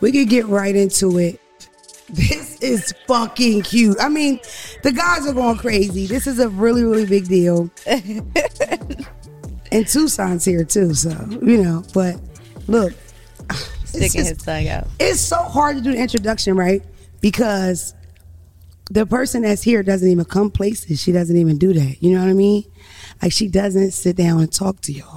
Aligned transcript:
we 0.00 0.12
could 0.12 0.28
get 0.28 0.46
right 0.46 0.74
into 0.74 1.18
it. 1.18 1.40
This 2.08 2.60
is 2.60 2.94
fucking 3.08 3.62
cute. 3.62 3.96
I 4.00 4.08
mean, 4.08 4.38
the 4.82 4.92
guys 4.92 5.26
are 5.26 5.32
going 5.32 5.58
crazy. 5.58 6.06
This 6.06 6.26
is 6.26 6.38
a 6.38 6.48
really, 6.48 6.84
really 6.84 7.06
big 7.06 7.26
deal. 7.26 7.68
and 7.86 9.06
Tucson's 9.88 10.44
here 10.44 10.64
too, 10.64 10.94
so 10.94 11.10
you 11.42 11.62
know. 11.62 11.82
But 11.92 12.16
look, 12.68 12.92
Sticking 13.84 14.24
his 14.24 14.38
tongue 14.38 14.68
out. 14.68 14.86
it's 15.00 15.20
so 15.20 15.36
hard 15.36 15.76
to 15.76 15.82
do 15.82 15.92
the 15.92 15.98
introduction, 15.98 16.56
right? 16.56 16.82
Because 17.20 17.94
the 18.90 19.04
person 19.04 19.42
that's 19.42 19.62
here 19.62 19.82
doesn't 19.82 20.08
even 20.08 20.24
come 20.24 20.50
places. 20.50 21.02
She 21.02 21.10
doesn't 21.10 21.36
even 21.36 21.58
do 21.58 21.72
that. 21.72 21.96
You 22.00 22.14
know 22.14 22.20
what 22.20 22.30
I 22.30 22.34
mean? 22.34 22.64
Like 23.20 23.32
she 23.32 23.48
doesn't 23.48 23.90
sit 23.92 24.16
down 24.16 24.40
and 24.40 24.52
talk 24.52 24.80
to 24.82 24.92
y'all 24.92 25.15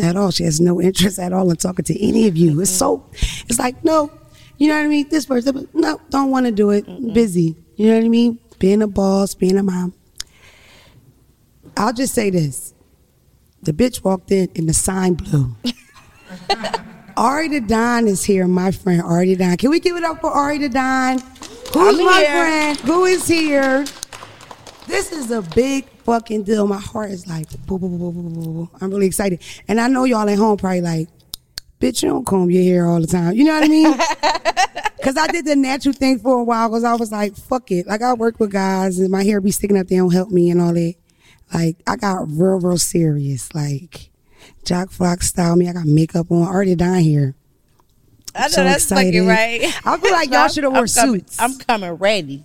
at 0.00 0.16
all. 0.16 0.30
She 0.30 0.44
has 0.44 0.60
no 0.60 0.80
interest 0.80 1.18
at 1.18 1.32
all 1.32 1.50
in 1.50 1.56
talking 1.56 1.84
to 1.84 2.06
any 2.06 2.26
of 2.26 2.36
you. 2.36 2.60
It's 2.60 2.70
mm-hmm. 2.70 2.78
so, 2.78 3.06
it's 3.48 3.58
like, 3.58 3.82
no, 3.84 4.10
you 4.58 4.68
know 4.68 4.76
what 4.76 4.84
I 4.84 4.88
mean? 4.88 5.08
This 5.08 5.26
person, 5.26 5.68
no, 5.72 6.00
don't 6.10 6.30
want 6.30 6.46
to 6.46 6.52
do 6.52 6.70
it. 6.70 6.84
Busy. 7.14 7.56
You 7.76 7.88
know 7.88 7.96
what 7.96 8.04
I 8.04 8.08
mean? 8.08 8.38
Being 8.58 8.82
a 8.82 8.86
boss, 8.86 9.34
being 9.34 9.56
a 9.56 9.62
mom. 9.62 9.94
I'll 11.76 11.92
just 11.92 12.14
say 12.14 12.30
this. 12.30 12.74
The 13.62 13.72
bitch 13.72 14.04
walked 14.04 14.30
in 14.30 14.50
and 14.54 14.68
the 14.68 14.74
sign 14.74 15.14
blew. 15.14 15.54
Ari 17.16 17.48
the 17.48 17.60
Don 17.60 18.06
is 18.06 18.24
here, 18.24 18.46
my 18.46 18.70
friend 18.70 19.02
Ari 19.02 19.34
the 19.34 19.44
Don. 19.44 19.56
Can 19.56 19.70
we 19.70 19.80
give 19.80 19.96
it 19.96 20.04
up 20.04 20.20
for 20.20 20.30
Ari 20.30 20.58
the 20.58 20.68
Don? 20.68 21.18
Who's 21.18 21.98
I'm 21.98 22.04
my 22.04 22.18
here. 22.18 22.30
friend? 22.30 22.78
Who 22.80 23.04
is 23.04 23.26
here? 23.26 23.84
This 24.86 25.12
is 25.12 25.30
a 25.30 25.42
big 25.42 25.86
fucking 26.04 26.44
deal. 26.44 26.66
My 26.66 26.78
heart 26.78 27.10
is 27.10 27.26
like, 27.26 27.48
boo, 27.66 27.78
boo, 27.78 27.88
boo, 27.88 28.12
boo, 28.12 28.22
boo, 28.22 28.30
boo. 28.30 28.70
I'm 28.80 28.90
really 28.90 29.06
excited. 29.06 29.40
And 29.68 29.80
I 29.80 29.88
know 29.88 30.04
y'all 30.04 30.28
at 30.28 30.38
home 30.38 30.56
probably 30.56 30.80
like, 30.80 31.08
bitch, 31.80 32.02
you 32.02 32.08
don't 32.08 32.26
comb 32.26 32.50
your 32.50 32.62
hair 32.62 32.86
all 32.86 33.00
the 33.00 33.06
time. 33.06 33.34
You 33.34 33.44
know 33.44 33.54
what 33.54 33.64
I 33.64 33.68
mean? 33.68 33.94
Because 35.00 35.16
I 35.16 35.28
did 35.28 35.46
the 35.46 35.56
natural 35.56 35.94
thing 35.94 36.18
for 36.18 36.40
a 36.40 36.44
while 36.44 36.68
because 36.68 36.84
I 36.84 36.92
was 36.94 37.10
like, 37.10 37.34
fuck 37.34 37.70
it. 37.70 37.86
Like, 37.86 38.02
I 38.02 38.12
work 38.12 38.38
with 38.38 38.52
guys 38.52 38.98
and 38.98 39.08
my 39.08 39.24
hair 39.24 39.40
be 39.40 39.50
sticking 39.50 39.78
up, 39.78 39.86
they 39.86 39.96
don't 39.96 40.12
help 40.12 40.28
me 40.28 40.50
and 40.50 40.60
all 40.60 40.74
that. 40.74 40.94
Like, 41.54 41.76
I 41.86 41.96
got 41.96 42.26
real, 42.28 42.60
real 42.60 42.76
serious. 42.76 43.54
Like, 43.54 44.10
Jack 44.62 44.90
Flock 44.90 45.22
style 45.22 45.56
me. 45.56 45.70
I 45.70 45.72
got 45.72 45.86
makeup 45.86 46.30
on. 46.30 46.42
Already 46.46 46.74
down 46.74 46.98
here. 46.98 47.34
I 48.34 48.42
know 48.42 48.48
so 48.48 48.64
that's 48.64 48.84
excited. 48.84 49.14
fucking 49.14 49.26
right. 49.26 49.62
I 49.86 49.96
feel 49.96 50.12
like 50.12 50.30
y'all 50.30 50.48
shoulda 50.48 50.66
I'm- 50.68 50.72
wore 50.74 50.82
I'm 50.82 50.88
coming- 50.88 51.20
suits. 51.20 51.40
I'm 51.40 51.56
coming 51.56 51.92
ready. 51.92 52.44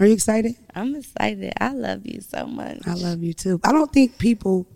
Are 0.00 0.06
you 0.06 0.14
excited? 0.14 0.54
I'm 0.74 0.96
excited. 0.96 1.52
I 1.60 1.72
love 1.72 2.06
you 2.06 2.20
so 2.20 2.46
much. 2.46 2.78
I 2.86 2.94
love 2.94 3.22
you 3.22 3.34
too. 3.34 3.60
I 3.62 3.72
don't 3.72 3.92
think 3.92 4.18
people 4.18 4.66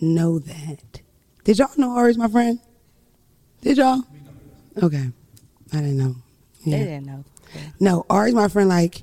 know 0.00 0.38
that. 0.40 1.00
Did 1.44 1.58
y'all 1.58 1.70
know 1.76 1.96
Ari's 1.96 2.18
my 2.18 2.28
friend? 2.28 2.58
Did 3.62 3.78
y'all? 3.78 4.02
Okay. 4.82 5.10
I 5.72 5.76
didn't 5.76 5.98
know. 5.98 6.16
They 6.66 6.78
didn't 6.78 7.06
know. 7.06 7.24
No, 7.78 8.04
Ari's 8.10 8.34
my 8.34 8.48
friend 8.48 8.68
like 8.68 9.02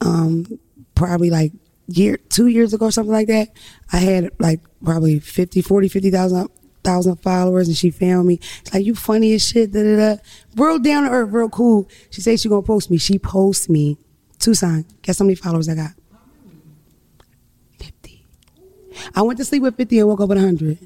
um 0.00 0.58
probably 0.94 1.30
like 1.30 1.52
year 1.86 2.16
two 2.16 2.46
years 2.46 2.72
ago 2.72 2.86
or 2.86 2.90
something 2.90 3.12
like 3.12 3.28
that. 3.28 3.48
I 3.92 3.98
had 3.98 4.30
like 4.38 4.60
probably 4.84 5.20
50, 5.20 5.62
40, 5.62 5.88
50,000 5.88 6.48
thousand 6.84 7.16
followers 7.16 7.68
and 7.68 7.76
she 7.76 7.90
found 7.90 8.26
me. 8.26 8.40
It's 8.60 8.72
like 8.72 8.84
you 8.86 8.94
funny 8.94 9.34
as 9.34 9.46
shit, 9.46 9.72
da 9.72 9.82
da 9.82 10.14
da. 10.14 10.22
Real 10.56 10.78
down 10.78 11.04
to 11.04 11.10
earth, 11.10 11.30
real 11.32 11.48
cool. 11.48 11.88
She 12.10 12.20
said 12.20 12.40
she 12.40 12.48
gonna 12.48 12.62
post 12.62 12.90
me. 12.90 12.98
She 12.98 13.18
posts 13.18 13.68
me. 13.68 13.98
Tucson. 14.38 14.84
Guess 15.02 15.18
how 15.18 15.24
many 15.24 15.34
followers 15.34 15.68
I 15.68 15.74
got? 15.74 15.90
Fifty. 17.78 18.24
I 19.14 19.22
went 19.22 19.38
to 19.38 19.44
sleep 19.44 19.62
with 19.62 19.76
fifty 19.76 19.98
and 19.98 20.08
woke 20.08 20.20
up 20.20 20.28
with 20.28 20.38
hundred. 20.38 20.78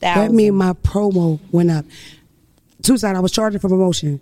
That 0.00 0.14
Thousand. 0.14 0.36
means 0.36 0.54
my 0.54 0.72
promo 0.74 1.40
went 1.50 1.70
up. 1.70 1.84
Tucson, 2.82 3.16
I 3.16 3.20
was 3.20 3.32
charging 3.32 3.58
for 3.60 3.68
promotion. 3.68 4.20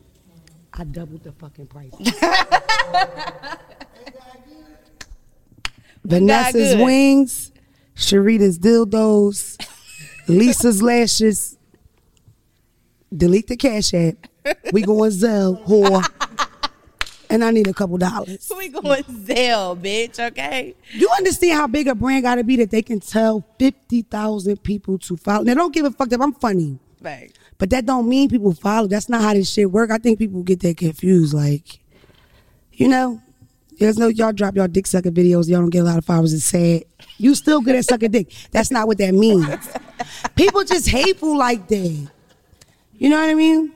I 0.73 0.85
doubled 0.85 1.23
the 1.23 1.33
fucking 1.33 1.67
price. 1.67 1.93
Vanessa's 6.05 6.77
wings, 6.77 7.53
Sharita's 7.97 8.59
dildos, 8.59 9.57
Lisa's 10.29 10.83
lashes. 10.83 11.57
Delete 13.15 13.47
the 13.49 13.57
cash 13.57 13.95
app. 13.95 14.15
We 14.73 14.83
going 14.83 15.11
Zelle, 15.11 15.65
whore. 15.67 16.05
And 17.29 17.45
I 17.45 17.51
need 17.51 17.67
a 17.67 17.75
couple 17.75 17.99
dollars. 17.99 18.51
we 18.57 18.69
going 18.69 19.03
Zelle, 19.05 19.81
bitch. 19.81 20.19
Okay. 20.19 20.75
You 20.93 21.09
understand 21.17 21.55
how 21.55 21.67
big 21.67 21.89
a 21.89 21.95
brand 21.95 22.23
got 22.23 22.37
to 22.37 22.45
be 22.45 22.57
that 22.57 22.71
they 22.71 22.83
can 22.83 23.01
tell 23.01 23.45
50,000 23.59 24.63
people 24.63 24.99
to 24.99 25.17
follow? 25.17 25.43
Now, 25.45 25.55
don't 25.55 25.75
give 25.75 25.85
a 25.85 25.91
fuck 25.91 26.13
if 26.13 26.21
I'm 26.21 26.35
funny. 26.35 26.79
Right. 27.01 27.33
But 27.59 27.71
that 27.71 27.87
don't 27.87 28.09
mean 28.09 28.29
people 28.29 28.53
follow. 28.55 28.87
That's 28.87 29.09
not 29.09 29.23
how 29.23 29.35
this 29.35 29.51
shit 29.51 29.71
work. 29.71 29.91
I 29.91 29.99
think 29.99 30.19
people 30.19 30.43
get 30.43 30.61
that 30.61 30.77
confused. 30.77 31.35
Like, 31.35 31.81
you 32.73 32.89
know, 32.89 33.21
there's 33.79 33.99
no 33.99 34.09
y'all 34.09 34.33
drop 34.33 34.57
y'all 34.57 34.69
dick 34.69 34.87
sucking 34.87 35.13
videos. 35.13 35.49
Y'all 35.49 35.61
don't 35.61 35.71
get 35.71 35.81
a 35.81 35.85
lot 35.85 35.99
of 35.99 36.05
followers. 36.05 36.33
It's 36.33 36.45
sad. 36.45 36.85
You 37.19 37.35
still 37.35 37.61
good 37.61 37.77
at 37.77 37.85
sucking 37.85 38.11
dick. 38.11 38.33
That's 38.51 38.71
not 38.71 38.87
what 38.87 38.99
that 38.99 39.13
means. 39.13 39.47
People 40.37 40.65
just 40.65 40.89
hateful 40.89 41.37
like 41.37 41.69
that. 41.69 42.09
You 42.99 43.11
know 43.11 43.21
what 43.21 43.29
I 43.29 43.35
mean? 43.35 43.73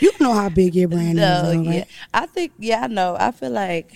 You 0.00 0.12
know 0.20 0.32
how 0.32 0.48
big 0.48 0.74
your 0.74 0.88
brand 0.88 1.16
No, 1.16 1.36
is, 1.36 1.42
though, 1.42 1.50
yeah. 1.62 1.70
right? 1.70 1.88
I 2.14 2.26
think 2.26 2.52
yeah, 2.58 2.82
I 2.84 2.86
know. 2.86 3.16
I 3.18 3.30
feel 3.32 3.50
like 3.50 3.92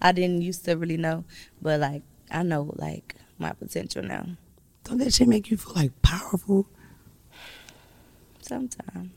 I 0.00 0.12
didn't 0.12 0.42
used 0.42 0.64
to 0.66 0.76
really 0.76 0.96
know, 0.96 1.24
but 1.60 1.80
like 1.80 2.02
I 2.30 2.42
know 2.42 2.72
like 2.76 3.16
my 3.38 3.52
potential 3.52 4.02
now. 4.02 4.26
Don't 4.84 4.98
that 4.98 5.12
shit 5.12 5.28
make 5.28 5.50
you 5.50 5.56
feel 5.56 5.74
like 5.74 6.00
powerful? 6.02 6.66
Sometimes. 8.40 9.10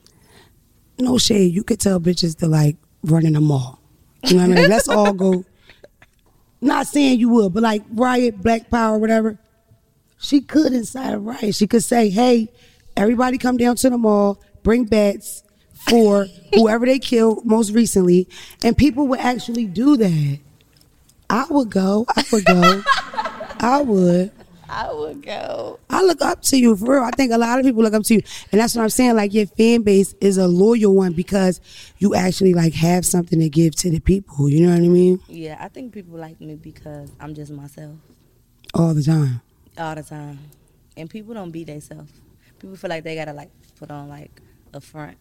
no 1.00 1.18
shade, 1.18 1.54
you 1.54 1.64
could 1.64 1.80
tell 1.80 2.00
bitches 2.00 2.38
to 2.40 2.48
like 2.48 2.76
run 3.04 3.26
in 3.26 3.34
the 3.34 3.42
mall. 3.42 3.80
You 4.26 4.36
know 4.38 4.48
what 4.48 4.58
I 4.58 4.62
mean? 4.62 4.70
Let's 4.70 4.90
all 4.90 5.14
go. 5.14 5.46
Not 6.62 6.86
saying 6.88 7.20
you 7.20 7.30
would, 7.30 7.54
but 7.54 7.64
like 7.64 7.82
Riot, 7.92 8.42
Black 8.42 8.70
Power, 8.70 8.98
whatever. 8.98 9.40
She 10.20 10.42
could 10.42 10.74
inside 10.74 11.14
of 11.14 11.26
Riot. 11.26 11.56
She 11.56 11.66
could 11.66 11.84
say, 11.84 12.10
hey, 12.10 12.50
everybody 12.96 13.38
come 13.40 13.58
down 13.58 13.78
to 13.78 13.90
the 13.90 13.98
mall, 13.98 14.40
bring 14.62 14.84
bats 14.86 15.44
for 15.88 16.28
whoever 16.54 16.86
they 16.86 17.00
killed 17.00 17.46
most 17.46 17.72
recently. 17.72 18.28
And 18.64 18.78
people 18.78 19.08
would 19.08 19.20
actually 19.20 19.66
do 19.66 19.98
that. 19.98 20.40
I 21.30 21.46
would 21.50 21.70
go. 21.70 22.06
I 22.16 22.24
would 22.32 22.46
go. 22.46 22.84
I 23.60 23.82
would. 23.82 24.32
I 24.74 24.92
would 24.94 25.22
go. 25.22 25.80
I 25.90 26.02
look 26.02 26.22
up 26.22 26.42
to 26.44 26.58
you 26.58 26.78
for 26.78 26.94
real. 26.94 27.04
I 27.04 27.12
think 27.12 27.34
a 27.34 27.38
lot 27.38 27.60
of 27.60 27.66
people 27.66 27.84
look 27.84 27.94
up 27.94 28.04
to 28.04 28.14
you, 28.16 28.22
and 28.54 28.62
that's 28.62 28.74
what 28.74 28.84
I'm 28.84 28.90
saying. 28.90 29.16
Like 29.18 29.34
your 29.34 29.46
fan 29.46 29.82
base 29.82 30.16
is 30.22 30.38
a 30.38 30.48
loyal 30.48 30.96
one 30.96 31.12
because 31.12 31.60
you 31.98 32.16
actually 32.16 32.54
like 32.54 32.74
have 32.76 33.06
something 33.06 33.38
to 33.40 33.50
give 33.50 33.76
to 33.78 33.90
the 33.90 34.00
people. 34.00 34.48
You 34.50 34.66
know 34.68 34.72
what 34.74 34.78
I 34.84 34.88
mean? 34.88 35.20
Yeah, 35.28 35.58
I 35.60 35.68
think 35.68 35.94
people 35.94 36.18
like 36.18 36.40
me 36.40 36.56
because 36.56 37.12
I'm 37.20 37.36
just 37.36 37.52
myself 37.52 37.96
All 38.74 38.94
the 38.94 39.04
time. 39.04 39.42
all 39.78 39.94
the 39.96 40.04
time, 40.04 40.40
and 40.96 41.10
people 41.10 41.34
don't 41.34 41.52
be 41.52 41.66
themselves. 41.66 42.12
People 42.60 42.78
feel 42.78 42.90
like 42.90 43.04
they 43.04 43.16
gotta 43.16 43.34
like 43.34 43.50
put 43.78 43.92
on 43.92 44.08
like 44.08 44.42
a 44.74 44.80
front 44.80 45.18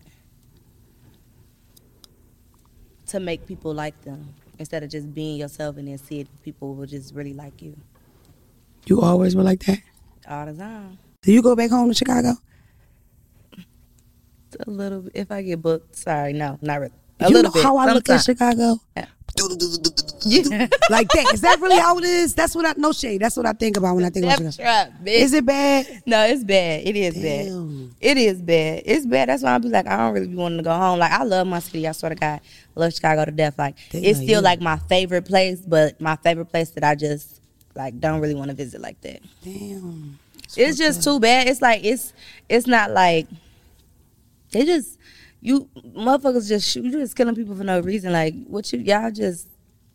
to 3.11 3.21
make 3.21 3.47
people 3.47 3.73
like 3.75 4.01
them 4.03 4.35
instead 4.59 4.83
of 4.83 4.91
just 4.91 5.13
being 5.15 5.37
yourself 5.39 5.77
and 5.77 5.89
then 5.89 5.99
see 5.99 6.21
if 6.21 6.29
people 6.43 6.75
will 6.75 6.87
just 6.87 7.15
really 7.15 7.33
like 7.35 7.61
you 7.63 7.77
You 8.87 9.01
always 9.01 9.35
were 9.37 9.43
like 9.43 9.61
that. 9.67 9.81
all 10.29 10.47
the 10.47 10.55
time. 10.55 10.99
Do 11.23 11.33
you 11.33 11.43
go 11.43 11.55
back 11.57 11.71
home 11.71 11.89
to 11.89 11.95
Chicago? 11.95 12.33
A 14.67 14.71
little 14.71 15.03
bit. 15.03 15.13
If 15.15 15.31
I 15.31 15.43
get 15.43 15.63
booked, 15.63 15.95
sorry, 15.97 16.33
no, 16.33 16.59
not 16.61 16.81
really. 16.81 16.93
A 17.21 17.29
you 17.29 17.35
little 17.35 17.51
know 17.51 17.55
bit. 17.55 17.63
how 17.63 17.77
I 17.77 17.93
look 17.93 18.09
at. 18.09 18.23
Chicago? 18.23 18.77
Yeah. 18.97 19.07
like 20.91 21.09
that. 21.09 21.31
Is 21.33 21.41
that 21.41 21.61
really 21.61 21.79
how 21.79 21.97
it 21.99 22.05
is? 22.05 22.35
That's 22.35 22.55
what 22.55 22.67
I 22.67 22.75
no 22.77 22.93
shade. 22.93 23.23
That's 23.23 23.37
what 23.37 23.47
I 23.47 23.53
think 23.53 23.77
about 23.77 23.95
when 23.95 24.05
I 24.05 24.11
think 24.11 24.27
about 24.27 24.55
trap, 24.55 24.93
bitch. 25.03 25.07
Is 25.07 25.33
it 25.33 25.47
bad? 25.47 26.03
No, 26.07 26.25
it's 26.27 26.45
bad. 26.45 26.87
It 26.87 26.97
is 26.97 27.15
Damn. 27.15 27.87
bad. 27.87 27.97
It 28.01 28.17
is 28.19 28.43
bad. 28.43 28.83
It's 28.85 29.07
bad. 29.07 29.29
That's 29.29 29.43
why 29.43 29.55
I 29.55 29.59
be 29.59 29.69
like, 29.69 29.87
I 29.87 29.97
don't 29.97 30.15
really 30.15 30.27
be 30.29 30.37
wanting 30.37 30.59
to 30.59 30.65
go 30.65 30.73
home. 30.73 30.99
Like, 30.99 31.13
I 31.13 31.25
love 31.25 31.47
my 31.47 31.59
city. 31.59 31.89
I 31.89 31.93
swear 31.93 32.11
to 32.11 32.15
God, 32.15 32.41
I 32.77 32.81
love 32.81 32.93
Chicago 32.93 33.25
to 33.25 33.31
death. 33.31 33.59
Like, 33.59 33.77
Damn, 33.91 34.05
it's 34.05 34.19
still 34.19 34.29
yeah. 34.29 34.49
like 34.49 34.61
my 34.61 34.77
favorite 34.77 35.25
place, 35.25 35.61
but 35.61 36.01
my 36.01 36.17
favorite 36.17 36.47
place 36.47 36.71
that 36.71 36.85
I 36.85 36.95
just 36.95 37.41
like 37.75 37.99
don't 37.99 38.21
really 38.21 38.35
want 38.35 38.51
to 38.51 38.57
visit 38.57 38.81
like 38.81 39.01
that. 39.03 39.23
Damn. 39.43 40.19
It's 40.57 40.79
just 40.79 41.05
too 41.05 41.21
bad. 41.21 41.49
It's 41.49 41.63
like 41.63 41.85
it's 41.85 42.13
it's 42.49 42.67
not 42.67 42.91
like 42.91 43.29
they 44.51 44.65
just 44.65 44.99
you 45.41 45.69
motherfuckers 45.77 46.49
just 46.49 46.69
shoot. 46.71 46.85
You 46.85 46.93
just 46.93 47.17
killing 47.17 47.35
people 47.35 47.57
for 47.57 47.65
no 47.65 47.81
reason. 47.81 48.13
Like, 48.13 48.35
what 48.47 48.73
you 48.73 48.79
y'all 48.81 49.11
just 49.11 49.49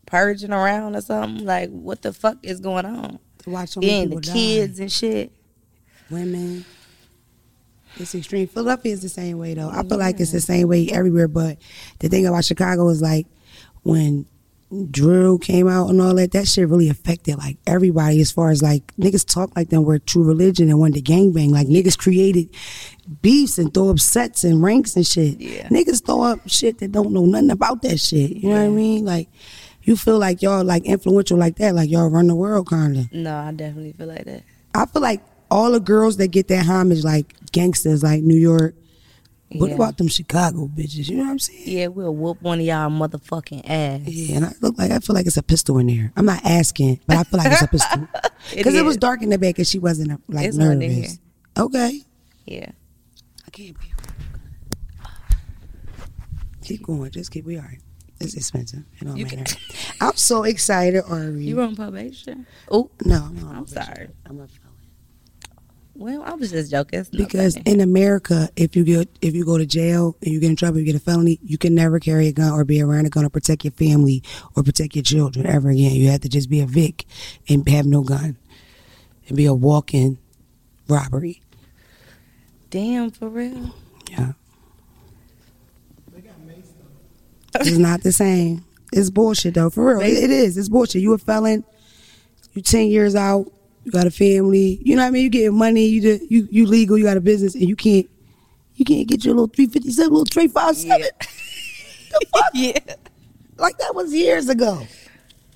purging 0.06 0.52
around 0.52 0.96
or 0.96 1.00
something? 1.00 1.44
Like, 1.44 1.70
what 1.70 2.02
the 2.02 2.12
fuck 2.12 2.38
is 2.42 2.60
going 2.60 2.84
on? 2.86 3.18
To 3.38 3.50
watch 3.50 3.70
so 3.70 3.80
many 3.80 4.02
And 4.02 4.12
the 4.12 4.20
kids 4.20 4.80
and 4.80 4.90
shit. 4.90 5.32
women. 6.10 6.64
It's 7.98 8.14
extreme. 8.14 8.46
Philadelphia 8.48 8.92
is 8.92 9.00
the 9.02 9.08
same 9.08 9.38
way 9.38 9.54
though. 9.54 9.70
I 9.70 9.82
feel 9.82 9.98
like 9.98 10.20
it's 10.20 10.32
the 10.32 10.40
same 10.40 10.68
way 10.68 10.88
everywhere. 10.90 11.28
But 11.28 11.58
the 12.00 12.08
thing 12.08 12.26
about 12.26 12.44
Chicago 12.44 12.88
is 12.90 13.00
like 13.00 13.26
when 13.84 14.26
drill 14.90 15.38
came 15.38 15.68
out 15.68 15.88
and 15.88 16.00
all 16.00 16.14
that, 16.14 16.32
that 16.32 16.48
shit 16.48 16.68
really 16.68 16.88
affected 16.88 17.38
like 17.38 17.56
everybody 17.66 18.20
as 18.20 18.32
far 18.32 18.50
as 18.50 18.62
like 18.62 18.94
niggas 18.96 19.26
talk 19.26 19.54
like 19.56 19.70
them 19.70 19.84
were 19.84 19.98
true 19.98 20.24
religion 20.24 20.68
and 20.68 20.78
wanted 20.78 21.04
to 21.04 21.12
gangbang. 21.12 21.50
Like 21.50 21.68
niggas 21.68 21.96
created 21.96 22.48
beefs 23.22 23.58
and 23.58 23.72
throw 23.72 23.90
up 23.90 24.00
sets 24.00 24.44
and 24.44 24.62
ranks 24.62 24.96
and 24.96 25.06
shit. 25.06 25.40
Yeah. 25.40 25.68
Niggas 25.68 26.04
throw 26.04 26.22
up 26.22 26.40
shit 26.46 26.78
that 26.78 26.92
don't 26.92 27.12
know 27.12 27.26
nothing 27.26 27.50
about 27.50 27.82
that 27.82 28.00
shit. 28.00 28.30
You 28.30 28.50
know 28.50 28.56
what 28.56 28.66
I 28.66 28.68
mean? 28.68 29.04
Like 29.04 29.28
you 29.82 29.96
feel 29.96 30.18
like 30.18 30.42
y'all 30.42 30.64
like 30.64 30.84
influential 30.84 31.38
like 31.38 31.56
that, 31.56 31.74
like 31.74 31.88
y'all 31.88 32.10
run 32.10 32.26
the 32.26 32.34
world 32.34 32.68
kinda. 32.68 33.08
No, 33.12 33.36
I 33.36 33.52
definitely 33.52 33.92
feel 33.92 34.08
like 34.08 34.24
that. 34.24 34.42
I 34.74 34.86
feel 34.86 35.02
like 35.02 35.22
all 35.48 35.70
the 35.70 35.80
girls 35.80 36.16
that 36.16 36.28
get 36.28 36.48
that 36.48 36.66
homage 36.66 37.04
like 37.04 37.34
gangsters 37.52 38.02
like 38.02 38.22
New 38.22 38.36
York. 38.36 38.74
What 39.52 39.68
Yeah. 39.68 39.76
about 39.76 39.96
them 39.96 40.08
Chicago 40.08 40.66
bitches? 40.66 41.08
You 41.08 41.18
know 41.18 41.24
what 41.24 41.30
I'm 41.30 41.38
saying? 41.38 41.62
Yeah, 41.66 41.86
we'll 41.86 42.14
whoop 42.14 42.42
one 42.42 42.58
of 42.58 42.66
y'all 42.66 42.90
motherfucking 42.90 43.62
ass. 43.64 44.00
Yeah, 44.06 44.36
and 44.36 44.44
I 44.46 44.52
look 44.60 44.76
like 44.76 44.90
I 44.90 44.98
feel 44.98 45.14
like 45.14 45.26
it's 45.26 45.36
a 45.36 45.42
pistol 45.42 45.78
in 45.78 45.86
there. 45.86 46.12
I'm 46.16 46.26
not 46.26 46.44
asking, 46.44 47.00
but 47.06 47.16
I 47.16 47.22
feel 47.24 47.38
like 47.38 47.52
it's 47.52 47.62
a 47.62 47.68
pistol 47.68 48.08
because 48.56 48.74
it, 48.74 48.84
was 48.84 48.96
dark 48.96 49.22
in 49.22 49.30
the 49.30 49.38
back 49.38 49.58
and 49.58 49.66
she 49.66 49.78
wasn't 49.78 50.12
uh, 50.12 50.16
like 50.28 50.46
It's 50.46 50.56
nervous. 50.56 51.18
Okay, 51.56 52.02
Yeah. 52.44 52.70
I 53.46 53.50
can't 53.50 53.78
be. 53.78 53.86
Keep 56.62 56.82
going, 56.82 57.10
just 57.12 57.30
keep. 57.30 57.44
We 57.44 57.56
all 57.56 57.62
right. 57.62 57.78
It's 58.20 58.34
expensive. 58.34 58.82
It 59.00 59.04
don't 59.04 59.16
You 59.16 59.26
matter. 59.26 59.56
I'm 60.00 60.16
so 60.16 60.42
excited, 60.42 61.04
Ari. 61.08 61.44
You 61.44 61.60
on 61.60 61.76
probation? 61.76 62.46
Oh, 62.70 62.90
no, 63.04 63.28
no, 63.28 63.48
I'm 63.48 63.66
sorry. 63.68 64.08
I'm 64.26 64.40
a. 64.40 64.48
Well, 65.98 66.22
I 66.24 66.34
was 66.34 66.50
just 66.50 66.70
joking. 66.70 67.00
It's 67.00 67.08
Because 67.08 67.54
funny. 67.56 67.72
in 67.72 67.80
America, 67.80 68.48
if 68.56 68.76
you 68.76 68.84
get 68.84 69.08
if 69.22 69.34
you 69.34 69.44
go 69.46 69.56
to 69.56 69.64
jail 69.64 70.14
and 70.22 70.30
you 70.32 70.40
get 70.40 70.50
in 70.50 70.56
trouble, 70.56 70.78
you 70.78 70.84
get 70.84 70.94
a 70.94 71.00
felony, 71.00 71.38
you 71.42 71.56
can 71.56 71.74
never 71.74 71.98
carry 71.98 72.28
a 72.28 72.32
gun 72.32 72.52
or 72.52 72.64
be 72.64 72.82
around 72.82 73.06
a 73.06 73.08
gun 73.10 73.24
to 73.24 73.30
protect 73.30 73.64
your 73.64 73.72
family 73.72 74.22
or 74.54 74.62
protect 74.62 74.94
your 74.94 75.02
children 75.02 75.46
ever 75.46 75.70
again. 75.70 75.92
You 75.92 76.10
have 76.10 76.20
to 76.20 76.28
just 76.28 76.50
be 76.50 76.60
a 76.60 76.66
Vic 76.66 77.06
and 77.48 77.66
have 77.68 77.86
no 77.86 78.02
gun 78.02 78.36
and 79.28 79.36
be 79.36 79.46
a 79.46 79.54
walk-in 79.54 80.18
robbery. 80.86 81.40
damn, 82.70 83.10
for 83.10 83.28
real. 83.30 83.74
Yeah, 84.10 84.32
it's 87.54 87.78
not 87.78 88.02
the 88.02 88.12
same. 88.12 88.64
It's 88.92 89.10
bullshit 89.10 89.54
though, 89.54 89.70
for 89.70 89.96
real. 89.96 90.00
It, 90.00 90.24
it 90.24 90.30
is. 90.30 90.56
It's 90.58 90.68
bullshit. 90.68 91.02
You 91.02 91.12
a 91.14 91.18
felon. 91.18 91.64
You 92.52 92.62
ten 92.62 92.88
years 92.88 93.14
out. 93.14 93.50
You 93.86 93.92
got 93.92 94.04
a 94.04 94.10
family. 94.10 94.80
You 94.82 94.96
know 94.96 95.02
what 95.02 95.08
I 95.08 95.10
mean. 95.12 95.22
You 95.22 95.30
getting 95.30 95.56
money. 95.56 95.86
You 95.86 96.00
do, 96.00 96.26
you 96.28 96.48
you 96.50 96.66
legal. 96.66 96.98
You 96.98 97.04
got 97.04 97.16
a 97.16 97.20
business, 97.20 97.54
and 97.54 97.68
you 97.68 97.76
can't 97.76 98.10
you 98.74 98.84
can't 98.84 99.06
get 99.06 99.24
your 99.24 99.34
little 99.34 99.46
three 99.46 99.66
fifty 99.66 99.92
seven, 99.92 100.10
little 100.10 100.26
three 100.26 100.48
five 100.48 100.76
seven. 100.76 101.06
The 102.08 102.26
fuck? 102.32 102.50
yeah. 102.54 102.94
Like 103.58 103.78
that 103.78 103.94
was 103.94 104.12
years 104.12 104.48
ago. 104.48 104.86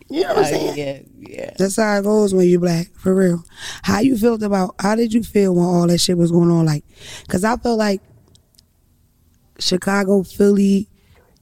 You 0.08 0.22
know 0.22 0.28
what 0.28 0.38
I'm 0.38 0.44
uh, 0.44 0.46
saying? 0.46 0.78
yeah, 0.78 1.28
yeah. 1.28 1.50
That's 1.56 1.76
how 1.76 1.98
it 1.98 2.02
goes 2.02 2.34
when 2.34 2.48
you 2.48 2.60
black, 2.60 2.92
for 2.94 3.14
real. 3.14 3.44
How 3.82 3.98
you 3.98 4.16
felt 4.16 4.42
about? 4.42 4.74
How 4.78 4.94
did 4.94 5.12
you 5.12 5.24
feel 5.24 5.54
when 5.54 5.64
all 5.64 5.86
that 5.88 5.98
shit 5.98 6.16
was 6.16 6.30
going 6.30 6.50
on? 6.50 6.66
Like, 6.66 6.84
cause 7.28 7.42
I 7.42 7.56
felt 7.56 7.78
like 7.78 8.00
Chicago, 9.58 10.22
Philly, 10.22 10.88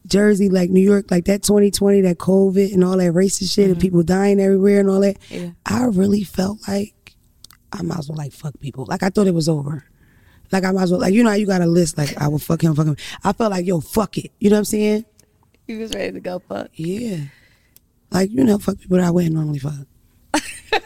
Jersey, 0.06 0.48
like 0.48 0.70
New 0.70 0.80
York, 0.80 1.10
like 1.10 1.26
that 1.26 1.42
2020, 1.42 2.02
that 2.02 2.18
COVID 2.18 2.72
and 2.72 2.82
all 2.82 2.96
that 2.96 3.12
racist 3.12 3.54
shit 3.54 3.66
and 3.66 3.74
mm-hmm. 3.74 3.80
people 3.80 4.02
dying 4.02 4.40
everywhere 4.40 4.80
and 4.80 4.88
all 4.88 5.00
that. 5.00 5.16
Yeah. 5.28 5.50
I 5.66 5.84
really 5.84 6.24
felt 6.24 6.66
like 6.66 7.16
I 7.72 7.82
might 7.82 7.98
as 7.98 8.08
well 8.08 8.16
like 8.16 8.32
fuck 8.32 8.58
people. 8.60 8.86
Like 8.86 9.02
I 9.02 9.10
thought 9.10 9.26
it 9.26 9.34
was 9.34 9.48
over. 9.48 9.84
Like 10.50 10.64
I 10.64 10.70
might 10.70 10.84
as 10.84 10.90
well 10.90 11.00
like 11.00 11.12
you 11.12 11.22
know 11.22 11.30
how 11.30 11.36
you 11.36 11.46
got 11.46 11.60
a 11.60 11.66
list 11.66 11.98
like 11.98 12.16
I 12.16 12.28
will 12.28 12.38
fuck 12.38 12.62
him, 12.62 12.74
fuck 12.74 12.86
him. 12.86 12.96
I 13.22 13.32
felt 13.32 13.50
like 13.50 13.66
yo 13.66 13.80
fuck 13.80 14.16
it. 14.16 14.32
You 14.38 14.48
know 14.50 14.56
what 14.56 14.60
I'm 14.60 14.64
saying? 14.64 15.04
You 15.66 15.78
was 15.80 15.92
ready 15.92 16.12
to 16.12 16.20
go 16.20 16.38
fuck. 16.38 16.70
Yeah. 16.72 17.18
Like, 18.10 18.30
you 18.30 18.42
know, 18.42 18.58
fuck 18.58 18.78
people 18.78 18.96
that 18.96 19.06
I 19.06 19.10
wouldn't 19.10 19.34
normally 19.34 19.58
fuck. 19.58 19.86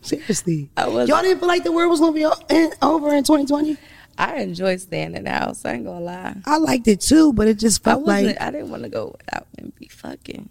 Seriously. 0.00 0.70
I 0.76 0.88
was- 0.88 1.08
Y'all 1.08 1.22
didn't 1.22 1.38
feel 1.38 1.48
like 1.48 1.62
the 1.62 1.72
world 1.72 1.90
was 1.90 2.00
gonna 2.00 2.12
be 2.12 2.24
over 2.82 3.14
in 3.14 3.22
2020? 3.22 3.76
I 4.18 4.36
enjoy 4.36 4.76
staying 4.76 5.14
in 5.14 5.24
the 5.24 5.30
house. 5.30 5.64
I 5.64 5.74
ain't 5.74 5.84
gonna 5.84 6.00
lie. 6.00 6.36
I 6.46 6.56
liked 6.58 6.88
it 6.88 7.00
too, 7.00 7.32
but 7.32 7.48
it 7.48 7.58
just 7.58 7.80
I 7.86 7.92
felt 7.92 8.06
wasn't. 8.06 8.26
like 8.28 8.40
I 8.40 8.50
didn't 8.50 8.70
want 8.70 8.82
to 8.84 8.88
go 8.88 9.14
out 9.32 9.46
and 9.58 9.74
be 9.76 9.88
fucking. 9.88 10.48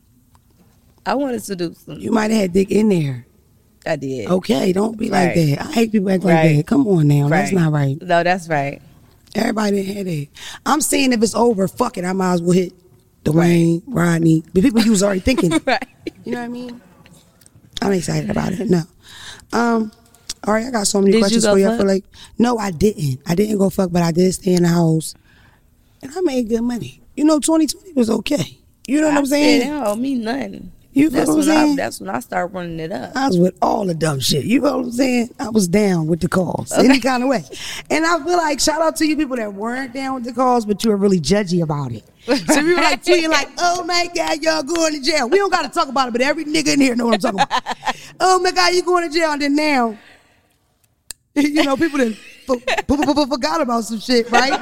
I 1.05 1.15
wanted 1.15 1.43
to 1.43 1.55
do 1.55 1.73
some. 1.73 1.99
you 1.99 2.11
might 2.11 2.31
have 2.31 2.41
had 2.41 2.53
dick 2.53 2.71
in 2.71 2.89
there. 2.89 3.25
I 3.85 3.95
did. 3.95 4.27
Okay, 4.29 4.73
don't 4.73 4.97
be 4.97 5.09
like 5.09 5.35
that. 5.35 5.61
I 5.61 5.71
hate 5.71 5.91
people 5.91 6.09
act 6.09 6.23
like 6.23 6.55
that. 6.55 6.67
Come 6.67 6.87
on 6.87 7.07
now, 7.07 7.27
that's 7.29 7.51
not 7.51 7.71
right. 7.71 8.01
No, 8.01 8.23
that's 8.23 8.47
right. 8.47 8.81
Everybody 9.35 9.83
didn't 9.83 9.95
have 9.97 10.05
that. 10.05 10.27
I'm 10.65 10.81
saying 10.81 11.11
if 11.13 11.21
it's 11.21 11.35
over, 11.35 11.67
fuck 11.67 11.97
it. 11.97 12.05
I 12.05 12.13
might 12.13 12.33
as 12.33 12.41
well 12.41 12.53
hit 12.53 12.73
Dwayne, 13.23 13.83
Rodney. 13.85 14.43
The 14.53 14.61
people 14.61 14.81
you 14.81 14.91
was 14.91 15.03
already 15.03 15.19
thinking. 15.19 15.51
right. 15.65 15.85
You 16.23 16.31
know 16.31 16.39
what 16.39 16.45
I 16.45 16.47
mean? 16.47 16.81
I'm 17.81 17.91
excited 17.91 18.29
about 18.29 18.53
it. 18.53 18.69
No. 18.69 18.83
Um, 19.51 19.91
all 20.47 20.53
right, 20.53 20.67
I 20.67 20.71
got 20.71 20.87
so 20.87 20.99
many 20.99 21.13
Did 21.13 21.19
questions 21.19 21.45
go 21.45 21.53
for 21.53 21.59
you. 21.59 21.69
I 21.69 21.77
feel 21.77 21.87
like 21.87 22.05
no, 22.37 22.57
I 22.57 22.71
didn't. 22.71 23.21
I 23.25 23.35
didn't 23.35 23.57
go 23.57 23.69
fuck, 23.69 23.91
but 23.91 24.03
I 24.03 24.11
did 24.11 24.33
stay 24.33 24.53
in 24.53 24.63
the 24.63 24.69
house, 24.69 25.15
and 26.01 26.11
I 26.15 26.21
made 26.21 26.49
good 26.49 26.61
money. 26.61 27.01
You 27.15 27.25
know, 27.25 27.39
2020 27.39 27.93
was 27.93 28.09
okay. 28.09 28.59
You 28.87 29.01
know 29.01 29.07
what 29.07 29.15
I 29.15 29.19
I'm 29.19 29.25
saying? 29.25 29.59
They 29.61 29.65
don't 29.65 29.87
owe 29.87 29.95
me 29.95 30.15
nothing. 30.15 30.71
You 30.95 31.09
feel 31.09 31.25
that's 31.25 31.29
what 31.29 31.39
I'm 31.39 31.39
when 31.39 31.49
I. 31.49 31.63
saying? 31.65 31.75
That's 31.75 31.99
when 31.99 32.09
I 32.09 32.19
start 32.21 32.53
running 32.53 32.79
it 32.79 32.91
up. 32.91 33.11
I 33.15 33.27
was 33.27 33.37
with 33.37 33.57
all 33.61 33.85
the 33.85 33.93
dumb 33.93 34.21
shit. 34.21 34.45
You 34.45 34.61
know 34.61 34.77
what 34.77 34.85
I'm 34.85 34.91
saying? 34.93 35.29
I 35.39 35.49
was 35.49 35.67
down 35.67 36.07
with 36.07 36.21
the 36.21 36.29
calls 36.29 36.71
any 36.71 37.01
kind 37.01 37.21
of 37.21 37.27
way. 37.27 37.43
And 37.89 38.05
I 38.05 38.23
feel 38.23 38.37
like 38.37 38.61
shout 38.61 38.81
out 38.81 38.95
to 38.97 39.05
you 39.05 39.17
people 39.17 39.35
that 39.35 39.53
weren't 39.53 39.93
down 39.93 40.15
with 40.15 40.23
the 40.23 40.31
calls, 40.31 40.65
but 40.65 40.85
you 40.85 40.91
were 40.91 40.95
really 40.95 41.19
judgy 41.19 41.61
about 41.61 41.91
it. 41.91 42.05
So 42.25 42.63
we 42.63 42.73
were 42.73 42.81
like 42.81 43.03
tweeting 43.03 43.29
like, 43.29 43.49
oh 43.57 43.83
my 43.83 44.09
God, 44.15 44.41
y'all 44.41 44.63
going 44.63 44.93
to 44.93 45.01
jail. 45.01 45.27
We 45.27 45.37
don't 45.37 45.51
got 45.51 45.63
to 45.63 45.69
talk 45.69 45.89
about 45.89 46.07
it, 46.07 46.11
but 46.11 46.21
every 46.21 46.45
nigga 46.45 46.73
in 46.73 46.79
here 46.79 46.95
know 46.95 47.07
what 47.07 47.15
I'm 47.15 47.19
talking 47.19 47.41
about. 47.41 47.95
oh 48.21 48.39
my 48.39 48.51
God, 48.51 48.73
you 48.73 48.81
going 48.81 49.09
to 49.09 49.13
jail. 49.13 49.31
And 49.33 49.41
then 49.41 49.55
now, 49.55 49.97
you 51.39 51.63
know, 51.63 51.75
people 51.75 51.99
that 51.99 53.27
forgot 53.29 53.59
about 53.59 53.83
some 53.83 53.99
shit, 53.99 54.31
right? 54.31 54.53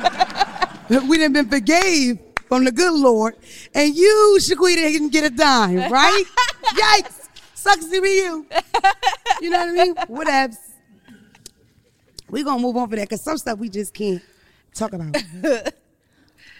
we 1.07 1.19
done 1.19 1.31
been 1.31 1.47
forgave 1.47 2.19
from 2.47 2.63
the 2.63 2.71
good 2.71 2.93
Lord. 2.93 3.35
And 3.75 3.95
you, 3.95 4.37
Shaquita, 4.39 4.75
didn't 4.75 5.09
get 5.09 5.23
a 5.23 5.29
dime, 5.29 5.91
right? 5.91 6.23
Yikes. 6.63 7.29
Sucks 7.53 7.85
to 7.85 8.01
be 8.01 8.09
you. 8.09 8.47
You 9.39 9.49
know 9.51 9.59
what 9.59 9.69
I 9.69 9.71
mean? 9.71 9.95
Whatevs. 9.95 10.57
we 12.29 12.43
going 12.43 12.57
to 12.57 12.63
move 12.63 12.75
on 12.75 12.89
for 12.89 12.95
that 12.95 13.07
because 13.07 13.21
some 13.21 13.37
stuff 13.37 13.59
we 13.59 13.69
just 13.69 13.93
can't 13.93 14.21
talk 14.73 14.93
about. 14.93 15.15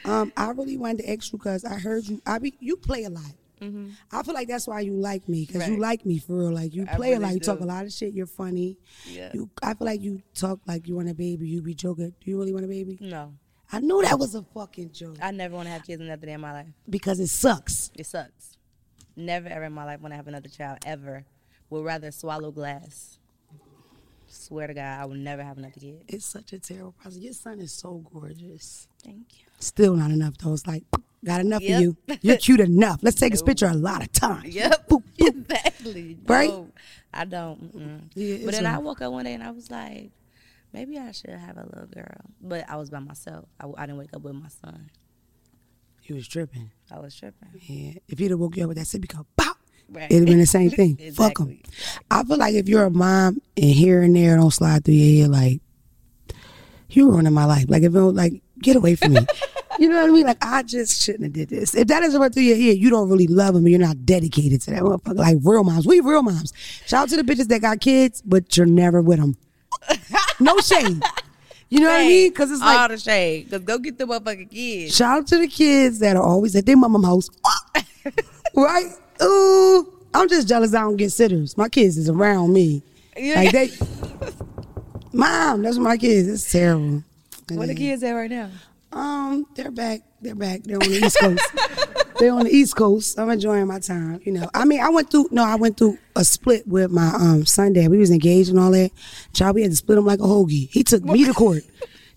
um, 0.06 0.32
I 0.38 0.52
really 0.52 0.78
wanted 0.78 1.00
to 1.00 1.12
ask 1.12 1.34
you 1.34 1.40
because 1.40 1.66
I 1.66 1.80
heard 1.80 2.06
you, 2.08 2.22
I 2.24 2.38
be, 2.38 2.54
you 2.60 2.78
play 2.78 3.06
a 3.06 3.10
lot. 3.10 3.34
Mm-hmm. 3.62 3.90
I 4.12 4.24
feel 4.24 4.34
like 4.34 4.48
that's 4.48 4.68
why 4.68 4.82
you 4.82 4.94
like 4.94 5.30
me 5.30 5.46
because 5.46 5.68
you 5.68 5.78
like 5.78 6.06
me 6.06 6.18
for 6.20 6.34
real. 6.38 6.52
Like 6.52 6.74
you 6.74 6.86
I 6.92 6.96
play 6.96 7.10
a 7.10 7.20
really 7.20 7.26
lot, 7.26 7.34
you 7.34 7.40
talk 7.40 7.60
a 7.62 7.66
lot 7.66 7.86
of 7.86 7.94
shit. 7.94 8.14
You're 8.14 8.26
funny. 8.26 8.78
Yeah. 9.08 9.32
You, 9.34 9.50
I 9.62 9.74
feel 9.74 9.86
like 9.86 10.02
you 10.02 10.22
talk 10.34 10.60
like 10.68 10.88
you 10.88 10.96
want 10.96 11.10
a 11.10 11.14
baby. 11.14 11.48
You 11.48 11.62
be 11.62 11.74
joking. 11.74 12.14
Do 12.20 12.30
you 12.32 12.38
really 12.40 12.54
want 12.54 12.66
a 12.66 12.68
baby? 12.68 12.98
No, 13.00 13.34
I 13.72 13.80
knew 13.80 14.02
that 14.02 14.20
was 14.20 14.36
a 14.36 14.44
fucking 14.44 14.92
joke 14.92 15.18
I 15.22 15.32
never 15.32 15.56
want 15.56 15.68
to 15.68 15.72
have 15.74 15.86
kids 15.86 16.02
another 16.02 16.26
day 16.26 16.34
in 16.34 16.42
my 16.42 16.52
life. 16.52 16.68
because 16.90 17.20
it 17.20 17.28
sucks. 17.28 17.92
It 17.96 18.06
sucks. 18.06 18.58
Never 19.16 19.48
ever 19.48 19.66
in 19.66 19.74
my 19.74 19.86
life 19.86 20.02
want 20.02 20.12
to 20.12 20.18
have 20.18 20.28
another 20.28 20.50
child 20.50 20.80
ever. 20.86 21.24
Would 21.70 21.86
rather 21.86 22.12
swallow 22.12 22.52
glass. 22.52 23.20
Swear 24.28 24.68
to 24.68 24.74
God, 24.74 25.00
I 25.02 25.06
will 25.06 25.16
never 25.16 25.44
have 25.44 25.58
another 25.60 25.80
kid. 25.80 26.02
It's 26.08 26.26
such 26.26 26.54
a 26.54 26.60
terrible 26.60 26.94
process. 26.94 27.20
Your 27.20 27.34
son 27.34 27.60
is 27.60 27.72
so 27.72 28.04
gorgeous. 28.12 28.88
Thank 29.04 29.40
you. 29.40 29.46
Still 29.60 29.96
not 29.96 30.10
enough 30.12 30.38
though. 30.40 30.54
It's 30.54 30.66
like 30.66 30.84
got 31.24 31.42
enough 31.42 31.62
Yep. 31.62 31.78
of 31.78 31.82
you. 31.82 31.98
You're 32.22 32.38
cute 32.38 32.60
enough. 32.60 33.00
Let's 33.02 33.16
take 33.20 33.32
this 33.32 33.42
picture 33.42 33.68
a 33.68 33.74
lot 33.74 34.02
of 34.04 34.12
times. 34.12 34.54
Yep. 34.54 34.88
Boop, 34.90 35.04
boop. 35.18 35.28
exactly. 35.50 36.18
Right? 36.28 36.50
No, 36.50 36.70
I 37.14 37.26
don't. 37.26 37.76
Mm-mm. 37.78 38.02
Yeah, 38.16 38.46
but 38.46 38.54
then 38.54 38.66
I 38.66 38.78
woke 38.80 39.02
up 39.02 39.12
one 39.12 39.26
day 39.26 39.34
and 39.34 39.44
I 39.44 39.52
was 39.52 39.70
like, 39.72 40.12
maybe 40.74 40.98
I 40.98 41.12
should 41.12 41.30
have 41.32 41.58
a 41.58 41.66
little 41.66 41.88
girl. 41.88 42.22
But 42.42 42.70
I 42.70 42.76
was 42.78 42.90
by 42.90 43.00
myself. 43.00 43.46
I, 43.60 43.68
I 43.78 43.86
didn't 43.86 43.98
wake 44.00 44.14
up 44.14 44.22
with 44.24 44.36
my 44.36 44.50
son. 44.64 44.90
You 46.04 46.16
was 46.16 46.28
tripping. 46.28 46.72
I 46.92 47.00
was 47.00 47.16
tripping. 47.16 47.50
Yeah. 47.62 47.94
If 48.10 48.20
he'd 48.20 48.32
have 48.32 48.40
woke 48.40 48.58
you 48.58 48.64
up 48.64 48.70
with 48.70 48.78
that 48.78 48.86
sippy 48.88 49.08
cup, 49.08 49.26
pop. 49.38 49.58
Right. 49.90 50.06
It'd 50.12 50.20
have 50.20 50.26
been 50.28 50.40
the 50.40 50.46
same 50.46 50.70
thing. 50.70 50.98
Fuck 51.14 51.40
'em. 51.40 51.50
Exactly. 51.50 51.62
I 52.12 52.24
feel 52.24 52.38
like 52.38 52.56
if 52.56 52.68
you're 52.68 52.84
a 52.86 52.90
mom 52.90 53.42
and 53.56 53.66
here 53.72 54.02
and 54.02 54.16
there 54.16 54.36
don't 54.36 54.52
slide 54.52 54.84
through 54.84 54.96
your 54.96 55.24
head, 55.24 55.32
like 55.32 55.62
you're 56.90 57.10
ruining 57.10 57.34
my 57.34 57.46
life. 57.46 57.66
Like 57.70 57.84
if 57.84 57.94
it 57.96 58.00
was 58.02 58.14
like, 58.14 58.42
get 58.60 58.76
away 58.76 58.96
from 58.96 59.14
me. 59.14 59.22
you 59.80 59.90
know 59.90 60.02
what 60.02 60.10
I 60.10 60.14
mean? 60.14 60.26
Like 60.26 60.44
I 60.44 60.64
just 60.64 61.02
shouldn't 61.02 61.24
have 61.24 61.34
did 61.34 61.50
this. 61.50 61.76
If 61.76 61.88
that 61.88 62.02
doesn't 62.02 62.20
run 62.20 62.32
through 62.32 62.44
your 62.44 62.58
head, 62.58 62.78
you 62.78 62.90
don't 62.90 63.10
really 63.10 63.28
love 63.28 63.54
them. 63.56 63.64
and 63.66 63.72
You're 63.72 63.80
not 63.80 64.06
dedicated 64.06 64.62
to 64.62 64.72
that 64.72 64.82
motherfucker. 64.82 65.16
Like 65.16 65.38
real 65.44 65.64
moms, 65.64 65.86
we 65.88 66.00
real 66.00 66.24
moms. 66.24 66.54
Shout 66.86 67.04
out 67.04 67.10
to 67.10 67.22
the 67.22 67.24
bitches 67.24 67.48
that 67.48 67.62
got 67.62 67.80
kids, 67.80 68.22
but 68.22 68.56
you're 68.56 68.66
never 68.66 69.02
with 69.02 69.20
them. 69.20 69.38
no 70.40 70.58
shame. 70.60 71.02
You 71.70 71.80
know 71.80 71.88
what 71.88 72.02
I 72.02 72.08
mean? 72.08 72.30
Because 72.30 72.52
it's 72.52 72.62
like 72.62 72.80
all 72.80 72.88
the 72.88 72.98
shade. 72.98 73.50
Cause 73.50 73.62
go 73.62 73.80
get 73.80 73.98
the 73.98 74.06
motherfucking 74.06 74.52
kids. 74.52 74.96
Shout 74.96 75.18
out 75.20 75.28
to 75.28 75.40
the 75.40 75.48
kids 75.48 76.00
that 76.00 76.16
are 76.16 76.24
always 76.24 76.56
at 76.56 76.66
their 76.66 76.78
mama 76.78 77.06
house. 77.06 77.30
right? 78.56 78.92
Ooh. 79.24 79.94
I'm 80.14 80.30
just 80.30 80.48
jealous 80.48 80.76
I 80.76 80.82
don't 80.82 80.98
get 80.98 81.12
sitters. 81.12 81.58
My 81.58 81.70
kids 81.70 81.98
is 81.98 82.10
around 82.10 82.54
me. 82.54 82.84
Yeah. 83.18 83.36
Like 83.36 83.52
they 83.52 83.70
Mom, 85.14 85.62
that's 85.62 85.78
my 85.78 85.98
kids. 85.98 86.28
It's 86.28 86.52
terrible. 86.52 87.04
Where 87.50 87.68
the 87.68 87.76
kids 87.76 88.04
at 88.04 88.12
right 88.12 88.30
now? 88.30 88.50
Um, 88.94 89.48
they're 89.56 89.72
back. 89.72 90.02
They're 90.22 90.36
back. 90.36 90.64
They're 90.64 90.76
on 90.76 90.90
the 90.90 91.06
East 91.06 91.18
Coast. 91.20 91.44
they're 92.20 92.32
on 92.32 92.44
the 92.44 92.52
East 92.52 92.76
Coast. 92.76 93.20
I'm 93.20 93.30
enjoying 93.30 93.68
my 93.68 93.80
time. 93.80 94.22
You 94.24 94.34
know, 94.34 94.50
I 94.54 94.66
mean, 94.66 94.82
I 94.82 94.90
went 94.90 95.10
through. 95.10 95.30
No, 95.32 95.44
I 95.44 95.56
went 95.56 95.78
through 95.78 95.98
a 96.16 96.24
split 96.24 96.68
with 96.68 96.92
my 96.92 97.08
um 97.10 97.46
son. 97.46 97.74
Dad, 97.74 97.90
we 97.90 97.98
was 97.98 98.12
engaged 98.12 98.50
and 98.50 98.60
all 98.60 98.72
that. 98.72 98.92
Child, 99.34 99.56
we 99.56 99.62
had 99.64 99.72
to 99.72 99.78
split 99.78 99.98
him 99.98 100.06
like 100.06 100.20
a 100.20 100.24
hoagie. 100.24 100.70
He 100.70 100.84
took 100.84 101.04
me 101.04 101.26
to 101.26 101.34
court. 101.34 101.64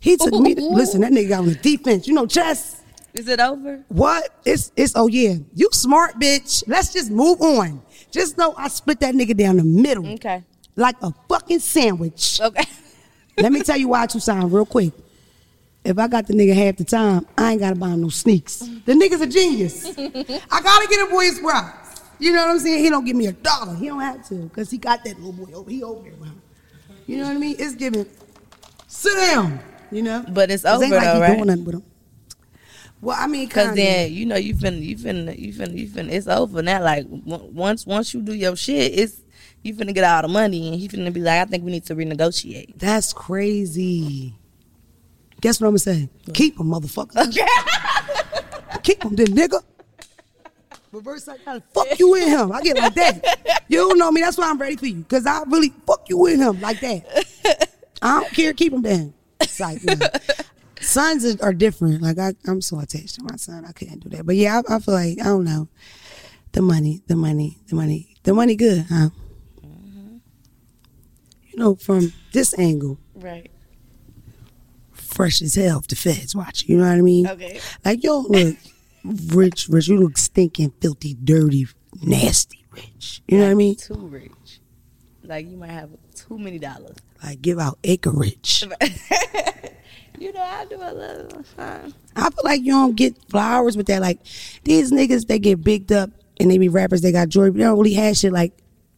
He 0.00 0.16
took 0.16 0.34
me. 0.34 0.54
To, 0.54 0.60
listen, 0.70 1.00
that 1.00 1.12
nigga 1.12 1.30
got 1.30 1.38
on 1.40 1.46
the 1.46 1.54
defense. 1.54 2.06
You 2.06 2.14
know, 2.14 2.26
chess. 2.26 2.82
Is 3.14 3.28
it 3.28 3.40
over? 3.40 3.82
What? 3.88 4.28
It's 4.44 4.70
it's. 4.76 4.92
Oh 4.94 5.06
yeah, 5.06 5.36
you 5.54 5.70
smart 5.72 6.20
bitch. 6.20 6.62
Let's 6.66 6.92
just 6.92 7.10
move 7.10 7.40
on. 7.40 7.82
Just 8.10 8.36
know 8.36 8.54
I 8.56 8.68
split 8.68 9.00
that 9.00 9.14
nigga 9.14 9.34
down 9.36 9.56
the 9.56 9.64
middle. 9.64 10.06
Okay. 10.06 10.44
Like 10.76 10.96
a 11.02 11.10
fucking 11.28 11.60
sandwich. 11.60 12.38
Okay. 12.40 12.64
Let 13.38 13.52
me 13.52 13.62
tell 13.62 13.76
you 13.76 13.88
why 13.88 14.02
I 14.02 14.06
Tucson 14.06 14.50
real 14.50 14.66
quick. 14.66 14.92
If 15.86 15.98
I 15.98 16.08
got 16.08 16.26
the 16.26 16.34
nigga 16.34 16.54
half 16.54 16.76
the 16.76 16.84
time, 16.84 17.26
I 17.38 17.52
ain't 17.52 17.60
gotta 17.60 17.76
buy 17.76 17.90
him 17.90 18.00
no 18.02 18.08
sneaks. 18.08 18.58
The 18.58 18.92
nigga's 18.92 19.20
a 19.20 19.26
genius. 19.26 19.86
I 19.96 20.60
gotta 20.62 20.88
get 20.88 21.06
a 21.06 21.10
boy 21.10 21.24
his. 21.24 21.40
You 22.18 22.32
know 22.32 22.46
what 22.46 22.50
I'm 22.50 22.58
saying? 22.58 22.82
He 22.82 22.90
don't 22.90 23.04
give 23.04 23.16
me 23.16 23.26
a 23.26 23.32
dollar. 23.32 23.74
He 23.74 23.86
don't 23.86 24.00
have 24.00 24.26
to, 24.28 24.34
because 24.34 24.70
he 24.70 24.78
got 24.78 25.04
that 25.04 25.16
little 25.20 25.32
boy 25.32 25.52
over. 25.52 25.70
He 25.70 25.82
over 25.82 26.02
there. 26.02 26.12
You 27.06 27.18
know 27.18 27.24
what 27.24 27.36
I 27.36 27.38
mean? 27.38 27.56
It's 27.58 27.74
giving. 27.74 28.06
Sit 28.88 29.14
down. 29.14 29.60
You 29.90 30.02
know? 30.02 30.24
But 30.28 30.50
it's 30.50 30.64
'Cause 30.64 30.82
ain't 30.82 30.92
over 30.92 31.04
like 31.04 31.12
though, 31.14 31.20
right? 31.20 31.34
doing 31.36 31.46
nothing 31.46 31.64
with 31.64 31.74
him. 31.76 31.82
Well, 33.00 33.16
I 33.20 33.26
mean, 33.26 33.48
Cause 33.48 33.74
then 33.76 34.12
you 34.12 34.26
know 34.26 34.36
you 34.36 34.54
finna 34.54 34.82
you 34.82 34.96
finna 34.96 35.38
you 35.38 35.52
finna 35.52 35.78
you 35.78 35.86
finna 35.86 36.10
it's 36.10 36.26
over 36.26 36.62
now. 36.62 36.82
Like 36.82 37.04
w- 37.08 37.50
once 37.52 37.86
once 37.86 38.12
you 38.14 38.22
do 38.22 38.32
your 38.34 38.56
shit, 38.56 38.98
it's 38.98 39.18
you 39.62 39.74
finna 39.74 39.94
get 39.94 40.02
all 40.04 40.22
the 40.22 40.28
money, 40.28 40.68
and 40.68 40.80
he 40.80 40.88
finna 40.88 41.12
be 41.12 41.20
like, 41.20 41.40
I 41.40 41.44
think 41.44 41.62
we 41.64 41.70
need 41.70 41.84
to 41.84 41.94
renegotiate. 41.94 42.78
That's 42.78 43.12
crazy. 43.12 44.34
Guess 45.40 45.60
what 45.60 45.66
I'm 45.66 45.72
gonna 45.72 45.78
say? 45.78 46.08
Keep 46.32 46.58
him, 46.58 46.66
motherfucker. 46.66 47.32
Keep 48.82 49.04
him, 49.04 49.16
then 49.16 49.26
nigga. 49.28 49.62
Reverse 50.92 51.24
psychology. 51.24 51.64
Fuck 51.74 51.98
you 51.98 52.14
in 52.14 52.28
him. 52.28 52.52
I 52.52 52.62
get 52.62 52.76
like 52.78 52.94
that. 52.94 53.64
You 53.68 53.78
don't 53.78 53.98
know 53.98 54.10
me. 54.10 54.22
That's 54.22 54.38
why 54.38 54.48
I'm 54.48 54.58
ready 54.58 54.76
for 54.76 54.86
you. 54.86 55.04
Cause 55.04 55.26
I 55.26 55.42
really 55.48 55.72
fuck 55.86 56.08
you 56.08 56.26
in 56.26 56.40
him 56.40 56.60
like 56.60 56.80
that. 56.80 57.68
I 58.00 58.20
don't 58.20 58.32
care. 58.32 58.52
Keep 58.54 58.72
him 58.72 58.82
down. 58.82 59.14
It's 59.40 59.60
like. 59.60 59.80
Sons 60.80 61.40
are 61.40 61.52
different. 61.52 62.02
Like 62.02 62.18
I, 62.18 62.34
I'm 62.46 62.60
so 62.60 62.78
attached 62.78 63.16
to 63.16 63.24
my 63.24 63.36
son. 63.36 63.64
I 63.66 63.72
couldn't 63.72 64.00
do 64.00 64.10
that. 64.10 64.24
But 64.26 64.36
yeah, 64.36 64.62
I, 64.68 64.76
I 64.76 64.78
feel 64.78 64.94
like 64.94 65.18
I 65.20 65.24
don't 65.24 65.44
know. 65.44 65.68
The 66.52 66.62
money, 66.62 67.02
the 67.06 67.16
money, 67.16 67.58
the 67.68 67.74
money, 67.74 68.16
the 68.22 68.32
money. 68.32 68.56
Good, 68.56 68.86
huh? 68.88 69.10
Mm-hmm. 69.60 70.16
You 71.48 71.58
know, 71.58 71.74
from 71.74 72.12
this 72.32 72.56
angle, 72.58 72.98
Right. 73.14 73.50
Fresh 75.16 75.42
as 75.42 75.54
hell 75.54 75.78
if 75.80 75.88
the 75.88 75.96
feds 75.96 76.36
watch. 76.36 76.64
You 76.66 76.76
know 76.76 76.88
what 76.88 76.98
I 76.98 77.02
mean? 77.02 77.26
Okay. 77.26 77.60
Like 77.84 78.04
yo, 78.04 78.20
look, 78.20 78.56
rich, 79.04 79.68
rich. 79.68 79.88
You 79.88 79.98
look 79.98 80.18
stinking, 80.18 80.72
filthy, 80.80 81.14
dirty, 81.14 81.66
nasty, 82.02 82.64
rich. 82.70 83.22
You 83.26 83.38
know 83.38 83.44
what 83.44 83.50
I 83.50 83.54
mean? 83.54 83.76
Too 83.76 83.94
rich. 83.94 84.60
Like 85.24 85.50
you 85.50 85.56
might 85.56 85.70
have 85.70 85.90
too 86.14 86.38
many 86.38 86.58
dollars. 86.58 86.96
Like 87.22 87.42
give 87.42 87.58
out 87.58 87.78
acreage. 87.82 88.64
You 90.18 90.32
know 90.32 90.40
I 90.42 90.64
do 90.64 90.76
a 90.76 90.94
little 90.94 91.42
fine. 91.42 91.92
I 92.14 92.30
feel 92.30 92.42
like 92.44 92.62
you 92.62 92.72
don't 92.72 92.96
get 92.96 93.14
flowers 93.28 93.76
with 93.76 93.86
that. 93.88 94.00
Like 94.00 94.18
these 94.64 94.90
niggas, 94.90 95.26
they 95.26 95.38
get 95.38 95.62
bigged 95.62 95.92
up 95.92 96.10
and 96.40 96.50
they 96.50 96.58
be 96.58 96.68
rappers. 96.68 97.02
They 97.02 97.12
got 97.12 97.28
jewelry. 97.28 97.50
But 97.50 97.58
they 97.58 97.64
don't 97.64 97.78
really 97.78 97.94
have 97.94 98.16
shit 98.16 98.32
like 98.32 98.52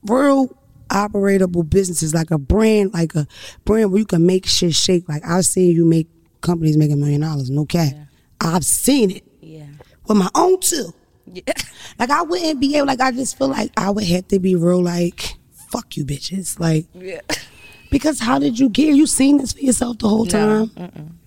real 0.05 0.57
operatable 0.89 1.69
businesses, 1.69 2.15
like 2.15 2.31
a 2.31 2.39
brand, 2.39 2.93
like 2.95 3.15
a 3.15 3.27
brand 3.65 3.91
where 3.93 4.01
you 4.01 4.07
can 4.07 4.27
make 4.27 4.47
shit 4.47 4.75
shake. 4.75 5.09
Like 5.09 5.25
I've 5.27 5.45
seen 5.47 5.75
you 5.75 5.85
make 5.85 6.09
companies 6.41 6.77
make 6.77 6.91
a 6.91 6.97
million 6.97 7.21
dollars, 7.23 7.51
no 7.51 7.65
cap. 7.67 7.93
I've 8.41 8.65
seen 8.65 9.11
it 9.11 9.25
Yeah. 9.41 9.67
with 10.07 10.17
my 10.19 10.31
own 10.35 10.61
too. 10.61 10.93
Yeah. 11.33 11.43
Like 11.99 12.11
I 12.11 12.23
wouldn't 12.23 12.61
be 12.61 12.77
able. 12.77 12.87
Like 12.87 13.01
I 13.01 13.11
just 13.11 13.37
feel 13.37 13.49
like 13.49 13.73
I 13.77 13.91
would 13.91 14.05
have 14.05 14.29
to 14.29 14.39
be 14.39 14.55
real. 14.55 14.81
Like 14.83 15.35
fuck 15.71 15.97
you, 15.97 16.05
bitches. 16.05 16.61
Like 16.61 16.87
Yeah. 16.95 17.21
because 17.91 18.21
how 18.21 18.39
did 18.39 18.59
you 18.59 18.69
get? 18.69 18.95
You 18.95 19.07
seen 19.07 19.39
this 19.39 19.53
for 19.55 19.61
yourself 19.61 19.99
the 19.99 20.09
whole 20.09 20.25
No, 20.27 20.31
time? 20.31 20.67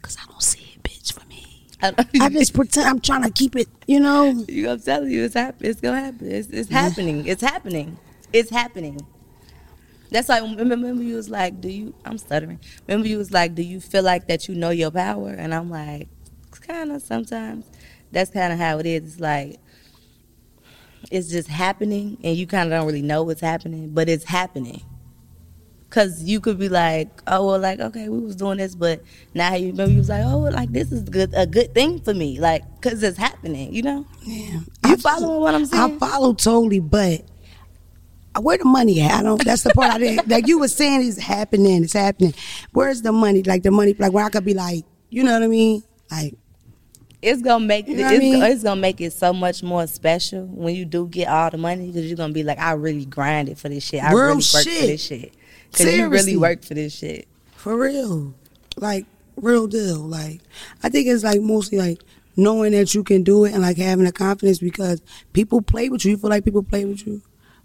Because 0.01 0.15
I 0.18 0.32
don't 0.32 0.41
see 0.41 0.62
it, 0.75 0.82
bitch, 0.84 1.12
for 1.12 1.27
me. 1.27 1.68
I, 1.82 1.94
I 2.22 2.30
just 2.30 2.53
pretend 2.53 2.88
I'm 2.88 3.00
trying 3.01 3.24
to 3.24 3.32
keep 3.32 3.56
it. 3.58 3.68
You 3.86 4.00
know. 4.00 4.46
you 4.48 4.70
I'm 4.70 4.80
telling 4.80 5.12
you, 5.12 5.25
it's 5.25 5.34
happen. 5.34 5.65
It's 5.68 5.82
gonna 5.82 6.00
happen. 6.00 6.32
It's, 6.32 6.48
it's 6.48 6.70
happening. 6.70 7.25
It's 7.27 7.41
happening. 7.41 7.98
It's 8.32 8.50
happening. 8.50 9.06
That's 10.12 10.27
like 10.27 10.44
remember, 10.44 10.75
remember 10.75 11.03
you 11.03 11.15
was 11.15 11.30
like, 11.30 11.62
do 11.62 11.70
you? 11.70 11.94
I'm 12.03 12.18
stuttering. 12.18 12.60
Remember 12.88 13.08
you 13.08 13.18
was 13.18 13.32
like, 13.32 13.56
do 13.56 13.62
you 13.62 13.80
feel 13.80 14.03
like 14.03 14.27
that 14.27 14.48
you 14.48 14.56
know 14.56 14.70
your 14.70 14.91
power? 14.91 15.30
And 15.30 15.53
I'm 15.56 15.70
like, 15.70 16.10
it's 16.50 16.60
kind 16.60 16.91
of 16.91 17.01
sometimes. 17.01 17.65
That's 18.12 18.30
kind 18.30 18.51
of 18.51 18.60
how 18.60 18.80
it 18.80 18.86
is. 18.86 19.13
It's 19.13 19.20
like 19.22 19.58
it's 21.10 21.30
just 21.30 21.48
happening, 21.48 22.18
and 22.24 22.36
you 22.36 22.46
kind 22.46 22.72
of 22.72 22.77
don't 22.77 22.86
really 22.86 23.01
know 23.01 23.24
what's 23.24 23.41
happening, 23.41 23.89
but 23.89 24.10
it's 24.10 24.25
happening. 24.25 24.82
Cause 25.89 26.24
you 26.24 26.39
could 26.39 26.58
be 26.58 26.70
like, 26.70 27.10
oh 27.27 27.48
well, 27.48 27.60
like 27.60 27.80
okay, 27.80 28.08
we 28.08 28.20
was 28.20 28.36
doing 28.36 28.58
this, 28.58 28.75
but 28.75 29.01
now 29.34 29.56
you 29.56 29.74
maybe 29.74 29.91
you 29.91 29.98
was 29.98 30.10
like, 30.10 30.24
oh, 30.25 30.39
well, 30.44 30.51
like 30.53 30.72
this 30.72 30.91
is 30.91 31.03
good, 31.03 31.34
a 31.36 31.46
good 31.46 31.74
thing 31.74 32.00
for 32.00 32.13
me, 32.13 32.39
like, 32.39 32.63
cause 32.82 33.01
it's 33.03 33.18
happening, 33.18 33.74
you 33.74 33.82
know. 33.82 34.06
Yeah. 34.24 34.60
You 34.86 34.98
following 34.98 35.41
what 35.41 35.56
I'm 35.56 35.65
saying? 35.65 35.96
I 35.96 35.98
follow 35.98 36.34
totally, 36.34 36.80
but 36.80 37.25
where 38.39 38.57
the 38.57 38.65
money 38.65 39.01
at? 39.01 39.11
I 39.11 39.23
don't. 39.23 39.43
That's 39.43 39.63
the 39.63 39.71
part 39.71 39.91
I 39.91 39.97
didn't. 39.97 40.27
Like 40.27 40.47
you 40.47 40.59
were 40.59 40.67
saying, 40.67 41.05
it's 41.07 41.17
happening. 41.19 41.83
It's 41.83 41.93
happening. 41.93 42.33
Where's 42.71 43.01
the 43.01 43.11
money? 43.11 43.43
Like 43.43 43.63
the 43.63 43.71
money, 43.71 43.93
like 43.97 44.13
where 44.13 44.25
I 44.25 44.29
could 44.29 44.45
be 44.45 44.53
like, 44.53 44.85
you 45.09 45.23
know 45.23 45.33
what 45.33 45.43
I 45.43 45.47
mean? 45.47 45.83
Like 46.09 46.35
it's 47.21 47.41
gonna 47.41 47.65
make 47.65 47.88
You 47.88 47.97
know 47.97 48.03
what 48.03 48.11
I 48.11 48.15
it's, 48.15 48.23
mean? 48.23 48.43
it's 48.43 48.63
gonna 48.63 48.81
make 48.81 49.00
it 49.01 49.13
so 49.13 49.31
much 49.33 49.61
more 49.61 49.85
special 49.88 50.45
when 50.47 50.73
you 50.75 50.85
do 50.85 51.07
get 51.07 51.27
all 51.27 51.51
the 51.51 51.57
money 51.57 51.88
because 51.88 52.07
you're 52.07 52.17
gonna 52.17 52.33
be 52.33 52.43
like, 52.43 52.57
I 52.59 52.71
really 52.73 53.05
grinded 53.05 53.57
for 53.59 53.69
this 53.69 53.83
shit. 53.85 54.03
I 54.03 54.11
Real 54.11 54.19
really 54.19 54.35
worked 54.35 54.45
for 54.47 54.63
this 54.63 55.05
shit. 55.05 55.33
Cause 55.73 55.93
you 55.93 56.07
really 56.09 56.35
worked 56.38 56.65
for 56.65 56.73
this 56.73 56.93
shit. 56.93 57.27
for 57.55 57.77
real, 57.77 58.33
like 58.77 59.05
real 59.35 59.67
deal. 59.67 60.00
Like 60.00 60.41
I 60.83 60.89
think 60.89 61.07
it's 61.07 61.23
like 61.23 61.41
mostly 61.41 61.77
like 61.77 62.01
knowing 62.35 62.71
that 62.71 62.93
you 62.95 63.03
can 63.03 63.23
do 63.23 63.45
it 63.45 63.53
and 63.53 63.61
like 63.61 63.77
having 63.77 64.05
the 64.05 64.11
confidence 64.11 64.59
because 64.59 65.01
people 65.33 65.61
play 65.61 65.89
with 65.89 66.03
you. 66.05 66.11
You 66.11 66.17
feel 66.17 66.29
like 66.29 66.43
people 66.43 66.63
play 66.63 66.85
with 66.85 67.05
you. 67.05 67.21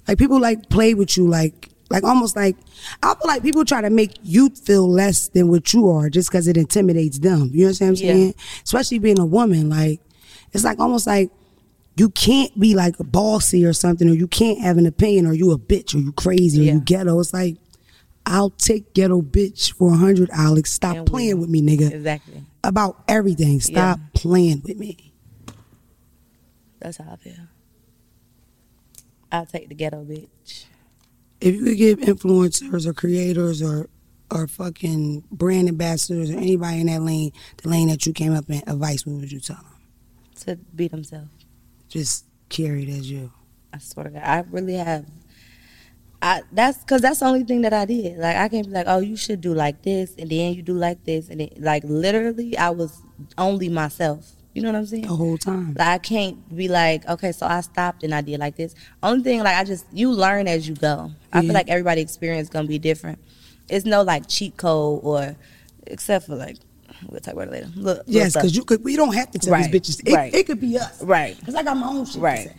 Like 0.08 0.18
people 0.18 0.40
like 0.40 0.68
play 0.68 0.94
with 0.94 1.16
you. 1.16 1.26
Like 1.26 1.70
like 1.90 2.04
almost 2.04 2.36
like 2.36 2.56
I 3.02 3.14
feel 3.14 3.26
like 3.26 3.42
people 3.42 3.64
try 3.64 3.80
to 3.80 3.90
make 3.90 4.18
you 4.22 4.50
feel 4.50 4.90
less 4.90 5.28
than 5.28 5.48
what 5.48 5.72
you 5.72 5.88
are 5.90 6.10
just 6.10 6.30
because 6.30 6.48
it 6.48 6.56
intimidates 6.56 7.18
them. 7.18 7.50
You 7.52 7.66
know 7.66 7.70
what 7.70 7.82
I'm 7.82 7.96
saying? 7.96 8.26
Yeah. 8.28 8.32
Especially 8.64 8.98
being 8.98 9.18
a 9.18 9.26
woman. 9.26 9.70
Like 9.70 10.00
it's 10.52 10.64
like 10.64 10.78
almost 10.78 11.06
like 11.06 11.30
you 11.96 12.10
can't 12.10 12.58
be 12.58 12.74
like 12.74 12.94
bossy 12.98 13.64
or 13.64 13.72
something, 13.72 14.08
or 14.08 14.14
you 14.14 14.28
can't 14.28 14.60
have 14.60 14.78
an 14.78 14.86
opinion, 14.86 15.26
or 15.26 15.32
you 15.32 15.50
a 15.52 15.58
bitch, 15.58 15.94
or 15.94 15.98
you 15.98 16.12
crazy, 16.12 16.60
or 16.68 16.72
you 16.74 16.80
ghetto. 16.80 17.18
It's 17.20 17.32
like 17.32 17.56
I'll 18.26 18.50
take 18.50 18.92
ghetto 18.92 19.22
bitch 19.22 19.72
for 19.72 19.94
a 19.94 19.96
hundred, 19.96 20.28
Alex. 20.32 20.72
Stop 20.72 20.96
And 20.96 21.06
playing 21.06 21.40
with 21.40 21.48
me, 21.48 21.62
nigga. 21.62 21.92
Exactly. 21.92 22.44
About 22.64 23.02
everything. 23.08 23.60
Stop 23.60 24.00
playing 24.12 24.62
with 24.64 24.76
me. 24.76 25.14
That's 26.80 26.98
how 26.98 27.12
I 27.12 27.16
feel. 27.16 27.34
I'll 29.36 29.46
take 29.46 29.68
the 29.68 29.74
ghetto 29.74 30.04
bitch. 30.04 30.64
If 31.40 31.54
you 31.54 31.64
could 31.64 31.76
give 31.76 31.98
influencers 32.00 32.86
or 32.86 32.92
creators 32.92 33.62
or 33.62 33.88
or 34.30 34.46
fucking 34.46 35.24
brand 35.30 35.68
ambassadors 35.68 36.30
or 36.30 36.38
anybody 36.38 36.80
in 36.80 36.86
that 36.88 37.02
lane, 37.02 37.32
the 37.62 37.68
lane 37.68 37.88
that 37.88 38.06
you 38.06 38.12
came 38.12 38.34
up 38.34 38.48
in, 38.50 38.62
advice, 38.66 39.06
what 39.06 39.20
would 39.20 39.30
you 39.30 39.40
tell 39.40 39.56
them? 39.56 39.66
To 40.40 40.56
be 40.74 40.88
themselves. 40.88 41.30
Just 41.88 42.24
carry 42.48 42.82
it 42.82 42.88
as 42.88 43.10
you. 43.10 43.32
I 43.72 43.78
swear 43.78 44.04
to 44.04 44.10
God, 44.10 44.22
I 44.22 44.44
really 44.50 44.74
have. 44.74 45.06
I 46.22 46.42
that's 46.50 46.78
because 46.78 47.02
that's 47.02 47.20
the 47.20 47.26
only 47.26 47.44
thing 47.44 47.60
that 47.60 47.72
I 47.72 47.84
did. 47.84 48.18
Like 48.18 48.36
I 48.36 48.48
can't 48.48 48.66
be 48.66 48.72
like, 48.72 48.86
oh, 48.88 48.98
you 48.98 49.16
should 49.16 49.40
do 49.40 49.54
like 49.54 49.82
this, 49.82 50.14
and 50.18 50.30
then 50.30 50.54
you 50.54 50.62
do 50.62 50.72
like 50.72 51.04
this, 51.04 51.28
and 51.28 51.40
then, 51.40 51.50
like 51.58 51.84
literally, 51.84 52.56
I 52.56 52.70
was 52.70 53.02
only 53.36 53.68
myself. 53.68 54.35
You 54.56 54.62
know 54.62 54.72
what 54.72 54.78
I'm 54.78 54.86
saying? 54.86 55.02
The 55.02 55.08
whole 55.08 55.36
time. 55.36 55.74
Like 55.78 55.86
I 55.86 55.98
can't 55.98 56.56
be 56.56 56.66
like, 56.66 57.06
okay, 57.06 57.30
so 57.30 57.44
I 57.46 57.60
stopped 57.60 58.02
and 58.04 58.14
I 58.14 58.22
did 58.22 58.40
like 58.40 58.56
this. 58.56 58.74
Only 59.02 59.22
thing, 59.22 59.40
like 59.42 59.54
I 59.54 59.64
just 59.64 59.84
you 59.92 60.10
learn 60.10 60.48
as 60.48 60.66
you 60.66 60.74
go. 60.74 61.12
I 61.30 61.36
Yeah. 61.38 61.42
feel 61.42 61.52
like 61.52 61.68
everybody 61.68 62.00
experience 62.00 62.48
gonna 62.48 62.66
be 62.66 62.78
different. 62.78 63.18
It's 63.68 63.84
no 63.84 64.00
like 64.00 64.26
cheat 64.28 64.56
code 64.56 65.00
or 65.04 65.36
except 65.86 66.24
for 66.24 66.36
like 66.36 66.56
we'll 67.06 67.20
talk 67.20 67.34
about 67.34 67.48
it 67.48 67.50
later. 67.50 67.68
Look, 67.76 68.04
Yes, 68.06 68.32
because 68.32 68.56
you 68.56 68.64
could. 68.64 68.82
We 68.82 68.96
don't 68.96 69.12
have 69.12 69.30
to 69.32 69.38
tell 69.38 69.52
Right, 69.52 69.70
these 69.70 69.78
bitches. 69.98 70.08
It, 70.08 70.14
right. 70.14 70.34
it 70.34 70.46
could 70.46 70.58
be 70.58 70.78
us. 70.78 71.02
right. 71.02 71.38
Because 71.38 71.54
I 71.54 71.62
got 71.62 71.76
my 71.76 71.88
own 71.88 72.06
shit. 72.06 72.22
Right. 72.22 72.50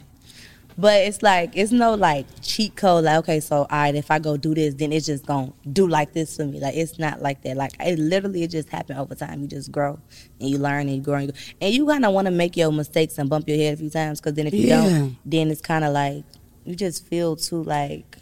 But 0.79 1.01
it's 1.01 1.24
like 1.24 1.51
it's 1.55 1.72
no 1.72 1.96
like 1.96 2.27
cheat 2.41 2.75
code. 2.75 3.05
Like 3.05 3.17
okay, 3.19 3.39
so 3.39 3.57
all 3.62 3.67
right, 3.72 3.96
if 3.96 4.12
I 4.12 4.19
go 4.19 4.38
do 4.38 4.53
this, 4.53 4.75
then 4.75 4.91
it's 4.93 5.07
just 5.07 5.25
gonna 5.25 5.51
do 5.74 5.88
like 5.88 6.13
this 6.13 6.36
for 6.38 6.46
me. 6.46 6.60
Like 6.60 6.75
it's 6.75 7.00
not 7.00 7.22
like 7.22 7.41
that. 7.41 7.57
Like 7.57 7.72
it 7.79 7.98
literally 7.98 8.43
it 8.43 8.51
just 8.51 8.69
happened 8.69 9.00
over 9.00 9.15
time. 9.15 9.41
You 9.41 9.48
just 9.48 9.72
grow 9.72 10.00
and 10.39 10.50
you 10.50 10.60
learn 10.60 10.81
and 10.88 10.96
you 10.98 11.01
grow 11.01 11.15
and 11.15 11.25
you, 11.27 11.31
grow. 11.31 11.41
and 11.62 11.74
you 11.74 11.88
kind 11.88 12.05
of 12.05 12.13
want 12.13 12.25
to 12.27 12.31
make 12.31 12.55
your 12.55 12.72
mistakes 12.72 13.17
and 13.17 13.27
bump 13.27 13.48
your 13.48 13.57
head 13.57 13.74
a 13.74 13.77
few 13.77 13.89
times 13.89 14.19
because 14.22 14.36
then 14.36 14.46
if 14.46 14.53
you 14.53 14.67
Yeah. 14.67 14.81
don't, 14.88 15.17
then 15.25 15.50
it's 15.50 15.62
kind 15.62 15.84
of 15.84 15.93
like 15.93 16.24
you 16.63 16.75
just 16.75 17.07
feel 17.07 17.36
too 17.36 17.63
like 17.63 18.17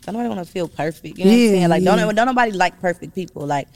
don't 0.00 0.14
nobody 0.14 0.28
want 0.28 0.44
to 0.44 0.52
feel 0.52 0.66
perfect. 0.66 1.16
You 1.18 1.24
know 1.26 1.30
what 1.30 1.36
I'm 1.36 1.48
saying? 1.50 1.68
Like 1.68 1.84
don't 1.84 1.98
yeah. 1.98 2.12
don't 2.12 2.26
nobody 2.26 2.50
like 2.50 2.80
perfect 2.80 3.14
people. 3.14 3.46
Like 3.46 3.68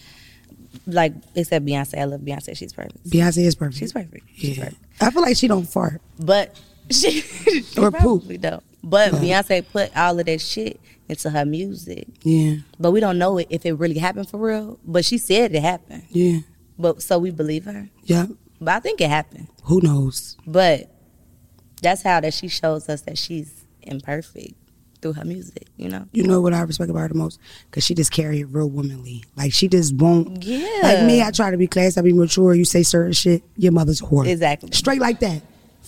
like 0.88 1.12
except 1.37 1.64
Beyonce. 1.64 1.99
I 1.99 2.04
love 2.04 2.23
Beyonce. 2.23 2.56
She's 2.56 2.73
perfect. 2.73 3.09
Beyonce 3.09 3.38
is 3.45 3.54
perfect. 3.54 3.78
She's 3.78 3.92
perfect. 3.92 4.26
She's 4.35 4.59
Yeah. 4.59 4.64
perfect. 4.64 4.83
I 5.00 5.11
feel 5.11 5.23
like 5.23 5.37
she 5.37 5.47
don't 5.47 5.64
fart. 5.66 6.00
But 6.18 6.59
she, 6.90 7.21
Or 7.78 7.90
poop. 7.90 7.95
probably 8.00 8.38
don't. 8.38 8.62
But 8.83 9.12
Beyonce 9.14 9.64
put 9.71 9.97
all 9.97 10.19
of 10.19 10.26
that 10.26 10.40
shit 10.40 10.81
into 11.09 11.31
her 11.31 11.45
music. 11.45 12.07
Yeah, 12.23 12.57
But 12.78 12.93
we 12.93 13.00
don't 13.00 13.19
know 13.19 13.38
it 13.38 13.49
if 13.50 13.64
it 13.66 13.73
really 13.75 13.99
happened 13.99 14.28
for 14.28 14.38
real. 14.38 14.78
But 14.85 15.05
she 15.05 15.19
said 15.19 15.55
it 15.55 15.62
happened. 15.62 16.05
yeah, 16.11 16.40
But 16.78 17.02
so 17.02 17.19
we 17.19 17.31
believe 17.31 17.64
her. 17.64 17.88
yeah. 18.05 18.26
But 18.61 18.75
I 18.76 18.81
think 18.81 19.00
it 19.00 19.11
happened. 19.11 19.49
Who 19.64 19.81
knows? 19.83 20.37
But 20.47 20.90
that's 21.83 22.02
how 22.02 22.21
that 22.21 22.33
she 22.33 22.49
shows 22.49 22.88
us 22.88 23.02
that 23.02 23.19
she's 23.19 23.64
imperfect 23.83 24.55
through 25.02 25.12
her 25.12 25.25
music, 25.26 25.66
you 25.76 25.88
know? 25.90 26.07
You 26.12 26.23
know 26.25 26.40
what 26.40 26.55
I 26.55 26.62
respect 26.62 26.88
about 26.90 27.00
her 27.00 27.09
the 27.09 27.14
most? 27.14 27.38
Because 27.71 27.85
she 27.85 27.95
just 27.95 28.11
carry 28.12 28.40
it 28.40 28.45
real 28.47 28.69
womanly. 28.71 29.25
Like 29.37 29.52
she 29.52 29.69
just 29.69 29.95
won't. 29.97 30.43
Yeah. 30.43 30.66
Like 30.83 31.02
me, 31.05 31.23
I 31.23 31.31
try 31.33 31.50
to 31.50 31.59
be 31.59 31.66
classy, 31.66 32.00
I 32.00 32.02
be 32.02 32.12
mature. 32.14 32.55
You 32.55 32.64
say 32.64 32.83
certain 32.83 33.12
shit, 33.12 33.43
your 33.57 33.73
mother's 33.73 34.00
a 34.00 34.05
whore. 34.05 34.26
Exactly. 34.26 34.71
Straight 34.73 35.00
like 35.00 35.21
that. 35.21 35.43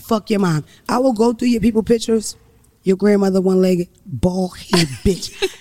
Fuck 0.08 0.30
your 0.30 0.40
mom. 0.40 0.64
I 0.88 0.98
will 0.98 1.12
go 1.12 1.32
through 1.34 1.48
your 1.48 1.60
people 1.60 1.82
pictures. 1.82 2.34
Your 2.82 2.96
grandmother 2.96 3.40
one 3.42 3.60
legged, 3.60 3.88
bald 4.06 4.56
head 4.56 4.88
bitch. 5.04 5.52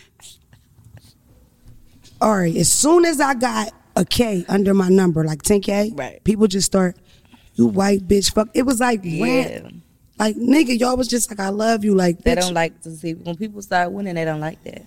All 2.22 2.36
right. 2.38 2.56
As 2.56 2.72
soon 2.72 3.04
as 3.06 3.20
I 3.20 3.34
got 3.34 3.72
a 3.96 4.06
K 4.06 4.46
under 4.48 4.74
my 4.74 4.88
number, 4.90 5.24
like 5.26 5.44
10K, 5.44 5.98
Right. 5.98 6.24
people 6.24 6.48
just 6.48 6.66
start, 6.66 6.96
you 7.56 7.68
white 7.68 8.08
bitch, 8.08 8.34
fuck. 8.34 8.48
It 8.54 8.64
was 8.64 8.80
like 8.80 9.02
Yeah. 9.04 9.24
rant. 9.24 9.74
Like 10.18 10.36
nigga, 10.38 10.80
y'all 10.80 10.96
was 10.98 11.08
just 11.08 11.30
like, 11.30 11.40
I 11.40 11.50
love 11.50 11.84
you. 11.84 11.94
Like 11.94 12.24
They 12.24 12.34
don't 12.36 12.54
like 12.54 12.82
to 12.84 12.92
see 12.96 13.14
when 13.14 13.36
people 13.36 13.62
start 13.62 13.92
winning. 13.92 14.16
They 14.16 14.26
don't 14.26 14.40
like 14.40 14.64
that. 14.64 14.84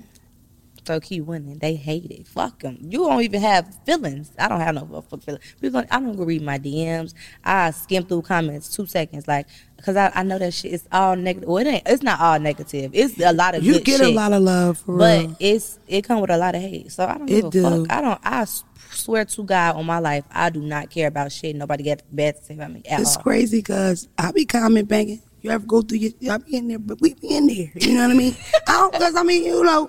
So 0.85 0.99
keep 1.01 1.25
winning. 1.25 1.59
They 1.59 1.75
hate 1.75 2.11
it. 2.11 2.27
Fuck 2.27 2.61
them. 2.61 2.79
You 2.81 3.01
don't 3.01 3.23
even 3.23 3.41
have 3.41 3.75
feelings. 3.85 4.33
I 4.39 4.49
don't 4.49 4.61
have 4.61 4.75
no 4.75 5.05
fuck 5.09 5.23
feelings. 5.23 5.45
People, 5.61 5.85
I 5.91 6.01
don't 6.01 6.17
go 6.17 6.25
read 6.25 6.43
my 6.43 6.59
DMs. 6.59 7.15
I 7.45 7.71
skim 7.71 8.05
through 8.05 8.23
comments 8.23 8.75
two 8.75 8.87
seconds, 8.87 9.29
like 9.29 9.47
because 9.77 9.97
I, 9.97 10.11
I 10.15 10.23
know 10.23 10.39
that 10.39 10.53
shit 10.55 10.73
is 10.73 10.87
all 10.93 11.17
negative. 11.17 11.49
Well, 11.49 11.59
it 11.59 11.67
ain't. 11.67 11.83
It's 11.87 12.03
not 12.03 12.21
all 12.21 12.39
negative. 12.39 12.91
It's 12.95 13.19
a 13.21 13.33
lot 13.33 13.55
of 13.55 13.63
You 13.63 13.81
get 13.81 13.99
shit, 14.01 14.09
a 14.09 14.15
lot 14.15 14.33
of 14.33 14.43
love 14.43 14.79
for 14.79 14.97
but 14.99 15.21
real. 15.21 15.37
it's 15.39 15.79
it 15.87 16.03
come 16.03 16.21
with 16.21 16.31
a 16.31 16.37
lot 16.37 16.55
of 16.55 16.61
hate. 16.63 16.91
So 16.93 17.05
I 17.07 17.19
don't 17.19 17.29
It 17.31 17.37
give 17.37 17.45
a 17.47 17.51
do. 17.51 17.87
fuck. 17.87 17.93
I 17.93 18.01
don't. 18.01 18.21
I 18.25 18.47
swear 18.93 19.25
to 19.25 19.43
God 19.45 19.77
on 19.77 19.87
my 19.87 19.99
life, 19.99 20.25
I 20.31 20.51
do 20.51 20.61
not 20.61 20.91
care 20.91 21.09
about 21.09 21.31
shit. 21.33 21.55
Nobody 21.57 21.85
got 21.85 22.03
bad 22.11 22.37
to 22.37 22.43
say 22.45 22.55
about 22.55 22.73
me 22.73 22.83
at 22.89 23.01
It's 23.01 23.17
all. 23.17 23.23
crazy 23.23 23.59
because 23.59 24.09
I 24.19 24.33
be 24.33 24.45
comment 24.47 24.89
banging. 24.89 25.23
You 25.43 25.51
ever 25.53 25.65
go 25.65 25.81
through 25.81 25.99
your, 25.99 26.35
I 26.35 26.37
be 26.37 26.55
in 26.59 26.69
there, 26.69 26.79
but 26.79 27.01
we 27.01 27.15
be 27.15 27.29
in 27.35 27.47
there. 27.47 27.71
You 27.75 27.95
know 27.95 28.03
what 28.03 28.11
I 28.11 28.15
mean? 28.15 28.37
I 28.69 28.73
don't, 28.73 28.93
because 28.93 29.17
I 29.17 29.23
mean, 29.23 29.43
you 29.43 29.65
know, 29.65 29.89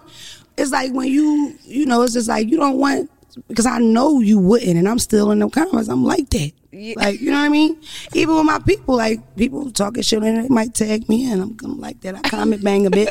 it's 0.58 0.72
like 0.72 0.92
when 0.94 1.08
you, 1.08 1.56
you 1.64 1.86
know, 1.86 2.02
it's 2.04 2.14
just 2.14 2.28
like 2.30 2.50
you 2.50 2.58
don't 2.58 2.78
want, 2.78 3.10
because 3.48 3.66
I 3.66 3.80
know 3.80 4.20
you 4.20 4.40
wouldn't, 4.40 4.78
and 4.78 4.88
I'm 4.90 5.00
still 5.00 5.32
in 5.32 5.40
the 5.40 5.50
comments. 5.50 5.88
I'm 5.90 6.04
like 6.04 6.30
that. 6.32 6.52
Yeah. 6.74 6.94
Like, 6.96 7.20
you 7.20 7.32
know 7.32 7.38
what 7.38 7.44
I 7.46 7.50
mean? 7.50 7.82
Even 8.14 8.36
with 8.36 8.46
my 8.46 8.60
people, 8.60 8.96
like, 8.96 9.36
people 9.36 9.70
talking 9.72 10.04
shit 10.04 10.24
and 10.24 10.46
they 10.46 10.48
might 10.48 10.74
tag 10.74 11.10
me 11.10 11.30
in. 11.30 11.42
I'm, 11.42 11.58
I'm 11.66 11.82
like 11.82 12.00
that. 12.02 12.16
I 12.16 12.22
comment 12.30 12.64
bang 12.64 12.86
a 12.86 12.90
bit. 12.90 13.10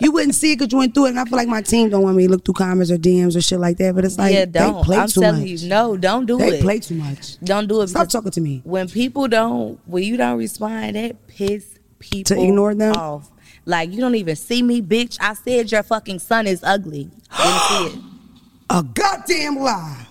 You 0.00 0.12
wouldn't 0.12 0.34
see 0.34 0.52
it 0.52 0.58
because 0.58 0.72
you 0.72 0.78
went 0.78 0.94
through 0.94 1.06
it, 1.06 1.08
and 1.10 1.20
I 1.20 1.24
feel 1.26 1.36
like 1.36 1.48
my 1.48 1.60
team 1.60 1.90
don't 1.90 2.02
want 2.02 2.16
me 2.16 2.24
to 2.26 2.30
look 2.32 2.44
through 2.44 2.54
comments 2.54 2.90
or 2.90 2.96
DMs 2.96 3.36
or 3.36 3.42
shit 3.42 3.60
like 3.60 3.76
that, 3.78 3.94
but 3.94 4.04
it's 4.06 4.16
like, 4.16 4.32
yeah, 4.32 4.46
don't. 4.46 4.82
play 4.82 4.96
I'm 4.96 5.08
too 5.08 5.20
telling 5.20 5.40
much. 5.42 5.48
you, 5.62 5.68
no, 5.68 5.96
don't 5.98 6.24
do 6.24 6.38
they 6.38 6.48
it. 6.48 6.50
They 6.52 6.60
play 6.62 6.78
too 6.78 6.94
much. 6.94 7.38
Don't 7.40 7.66
do 7.66 7.82
it. 7.82 7.88
Stop 7.88 8.08
talking 8.08 8.30
to 8.30 8.40
me. 8.40 8.62
When 8.64 8.88
people 8.88 9.28
don't, 9.28 9.78
when 9.86 10.04
you 10.04 10.16
don't 10.16 10.38
respond, 10.38 10.96
that 10.96 11.26
piss 11.28 11.78
people 11.98 12.34
To 12.36 12.42
ignore 12.42 12.74
them? 12.74 12.94
off. 12.94 13.30
Like 13.64 13.90
you 13.92 13.98
don't 14.00 14.14
even 14.16 14.36
see 14.36 14.62
me, 14.62 14.82
bitch. 14.82 15.16
I 15.20 15.34
said 15.34 15.70
your 15.70 15.82
fucking 15.82 16.18
son 16.18 16.46
is 16.46 16.62
ugly. 16.64 17.10
Didn't 17.36 17.60
see 17.60 17.86
it. 17.86 17.98
A 18.70 18.82
goddamn 18.82 19.56
lie. 19.56 20.06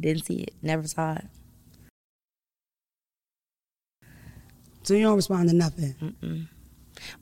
Didn't 0.00 0.24
see 0.24 0.40
it. 0.42 0.54
Never 0.62 0.86
saw 0.86 1.14
it. 1.14 1.24
So 4.82 4.94
you 4.94 5.02
don't 5.02 5.16
respond 5.16 5.48
to 5.50 5.54
nothing. 5.54 6.48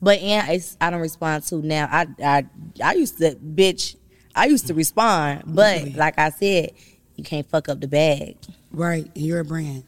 But 0.01 0.19
and 0.19 0.49
it's, 0.51 0.77
I 0.81 0.89
don't 0.89 1.01
respond 1.01 1.43
to 1.45 1.57
now. 1.57 1.87
I 1.91 2.07
I 2.23 2.45
I 2.83 2.93
used 2.93 3.17
to 3.19 3.35
bitch. 3.35 3.95
I 4.35 4.45
used 4.45 4.67
to 4.67 4.73
respond, 4.73 5.43
but 5.47 5.79
Really? 5.79 5.93
like 5.93 6.17
I 6.17 6.29
said, 6.29 6.71
you 7.15 7.23
can't 7.23 7.49
fuck 7.49 7.67
up 7.67 7.81
the 7.81 7.87
bag. 7.87 8.37
Right. 8.71 9.05
And 9.15 9.25
you're 9.25 9.39
a 9.41 9.45
brand. 9.45 9.83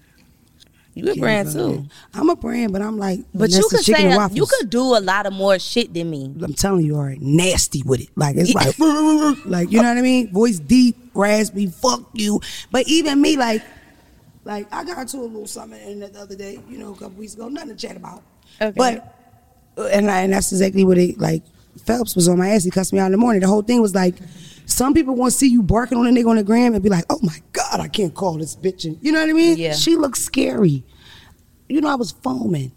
You 0.93 1.11
a 1.11 1.15
brand 1.15 1.51
too. 1.51 1.85
I'm 2.13 2.29
a 2.29 2.35
brand, 2.35 2.73
but 2.73 2.81
I'm 2.81 2.97
like, 2.97 3.21
But 3.33 3.49
you 3.51 3.65
could 3.69 3.83
chicken 3.83 4.11
say 4.11 4.17
a- 4.17 4.29
you 4.29 4.45
could 4.45 4.69
do 4.69 4.81
a 4.81 4.99
lot 4.99 5.25
of 5.25 5.33
more 5.33 5.57
shit 5.57 5.93
than 5.93 6.09
me. 6.09 6.25
I'm 6.43 6.53
telling 6.53 6.85
you, 6.85 6.97
right, 6.97 7.19
nasty 7.21 7.81
with 7.83 8.01
it. 8.01 8.09
Like 8.15 8.35
it's 8.37 8.53
like, 8.53 8.77
like 9.45 9.71
you 9.71 9.81
know 9.81 9.87
what 9.87 9.97
I 9.97 10.01
mean? 10.01 10.31
Voice 10.33 10.59
deep, 10.59 10.97
raspy, 11.13 11.67
fuck 11.67 12.09
you. 12.13 12.41
But 12.71 12.87
even 12.87 13.21
me, 13.21 13.37
like, 13.37 13.63
like 14.43 14.67
I 14.73 14.83
got 14.83 14.97
into 14.99 15.17
a 15.17 15.21
little 15.21 15.47
something 15.47 15.99
the 15.99 16.19
other 16.19 16.35
day, 16.35 16.59
you 16.69 16.77
know, 16.77 16.91
a 16.91 16.95
couple 16.95 17.11
weeks 17.11 17.35
ago, 17.35 17.47
nothing 17.47 17.69
to 17.69 17.75
chat 17.75 17.95
about. 17.95 18.21
Okay. 18.59 18.73
But 18.75 19.17
uh, 19.77 19.85
and 19.85 20.11
I, 20.11 20.21
and 20.21 20.33
that's 20.33 20.51
exactly 20.51 20.83
what 20.83 20.97
it 20.97 21.19
like. 21.19 21.43
Phelps 21.85 22.15
was 22.17 22.27
on 22.27 22.37
my 22.37 22.49
ass. 22.49 22.65
He 22.65 22.69
cussed 22.69 22.91
me 22.91 22.99
out 22.99 23.05
in 23.05 23.11
the 23.13 23.17
morning. 23.17 23.39
The 23.41 23.47
whole 23.47 23.61
thing 23.61 23.81
was 23.81 23.95
like, 23.95 24.15
some 24.71 24.93
people 24.93 25.15
want 25.15 25.33
to 25.33 25.37
see 25.37 25.47
you 25.47 25.61
barking 25.61 25.97
on 25.97 26.07
a 26.07 26.09
nigga 26.09 26.27
on 26.27 26.37
the 26.37 26.43
gram 26.43 26.73
and 26.73 26.83
be 26.83 26.89
like, 26.89 27.05
oh 27.09 27.19
my 27.21 27.37
god, 27.51 27.79
I 27.79 27.87
can't 27.87 28.13
call 28.13 28.37
this 28.37 28.55
bitch. 28.55 28.85
And, 28.85 28.97
you 29.01 29.11
know 29.11 29.19
what 29.19 29.29
I 29.29 29.33
mean? 29.33 29.57
Yeah. 29.57 29.73
She 29.73 29.95
looks 29.95 30.21
scary. 30.21 30.83
You 31.67 31.81
know, 31.81 31.89
I 31.89 31.95
was 31.95 32.11
foaming. 32.11 32.71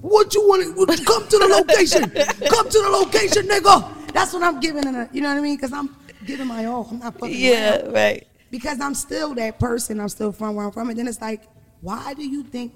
What 0.00 0.34
you 0.34 0.46
want 0.46 0.62
to 0.98 1.04
come 1.04 1.28
to 1.28 1.38
the 1.38 1.46
location? 1.46 2.02
come 2.48 2.68
to 2.68 2.78
the 2.82 2.88
location, 2.90 3.46
nigga. 3.46 4.12
That's 4.12 4.32
what 4.32 4.42
I'm 4.42 4.60
giving. 4.60 4.92
Her, 4.92 5.08
you 5.12 5.20
know 5.20 5.28
what 5.28 5.38
I 5.38 5.40
mean? 5.40 5.56
Because 5.56 5.72
I'm 5.72 5.94
giving 6.24 6.46
my 6.46 6.64
all. 6.64 6.88
I'm 6.90 6.98
not 6.98 7.18
fucking 7.18 7.52
around 7.52 7.92
right. 7.92 8.26
because 8.50 8.80
I'm 8.80 8.94
still 8.94 9.34
that 9.34 9.58
person. 9.58 10.00
I'm 10.00 10.08
still 10.08 10.32
from 10.32 10.56
where 10.56 10.66
I'm 10.66 10.72
from. 10.72 10.90
And 10.90 10.98
then 10.98 11.06
it's 11.06 11.20
like, 11.20 11.44
why 11.80 12.14
do 12.14 12.26
you 12.26 12.42
think? 12.42 12.74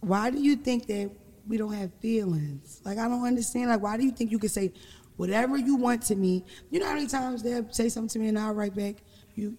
Why 0.00 0.30
do 0.30 0.40
you 0.40 0.56
think 0.56 0.86
that 0.86 1.10
we 1.46 1.56
don't 1.56 1.72
have 1.72 1.92
feelings? 2.00 2.80
Like 2.84 2.98
I 2.98 3.08
don't 3.08 3.24
understand. 3.24 3.70
Like 3.70 3.82
why 3.82 3.96
do 3.96 4.04
you 4.04 4.12
think 4.12 4.30
you 4.30 4.38
could 4.38 4.50
say 4.50 4.72
whatever 5.20 5.56
you 5.58 5.76
want 5.76 6.02
to 6.02 6.16
me? 6.16 6.42
You 6.70 6.80
know 6.80 6.86
how 6.86 6.94
many 6.94 7.06
times 7.06 7.42
they'll 7.42 7.70
say 7.70 7.88
something 7.90 8.08
to 8.08 8.18
me 8.18 8.28
and 8.28 8.38
I'll 8.38 8.54
write 8.54 8.74
back, 8.74 8.96
you, 9.34 9.56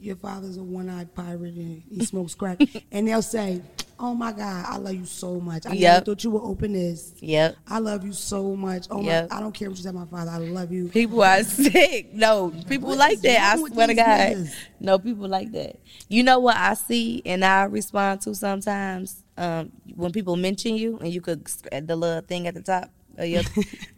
your 0.00 0.16
father's 0.16 0.56
a 0.56 0.62
one-eyed 0.62 1.14
pirate 1.14 1.54
and 1.54 1.82
he 1.90 2.04
smokes 2.12 2.34
crack, 2.34 2.60
and 2.92 3.06
they'll 3.08 3.22
say, 3.22 3.62
oh 3.98 4.14
my 4.14 4.30
God, 4.32 4.64
I 4.68 4.76
love 4.76 4.94
you 4.94 5.06
so 5.06 5.40
much. 5.40 5.64
I 5.66 5.74
never 5.74 6.04
thought 6.04 6.22
you 6.22 6.30
would 6.32 6.42
open 6.42 6.74
this. 6.74 7.14
Yep. 7.20 7.56
I 7.66 7.78
love 7.78 8.04
you 8.04 8.12
so 8.12 8.54
much. 8.54 8.86
Oh 8.90 9.00
Yep. 9.00 9.30
my, 9.30 9.36
I 9.36 9.40
don't 9.40 9.52
care 9.54 9.70
what 9.70 9.78
you 9.78 9.84
say, 9.84 9.90
my 9.92 10.04
father. 10.04 10.30
I 10.32 10.36
love 10.38 10.70
you. 10.70 10.88
People 10.88 11.22
are 11.22 11.42
sick. 11.44 12.12
No, 12.12 12.52
people 12.68 12.88
What 12.90 12.98
like 12.98 13.20
that. 13.22 13.54
I 13.54 13.56
swear 13.68 13.86
to 13.86 13.94
God. 13.94 14.06
niggas? 14.32 14.54
No, 14.80 14.98
people 14.98 15.28
like 15.28 15.50
that. 15.52 15.76
You 16.08 16.24
know 16.24 16.40
what 16.40 16.56
I 16.56 16.74
see 16.74 17.22
and 17.24 17.42
I 17.44 17.62
respond 17.64 18.20
to 18.22 18.34
sometimes 18.34 19.22
um, 19.38 19.72
when 19.94 20.12
people 20.12 20.36
mention 20.36 20.74
you 20.76 20.98
and 20.98 21.10
you 21.12 21.20
could 21.22 21.46
the 21.46 21.96
little 21.96 22.20
thing 22.22 22.46
at 22.46 22.54
the 22.54 22.62
top. 22.62 22.90
Uh, 23.18 23.22
of 23.22 23.28
your, 23.28 23.42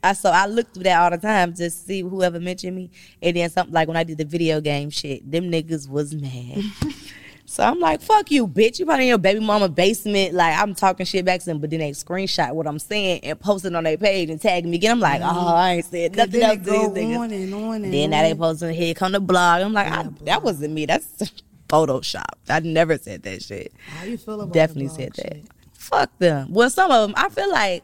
I 0.03 0.13
so 0.13 0.31
I 0.31 0.47
look 0.47 0.73
through 0.73 0.85
that 0.85 1.01
all 1.01 1.11
the 1.11 1.19
time 1.19 1.51
just 1.55 1.81
to 1.81 1.87
see 1.87 2.01
whoever 2.03 2.39
mentioned 2.41 2.77
me, 2.77 2.91
and 3.23 3.37
then 3.37 3.49
something 3.51 3.75
like 3.75 3.89
when 3.89 3.97
I 3.97 4.05
did 4.05 4.19
the 4.19 4.25
video 4.25 4.61
game 4.61 4.91
shit, 4.91 5.31
them 5.31 5.51
niggas 5.51 5.89
was 5.89 6.15
mad. 6.15 6.63
So 7.51 7.65
I'm 7.65 7.81
like, 7.81 8.03
fuck 8.03 8.31
you, 8.31 8.47
bitch. 8.47 8.79
You 8.79 8.85
probably 8.85 9.05
in 9.05 9.09
your 9.09 9.17
baby 9.17 9.41
mama 9.41 9.71
basement. 9.71 10.35
Like, 10.35 10.55
I'm 10.59 10.75
talking 10.75 11.07
shit 11.07 11.25
back 11.25 11.41
to 11.41 11.47
them, 11.47 11.61
but 11.61 11.71
then 11.71 11.81
they 11.81 11.93
screenshot 11.93 12.53
what 12.53 12.67
I'm 12.67 12.79
saying 12.79 13.21
and 13.25 13.41
post 13.41 13.65
it 13.65 13.75
on 13.75 13.85
their 13.85 13.97
page 13.97 14.29
and 14.29 14.39
tag 14.39 14.67
me 14.67 14.77
again. 14.77 14.91
I'm 14.93 15.01
like, 15.01 15.23
oh, 15.25 15.55
I 15.55 15.71
ain't 15.77 15.87
said 15.87 16.15
nothing 16.15 16.41
then 16.41 16.43
else 16.43 16.59
to 16.59 16.71
these 16.71 17.05
niggas. 17.07 17.19
on 17.19 17.31
and 17.33 17.55
on 17.55 17.85
and 17.85 17.95
Then 17.95 18.11
now 18.11 18.21
they 18.21 18.33
on. 18.33 18.37
posting 18.37 18.75
here 18.75 18.93
come 18.93 19.13
the 19.13 19.21
blog. 19.21 19.63
I'm 19.63 19.73
like, 19.73 19.87
I, 19.91 20.07
that 20.25 20.43
wasn't 20.43 20.75
me. 20.75 20.85
That's 20.85 21.07
Photoshop. 21.71 22.23
I 22.51 22.61
never 22.61 22.99
said 22.99 23.23
that 23.23 23.43
shit. 23.43 23.73
How 23.97 24.05
you 24.05 24.19
feel 24.19 24.43
about 24.43 24.53
Definitely 24.53 24.89
said 24.89 25.15
that. 25.15 25.23
shit? 25.37 25.47
Fuck 25.73 26.11
them. 26.19 26.53
Well, 26.53 26.69
some 26.69 26.91
of 26.91 27.09
them, 27.09 27.15
I 27.17 27.31
feel 27.31 27.51
like 27.51 27.83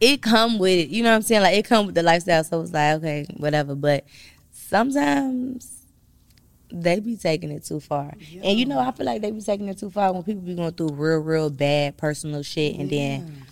it 0.00 0.22
come 0.22 0.58
with 0.58 0.72
it. 0.78 0.88
You 0.88 1.02
know 1.02 1.10
what 1.10 1.16
I'm 1.16 1.22
saying? 1.22 1.42
Like 1.42 1.56
it 1.56 1.64
come 1.64 1.86
with 1.86 1.94
the 1.94 2.02
lifestyle. 2.02 2.44
So 2.44 2.60
it's 2.62 2.72
like 2.72 2.96
okay, 2.96 3.26
whatever. 3.36 3.74
But 3.74 4.04
sometimes 4.52 5.70
they 6.72 6.98
be 7.00 7.16
taking 7.16 7.50
it 7.50 7.64
too 7.64 7.80
far. 7.80 8.12
And 8.42 8.58
you 8.58 8.66
know, 8.66 8.78
I 8.80 8.90
feel 8.92 9.06
like 9.06 9.22
they 9.22 9.30
be 9.30 9.40
taking 9.40 9.68
it 9.68 9.78
too 9.78 9.90
far 9.90 10.12
when 10.12 10.22
people 10.24 10.42
be 10.42 10.54
going 10.54 10.72
through 10.72 10.90
real, 10.92 11.18
real 11.18 11.50
bad 11.50 11.96
personal 11.96 12.42
shit, 12.42 12.76
and 12.76 12.90
then 12.90 13.44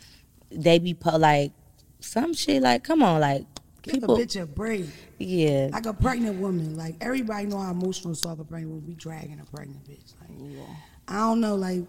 they 0.51 0.79
be 0.79 0.95
po- 0.95 1.19
like 1.19 1.53
some 2.01 2.35
shit. 2.35 2.63
Like, 2.63 2.83
come 2.83 3.03
on, 3.03 3.21
like 3.21 3.45
Give 3.83 3.95
people. 3.95 4.17
a 4.17 4.19
bitch 4.25 4.41
a 4.41 4.47
break. 4.47 4.87
Yeah, 5.19 5.69
Like 5.73 5.87
a 5.87 5.93
pregnant 5.95 6.41
woman. 6.41 6.77
Like 6.77 6.97
everybody 7.01 7.47
know 7.47 7.59
how 7.59 7.71
emotional 7.71 8.15
soft 8.17 8.41
a 8.41 8.45
pregnant 8.45 8.73
woman. 8.73 8.89
We 8.89 8.95
dragging 8.95 9.39
a 9.41 9.45
pregnant 9.57 9.85
bitch. 9.85 10.15
Like 10.21 10.37
yeah. 10.41 10.63
I 11.07 11.19
don't 11.19 11.41
know. 11.41 11.55
Like 11.55 11.85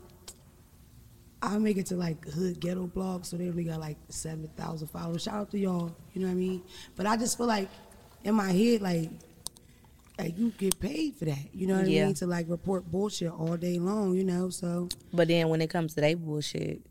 I 1.43 1.57
make 1.57 1.77
it 1.77 1.85
to 1.87 1.95
like 1.95 2.25
hood 2.29 2.59
ghetto 2.61 2.87
blog, 2.87 3.25
so 3.25 3.35
they 3.37 3.49
only 3.49 3.65
got 3.65 3.79
like 3.79 3.97
seven 4.09 4.49
thousand 4.55 4.87
followers. 4.87 5.23
Shout 5.23 5.35
out 5.35 5.51
to 5.51 5.59
y'all. 5.59 5.95
You 6.13 6.21
know 6.21 6.27
what 6.27 6.33
I 6.33 6.35
mean? 6.35 6.63
But 6.95 7.05
I 7.05 7.17
just 7.17 7.37
feel 7.37 7.47
like 7.47 7.69
in 8.23 8.33
my 8.35 8.51
head, 8.51 8.81
like. 8.81 9.09
Like 10.19 10.37
you 10.37 10.51
get 10.59 10.79
paid 10.79 11.15
for 11.15 11.25
that, 11.25 11.55
you 11.55 11.65
know 11.65 11.73
what 11.73 11.85
I 11.85 11.87
mean? 11.87 12.13
To 12.13 12.27
like 12.27 12.45
report 12.47 12.89
bullshit 12.89 13.31
all 13.31 13.57
day 13.57 13.79
long, 13.79 14.13
you 14.13 14.23
know. 14.23 14.51
So 14.51 14.87
but 15.11 15.27
then 15.27 15.49
when 15.49 15.59
it 15.59 15.71
comes 15.71 15.95
to 15.95 16.01
that 16.01 16.23
bullshit, 16.23 16.81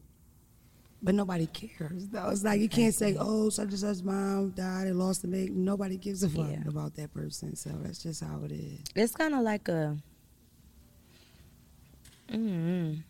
But 1.00 1.14
nobody 1.14 1.46
cares. 1.46 2.08
Though 2.08 2.30
it's 2.30 2.42
like 2.42 2.60
you 2.60 2.68
can't 2.68 2.92
say, 2.92 3.14
"Oh, 3.16 3.48
such 3.48 3.68
and 3.68 3.78
such 3.78 4.02
mom 4.02 4.50
died 4.50 4.88
and 4.88 4.98
lost 4.98 5.22
a 5.22 5.28
leg." 5.28 5.54
Nobody 5.56 5.98
gives 5.98 6.24
a 6.24 6.28
fuck 6.28 6.50
Yeah. 6.50 6.66
about 6.66 6.96
that 6.96 7.14
person. 7.14 7.54
So 7.54 7.70
that's 7.80 8.02
just 8.02 8.24
how 8.24 8.42
it 8.44 8.50
is. 8.50 8.80
It's 8.96 9.14
kind 9.14 9.34
of 9.34 9.42
like 9.42 9.68
a. 9.68 9.96
Mm, 12.28 13.02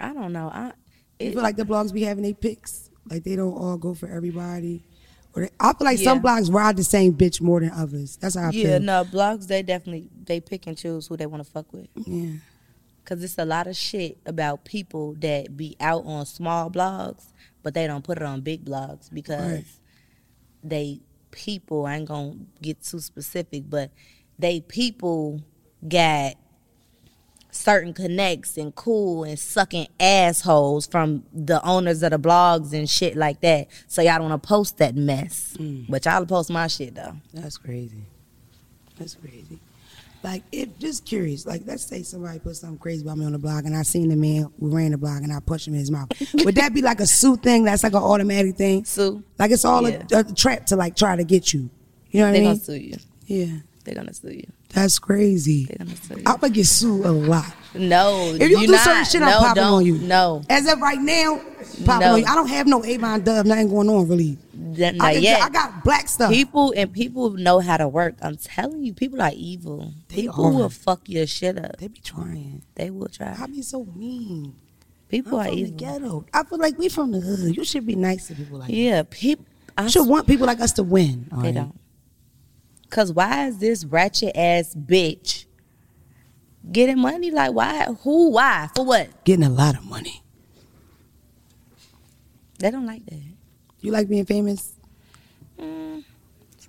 I 0.00 0.12
don't 0.12 0.32
know. 0.32 0.48
I. 0.52 0.72
You 1.18 1.28
It, 1.28 1.32
feel 1.34 1.42
like 1.42 1.56
the 1.56 1.64
blogs 1.64 1.92
be 1.92 2.02
having 2.02 2.22
their 2.24 2.34
picks, 2.34 2.90
like 3.10 3.24
they 3.24 3.36
don't 3.36 3.52
all 3.52 3.76
go 3.76 3.92
for 3.94 4.08
everybody. 4.08 4.82
Or 5.34 5.42
they, 5.42 5.50
I 5.60 5.72
feel 5.74 5.84
like 5.84 5.98
some 5.98 6.22
blogs 6.22 6.52
ride 6.52 6.76
the 6.76 6.82
same 6.84 7.12
bitch 7.14 7.40
more 7.40 7.60
than 7.60 7.70
others. 7.70 8.16
That's 8.16 8.34
how 8.36 8.44
I 8.48 8.50
yeah, 8.50 8.62
feel. 8.62 8.70
Yeah, 8.72 8.78
no 8.78 9.04
blogs. 9.04 9.46
They 9.46 9.62
definitely 9.62 10.08
they 10.24 10.40
pick 10.40 10.66
and 10.66 10.76
choose 10.76 11.06
who 11.06 11.16
they 11.16 11.26
want 11.26 11.44
to 11.44 11.50
fuck 11.50 11.72
with. 11.72 11.88
Yeah. 11.94 12.32
Cause 13.04 13.22
it's 13.24 13.38
a 13.38 13.44
lot 13.44 13.66
of 13.66 13.76
shit 13.76 14.18
about 14.24 14.64
people 14.64 15.14
that 15.20 15.56
be 15.56 15.76
out 15.80 16.04
on 16.06 16.24
small 16.26 16.70
blogs, 16.70 17.32
but 17.62 17.74
they 17.74 17.86
don't 17.86 18.04
put 18.04 18.18
it 18.18 18.22
on 18.24 18.40
big 18.40 18.64
blogs 18.64 19.12
because 19.12 19.52
Right. 19.52 19.64
they 20.62 21.00
people. 21.32 21.86
I 21.86 21.96
ain't 21.96 22.08
gonna 22.08 22.36
get 22.62 22.82
too 22.82 23.00
specific, 23.00 23.64
but 23.68 23.90
they 24.38 24.60
people 24.60 25.42
got 25.86 26.34
certain 27.52 27.92
connects 27.92 28.56
and 28.56 28.74
cool 28.74 29.24
and 29.24 29.38
sucking 29.38 29.88
assholes 29.98 30.86
from 30.86 31.24
the 31.32 31.64
owners 31.66 32.02
of 32.02 32.10
the 32.10 32.18
blogs 32.18 32.72
and 32.72 32.88
shit 32.88 33.16
like 33.16 33.40
that. 33.40 33.68
So 33.86 34.02
y'all 34.02 34.14
don't 34.14 34.22
wanna 34.24 34.38
post 34.38 34.78
that 34.78 34.94
mess, 34.94 35.56
mm. 35.58 35.86
but 35.88 36.04
y'all 36.04 36.24
post 36.26 36.50
my 36.50 36.66
shit 36.66 36.94
though. 36.94 37.16
That's 37.34 37.56
crazy. 37.58 38.02
That's 38.98 39.14
crazy. 39.14 39.58
Like, 40.22 40.42
it 40.52 40.78
just 40.78 41.06
curious. 41.06 41.46
Like, 41.46 41.62
let's 41.64 41.82
say 41.82 42.02
somebody 42.02 42.38
put 42.40 42.54
something 42.54 42.76
crazy 42.78 43.02
about 43.02 43.16
me 43.16 43.24
on 43.24 43.32
the 43.32 43.38
blog, 43.38 43.64
and 43.64 43.74
I 43.74 43.80
seen 43.80 44.10
the 44.10 44.16
man 44.16 44.52
who 44.60 44.68
ran 44.76 44.90
the 44.90 44.98
blog, 44.98 45.22
and 45.22 45.32
I 45.32 45.40
punched 45.40 45.66
him 45.66 45.72
in 45.72 45.80
his 45.80 45.90
mouth. 45.90 46.08
Would 46.44 46.56
that 46.56 46.74
be 46.74 46.82
like 46.82 47.00
a 47.00 47.06
sue 47.06 47.38
thing? 47.38 47.64
That's 47.64 47.82
like 47.82 47.94
an 47.94 48.02
automatic 48.02 48.56
thing. 48.56 48.84
Sue, 48.84 49.24
Like 49.38 49.50
it's 49.50 49.64
all 49.64 49.88
Yeah. 49.88 50.02
a, 50.12 50.18
a 50.18 50.24
trap 50.34 50.66
to 50.66 50.76
like 50.76 50.94
try 50.94 51.16
to 51.16 51.24
get 51.24 51.54
you. 51.54 51.70
You 52.10 52.20
know 52.20 52.26
what 52.26 52.32
they 52.32 52.40
I 52.40 52.42
gonna 52.42 52.54
mean? 52.54 52.60
sue 52.60 52.74
you. 52.74 52.96
Yeah, 53.26 53.56
They 53.90 53.96
gonna 53.96 54.14
sue 54.14 54.30
you. 54.30 54.46
that's 54.72 55.00
crazy. 55.00 55.64
They 55.64 55.74
gonna 55.74 55.96
sue 55.96 56.14
you. 56.14 56.22
I'm 56.26 56.36
gonna 56.38 56.52
get 56.52 56.66
sued 56.66 57.04
a 57.04 57.10
lot. 57.10 57.44
No, 57.74 58.34
If 58.38 58.50
you 58.50 58.60
do 58.66 58.72
not. 58.72 58.80
certain 58.84 59.04
shit, 59.04 59.20
no, 59.20 59.26
I'm 59.26 59.42
popping 59.42 59.62
on 59.64 59.84
you. 59.84 59.98
No, 59.98 60.42
As 60.48 60.66
of 60.72 60.80
right 60.80 61.00
now, 61.00 61.40
popping 61.84 62.06
No. 62.06 62.12
on 62.14 62.20
you. 62.20 62.26
I 62.26 62.34
don't 62.36 62.48
have 62.48 62.66
no 62.68 62.84
Avon 62.84 63.22
Dub. 63.22 63.46
nothing 63.46 63.68
going 63.68 63.88
on 63.88 64.08
really. 64.08 64.38
that, 64.74 64.94
I, 64.94 64.96
not 64.96 65.12
can- 65.14 65.22
yet. 65.22 65.42
I 65.42 65.48
got 65.48 65.82
black 65.84 66.06
stuff. 66.08 66.30
people 66.32 66.72
and 66.76 66.92
people 66.92 67.30
know 67.30 67.58
how 67.58 67.76
to 67.78 67.88
work. 67.88 68.14
I'm 68.22 68.36
telling 68.36 68.84
you, 68.84 68.92
people 68.94 69.20
are 69.20 69.32
evil. 69.34 69.92
They 70.08 70.22
people 70.22 70.46
are. 70.46 70.52
will 70.52 70.68
fuck 70.68 71.08
your 71.08 71.26
shit 71.26 71.58
up. 71.58 71.76
they 71.78 71.88
be 71.88 71.98
trying. 72.00 72.62
They 72.76 72.90
will 72.90 73.08
try. 73.08 73.36
I 73.40 73.46
be 73.46 73.62
so 73.62 73.84
mean. 73.96 74.54
People 75.08 75.40
I'm 75.40 75.46
are 75.46 75.48
from 75.48 75.56
the 75.56 75.62
evil. 75.62 75.76
ghetto. 75.76 76.24
I 76.32 76.44
feel 76.44 76.58
like 76.60 76.78
we 76.78 76.88
from 76.88 77.10
the 77.10 77.18
hood. 77.20 77.56
You 77.56 77.64
should 77.64 77.84
be 77.86 77.96
nice 77.96 78.28
to 78.28 78.34
people 78.36 78.58
like. 78.60 78.70
Yeah, 78.70 79.02
people. 79.10 79.44
I 79.76 79.88
should 79.88 80.06
want 80.06 80.26
people 80.28 80.46
like 80.46 80.60
us 80.60 80.72
to 80.74 80.82
win. 80.84 81.26
They 81.30 81.36
alright? 81.36 81.54
don't. 81.54 81.80
Cause 82.90 83.12
why 83.12 83.46
is 83.46 83.58
this 83.58 83.84
ratchet 83.84 84.36
ass 84.36 84.74
bitch 84.74 85.46
getting 86.70 86.98
money? 86.98 87.30
Like 87.30 87.52
why? 87.52 87.84
Who? 88.02 88.30
Why? 88.30 88.68
For 88.74 88.84
what? 88.84 89.24
Getting 89.24 89.44
a 89.44 89.50
lot 89.50 89.76
of 89.76 89.84
money. 89.84 90.22
They 92.58 92.70
don't 92.70 92.86
like 92.86 93.06
that. 93.06 93.22
You 93.80 93.92
like 93.92 94.08
being 94.08 94.26
famous? 94.26 94.74
Mm, 95.58 96.04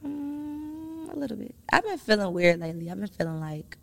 mm, 0.06 1.14
a 1.14 1.20
little 1.20 1.36
bit. 1.36 1.54
I've 1.72 1.84
been 1.84 1.98
feeling 1.98 2.34
weird 2.34 2.60
lately. 2.60 2.90
I've 2.90 2.98
been 3.00 3.08
feeling 3.08 3.42
like 3.42 3.78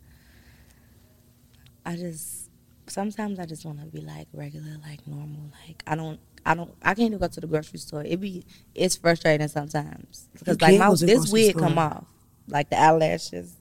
I 1.85 1.95
just 1.95 2.49
sometimes 2.87 3.39
I 3.39 3.45
just 3.45 3.65
want 3.65 3.79
to 3.79 3.85
be 3.85 4.01
like 4.01 4.27
regular, 4.33 4.77
like 4.83 5.05
normal. 5.07 5.51
Like 5.67 5.83
I 5.85 5.95
don't, 5.95 6.19
I 6.45 6.55
don't, 6.55 6.73
I 6.81 6.93
can't 6.93 7.07
even 7.07 7.19
go 7.19 7.27
to 7.27 7.39
the 7.39 7.47
grocery 7.47 7.79
store. 7.79 8.03
It 8.03 8.19
be 8.19 8.45
it's 8.75 8.95
frustrating 8.95 9.47
sometimes 9.47 10.29
because 10.33 10.61
like 10.61 10.79
my 10.79 10.87
go 10.87 10.95
to 10.95 11.05
the 11.05 11.13
this 11.13 11.31
wig 11.31 11.51
store. 11.51 11.61
come 11.61 11.77
off, 11.77 12.05
like 12.49 12.69
the 12.69 12.79
eyelashes. 12.79 13.55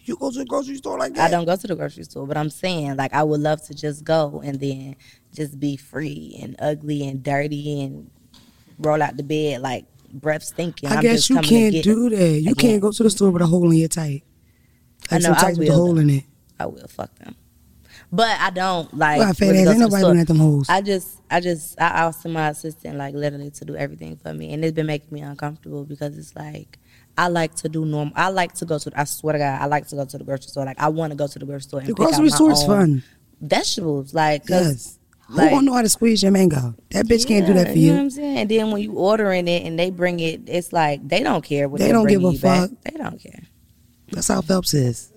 You 0.00 0.16
go 0.16 0.30
to 0.30 0.38
the 0.38 0.44
grocery 0.44 0.76
store 0.76 0.98
like 0.98 1.14
that? 1.14 1.28
I 1.28 1.30
don't 1.30 1.46
go 1.46 1.56
to 1.56 1.66
the 1.66 1.74
grocery 1.74 2.04
store, 2.04 2.26
but 2.26 2.36
I'm 2.36 2.50
saying 2.50 2.96
like 2.96 3.12
I 3.12 3.22
would 3.24 3.40
love 3.40 3.64
to 3.66 3.74
just 3.74 4.04
go 4.04 4.40
and 4.44 4.60
then 4.60 4.96
just 5.34 5.58
be 5.58 5.76
free 5.76 6.38
and 6.40 6.54
ugly 6.60 7.06
and 7.08 7.22
dirty 7.22 7.82
and 7.82 8.08
roll 8.78 9.02
out 9.02 9.16
the 9.16 9.24
bed 9.24 9.62
like 9.62 9.84
breath 10.12 10.44
stinking. 10.44 10.88
I 10.90 10.96
I'm 10.96 11.02
guess 11.02 11.26
just 11.26 11.30
you 11.30 11.40
can't 11.40 11.82
do 11.82 12.10
that. 12.10 12.40
You 12.40 12.50
I 12.50 12.54
can't 12.54 12.80
go 12.80 12.92
to 12.92 13.02
the 13.02 13.10
store 13.10 13.30
with 13.30 13.42
a 13.42 13.46
hole 13.46 13.70
in 13.70 13.78
your 13.78 13.88
tight. 13.88 14.22
I 15.10 15.16
Like 15.16 15.22
know, 15.22 15.26
some 15.28 15.34
I 15.34 15.40
tights 15.40 15.58
with 15.58 15.68
a 15.68 15.70
will, 15.72 15.78
hole 15.78 15.98
in 15.98 16.10
it. 16.10 16.24
I 16.58 16.66
will 16.66 16.86
fuck 16.88 17.14
them. 17.16 17.34
But 18.12 18.38
I 18.40 18.50
don't 18.50 18.96
like. 18.96 19.18
Well, 19.18 19.34
fat 19.34 19.56
ass, 19.56 19.66
ain't 19.68 19.78
nobody 19.80 20.02
store. 20.02 20.16
at 20.16 20.26
them 20.28 20.38
hoes. 20.38 20.68
I 20.68 20.80
just, 20.80 21.20
I 21.28 21.40
just, 21.40 21.80
I 21.80 21.86
asked 21.86 22.24
my 22.26 22.48
assistant 22.50 22.96
like 22.96 23.14
literally 23.14 23.50
to 23.50 23.64
do 23.64 23.74
everything 23.74 24.16
for 24.16 24.32
me, 24.32 24.52
and 24.54 24.64
it's 24.64 24.74
been 24.74 24.86
making 24.86 25.08
me 25.10 25.22
uncomfortable 25.22 25.84
because 25.84 26.16
it's 26.16 26.36
like 26.36 26.78
I 27.18 27.28
like 27.28 27.54
to 27.56 27.68
do 27.68 27.84
normal. 27.84 28.12
I 28.16 28.28
like 28.28 28.54
to 28.56 28.64
go 28.64 28.78
to. 28.78 28.92
I 28.94 29.04
swear 29.04 29.32
to 29.32 29.38
God, 29.38 29.60
I 29.60 29.66
like 29.66 29.86
to 29.88 29.96
go 29.96 30.04
to 30.04 30.18
the 30.18 30.24
grocery 30.24 30.48
store. 30.48 30.64
Like 30.66 30.78
I 30.78 30.88
want 30.88 31.12
to 31.12 31.16
go 31.16 31.26
to 31.26 31.38
the 31.38 31.46
grocery 31.46 31.62
store 31.62 31.80
and 31.80 31.88
The 31.88 31.94
pick 31.94 32.04
out 32.04 32.08
grocery 32.10 32.28
my 32.30 32.36
store 32.36 32.50
own 32.52 32.66
fun. 32.66 33.02
Vegetables, 33.40 34.12
like 34.14 34.42
Yes. 34.48 34.98
like- 35.28 35.48
Who 35.50 35.56
gonna 35.56 35.66
know 35.66 35.72
how 35.74 35.82
to 35.82 35.88
squeeze 35.88 36.22
your 36.22 36.32
mango? 36.32 36.74
That 36.90 37.06
bitch 37.06 37.26
can't 37.26 37.46
do 37.46 37.52
that 37.54 37.68
for 37.68 37.72
You 37.74 37.80
You 37.80 37.88
know 37.90 37.96
what. 37.96 38.02
I'm 38.02 38.10
saying? 38.10 38.36
And 38.38 38.50
then 38.50 38.70
when 38.70 38.82
you 38.82 38.92
ordering 38.92 39.48
it 39.48 39.64
and 39.66 39.78
they 39.78 39.90
bring 39.90 40.20
it, 40.20 40.42
it's 40.46 40.72
like 40.72 41.06
they 41.06 41.22
don't 41.22 41.42
care 41.44 41.68
what 41.68 41.80
They 41.80 41.86
they, 41.86 41.92
don't 41.92 42.06
give 42.06 42.22
a 42.24 42.32
you 42.32 42.38
back. 42.38 42.70
fuck. 42.70 42.78
They 42.84 42.98
don't 42.98 43.18
care. 43.20 43.42
That's 44.12 44.28
how 44.28 44.40
Phelps 44.40 44.72
is. 44.74 45.12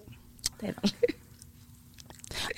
They 0.60 0.68
don't. 0.68 0.82
care. 0.82 1.16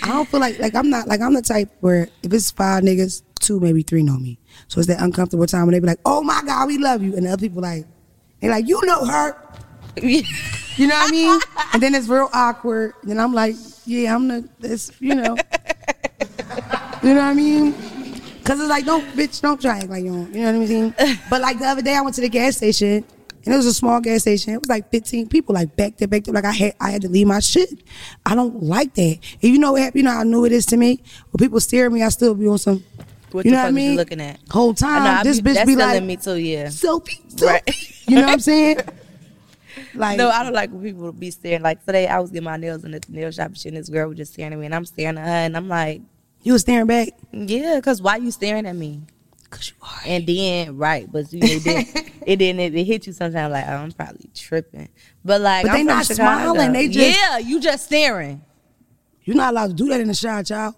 I 0.03 0.07
don't 0.09 0.27
feel 0.27 0.39
like 0.39 0.59
like 0.59 0.75
I'm 0.75 0.89
not 0.89 1.07
like 1.07 1.21
I'm 1.21 1.33
the 1.33 1.41
type 1.41 1.69
where 1.79 2.07
if 2.23 2.31
it's 2.33 2.51
five 2.51 2.83
niggas, 2.83 3.23
two 3.39 3.59
maybe 3.59 3.81
three 3.81 4.03
know 4.03 4.17
me. 4.17 4.39
So 4.67 4.79
it's 4.79 4.87
that 4.87 5.01
uncomfortable 5.01 5.47
time 5.47 5.65
when 5.65 5.73
they 5.73 5.79
be 5.79 5.87
like, 5.87 5.99
"Oh 6.05 6.21
my 6.21 6.41
god, 6.45 6.67
we 6.67 6.77
love 6.77 7.01
you," 7.01 7.15
and 7.15 7.25
the 7.25 7.31
other 7.31 7.39
people 7.47 7.61
like, 7.61 7.85
they 8.41 8.49
like, 8.49 8.67
"You 8.67 8.81
know 8.85 9.05
her," 9.05 9.37
you 10.01 10.87
know 10.87 10.95
what 10.95 11.09
I 11.09 11.11
mean? 11.11 11.39
and 11.73 11.81
then 11.81 11.95
it's 11.95 12.07
real 12.07 12.29
awkward. 12.33 12.93
And 13.03 13.21
I'm 13.21 13.33
like, 13.33 13.55
"Yeah, 13.85 14.15
I'm 14.15 14.27
the 14.27 14.49
this," 14.59 14.91
you 14.99 15.15
know, 15.15 15.35
you 17.03 17.13
know 17.13 17.21
what 17.21 17.31
I 17.31 17.33
mean? 17.33 17.73
Cause 18.43 18.59
it's 18.59 18.69
like, 18.69 18.85
don't 18.85 19.05
bitch, 19.15 19.39
don't 19.39 19.61
try 19.61 19.77
act 19.77 19.89
like 19.89 20.03
you 20.03 20.11
don't. 20.11 20.33
You 20.33 20.41
know 20.41 20.59
what 20.59 20.65
I 20.65 20.73
mean? 20.73 20.95
But 21.29 21.41
like 21.41 21.59
the 21.59 21.65
other 21.65 21.81
day, 21.83 21.95
I 21.95 22.01
went 22.01 22.15
to 22.15 22.21
the 22.21 22.29
gas 22.29 22.57
station. 22.57 23.05
And 23.45 23.53
it 23.53 23.57
was 23.57 23.65
a 23.65 23.73
small 23.73 23.99
gas 23.99 24.21
station. 24.21 24.53
It 24.53 24.59
was 24.59 24.69
like 24.69 24.91
15 24.91 25.27
people, 25.27 25.55
like 25.55 25.75
back 25.75 25.97
there, 25.97 26.07
back 26.07 26.23
there. 26.23 26.33
Like 26.33 26.45
I 26.45 26.51
had, 26.51 26.75
I 26.79 26.91
had 26.91 27.01
to 27.03 27.09
leave 27.09 27.25
my 27.25 27.39
shit. 27.39 27.69
I 28.25 28.35
don't 28.35 28.61
like 28.61 28.93
that. 28.95 29.19
And 29.41 29.51
you 29.51 29.57
know 29.57 29.71
what 29.71 29.81
happened? 29.81 29.99
You 29.99 30.03
know 30.03 30.11
how 30.11 30.23
new 30.23 30.45
it 30.45 30.51
is 30.51 30.65
to 30.67 30.77
me. 30.77 31.01
When 31.31 31.39
people 31.39 31.59
stare 31.59 31.87
at 31.87 31.91
me, 31.91 32.03
I 32.03 32.09
still 32.09 32.35
be 32.35 32.47
on 32.47 32.59
some. 32.59 32.83
What 33.33 33.45
you 33.45 33.51
the 33.51 33.55
know 33.57 33.61
fuck 33.63 33.65
what 33.65 33.69
I 33.69 33.71
mean? 33.75 33.91
you 33.91 33.97
looking 33.97 34.21
at? 34.21 34.39
Whole 34.49 34.73
time, 34.73 35.03
know, 35.03 35.23
this 35.23 35.41
be- 35.41 35.51
bitch 35.51 35.65
be 35.65 35.75
like, 35.75 36.03
me 36.03 36.17
too. 36.17 36.35
Yeah. 36.35 36.65
selfie. 36.67 37.41
Right. 37.41 37.63
You 38.07 38.15
know 38.17 38.23
what 38.23 38.33
I'm 38.33 38.39
saying? 38.39 38.77
Like, 39.93 40.17
No, 40.17 40.29
I 40.29 40.43
don't 40.43 40.53
like 40.53 40.69
when 40.69 40.83
people 40.83 41.11
be 41.13 41.31
staring. 41.31 41.61
Like 41.61 41.85
today, 41.85 42.07
I 42.07 42.19
was 42.19 42.29
getting 42.29 42.43
my 42.45 42.57
nails 42.57 42.83
in 42.83 42.91
the 42.91 43.01
nail 43.09 43.31
shop 43.31 43.47
and 43.47 43.57
shit, 43.57 43.73
and 43.73 43.77
this 43.77 43.87
girl 43.89 44.09
was 44.09 44.17
just 44.17 44.33
staring 44.33 44.51
at 44.53 44.59
me, 44.59 44.65
and 44.65 44.75
I'm 44.75 44.85
staring 44.85 45.17
at 45.17 45.25
her, 45.25 45.29
and 45.31 45.55
I'm 45.55 45.67
like, 45.69 46.01
you 46.43 46.53
was 46.53 46.61
staring 46.61 46.87
back. 46.87 47.09
yeah, 47.31 47.75
because 47.77 48.01
why 48.01 48.17
you 48.17 48.31
staring 48.31 48.65
at 48.65 48.75
me? 48.75 49.01
Cause 49.49 49.69
you 49.69 49.75
are. 49.85 49.99
And 50.05 50.25
then, 50.27 50.77
right, 50.77 51.09
but 51.11 51.31
you, 51.31 51.39
it 51.43 51.63
didn't, 51.63 52.11
it 52.25 52.35
didn't, 52.37 52.75
it, 52.77 52.83
hit 52.85 53.07
you 53.07 53.13
sometimes 53.13 53.51
like, 53.51 53.65
oh, 53.67 53.73
I'm 53.75 53.91
probably 53.93 54.29
tripping. 54.35 54.89
But 55.23 55.39
like, 55.41 55.63
But 55.63 55.71
I'm 55.71 55.77
they 55.77 55.83
not 55.83 56.05
Chicago. 56.05 56.53
smiling, 56.53 56.73
they 56.73 56.87
just- 56.89 57.17
yeah, 57.17 57.37
you 57.37 57.59
just 57.61 57.85
staring. 57.85 58.41
You're 59.23 59.37
not 59.37 59.51
allowed 59.53 59.67
to 59.67 59.73
do 59.73 59.87
that 59.89 59.99
in 60.01 60.07
the 60.07 60.13
shot, 60.13 60.45
child. 60.45 60.75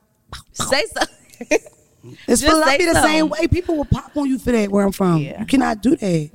Say 0.53 0.83
something. 0.93 1.57
It's 2.27 2.41
Just 2.41 2.61
for 2.61 2.77
be 2.77 2.85
the 2.85 3.01
same 3.01 3.29
way. 3.29 3.47
People 3.47 3.77
will 3.77 3.85
pop 3.85 4.15
on 4.17 4.27
you 4.27 4.37
for 4.37 4.51
that 4.51 4.69
where 4.69 4.85
I'm 4.85 4.91
from. 4.91 5.19
Yeah. 5.19 5.39
You 5.39 5.45
cannot 5.45 5.81
do 5.81 5.95
that. 5.95 6.29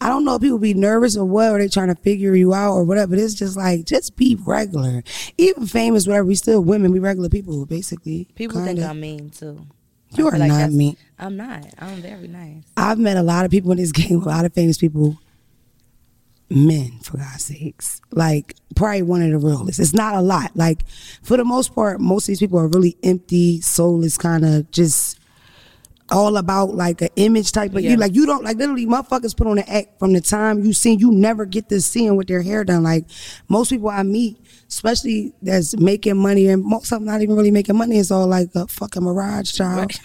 I 0.00 0.08
don't 0.08 0.24
know 0.24 0.36
if 0.36 0.42
people 0.42 0.58
be 0.58 0.72
nervous 0.74 1.16
or 1.16 1.24
what, 1.24 1.50
or 1.50 1.58
they 1.58 1.68
trying 1.68 1.88
to 1.88 1.94
figure 1.94 2.34
you 2.34 2.54
out 2.54 2.72
or 2.72 2.84
whatever. 2.84 3.10
But 3.10 3.18
it's 3.18 3.34
just 3.34 3.56
like, 3.56 3.84
just 3.84 4.16
be 4.16 4.36
regular. 4.40 5.02
Even 5.36 5.66
famous, 5.66 6.06
whatever, 6.06 6.26
we 6.26 6.34
still 6.34 6.62
women, 6.62 6.92
we 6.92 6.98
regular 6.98 7.28
people, 7.28 7.66
basically. 7.66 8.28
People 8.34 8.64
think 8.64 8.78
Kinda. 8.78 8.90
I'm 8.90 9.00
mean 9.00 9.30
too. 9.30 9.66
I 10.12 10.16
You 10.16 10.26
are 10.28 10.38
like 10.38 10.48
not 10.48 10.72
mean. 10.72 10.96
I'm 11.18 11.36
not. 11.36 11.66
I'm 11.78 12.00
very 12.02 12.26
nice. 12.26 12.64
I've 12.76 12.98
met 12.98 13.16
a 13.16 13.22
lot 13.22 13.44
of 13.44 13.50
people 13.50 13.70
in 13.72 13.78
this 13.78 13.92
game, 13.92 14.22
a 14.22 14.26
lot 14.26 14.44
of 14.44 14.52
famous 14.52 14.78
people, 14.78 15.18
men, 16.50 16.98
for 17.02 17.16
God's 17.16 17.44
sakes. 17.44 18.00
Like, 18.10 18.56
probably 18.74 19.02
one 19.02 19.22
of 19.22 19.30
the 19.30 19.46
realest. 19.46 19.78
It's 19.78 19.94
not 19.94 20.14
a 20.16 20.20
lot. 20.20 20.50
Like, 20.56 20.82
for 21.22 21.36
the 21.36 21.44
most 21.44 21.74
part, 21.74 22.00
most 22.00 22.24
of 22.24 22.28
these 22.28 22.40
people 22.40 22.58
are 22.58 22.68
really 22.68 22.96
empty, 23.02 23.60
soulless, 23.60 24.18
kind 24.18 24.44
of 24.44 24.70
just 24.70 25.18
all 26.12 26.36
about 26.38 26.74
like 26.74 27.00
an 27.02 27.08
image 27.14 27.52
type 27.52 27.72
of 27.72 27.82
Yeah. 27.82 27.90
you. 27.90 27.96
Like, 27.96 28.16
you 28.16 28.26
don't, 28.26 28.42
like, 28.42 28.56
literally, 28.56 28.84
motherfuckers 28.84 29.36
put 29.36 29.46
on 29.46 29.58
an 29.58 29.64
act 29.68 30.00
from 30.00 30.12
the 30.12 30.20
time 30.20 30.64
you 30.64 30.72
seen, 30.72 30.98
you 30.98 31.12
never 31.12 31.44
get 31.44 31.68
to 31.68 31.80
see 31.80 32.06
them 32.06 32.16
with 32.16 32.26
their 32.26 32.42
hair 32.42 32.64
done. 32.64 32.82
Like, 32.82 33.04
most 33.48 33.70
people 33.70 33.90
I 33.90 34.02
meet, 34.02 34.36
especially 34.68 35.32
that's 35.40 35.76
making 35.76 36.16
money, 36.16 36.48
and 36.48 36.64
most 36.64 36.90
of 36.90 36.98
them 36.98 37.04
not 37.04 37.22
even 37.22 37.36
really 37.36 37.52
making 37.52 37.76
money, 37.76 37.96
it's 37.96 38.10
all 38.10 38.26
like 38.26 38.48
a 38.56 38.66
fucking 38.66 39.04
mirage, 39.04 39.52
child. 39.52 39.78
Right. 39.78 40.00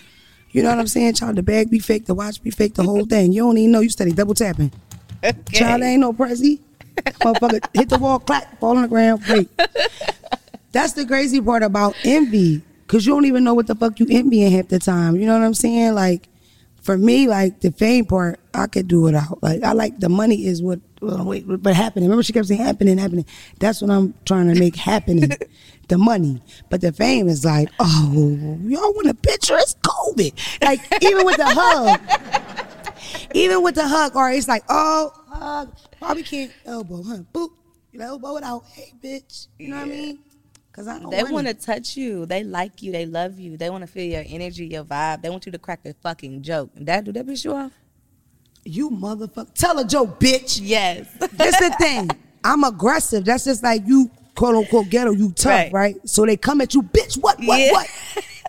You 0.51 0.63
know 0.63 0.69
what 0.69 0.79
I'm 0.79 0.87
saying, 0.87 1.15
child? 1.15 1.35
The 1.37 1.43
bag 1.43 1.69
be 1.71 1.79
fake, 1.79 2.05
the 2.05 2.13
watch 2.13 2.41
be 2.41 2.51
fake, 2.51 2.75
the 2.75 2.83
whole 2.83 3.05
thing. 3.05 3.33
You 3.33 3.41
don't 3.41 3.57
even 3.57 3.71
know. 3.71 3.81
You 3.81 3.89
steady 3.89 4.13
double 4.13 4.35
tapping. 4.35 4.71
Child, 5.51 5.81
there 5.81 5.89
ain't 5.89 6.01
no 6.01 6.13
prezi. 6.13 6.59
Motherfucker, 6.95 7.67
hit 7.73 7.89
the 7.89 7.97
wall, 7.97 8.19
clap, 8.19 8.59
fall 8.59 8.75
on 8.75 8.83
the 8.83 8.87
ground, 8.87 9.23
break. 9.25 9.49
That's 10.71 10.93
the 10.93 11.05
crazy 11.05 11.41
part 11.41 11.63
about 11.63 11.95
envy. 12.03 12.61
Cause 12.87 13.05
you 13.05 13.13
don't 13.13 13.25
even 13.25 13.43
know 13.43 13.53
what 13.53 13.67
the 13.67 13.75
fuck 13.75 13.99
you 13.99 14.05
envying 14.09 14.51
half 14.51 14.67
the 14.67 14.77
time. 14.77 15.15
You 15.15 15.25
know 15.25 15.33
what 15.33 15.43
I'm 15.43 15.55
saying? 15.55 15.95
Like, 15.95 16.29
for 16.81 16.97
me, 16.97 17.27
like 17.27 17.61
the 17.61 17.71
fame 17.71 18.05
part, 18.05 18.39
I 18.53 18.67
could 18.67 18.87
do 18.87 19.01
without. 19.01 19.41
Like, 19.41 19.63
I 19.63 19.71
like 19.71 19.99
the 19.99 20.09
money 20.09 20.45
is 20.45 20.61
what, 20.61 20.79
uh, 21.01 21.07
well, 21.17 21.25
wait, 21.25 21.45
but 21.47 21.75
happening. 21.75 22.05
Remember, 22.05 22.21
she 22.21 22.31
kept 22.31 22.45
saying 22.45 22.61
happening, 22.61 22.99
happening. 22.99 23.25
That's 23.59 23.81
what 23.81 23.89
I'm 23.89 24.13
trying 24.25 24.53
to 24.53 24.59
make 24.59 24.75
happening. 24.75 25.31
the 25.87 25.97
money, 25.97 26.41
but 26.69 26.81
the 26.81 26.91
fame 26.91 27.27
is 27.27 27.45
like, 27.45 27.69
oh, 27.79 28.57
y'all 28.63 28.93
want 28.93 29.07
a 29.07 29.13
picture? 29.13 29.55
It's 29.57 29.75
COVID. 29.75 30.63
Like, 30.63 30.81
even 31.01 31.25
with 31.25 31.37
the 31.37 31.45
hug, 31.47 31.99
even 33.35 33.61
with 33.63 33.75
the 33.75 33.87
hug, 33.87 34.15
or 34.15 34.29
it's 34.31 34.47
like, 34.47 34.63
oh, 34.69 35.11
hug, 35.27 35.75
probably 35.99 36.23
can't 36.23 36.51
elbow, 36.65 37.03
huh? 37.03 37.17
Boop, 37.33 37.49
you 37.91 38.01
elbow 38.01 38.37
it 38.37 38.43
out. 38.43 38.63
Hey, 38.73 38.93
bitch. 39.03 39.47
You 39.59 39.69
know 39.69 39.77
what 39.77 39.83
I 39.83 39.89
mean? 39.89 40.19
Cause 40.71 40.87
I 40.89 40.99
don't 40.99 41.09
They 41.09 41.23
want 41.23 41.47
to 41.47 41.53
touch 41.53 41.95
you. 41.95 42.25
They 42.25 42.43
like 42.43 42.81
you. 42.81 42.91
They 42.91 43.05
love 43.05 43.39
you. 43.39 43.55
They 43.55 43.69
want 43.69 43.83
to 43.83 43.87
feel 43.87 44.03
your 44.11 44.23
energy, 44.27 44.65
your 44.65 44.83
vibe. 44.83 45.21
They 45.21 45.29
want 45.29 45.45
you 45.45 45.51
to 45.53 45.57
crack 45.57 45.85
a 45.85 45.93
fucking 45.93 46.41
joke. 46.41 46.69
That 46.75 47.05
do 47.05 47.13
that 47.13 47.25
piss 47.25 47.45
you 47.45 47.53
off? 47.53 47.71
You 48.65 48.89
motherfucker. 48.89 49.53
Tell 49.53 49.79
a 49.79 49.85
joke, 49.85 50.19
bitch. 50.19 50.59
Yes. 50.61 51.07
That's 51.17 51.59
the 51.59 51.73
thing. 51.79 52.09
I'm 52.43 52.63
aggressive. 52.65 53.23
That's 53.23 53.45
just 53.45 53.63
like 53.63 53.83
you, 53.85 54.11
quote 54.35 54.55
unquote, 54.55 54.89
ghetto. 54.89 55.11
You 55.11 55.31
tough, 55.31 55.51
Right. 55.51 55.71
right? 55.71 55.95
So 56.09 56.25
they 56.25 56.35
come 56.35 56.59
at 56.59 56.73
you, 56.73 56.81
bitch. 56.83 57.15
What? 57.21 57.39
What? 57.39 57.59
Yeah. 57.59 57.71
What? 57.71 57.89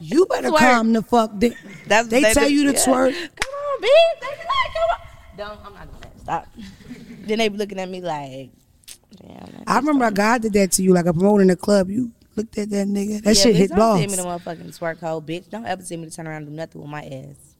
You 0.00 0.26
better 0.30 0.48
Twerk. 0.50 0.58
calm 0.58 0.92
the 0.94 1.02
fuck. 1.02 1.38
down. 1.38 1.54
That's 1.86 2.08
they 2.08 2.22
what 2.22 2.34
tell 2.34 2.48
do. 2.48 2.54
you 2.54 2.72
to 2.72 2.78
Yeah. 2.78 2.84
twerk. 2.86 3.28
Come 3.76 3.84
on, 3.84 3.88
bitch. 3.88 4.20
They 4.20 4.26
be 4.26 4.48
like, 4.48 4.74
come 4.74 4.90
on. 4.90 5.06
Don't. 5.36 5.66
I'm 5.66 5.74
not 5.74 5.92
gonna 5.92 6.18
stop. 6.20 6.48
then 7.26 7.38
they 7.38 7.48
be 7.48 7.58
looking 7.58 7.78
at 7.78 7.88
me 7.88 8.00
like, 8.00 8.50
damn. 9.16 9.64
I 9.66 9.76
remember 9.78 10.06
a 10.06 10.12
guy 10.12 10.38
did 10.38 10.52
that 10.54 10.72
to 10.72 10.82
you, 10.82 10.92
like 10.92 11.06
a 11.06 11.12
promoter 11.12 11.42
in 11.42 11.48
the 11.48 11.56
club. 11.56 11.90
You 11.90 12.10
looked 12.36 12.56
at 12.58 12.70
that 12.70 12.86
nigga. 12.88 13.22
That 13.22 13.36
yeah, 13.36 13.42
shit 13.42 13.54
bitch, 13.54 13.58
hit 13.58 13.70
don't 13.70 13.98
send 13.98 14.10
me 14.12 14.16
balls. 14.16 14.44
the 14.44 14.50
motherfucking 14.50 14.78
twerk 14.78 15.00
hole, 15.00 15.22
bitch. 15.22 15.50
Don't 15.50 15.66
ever 15.66 15.82
send 15.82 16.02
me 16.02 16.08
to 16.08 16.14
turn 16.14 16.26
around 16.26 16.38
and 16.38 16.48
do 16.48 16.52
nothing 16.52 16.80
with 16.80 16.90
my 16.90 17.02
ass. 17.02 17.54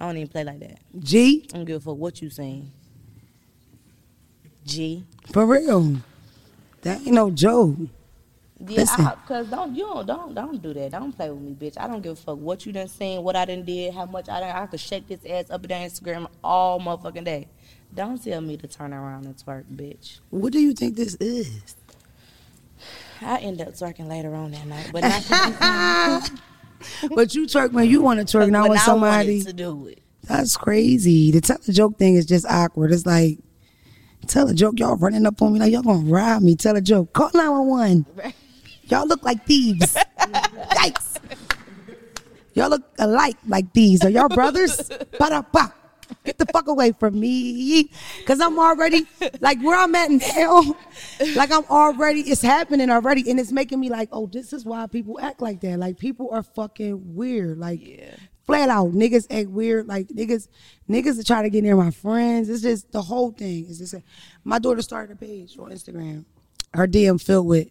I 0.00 0.06
don't 0.06 0.16
even 0.16 0.28
play 0.28 0.44
like 0.44 0.60
that. 0.60 0.78
G, 0.98 1.46
I 1.52 1.56
don't 1.56 1.64
give 1.64 1.76
a 1.76 1.80
fuck 1.80 1.96
what 1.96 2.20
you 2.20 2.30
saying. 2.30 2.70
G. 4.64 5.04
for 5.32 5.46
real. 5.46 5.96
That 6.82 6.98
ain't 6.98 7.12
no 7.12 7.30
joke. 7.30 7.76
Yeah. 8.60 8.84
I, 8.88 9.16
cause 9.26 9.48
don't 9.48 9.74
you 9.74 9.82
don't 9.82 10.06
don't 10.06 10.34
don't 10.34 10.62
do 10.62 10.72
that. 10.74 10.92
Don't 10.92 11.12
play 11.12 11.28
with 11.28 11.40
me, 11.40 11.52
bitch. 11.54 11.74
I 11.76 11.88
don't 11.88 12.02
give 12.02 12.12
a 12.12 12.16
fuck 12.16 12.38
what 12.38 12.64
you 12.64 12.72
done 12.72 12.88
seen, 12.88 13.22
what 13.22 13.34
I 13.34 13.44
done 13.44 13.64
did, 13.64 13.92
how 13.92 14.06
much 14.06 14.28
I 14.28 14.40
done. 14.40 14.50
I 14.54 14.66
could 14.66 14.80
shake 14.80 15.08
this 15.08 15.20
ass 15.28 15.50
up 15.50 15.62
and 15.62 15.68
down 15.68 15.82
Instagram 15.82 16.28
all 16.42 16.78
motherfucking 16.80 17.24
day. 17.24 17.48
Don't 17.94 18.22
tell 18.22 18.40
me 18.40 18.56
to 18.56 18.68
turn 18.68 18.92
around 18.92 19.26
and 19.26 19.36
twerk, 19.36 19.64
bitch. 19.74 20.20
What 20.30 20.52
do 20.52 20.60
you 20.60 20.72
think 20.72 20.96
this 20.96 21.16
is? 21.16 21.74
I 23.20 23.38
end 23.38 23.60
up 23.60 23.68
twerking 23.68 24.08
later 24.08 24.34
on 24.34 24.52
that 24.52 24.66
night, 24.66 24.90
but 24.92 25.02
not 25.02 26.30
but 27.14 27.34
you 27.34 27.46
twerk 27.46 27.72
when 27.72 27.88
you 27.88 28.02
want 28.02 28.26
to 28.26 28.38
twerk, 28.38 28.50
not 28.50 28.68
when 28.68 28.78
somebody. 28.78 29.42
to 29.42 29.52
do 29.52 29.88
it. 29.88 30.00
That's 30.22 30.56
crazy. 30.56 31.32
The 31.32 31.40
tell 31.40 31.58
a 31.66 31.72
joke 31.72 31.98
thing 31.98 32.14
is 32.14 32.24
just 32.24 32.46
awkward. 32.46 32.92
It's 32.92 33.04
like, 33.04 33.38
tell 34.26 34.48
a 34.48 34.54
joke, 34.54 34.78
y'all 34.78 34.96
running 34.96 35.26
up 35.26 35.42
on 35.42 35.52
me 35.52 35.58
like 35.58 35.72
y'all 35.72 35.82
gonna 35.82 36.08
rob 36.08 36.42
me. 36.42 36.54
Tell 36.54 36.76
a 36.76 36.80
joke. 36.80 37.12
Call 37.12 37.30
911. 37.34 38.06
Right. 38.14 38.34
Y'all 38.88 39.06
look 39.06 39.22
like 39.22 39.44
thieves. 39.46 39.94
Yikes. 40.18 41.16
Y'all 42.54 42.70
look 42.70 42.82
alike 42.98 43.36
like 43.46 43.72
thieves. 43.72 44.04
Are 44.04 44.10
y'all 44.10 44.28
brothers? 44.28 44.88
Ba-da-ba. 45.18 45.72
Get 46.24 46.38
the 46.38 46.46
fuck 46.46 46.68
away 46.68 46.92
from 46.92 47.18
me. 47.18 47.90
Cause 48.26 48.40
I'm 48.40 48.58
already 48.58 49.06
like 49.40 49.60
where 49.62 49.76
I'm 49.78 49.94
at 49.94 50.10
now. 50.10 50.76
Like 51.34 51.50
I'm 51.50 51.64
already, 51.64 52.20
it's 52.20 52.42
happening 52.42 52.90
already. 52.90 53.28
And 53.30 53.40
it's 53.40 53.50
making 53.52 53.80
me 53.80 53.88
like, 53.88 54.10
oh, 54.12 54.26
this 54.26 54.52
is 54.52 54.64
why 54.64 54.86
people 54.86 55.18
act 55.20 55.40
like 55.42 55.60
that. 55.62 55.78
Like 55.78 55.98
people 55.98 56.28
are 56.30 56.42
fucking 56.42 57.14
weird. 57.14 57.58
Like 57.58 57.80
Yeah. 57.82 58.14
flat 58.46 58.68
out. 58.68 58.92
Niggas 58.92 59.26
act 59.30 59.48
weird. 59.48 59.88
Like 59.88 60.08
niggas, 60.08 60.48
niggas 60.88 61.18
are 61.18 61.24
trying 61.24 61.44
to 61.44 61.50
get 61.50 61.64
near 61.64 61.76
my 61.76 61.90
friends. 61.90 62.48
It's 62.48 62.62
just 62.62 62.92
the 62.92 63.02
whole 63.02 63.32
thing. 63.32 63.66
It's 63.68 63.78
just 63.78 63.94
my 64.44 64.58
daughter 64.58 64.82
started 64.82 65.14
a 65.14 65.16
page 65.16 65.58
on 65.58 65.70
Instagram. 65.70 66.24
Her 66.72 66.86
DM 66.86 67.20
filled 67.20 67.46
with, 67.46 67.68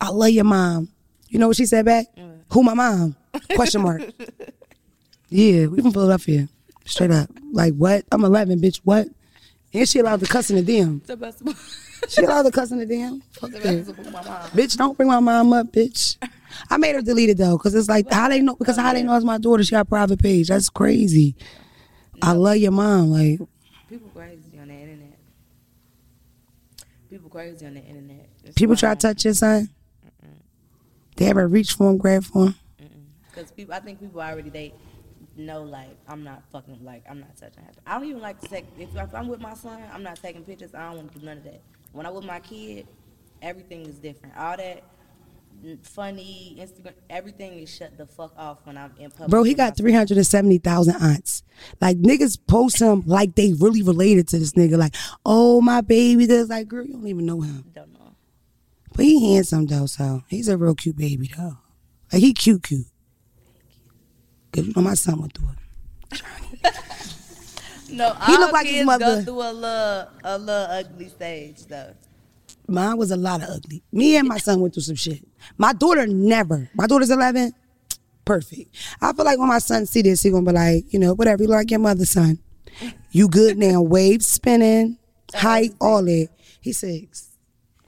"I 0.00 0.10
love 0.10 0.30
your 0.30 0.44
mom." 0.44 0.88
You 1.28 1.38
know 1.38 1.48
what 1.48 1.56
she 1.56 1.66
said 1.66 1.84
back? 1.84 2.06
Who 2.52 2.62
my 2.62 2.74
mom? 2.74 3.16
Question 3.54 3.82
mark. 3.82 4.02
yeah, 5.28 5.66
we 5.66 5.82
from 5.82 5.90
Philadelphia. 5.92 6.48
Straight 6.84 7.10
up. 7.10 7.28
Like 7.52 7.74
what? 7.74 8.04
I'm 8.12 8.24
11, 8.24 8.60
bitch. 8.60 8.80
What? 8.84 9.08
And 9.72 9.88
she 9.88 9.98
allowed 9.98 10.20
to 10.20 10.26
cuss 10.26 10.50
in 10.50 10.56
the 10.56 10.62
DM. 10.62 11.04
The 11.04 11.16
best, 11.16 11.42
She 12.08 12.22
allowed 12.22 12.42
to 12.42 12.52
cuss 12.52 12.70
in 12.70 12.78
the 12.78 12.86
DM. 12.86 13.20
Fuck 13.32 13.50
the 13.50 13.58
best 13.58 13.98
my 14.12 14.22
mom. 14.22 14.24
Bitch, 14.50 14.76
don't 14.76 14.96
bring 14.96 15.08
my 15.08 15.18
mom 15.18 15.52
up, 15.52 15.72
bitch. 15.72 16.16
I 16.70 16.76
made 16.76 16.94
her 16.94 17.02
delete 17.02 17.30
it 17.30 17.38
though, 17.38 17.58
cause 17.58 17.74
it's 17.74 17.88
like 17.88 18.10
how 18.12 18.28
they 18.28 18.40
know 18.40 18.54
because 18.54 18.76
how 18.76 18.92
they 18.92 19.02
know 19.02 19.16
it's 19.16 19.24
my 19.24 19.38
daughter. 19.38 19.64
She 19.64 19.72
got 19.72 19.80
a 19.80 19.84
private 19.84 20.22
page. 20.22 20.48
That's 20.48 20.68
crazy. 20.70 21.34
I 22.22 22.32
love 22.32 22.56
your 22.58 22.70
mom. 22.70 23.10
Like 23.10 23.40
People 23.88 24.08
crazy 24.14 24.58
on 24.60 24.68
the 24.68 24.74
internet. 24.74 25.18
People 27.10 27.28
crazy 27.28 27.66
on 27.66 27.74
the 27.74 27.80
internet. 27.80 28.28
It's 28.44 28.54
people 28.54 28.76
try 28.76 28.94
to 28.94 29.00
touch 29.00 29.24
your 29.24 29.34
son. 29.34 29.70
They 31.16 31.26
ever 31.26 31.46
reach 31.46 31.74
for 31.74 31.90
him, 31.90 31.98
grab 31.98 32.24
for 32.24 32.46
him. 32.46 32.54
Because 33.30 33.50
people, 33.50 33.74
I 33.74 33.80
think 33.80 34.00
people 34.00 34.20
already 34.20 34.50
they 34.50 34.74
know 35.36 35.62
like 35.62 35.96
I'm 36.06 36.22
not 36.22 36.44
fucking 36.52 36.84
like 36.84 37.04
I'm 37.10 37.20
not 37.20 37.36
touching 37.36 37.64
her. 37.64 37.70
I 37.86 37.98
don't 37.98 38.08
even 38.08 38.22
like 38.22 38.40
to 38.40 38.48
take 38.48 38.66
if, 38.78 38.94
if 38.94 39.14
I'm 39.14 39.28
with 39.28 39.40
my 39.40 39.54
son, 39.54 39.82
I'm 39.92 40.02
not 40.02 40.16
taking 40.16 40.44
pictures. 40.44 40.74
I 40.74 40.88
don't 40.88 40.96
want 40.96 41.12
to 41.12 41.18
do 41.18 41.26
none 41.26 41.38
of 41.38 41.44
that. 41.44 41.60
When 41.92 42.06
I'm 42.06 42.14
with 42.14 42.24
my 42.24 42.40
kid, 42.40 42.86
everything 43.42 43.86
is 43.86 43.98
different. 43.98 44.36
All 44.36 44.56
that 44.56 44.82
funny 45.82 46.56
Instagram, 46.58 46.94
everything 47.08 47.58
is 47.58 47.74
shut 47.74 47.96
the 47.96 48.06
fuck 48.06 48.32
off 48.36 48.58
when 48.64 48.76
I'm 48.76 48.92
in 48.98 49.10
public. 49.10 49.30
Bro, 49.30 49.44
he 49.44 49.54
got 49.54 49.76
370,000 49.76 50.94
aunts. 50.96 51.42
Like, 51.80 51.98
niggas 51.98 52.38
post 52.46 52.80
him 52.80 53.02
like 53.06 53.34
they 53.34 53.52
really 53.52 53.82
related 53.82 54.28
to 54.28 54.38
this 54.38 54.52
nigga. 54.52 54.76
Like, 54.76 54.94
oh, 55.24 55.60
my 55.60 55.80
baby. 55.80 56.26
That's 56.26 56.50
like, 56.50 56.68
girl, 56.68 56.84
you 56.84 56.94
don't 56.94 57.06
even 57.06 57.26
know 57.26 57.40
him. 57.40 57.64
Don't 57.74 57.92
know. 57.92 58.03
But 58.94 59.04
he 59.04 59.34
handsome, 59.34 59.66
though, 59.66 59.86
so 59.86 60.22
he's 60.28 60.48
a 60.48 60.56
real 60.56 60.74
cute 60.74 60.96
baby, 60.96 61.30
though. 61.36 61.58
Like, 62.12 62.22
he 62.22 62.32
cute, 62.32 62.62
cute. 62.62 62.86
Because, 64.50 64.68
you 64.68 64.72
know, 64.74 64.82
my 64.82 64.94
son 64.94 65.20
went 65.20 65.34
through 65.36 65.48
it. 66.12 66.22
No, 67.90 68.12
He 68.26 68.32
all 68.34 68.40
look 68.40 68.52
like 68.52 68.66
his 68.66 68.74
kids 68.76 68.86
mother. 68.86 69.04
go 69.04 69.22
through 69.22 69.42
a 69.42 69.52
little 69.52 70.08
a 70.24 70.38
little 70.38 70.66
ugly 70.70 71.08
stage 71.10 71.64
though. 71.66 71.94
Mine 72.66 72.96
was 72.96 73.12
a 73.12 73.16
lot 73.16 73.40
of 73.42 73.50
ugly. 73.50 73.84
Me 73.92 74.16
and 74.16 74.26
my 74.26 74.38
son 74.38 74.60
went 74.60 74.74
through 74.74 74.82
some 74.82 74.96
shit. 74.96 75.22
My 75.58 75.72
daughter 75.74 76.04
never. 76.06 76.68
My 76.74 76.86
daughter's 76.88 77.10
11. 77.10 77.52
Perfect. 78.24 78.74
I 79.00 79.12
feel 79.12 79.24
like 79.24 79.38
when 79.38 79.48
my 79.48 79.58
son 79.60 79.86
see 79.86 80.02
this, 80.02 80.22
he 80.22 80.30
gonna 80.30 80.44
be 80.46 80.52
like, 80.52 80.92
you 80.92 80.98
know, 80.98 81.14
whatever. 81.14 81.42
You 81.44 81.50
like 81.50 81.70
your 81.70 81.78
mother, 81.78 82.04
son. 82.06 82.38
You 83.12 83.28
good 83.28 83.58
now? 83.58 83.80
Wave 83.82 84.24
spinning, 84.24 84.98
height, 85.34 85.72
all 85.80 86.02
that. 86.02 86.30
He's 86.62 86.78
six. 86.78 87.33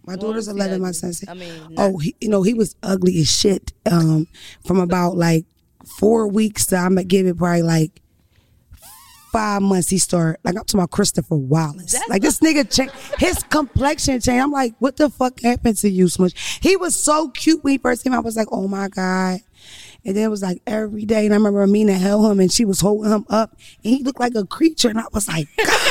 My 0.07 0.17
daughter's 0.17 0.49
11. 0.49 0.81
My 0.81 0.93
son's. 0.93 1.25
I 1.29 1.35
mean, 1.35 1.53
oh, 1.77 1.99
he, 1.99 2.15
you 2.21 2.29
know, 2.29 2.43
he 2.43 2.55
was 2.55 2.77
ugly 2.83 3.19
as 3.21 3.31
shit. 3.31 3.73
Um, 3.91 4.29
from 4.65 4.79
about 4.79 5.17
like 5.17 5.45
four 5.99 6.29
weeks 6.29 6.67
to 6.67 6.77
I'm 6.77 6.91
gonna 6.95 7.05
give 7.05 7.27
it 7.27 7.37
probably 7.39 7.63
like 7.63 8.01
five 9.33 9.63
months. 9.63 9.89
He 9.89 9.99
started 9.99 10.39
like 10.45 10.55
I'm 10.55 10.65
talking 10.65 10.81
about 10.81 10.91
Christopher 10.91 11.37
Wallace. 11.37 11.93
That's 11.93 12.09
like 12.09 12.23
this 12.23 12.41
nigga 12.41 12.73
changed 12.75 12.95
his 13.19 13.43
complexion 13.45 14.21
changed. 14.21 14.43
I'm 14.43 14.51
like, 14.53 14.75
what 14.79 14.97
the 14.97 15.11
fuck 15.11 15.41
happened 15.41 15.77
to 15.79 15.89
you, 15.91 16.09
Smush? 16.09 16.61
He 16.63 16.77
was 16.77 16.95
so 16.97 17.29
cute 17.31 17.63
when 17.63 17.73
he 17.73 17.79
first 17.79 18.05
came 18.05 18.13
out. 18.13 18.19
I 18.19 18.21
was 18.21 18.37
like, 18.37 18.49
oh 18.51 18.69
my 18.69 18.89
god. 18.89 19.41
And 20.07 20.17
then 20.17 20.23
it 20.23 20.29
was 20.29 20.41
like 20.41 20.63
every 20.69 21.05
day, 21.05 21.25
and 21.27 21.35
I 21.35 21.37
remember 21.37 21.65
Amina 21.65 21.95
held 21.95 22.31
him, 22.31 22.39
and 22.39 22.51
she 22.51 22.65
was 22.65 22.81
holding 22.81 23.11
him 23.11 23.27
up, 23.29 23.57
and 23.83 23.93
he 23.93 24.05
looked 24.05 24.21
like 24.21 24.37
a 24.37 24.47
creature, 24.47 24.89
and 24.89 25.01
I 25.01 25.05
was 25.13 25.27
like, 25.27 25.49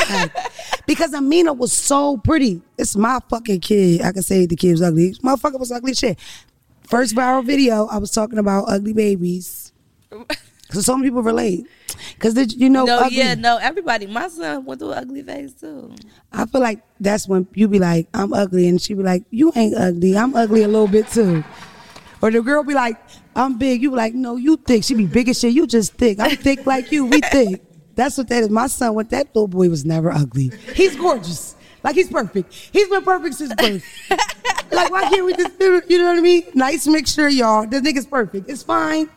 God, 0.08 0.32
because 0.88 1.13
Amina 1.13 1.51
was 1.51 1.73
so 1.73 2.15
pretty. 2.15 2.62
It's 2.78 2.95
my 2.95 3.19
fucking 3.30 3.60
kid. 3.60 4.01
I 4.01 4.13
can 4.13 4.21
say 4.21 4.45
the 4.45 4.56
kid 4.56 4.71
was 4.71 4.82
ugly. 4.82 5.15
Motherfucker 5.15 5.60
was 5.60 5.69
ugly 5.69 5.93
shit. 5.93 6.17
First 6.84 7.13
viral 7.13 7.45
video, 7.45 7.88
I 7.88 7.97
was 7.97 8.10
talking 8.10 8.39
about 8.39 8.65
ugly 8.69 8.93
babies. 8.93 9.73
Cause 10.71 10.86
so 10.86 10.95
many 10.95 11.10
people 11.10 11.21
relate. 11.21 11.67
Cause 12.19 12.34
did 12.34 12.54
you 12.54 12.69
know? 12.69 12.86
No, 12.86 12.99
ugly, 12.99 13.17
yeah, 13.17 13.36
no, 13.36 13.58
everybody. 13.58 14.08
My 14.08 14.30
son 14.30 14.65
went 14.65 14.80
through 14.80 14.93
an 14.93 14.97
ugly 14.99 15.23
phase 15.23 15.54
too. 15.54 15.93
I 16.32 16.45
feel 16.45 16.62
like 16.62 16.82
that's 17.01 17.28
when 17.28 17.47
you 17.54 17.67
be 17.67 17.80
like, 17.80 18.08
I'm 18.13 18.34
ugly, 18.34 18.67
and 18.69 18.82
she 18.82 18.93
be 18.93 19.04
like, 19.04 19.25
you 19.30 19.51
ain't 19.56 19.75
ugly. 19.75 20.17
I'm 20.17 20.36
ugly 20.36 20.63
a 20.63 20.67
little 20.67 20.88
bit 20.88 21.10
too. 21.10 21.43
Or 22.21 22.32
the 22.32 22.41
girl 22.41 22.63
be 22.63 22.73
like, 22.73 22.97
I'm 23.36 23.58
big. 23.58 23.82
You 23.82 23.91
like, 23.91 24.13
no, 24.13 24.38
you 24.38 24.58
thick. 24.58 24.84
She 24.84 24.95
be 24.95 25.06
big 25.06 25.30
as 25.30 25.39
shit. 25.39 25.54
You 25.54 25.67
just 25.67 25.93
thick. 25.93 26.19
I'm 26.19 26.38
thick 26.38 26.65
like 26.65 26.91
you. 26.91 27.06
We 27.06 27.19
thick. 27.21 27.62
That's 27.95 28.17
what 28.17 28.28
that 28.30 28.43
is. 28.43 28.50
My 28.50 28.67
son, 28.67 28.93
with 28.93 29.10
that 29.10 29.28
little 29.28 29.48
boy, 29.48 29.69
was 29.69 29.86
never 29.86 30.12
ugly. 30.12 30.52
He's 30.74 30.95
gorgeous. 30.95 31.56
Like 31.84 31.95
he's 31.95 32.10
perfect. 32.10 32.52
He's 32.74 32.89
been 32.89 33.04
perfect 33.04 33.36
since 33.36 33.54
birth. 33.54 33.84
like 34.71 34.89
why 34.89 35.04
can't 35.04 35.24
we 35.24 35.34
just, 35.34 35.60
do 35.60 35.76
it? 35.76 35.89
you 35.89 36.00
know 36.00 36.08
what 36.08 36.17
I 36.17 36.21
mean? 36.21 36.43
Nice 36.56 36.88
mixture, 36.88 37.30
y'all. 37.30 37.67
This 37.67 37.82
nigga's 37.82 38.08
perfect. 38.08 38.50
It's 38.50 38.63
fine. 38.63 39.08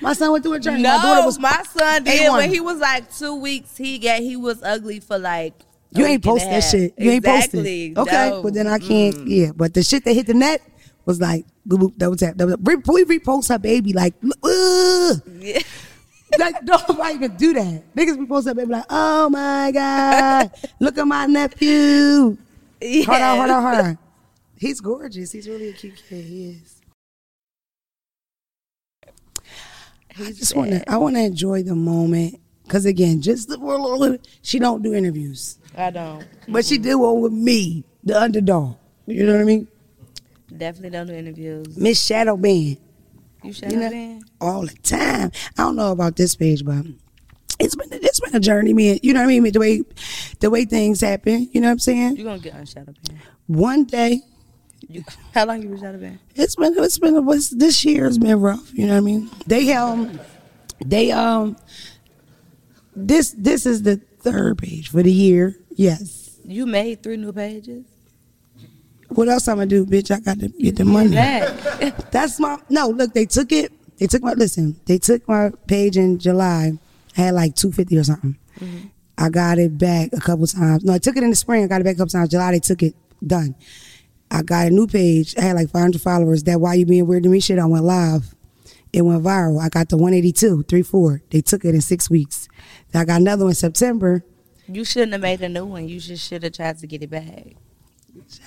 My 0.00 0.12
son 0.12 0.32
went 0.32 0.42
through 0.44 0.54
a 0.54 0.60
journey. 0.60 0.82
No, 0.82 0.96
my 0.96 1.02
daughter 1.02 1.24
was 1.24 1.38
my 1.38 1.62
son 1.72 2.02
did 2.04 2.20
A1. 2.20 2.32
when 2.36 2.50
he 2.50 2.60
was 2.60 2.78
like 2.78 3.14
two 3.14 3.36
weeks. 3.36 3.76
He 3.76 3.98
got 3.98 4.20
he 4.20 4.36
was 4.36 4.62
ugly 4.62 5.00
for 5.00 5.18
like. 5.18 5.54
You 5.92 6.04
ain't 6.06 6.24
post 6.24 6.46
that 6.46 6.60
shit. 6.60 6.94
You 6.98 7.10
ain't 7.10 7.24
exactly. 7.24 7.94
posted. 7.94 7.98
Okay, 7.98 8.30
No. 8.30 8.42
but 8.42 8.54
then 8.54 8.66
I 8.66 8.78
can't. 8.78 9.26
Yeah, 9.28 9.52
but 9.54 9.74
the 9.74 9.82
shit 9.82 10.04
that 10.04 10.14
hit 10.14 10.26
the 10.26 10.34
net 10.34 10.62
was 11.04 11.20
like, 11.20 11.44
double 11.66 11.90
tap, 12.16 12.36
double 12.36 12.56
tap. 12.56 12.60
Re- 12.62 12.76
We 13.06 13.18
repost 13.18 13.48
her 13.48 13.58
baby 13.58 13.92
like, 13.92 14.14
ugh. 14.42 15.22
Yeah. 15.38 15.60
like 16.38 16.62
nobody 16.62 17.18
can 17.18 17.36
do 17.36 17.52
that. 17.54 17.94
Niggas 17.94 18.16
repost 18.26 18.46
her 18.46 18.54
baby 18.54 18.72
like, 18.72 18.84
oh 18.88 19.28
my 19.28 19.70
god, 19.72 20.50
look 20.80 20.96
at 20.98 21.06
my 21.06 21.26
nephew. 21.26 22.36
yeah. 22.80 23.04
Hold 23.04 23.20
on, 23.22 23.36
hold 23.38 23.50
on, 23.50 23.62
hold 23.62 23.86
on. 23.86 23.98
He's 24.56 24.80
gorgeous. 24.80 25.32
He's 25.32 25.48
really 25.48 25.70
a 25.70 25.72
cute 25.72 26.00
kid. 26.08 26.24
He 26.24 26.50
is. 26.50 26.80
I 30.18 30.30
just 30.32 30.54
want 30.54 30.70
to. 30.70 30.90
I 30.90 30.96
want 30.98 31.16
to 31.16 31.22
enjoy 31.22 31.62
the 31.62 31.74
moment 31.74 32.38
because 32.64 32.84
again, 32.86 33.20
just 33.22 33.48
the, 33.48 33.58
world 33.58 34.18
she 34.42 34.58
don't 34.58 34.82
do 34.82 34.94
interviews, 34.94 35.58
I 35.76 35.90
don't. 35.90 36.26
but 36.48 36.64
she 36.64 36.78
did 36.78 36.94
one 36.94 37.20
with 37.20 37.32
me, 37.32 37.84
the 38.04 38.20
underdog. 38.20 38.76
You 39.06 39.26
know 39.26 39.32
what 39.32 39.40
I 39.40 39.44
mean? 39.44 39.68
Definitely 40.56 40.90
don't 40.90 41.06
do 41.06 41.14
interviews. 41.14 41.76
Miss 41.76 42.04
Shadow 42.04 42.36
Band. 42.36 42.76
You 43.42 43.52
shut 43.52 43.70
You 43.72 43.78
know, 43.80 43.90
man. 43.90 44.22
all 44.40 44.62
the 44.62 44.74
time. 44.82 45.32
I 45.58 45.62
don't 45.62 45.76
know 45.76 45.90
about 45.92 46.16
this 46.16 46.34
page, 46.36 46.64
but 46.64 46.84
it's 47.58 47.74
been 47.74 47.88
it's 47.92 48.20
been 48.20 48.36
a 48.36 48.40
journey, 48.40 48.72
man. 48.72 48.98
You 49.02 49.14
know 49.14 49.20
what 49.20 49.26
I 49.34 49.40
mean? 49.40 49.52
The 49.52 49.58
way 49.58 49.82
the 50.40 50.50
way 50.50 50.64
things 50.64 51.00
happen. 51.00 51.48
You 51.52 51.60
know 51.60 51.68
what 51.68 51.72
I'm 51.72 51.78
saying? 51.80 52.16
You're 52.16 52.26
gonna 52.26 52.38
get 52.38 52.54
on 52.54 52.60
up, 52.62 52.86
man. 53.08 53.20
One 53.46 53.84
day, 53.84 54.20
You, 54.88 55.04
how 55.34 55.46
long 55.46 55.62
you 55.62 55.68
been 55.70 55.84
up, 55.84 56.00
man? 56.00 56.18
it's 56.34 56.54
been 56.54 56.74
it's 56.78 56.98
been 56.98 57.26
this 57.52 57.84
year 57.84 58.04
has 58.04 58.18
been 58.18 58.40
rough. 58.40 58.72
You 58.74 58.86
know 58.86 58.92
what 58.94 58.98
I 58.98 59.00
mean? 59.00 59.30
They 59.46 59.72
um 59.72 60.20
they 60.84 61.10
um 61.10 61.56
this 62.94 63.34
this 63.36 63.66
is 63.66 63.82
the 63.82 63.96
third 64.20 64.58
page 64.58 64.90
for 64.90 65.02
the 65.02 65.12
year. 65.12 65.56
Yes. 65.74 66.38
You 66.44 66.66
made 66.66 67.02
three 67.02 67.16
new 67.16 67.32
pages. 67.32 67.86
What 69.14 69.28
else 69.28 69.48
I'm 69.48 69.56
gonna 69.56 69.66
do, 69.66 69.84
bitch? 69.86 70.10
I 70.10 70.20
got 70.20 70.40
to 70.40 70.48
get 70.48 70.76
the 70.76 70.84
money. 70.84 71.10
That's 72.10 72.40
my 72.40 72.58
no. 72.68 72.88
Look, 72.88 73.12
they 73.12 73.26
took 73.26 73.52
it. 73.52 73.72
They 73.98 74.06
took 74.06 74.22
my 74.22 74.32
listen. 74.32 74.80
They 74.86 74.98
took 74.98 75.26
my 75.28 75.50
page 75.66 75.96
in 75.96 76.18
July. 76.18 76.72
I 77.16 77.20
had 77.20 77.34
like 77.34 77.54
two 77.54 77.72
fifty 77.72 77.98
or 77.98 78.04
something. 78.04 78.36
Mm-hmm. 78.58 78.86
I 79.18 79.28
got 79.28 79.58
it 79.58 79.78
back 79.78 80.10
a 80.12 80.20
couple 80.20 80.46
times. 80.46 80.84
No, 80.84 80.94
I 80.94 80.98
took 80.98 81.16
it 81.16 81.22
in 81.22 81.30
the 81.30 81.36
spring. 81.36 81.64
I 81.64 81.66
got 81.66 81.80
it 81.80 81.84
back 81.84 81.94
a 81.94 81.98
couple 81.98 82.10
times. 82.10 82.30
July 82.30 82.52
they 82.52 82.60
took 82.60 82.82
it 82.82 82.94
done. 83.24 83.54
I 84.30 84.42
got 84.42 84.68
a 84.68 84.70
new 84.70 84.86
page. 84.86 85.36
I 85.36 85.42
had 85.42 85.56
like 85.56 85.68
five 85.70 85.82
hundred 85.82 86.00
followers. 86.00 86.44
That 86.44 86.60
why 86.60 86.74
you 86.74 86.86
being 86.86 87.06
weird 87.06 87.22
to 87.24 87.28
me 87.28 87.40
shit. 87.40 87.58
I 87.58 87.66
went 87.66 87.84
live. 87.84 88.34
It 88.92 89.02
went 89.02 89.22
viral. 89.22 89.60
I 89.60 89.70
got 89.70 89.88
the 89.88 89.96
182, 89.96 90.64
3 90.64 90.82
4. 90.82 91.22
They 91.30 91.40
took 91.40 91.64
it 91.64 91.74
in 91.74 91.80
six 91.80 92.10
weeks. 92.10 92.46
Then 92.90 93.02
I 93.02 93.04
got 93.06 93.20
another 93.22 93.44
one 93.44 93.52
in 93.52 93.54
September. 93.54 94.22
You 94.68 94.84
shouldn't 94.84 95.12
have 95.12 95.22
made 95.22 95.40
a 95.40 95.48
new 95.48 95.64
one. 95.64 95.88
You 95.88 95.98
just 95.98 96.28
should 96.28 96.42
have 96.42 96.52
tried 96.52 96.78
to 96.78 96.86
get 96.86 97.02
it 97.02 97.10
back. 97.10 97.56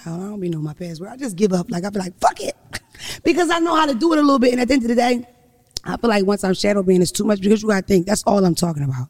I 0.05 0.09
don't 0.09 0.39
be 0.39 0.49
know 0.49 0.59
my 0.59 0.73
password. 0.73 1.09
I 1.09 1.17
just 1.17 1.35
give 1.35 1.53
up. 1.53 1.69
Like 1.71 1.83
I 1.83 1.89
be 1.89 1.99
like 1.99 2.17
fuck 2.19 2.39
it, 2.41 2.55
because 3.23 3.49
I 3.49 3.59
know 3.59 3.75
how 3.75 3.85
to 3.85 3.95
do 3.95 4.13
it 4.13 4.19
a 4.19 4.21
little 4.21 4.39
bit. 4.39 4.51
And 4.53 4.61
at 4.61 4.67
the 4.67 4.73
end 4.75 4.83
of 4.83 4.89
the 4.89 4.95
day, 4.95 5.27
I 5.83 5.97
feel 5.97 6.09
like 6.09 6.25
once 6.25 6.43
I'm 6.43 6.53
shadow 6.53 6.83
being, 6.83 7.01
it's 7.01 7.11
too 7.11 7.23
much 7.23 7.41
because 7.41 7.61
you 7.61 7.69
gotta 7.69 7.85
think 7.85 8.05
that's 8.05 8.23
all 8.23 8.43
I'm 8.45 8.55
talking 8.55 8.83
about. 8.83 9.07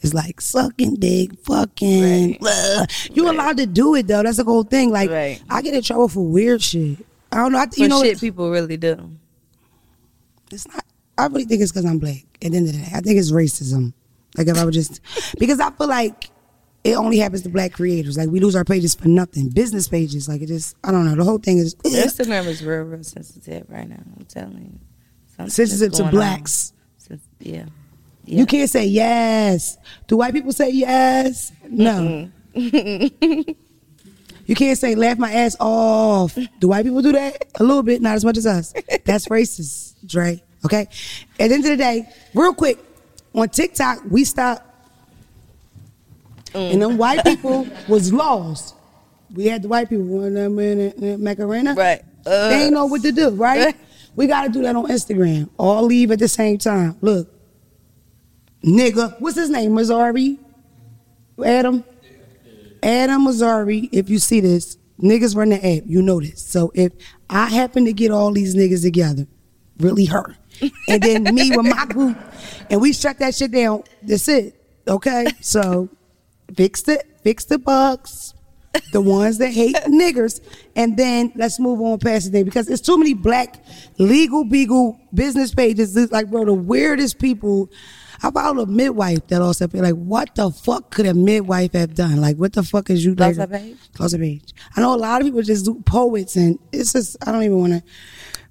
It's 0.00 0.14
like 0.14 0.40
sucking 0.40 0.96
dick, 0.96 1.30
fucking. 1.44 2.38
Right. 2.40 2.86
You 3.12 3.30
allowed 3.30 3.56
to 3.58 3.66
do 3.66 3.94
it 3.94 4.08
though. 4.08 4.22
That's 4.24 4.38
the 4.38 4.44
whole 4.44 4.64
thing. 4.64 4.90
Like 4.90 5.10
Right. 5.10 5.40
I 5.48 5.62
get 5.62 5.74
in 5.74 5.82
trouble 5.82 6.08
for 6.08 6.26
weird 6.26 6.60
shit. 6.62 6.98
I 7.30 7.36
don't 7.36 7.52
know. 7.52 7.58
I, 7.58 7.66
For 7.66 7.80
you 7.80 7.88
know, 7.88 8.02
shit 8.02 8.18
people 8.20 8.50
really 8.50 8.76
do. 8.76 9.10
it's 10.50 10.66
not. 10.68 10.84
I 11.16 11.26
really 11.26 11.44
think 11.44 11.62
it's 11.62 11.70
because 11.70 11.84
I'm 11.84 11.98
black. 11.98 12.24
At 12.44 12.50
the 12.50 12.56
end 12.56 12.66
of 12.68 12.72
the 12.74 12.78
day, 12.80 12.88
I 12.92 13.00
think 13.00 13.18
it's 13.18 13.30
racism. 13.30 13.92
Like 14.36 14.48
if 14.48 14.58
I 14.58 14.64
would 14.64 14.74
just, 14.74 15.00
because 15.38 15.60
I 15.60 15.70
feel 15.70 15.86
like 15.86 16.30
it 16.84 16.94
only 16.96 17.18
happens 17.18 17.42
to 17.42 17.48
black 17.48 17.72
creators. 17.72 18.16
Like 18.18 18.28
we 18.28 18.40
lose 18.40 18.56
our 18.56 18.64
pages 18.64 18.94
for 18.94 19.08
nothing. 19.08 19.48
Business 19.50 19.88
pages, 19.88 20.28
like 20.28 20.42
it 20.42 20.46
just. 20.46 20.76
I 20.82 20.90
don't 20.90 21.04
know. 21.04 21.14
The 21.14 21.24
whole 21.24 21.38
thing 21.38 21.58
is 21.58 21.74
Instagram 21.76 22.46
is 22.46 22.64
real, 22.64 22.82
real 22.82 23.04
sensitive 23.04 23.66
right 23.68 23.88
now. 23.88 24.02
I'm 24.18 24.24
telling 24.26 24.62
you. 24.62 24.78
Something's 25.36 25.54
sensitive 25.54 25.92
to 25.94 26.10
blacks. 26.10 26.72
Sen- 26.98 27.20
Yeah. 27.38 27.66
You 28.24 28.46
can't 28.46 28.70
say 28.70 28.86
yes. 28.86 29.78
Do 30.06 30.16
white 30.16 30.32
people 30.32 30.52
say 30.52 30.70
yes? 30.70 31.50
No. 31.68 32.30
you 32.54 33.54
can't 34.54 34.78
say 34.78 34.94
laugh 34.94 35.18
my 35.18 35.32
ass 35.32 35.56
off. 35.58 36.36
Do 36.60 36.68
white 36.68 36.84
people 36.84 37.02
do 37.02 37.12
that? 37.12 37.46
A 37.58 37.64
little 37.64 37.82
bit, 37.82 38.00
not 38.02 38.14
as 38.14 38.24
much 38.24 38.36
as 38.36 38.46
us. 38.46 38.72
That's 39.04 39.26
racist, 39.26 39.94
Dre. 40.06 40.42
Okay? 40.64 40.82
At 40.82 41.48
the 41.48 41.54
end 41.54 41.64
of 41.64 41.70
the 41.70 41.76
day, 41.76 42.08
real 42.34 42.54
quick, 42.54 42.78
on 43.34 43.48
TikTok, 43.48 44.02
we 44.10 44.24
stopped. 46.52 46.72
And 46.72 46.82
them 46.82 46.98
white 46.98 47.24
people 47.24 47.66
was 47.88 48.12
lost. 48.12 48.74
We 49.32 49.46
had 49.46 49.62
the 49.62 49.68
white 49.68 49.88
people, 49.88 50.04
one 50.04 50.34
them 50.34 50.58
in 50.58 51.22
Macarena. 51.22 51.74
Right. 51.74 52.02
Uh, 52.26 52.48
they 52.48 52.64
ain't 52.64 52.74
know 52.74 52.86
what 52.86 53.02
to 53.02 53.12
do, 53.12 53.30
right? 53.30 53.74
we 54.16 54.26
got 54.26 54.44
to 54.44 54.48
do 54.50 54.62
that 54.62 54.76
on 54.76 54.86
Instagram. 54.86 55.48
All 55.58 55.84
leave 55.84 56.10
at 56.10 56.18
the 56.18 56.28
same 56.28 56.58
time. 56.58 56.96
Look, 57.00 57.32
nigga, 58.64 59.20
what's 59.20 59.36
his 59.36 59.50
name? 59.50 59.72
Mosseri? 59.72 60.38
Adam? 61.44 61.84
Adam 62.82 63.26
Mosseri, 63.26 63.88
if 63.92 64.10
you 64.10 64.18
see 64.18 64.40
this, 64.40 64.76
niggas 65.00 65.36
run 65.36 65.50
the 65.50 65.56
app, 65.56 65.84
you 65.86 66.02
know 66.02 66.20
this. 66.20 66.42
So 66.44 66.72
if 66.74 66.92
I 67.30 67.48
happen 67.48 67.84
to 67.86 67.92
get 67.92 68.10
all 68.10 68.32
these 68.32 68.54
niggas 68.54 68.82
together, 68.82 69.26
really 69.78 70.04
her, 70.06 70.36
and 70.88 71.02
then 71.02 71.22
me 71.34 71.56
with 71.56 71.66
my 71.66 71.86
group, 71.86 72.16
and 72.70 72.80
we 72.80 72.92
shut 72.92 73.18
that 73.18 73.34
shit 73.34 73.50
down, 73.50 73.84
that's 74.02 74.28
it. 74.28 74.54
Okay? 74.86 75.26
So 75.40 75.88
fix 76.54 76.82
the 76.82 77.02
fix 77.22 77.44
the 77.44 77.58
bugs, 77.58 78.34
the 78.92 79.00
ones 79.18 79.38
that 79.38 79.50
hate 79.50 79.76
niggers, 79.86 80.40
and 80.76 80.96
then 80.96 81.32
let's 81.34 81.58
move 81.58 81.80
on 81.80 81.98
past 81.98 82.26
the 82.26 82.30
day 82.32 82.42
because 82.42 82.68
it's 82.68 82.82
too 82.82 82.98
many 82.98 83.14
black 83.14 83.62
legal 83.98 84.44
beagle 84.44 85.00
business 85.14 85.54
pages. 85.54 85.96
It's 85.96 86.12
like, 86.12 86.30
bro, 86.30 86.44
the 86.44 86.54
weirdest 86.54 87.18
people. 87.18 87.70
I 88.24 88.30
follow 88.30 88.62
a 88.62 88.66
midwife 88.66 89.26
that 89.26 89.42
also 89.42 89.66
feel 89.66 89.82
like, 89.82 89.96
what 89.96 90.32
the 90.36 90.48
fuck 90.52 90.92
could 90.92 91.06
a 91.06 91.14
midwife 91.14 91.72
have 91.72 91.94
done? 91.94 92.20
Like, 92.20 92.36
what 92.36 92.52
the 92.52 92.62
fuck 92.62 92.88
is 92.88 93.04
you 93.04 93.16
Close 93.16 93.36
like? 93.36 93.50
page? 93.50 93.76
Close 93.94 94.12
her 94.12 94.18
page. 94.18 94.54
I 94.76 94.80
know 94.80 94.94
a 94.94 94.96
lot 94.96 95.20
of 95.20 95.26
people 95.26 95.42
just 95.42 95.64
do 95.64 95.82
poets, 95.84 96.36
and 96.36 96.56
it's 96.70 96.92
just 96.92 97.16
I 97.26 97.32
don't 97.32 97.42
even 97.42 97.58
want 97.58 97.72
to. 97.72 97.82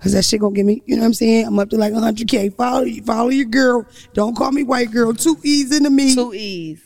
Cause 0.02 0.14
that 0.14 0.26
shit 0.26 0.42
gonna 0.42 0.56
get 0.56 0.66
me, 0.66 0.82
you 0.88 0.96
know 0.96 1.02
what 1.04 1.08
I'm 1.10 1.14
saying? 1.14 1.46
I'm 1.46 1.60
up 1.60 1.70
to 1.70 1.78
like 1.78 1.94
100k. 1.94 2.56
Follow, 2.56 2.82
you. 2.82 3.04
follow 3.04 3.30
your 3.30 3.46
girl. 3.46 3.86
Don't 4.14 4.36
call 4.36 4.52
me 4.52 4.64
white 4.64 4.90
girl. 4.92 5.14
Too 5.14 5.38
easy 5.44 5.80
to 5.80 5.90
me. 5.92 6.16
Two 6.16 6.34
E's. 6.34 6.82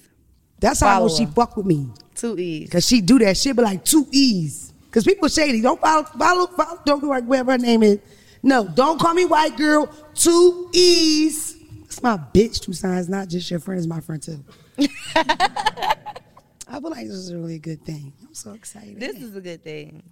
That's 0.59 0.79
how 0.79 0.87
I 0.87 0.93
know 0.99 1.07
follow 1.07 1.17
she 1.17 1.25
her. 1.25 1.31
fuck 1.31 1.57
with 1.57 1.65
me. 1.65 1.89
Two 2.15 2.37
E's. 2.37 2.69
Cause 2.69 2.85
she 2.87 3.01
do 3.01 3.19
that 3.19 3.37
shit, 3.37 3.55
but 3.55 3.65
like 3.65 3.83
two 3.83 4.07
E's. 4.11 4.73
Cause 4.91 5.03
people 5.03 5.27
shady. 5.27 5.61
Don't 5.61 5.79
follow, 5.81 6.03
follow, 6.03 6.47
follow 6.47 6.79
don't 6.85 7.01
go 7.01 7.07
like 7.07 7.25
whatever 7.25 7.51
her 7.53 7.57
name 7.57 7.83
is. 7.83 7.99
No, 8.41 8.65
don't 8.67 8.99
call 8.99 9.13
me 9.13 9.25
white 9.25 9.57
girl. 9.57 9.87
Two 10.13 10.69
E's. 10.73 11.55
It's 11.83 12.01
my 12.01 12.17
bitch. 12.17 12.61
Two 12.61 12.73
signs, 12.73 13.09
not 13.09 13.27
just 13.27 13.49
your 13.51 13.59
friend. 13.59 13.77
It's 13.77 13.87
my 13.87 13.99
friend 13.99 14.21
too. 14.21 14.43
I 15.15 16.79
feel 16.79 16.89
like 16.89 17.07
this 17.07 17.15
is 17.15 17.29
a 17.31 17.37
really 17.37 17.59
good 17.59 17.83
thing. 17.85 18.13
I'm 18.25 18.33
so 18.33 18.51
excited. 18.53 18.99
This 18.99 19.17
is 19.17 19.35
a 19.35 19.41
good 19.41 19.63
thing. 19.63 20.03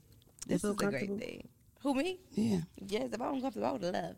This 0.48 0.64
is 0.64 0.72
a 0.72 0.74
great 0.74 1.10
thing. 1.18 1.48
Who 1.82 1.94
me? 1.94 2.20
yeah. 2.32 2.60
Yes, 2.88 3.10
if 3.12 3.22
I'm 3.22 3.42
comfortable, 3.42 3.68
I 3.68 3.72
would 3.74 3.82
love. 3.84 4.16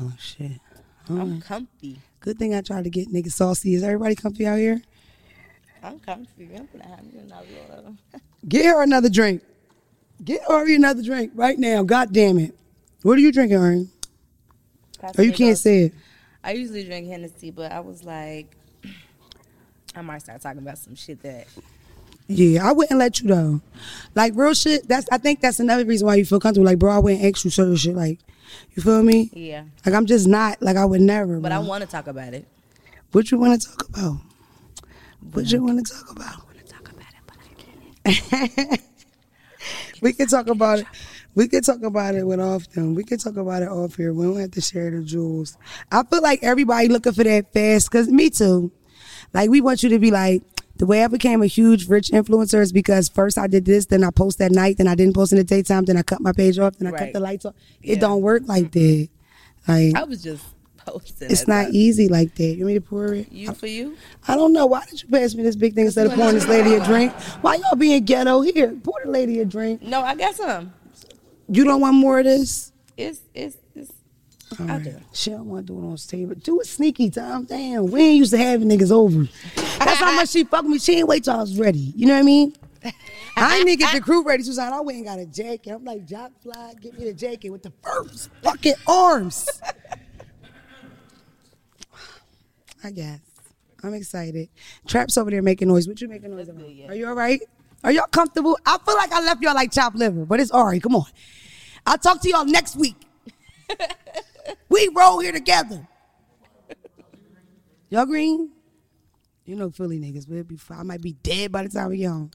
Oh 0.00 0.12
shit. 0.18 0.60
I'm 1.08 1.40
comfy. 1.40 2.00
Good 2.20 2.38
thing 2.38 2.54
I 2.54 2.60
tried 2.60 2.84
to 2.84 2.90
get 2.90 3.12
niggas 3.12 3.32
saucy. 3.32 3.74
Is 3.74 3.84
everybody 3.84 4.16
comfy 4.16 4.46
out 4.46 4.58
here? 4.58 4.82
I'm 5.86 6.00
comfy. 6.00 6.50
I'm 6.56 6.68
gonna 6.72 6.88
have 6.96 7.04
you 7.12 7.20
another 7.20 7.92
Get 8.48 8.66
her 8.66 8.82
another 8.82 9.08
drink. 9.08 9.42
Get 10.24 10.40
Ari 10.50 10.74
another 10.74 11.02
drink 11.02 11.30
right 11.34 11.58
now. 11.58 11.82
God 11.84 12.12
damn 12.12 12.38
it. 12.38 12.54
What 13.02 13.16
are 13.18 13.20
you 13.20 13.30
drinking, 13.30 13.58
Ari? 13.58 13.88
Oh, 15.16 15.22
you 15.22 15.32
can't 15.32 15.56
say 15.56 15.84
it. 15.84 15.94
I 16.42 16.52
usually 16.52 16.84
drink 16.84 17.06
Hennessy, 17.06 17.50
but 17.50 17.70
I 17.70 17.80
was 17.80 18.02
like, 18.02 18.46
I 19.94 20.00
might 20.02 20.22
start 20.22 20.40
talking 20.40 20.60
about 20.62 20.78
some 20.78 20.96
shit 20.96 21.22
that. 21.22 21.46
Yeah, 22.28 22.68
I 22.68 22.72
wouldn't 22.72 22.98
let 22.98 23.20
you 23.20 23.28
though. 23.28 23.60
Like 24.16 24.32
real 24.34 24.54
shit. 24.54 24.88
That's 24.88 25.06
I 25.12 25.18
think 25.18 25.40
that's 25.40 25.60
another 25.60 25.84
reason 25.84 26.08
why 26.08 26.16
you 26.16 26.24
feel 26.24 26.40
comfortable. 26.40 26.66
Like, 26.66 26.80
bro, 26.80 26.92
I 26.92 26.98
wouldn't 26.98 27.22
ask 27.22 27.44
you 27.44 27.50
certain 27.52 27.76
shit. 27.76 27.94
Like, 27.94 28.18
you 28.74 28.82
feel 28.82 29.02
me? 29.04 29.30
Yeah, 29.32 29.64
Like 29.84 29.94
I'm 29.94 30.06
just 30.06 30.26
not. 30.26 30.60
Like 30.60 30.76
I 30.76 30.84
would 30.84 31.00
never. 31.00 31.38
but 31.38 31.52
I 31.52 31.60
want 31.60 31.84
to 31.84 31.88
talk 31.88 32.08
about 32.08 32.34
it. 32.34 32.44
What 33.12 33.30
you 33.30 33.38
want 33.38 33.60
to 33.60 33.68
talk 33.68 33.88
about? 33.88 34.16
What 35.32 35.50
you 35.50 35.62
want 35.62 35.86
to 35.86 35.92
talk 35.92 36.10
about? 36.10 36.34
I 36.34 36.44
want 36.44 36.58
to 36.58 36.72
talk 36.72 36.88
about 36.90 37.08
it, 37.08 37.22
but 37.26 37.36
I 38.06 38.16
can't. 38.16 38.80
We 40.00 40.12
can 40.12 40.26
talk 40.26 40.48
about 40.48 40.80
it. 40.80 40.86
We 41.34 41.48
can 41.48 41.62
talk 41.62 41.82
about 41.82 42.14
it 42.14 42.26
with 42.26 42.40
off 42.40 42.68
them. 42.70 42.94
We 42.94 43.04
can 43.04 43.18
talk 43.18 43.36
about 43.36 43.62
it 43.62 43.68
off 43.68 43.96
here. 43.96 44.12
We 44.12 44.24
don't 44.24 44.38
have 44.40 44.52
to 44.52 44.60
share 44.60 44.90
the 44.90 45.02
jewels. 45.02 45.56
I 45.90 46.02
feel 46.04 46.22
like 46.22 46.42
everybody 46.42 46.88
looking 46.88 47.12
for 47.12 47.24
that 47.24 47.52
fast. 47.52 47.90
Cause 47.90 48.08
me 48.08 48.30
too. 48.30 48.72
Like 49.32 49.50
we 49.50 49.60
want 49.60 49.82
you 49.82 49.88
to 49.90 49.98
be 49.98 50.10
like. 50.10 50.42
The 50.78 50.84
way 50.84 51.02
I 51.02 51.08
became 51.08 51.40
a 51.40 51.46
huge 51.46 51.88
rich 51.88 52.10
influencer 52.10 52.60
is 52.60 52.70
because 52.70 53.08
first 53.08 53.38
I 53.38 53.46
did 53.46 53.64
this, 53.64 53.86
then 53.86 54.04
I 54.04 54.10
post 54.10 54.38
at 54.42 54.52
night, 54.52 54.76
then 54.76 54.86
I 54.86 54.94
didn't 54.94 55.14
post 55.14 55.32
in 55.32 55.38
the 55.38 55.44
daytime, 55.44 55.86
then 55.86 55.96
I 55.96 56.02
cut 56.02 56.20
my 56.20 56.32
page 56.32 56.58
off, 56.58 56.76
then 56.76 56.86
I 56.86 56.98
cut 56.98 57.14
the 57.14 57.20
lights 57.20 57.46
off. 57.46 57.54
Yeah. 57.80 57.94
It 57.94 58.00
don't 58.00 58.20
work 58.20 58.42
like 58.44 58.72
that. 58.72 59.08
Like 59.66 59.94
I 59.94 60.04
was 60.04 60.22
just 60.22 60.44
it's 61.20 61.48
not 61.48 61.70
easy 61.70 62.08
like 62.08 62.34
that. 62.36 62.44
You 62.44 62.64
want 62.64 62.68
me 62.68 62.74
to 62.74 62.80
pour 62.80 63.14
it? 63.14 63.30
You 63.32 63.52
for 63.52 63.66
you? 63.66 63.96
I 64.28 64.36
don't 64.36 64.52
know. 64.52 64.66
Why 64.66 64.84
did 64.84 65.02
you 65.02 65.08
pass 65.08 65.34
me 65.34 65.42
this 65.42 65.56
big 65.56 65.74
thing 65.74 65.86
instead 65.86 66.06
of 66.06 66.14
pouring 66.14 66.34
this 66.34 66.46
lady 66.48 66.74
a 66.74 66.84
drink? 66.84 67.12
Why 67.40 67.56
y'all 67.56 67.76
being 67.76 68.04
ghetto? 68.04 68.40
Here, 68.42 68.72
pour 68.82 68.94
the 69.04 69.10
lady 69.10 69.40
a 69.40 69.44
drink. 69.44 69.82
No, 69.82 70.00
I 70.02 70.14
got 70.14 70.34
some. 70.34 70.72
You 71.48 71.64
don't 71.64 71.80
want 71.80 71.94
more 71.94 72.18
of 72.18 72.24
this? 72.24 72.72
It's 72.96 73.20
it's 73.34 73.56
it's. 73.74 73.92
All 74.60 74.70
I 74.70 74.78
do. 74.78 74.96
She 75.12 75.30
don't 75.30 75.46
want 75.46 75.66
to 75.66 75.72
do 75.72 75.78
it 75.80 75.86
on 75.86 75.96
stage. 75.98 76.28
but 76.28 76.42
Do 76.42 76.60
it 76.60 76.66
sneaky 76.66 77.10
time. 77.10 77.44
Damn, 77.44 77.86
we 77.90 78.00
ain't 78.00 78.16
used 78.18 78.30
to 78.30 78.38
having 78.38 78.68
niggas 78.68 78.92
over. 78.92 79.28
That's 79.78 79.98
how 79.98 80.14
much 80.14 80.28
she 80.30 80.44
fuck 80.44 80.64
me. 80.64 80.78
She 80.78 80.98
ain't 80.98 81.08
wait 81.08 81.24
till 81.24 81.34
I 81.34 81.40
was 81.40 81.58
ready. 81.58 81.92
You 81.96 82.06
know 82.06 82.14
what 82.14 82.20
I 82.20 82.22
mean? 82.22 82.54
I 83.36 83.56
ain't 83.56 83.68
even 83.68 83.78
get 83.78 83.92
the 83.92 84.00
crew 84.00 84.22
ready. 84.24 84.42
Susan, 84.44 84.72
I 84.72 84.80
went 84.80 84.96
and 84.98 85.06
got 85.06 85.18
a 85.18 85.26
jacket. 85.26 85.70
I'm 85.70 85.84
like, 85.84 86.06
Jock 86.06 86.32
Fly, 86.42 86.74
give 86.80 86.96
me 86.98 87.04
the 87.04 87.12
jacket 87.12 87.50
with 87.50 87.62
the 87.62 87.72
first 87.82 88.30
fucking 88.42 88.74
arms. 88.86 89.60
I 92.86 92.92
guess. 92.92 93.18
I'm 93.82 93.94
excited. 93.94 94.48
Trap's 94.86 95.18
over 95.18 95.28
there 95.28 95.42
making 95.42 95.66
noise. 95.66 95.88
What 95.88 96.00
you 96.00 96.06
making 96.06 96.30
noise 96.30 96.48
about? 96.48 96.66
Are 96.88 96.94
you 96.94 97.08
all 97.08 97.14
right? 97.14 97.40
Are 97.82 97.90
y'all 97.90 98.06
comfortable? 98.06 98.56
I 98.64 98.78
feel 98.78 98.94
like 98.94 99.10
I 99.10 99.20
left 99.22 99.42
y'all 99.42 99.56
like 99.56 99.72
chopped 99.72 99.96
liver, 99.96 100.24
but 100.24 100.38
it's 100.38 100.52
all 100.52 100.66
right. 100.66 100.80
Come 100.80 100.94
on. 100.94 101.06
I'll 101.84 101.98
talk 101.98 102.22
to 102.22 102.28
y'all 102.28 102.44
next 102.44 102.76
week. 102.76 102.94
we 104.68 104.88
roll 104.94 105.18
here 105.18 105.32
together. 105.32 105.88
Y'all 107.88 108.06
green? 108.06 108.52
You 109.44 109.56
know 109.56 109.70
Philly 109.70 109.98
niggas. 109.98 110.28
We'll 110.28 110.44
be 110.44 110.56
fine. 110.56 110.78
I 110.78 110.82
might 110.84 111.02
be 111.02 111.14
dead 111.14 111.50
by 111.50 111.64
the 111.64 111.68
time 111.68 111.88
we 111.88 111.98
get 111.98 112.10
home. 112.10 112.30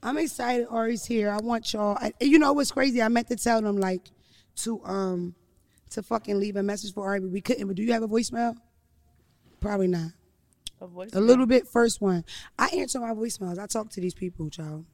I'm 0.00 0.16
excited 0.16 0.68
Ari's 0.70 1.04
here. 1.04 1.28
I 1.28 1.38
want 1.38 1.72
y'all. 1.72 1.98
I, 2.00 2.12
you 2.20 2.38
know 2.38 2.52
what's 2.52 2.70
crazy? 2.70 3.02
I 3.02 3.08
meant 3.08 3.26
to 3.28 3.36
tell 3.36 3.60
them 3.60 3.78
like 3.78 4.12
to 4.58 4.80
um 4.84 5.34
to 5.90 6.04
fucking 6.04 6.38
leave 6.38 6.54
a 6.54 6.62
message 6.62 6.94
for 6.94 7.04
Ari, 7.04 7.20
but 7.20 7.30
we 7.30 7.40
couldn't. 7.40 7.66
But 7.66 7.74
do 7.74 7.82
you 7.82 7.92
have 7.92 8.04
a 8.04 8.08
voicemail? 8.08 8.56
Probably 9.60 9.88
not. 9.88 10.12
A 10.80 10.86
voice. 10.86 11.10
A 11.14 11.20
little 11.20 11.46
bit. 11.46 11.66
First 11.66 12.00
one. 12.00 12.24
I 12.58 12.66
answer 12.68 13.00
my 13.00 13.10
voicemails. 13.14 13.58
I 13.58 13.66
talk 13.66 13.88
to 13.90 14.00
these 14.00 14.14
people, 14.14 14.50
child. 14.50 14.84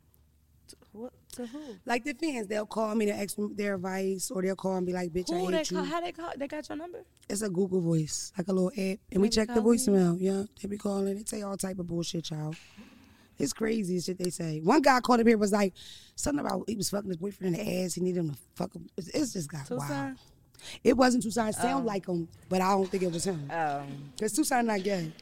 What 0.93 1.13
to 1.33 1.47
who? 1.47 1.61
Like 1.87 2.05
the 2.05 2.13
fans, 2.13 2.47
they'll 2.47 2.67
call 2.67 2.95
me 2.95 3.07
to 3.07 3.13
ask 3.13 3.39
me 3.39 3.49
their 3.55 3.75
advice, 3.77 4.31
or 4.31 4.43
they'll 4.43 4.55
call 4.57 4.77
and 4.77 4.87
be 4.87 4.93
like, 4.93 5.11
"Bitch, 5.11 5.31
Who 5.31 5.47
I 5.49 5.51
they 5.51 5.57
hate 5.59 5.69
call? 5.71 5.85
you." 5.85 5.91
How 5.91 6.01
they 6.01 6.13
call? 6.13 6.31
They 6.37 6.47
got 6.47 6.69
your 6.69 6.77
number? 6.77 7.05
It's 7.31 7.41
a 7.43 7.49
Google 7.49 7.81
Voice, 7.81 8.31
like 8.37 8.49
a 8.49 8.53
little 8.53 8.71
app, 8.71 8.99
and 9.11 9.23
we 9.23 9.29
They 9.29 9.29
be 9.29 9.29
check 9.31 9.49
the 9.49 9.55
you? 9.55 9.61
voicemail. 9.63 10.17
Yeah, 10.21 10.45
they 10.61 10.69
be 10.69 10.77
calling. 10.77 11.15
They 11.17 11.25
say 11.25 11.43
all 11.43 11.57
type 11.57 11.79
of 11.79 11.87
bullshit, 11.87 12.25
child. 12.25 12.57
It's 13.39 13.55
crazy 13.55 13.99
shit 14.01 14.19
they 14.19 14.31
say. 14.31 14.61
One 14.61 14.83
guy 14.83 15.01
called 15.01 15.21
up 15.21 15.27
here 15.27 15.39
was 15.39 15.53
like 15.53 15.73
something 16.15 16.45
about 16.45 16.65
he 16.69 16.77
was 16.77 16.91
fucking 16.91 17.09
his 17.09 17.17
boyfriend 17.17 17.57
in 17.57 17.65
the 17.65 17.83
ass. 17.85 17.95
He 17.95 18.03
needed 18.03 18.21
him 18.21 18.31
to 18.31 18.37
fuck 18.55 18.75
him. 18.75 18.89
It's, 18.99 19.09
it's 19.09 19.33
just 19.33 19.51
got 19.51 19.69
wild. 19.71 20.17
It 20.85 20.97
wasn't 20.97 21.23
Tucson. 21.23 21.49
It 21.49 21.55
sound 21.55 21.85
like 21.87 22.07
him, 22.07 22.29
but 22.49 22.61
I 22.61 22.71
don't 22.71 22.89
think 22.89 23.03
it 23.03 23.13
was 23.13 23.25
him. 23.25 23.51
Um. 23.51 24.13
Cause 24.19 24.33
Tucson 24.33 24.67
not 24.67 24.83
gay. 24.83 25.13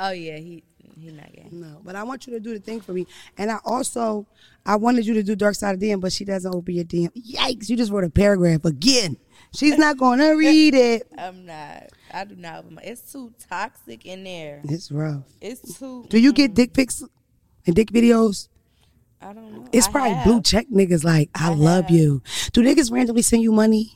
Oh 0.00 0.10
yeah, 0.10 0.36
he 0.38 0.62
he 1.00 1.10
not 1.10 1.32
gay. 1.32 1.46
No, 1.50 1.80
but 1.84 1.94
I 1.96 2.02
want 2.02 2.26
you 2.26 2.32
to 2.34 2.40
do 2.40 2.52
the 2.54 2.60
thing 2.60 2.80
for 2.80 2.92
me. 2.92 3.06
And 3.36 3.50
I 3.50 3.58
also, 3.64 4.26
I 4.66 4.76
wanted 4.76 5.06
you 5.06 5.14
to 5.14 5.22
do 5.22 5.36
Dark 5.36 5.54
Side 5.54 5.74
of 5.74 5.80
DM, 5.80 6.00
but 6.00 6.12
she 6.12 6.24
doesn't 6.24 6.52
open 6.54 6.74
your 6.74 6.84
DM. 6.84 7.10
Yikes! 7.14 7.68
You 7.68 7.76
just 7.76 7.92
wrote 7.92 8.04
a 8.04 8.10
paragraph 8.10 8.64
again. 8.64 9.16
She's 9.54 9.78
not 9.78 9.96
gonna 9.98 10.36
read 10.36 10.74
it. 10.74 11.06
I'm 11.16 11.46
not. 11.46 11.88
I 12.12 12.24
do 12.24 12.36
not. 12.36 12.60
open 12.60 12.74
my- 12.76 12.82
It's 12.82 13.12
too 13.12 13.32
toxic 13.48 14.06
in 14.06 14.24
there. 14.24 14.60
It's 14.64 14.90
rough. 14.90 15.22
It's 15.40 15.78
too. 15.78 16.06
Do 16.08 16.18
you 16.18 16.32
get 16.32 16.54
dick 16.54 16.72
pics 16.72 17.02
and 17.66 17.76
dick 17.76 17.90
videos? 17.92 18.48
I 19.20 19.32
don't 19.32 19.52
know. 19.52 19.68
It's 19.72 19.88
I 19.88 19.90
probably 19.90 20.12
have. 20.14 20.24
blue 20.24 20.42
check 20.42 20.68
niggas 20.68 21.02
like, 21.04 21.28
I, 21.34 21.52
love 21.52 21.86
have. 21.86 21.90
you. 21.90 22.22
Do 22.52 22.62
niggas 22.62 22.92
randomly 22.92 23.22
send 23.22 23.42
you 23.42 23.50
money? 23.50 23.92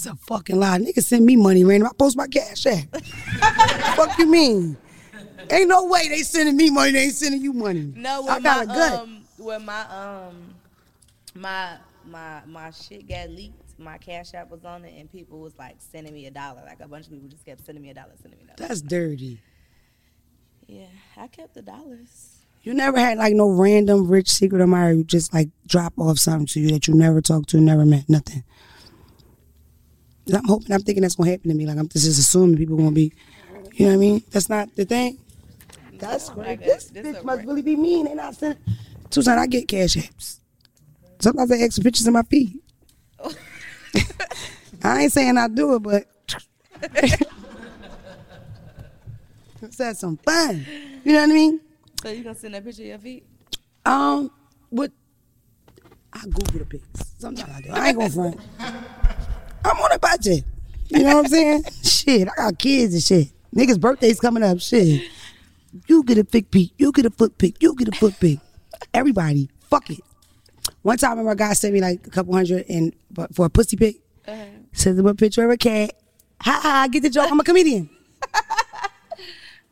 You's 0.00 0.14
a 0.14 0.16
fucking 0.16 0.58
lie. 0.58 0.78
Nigga 0.78 1.02
send 1.02 1.26
me 1.26 1.36
money 1.36 1.62
random. 1.62 1.88
I 1.90 1.92
post 1.92 2.16
my 2.16 2.26
cash 2.26 2.64
app. 2.64 2.90
Fuck 3.96 4.18
you 4.18 4.26
mean? 4.26 4.78
Ain't 5.50 5.68
no 5.68 5.84
way 5.84 6.08
they 6.08 6.22
sending 6.22 6.56
me 6.56 6.70
money. 6.70 6.92
They 6.92 7.02
ain't 7.04 7.14
sending 7.14 7.42
you 7.42 7.52
money. 7.52 7.92
No, 7.94 8.26
I 8.26 8.40
got 8.40 8.66
my 8.66 8.72
a 8.72 8.76
gut. 8.76 9.00
um, 9.00 9.24
when 9.36 9.62
my 9.66 9.82
um, 9.82 10.54
my 11.34 11.76
my 12.06 12.40
my 12.46 12.70
shit 12.70 13.06
got 13.06 13.28
leaked, 13.28 13.78
my 13.78 13.98
cash 13.98 14.32
app 14.32 14.50
was 14.50 14.64
on 14.64 14.86
it, 14.86 14.98
and 14.98 15.12
people 15.12 15.38
was 15.38 15.52
like 15.58 15.76
sending 15.78 16.14
me 16.14 16.24
a 16.24 16.30
dollar. 16.30 16.62
Like 16.64 16.80
a 16.80 16.88
bunch 16.88 17.04
of 17.04 17.12
people 17.12 17.28
just 17.28 17.44
kept 17.44 17.66
sending 17.66 17.82
me 17.82 17.90
a 17.90 17.94
dollar, 17.94 18.12
sending 18.22 18.38
me 18.38 18.44
a 18.44 18.56
dollar. 18.56 18.68
That's 18.68 18.80
dirty. 18.80 19.42
Yeah, 20.66 20.86
I 21.18 21.26
kept 21.26 21.52
the 21.52 21.62
dollars. 21.62 22.36
You 22.62 22.72
never 22.72 22.98
had 22.98 23.18
like 23.18 23.34
no 23.34 23.50
random 23.50 24.08
rich 24.08 24.30
secret 24.30 24.62
admirer 24.62 24.94
who 24.94 25.04
just 25.04 25.34
like 25.34 25.50
drop 25.66 25.92
off 25.98 26.18
something 26.18 26.46
to 26.46 26.60
you 26.60 26.70
that 26.70 26.88
you 26.88 26.94
never 26.94 27.20
talked 27.20 27.50
to, 27.50 27.60
never 27.60 27.84
met, 27.84 28.08
nothing. 28.08 28.44
I'm 30.34 30.44
hoping, 30.44 30.72
I'm 30.72 30.82
thinking 30.82 31.02
that's 31.02 31.16
gonna 31.16 31.30
happen 31.30 31.50
to 31.50 31.56
me. 31.56 31.66
Like 31.66 31.78
I'm 31.78 31.88
just 31.88 32.06
assuming 32.06 32.56
people 32.56 32.76
gonna 32.76 32.90
be, 32.92 33.12
you 33.72 33.86
know 33.86 33.92
what 33.92 33.94
I 33.94 33.98
mean? 33.98 34.22
That's 34.30 34.48
not 34.48 34.74
the 34.76 34.84
thing. 34.84 35.18
That's 35.94 36.30
great. 36.30 36.60
This 36.60 36.86
this 36.86 37.06
bitch 37.06 37.24
must 37.24 37.44
really 37.44 37.62
be 37.62 37.76
mean. 37.76 38.06
They 38.06 38.14
not 38.14 38.34
sending. 38.34 38.62
Tucson, 39.10 39.38
I 39.38 39.46
get 39.46 39.68
cash 39.68 39.96
apps. 39.96 40.40
Sometimes 41.18 41.52
I 41.52 41.56
ask 41.56 41.76
for 41.76 41.82
pictures 41.82 42.06
of 42.06 42.14
my 42.14 42.22
feet. 42.22 42.62
I 44.82 45.02
ain't 45.02 45.12
saying 45.12 45.36
I 45.36 45.48
do 45.48 45.74
it, 45.74 45.80
but 45.80 46.06
let's 49.60 49.78
have 49.78 49.96
some 49.96 50.16
fun. 50.16 50.64
You 51.04 51.12
know 51.12 51.20
what 51.20 51.30
I 51.30 51.32
mean? 51.34 51.60
So 52.02 52.08
you 52.08 52.22
gonna 52.22 52.34
send 52.34 52.54
that 52.54 52.64
picture 52.64 52.82
of 52.82 52.88
your 52.88 52.98
feet? 52.98 53.26
Um, 53.84 54.30
what? 54.70 54.90
I 56.12 56.22
Google 56.24 56.60
the 56.60 56.64
pics. 56.64 57.14
Sometimes 57.18 57.52
I 57.54 57.60
do. 57.60 57.70
I 57.70 57.88
ain't 57.88 57.98
gonna 57.98 58.10
front. 58.10 58.40
I'm 59.64 59.76
on 59.78 59.92
a 59.92 59.98
budget. 59.98 60.44
You 60.88 61.02
know 61.04 61.16
what 61.16 61.26
I'm 61.26 61.30
saying? 61.30 61.64
shit, 61.82 62.28
I 62.28 62.34
got 62.36 62.58
kids 62.58 62.94
and 62.94 63.02
shit. 63.02 63.28
Niggas' 63.54 63.80
birthdays 63.80 64.20
coming 64.20 64.42
up. 64.42 64.60
Shit. 64.60 65.02
You 65.86 66.02
get 66.02 66.18
a 66.18 66.24
pic 66.24 66.50
pic. 66.50 66.70
You 66.78 66.92
get 66.92 67.06
a 67.06 67.10
foot 67.10 67.36
pic. 67.38 67.62
You 67.62 67.74
get 67.76 67.88
a 67.88 67.92
foot 67.92 68.18
pic. 68.18 68.38
Everybody, 68.94 69.48
fuck 69.68 69.88
it. 69.90 70.00
One 70.82 70.96
time, 70.96 71.10
I 71.10 71.12
remember 71.12 71.32
a 71.32 71.36
guy 71.36 71.52
sent 71.52 71.74
me 71.74 71.80
like 71.80 72.06
a 72.06 72.10
couple 72.10 72.34
hundred 72.34 72.64
and 72.68 72.94
but 73.10 73.34
for 73.34 73.46
a 73.46 73.50
pussy 73.50 73.76
pic. 73.76 73.96
Uh-huh. 74.26 74.44
Sends 74.72 74.98
him 74.98 75.06
a 75.06 75.14
picture 75.14 75.44
of 75.44 75.50
a 75.50 75.56
cat. 75.56 75.92
Ha 76.42 76.60
ha! 76.62 76.88
Get 76.90 77.02
the 77.02 77.10
joke. 77.10 77.30
I'm 77.30 77.38
a 77.40 77.44
comedian. 77.44 77.90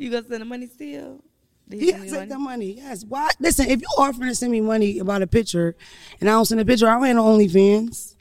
You 0.00 0.10
gonna 0.10 0.24
send 0.28 0.40
the 0.42 0.44
money 0.44 0.66
still? 0.68 1.24
He 1.68 1.88
Yeah, 1.90 1.98
take 2.02 2.12
money? 2.12 2.26
the 2.26 2.38
money. 2.38 2.72
Yes. 2.76 3.04
Why? 3.04 3.30
Listen, 3.40 3.66
if 3.68 3.80
you 3.80 3.88
offering 3.98 4.28
to 4.28 4.34
send 4.36 4.52
me 4.52 4.60
money 4.60 5.00
about 5.00 5.22
a 5.22 5.26
picture, 5.26 5.74
and 6.20 6.28
I 6.30 6.34
don't 6.34 6.44
send 6.44 6.60
a 6.60 6.64
picture, 6.64 6.88
I 6.88 6.94
don't 6.94 7.04
have 7.04 7.16
no 7.16 7.24
OnlyFans. 7.24 8.14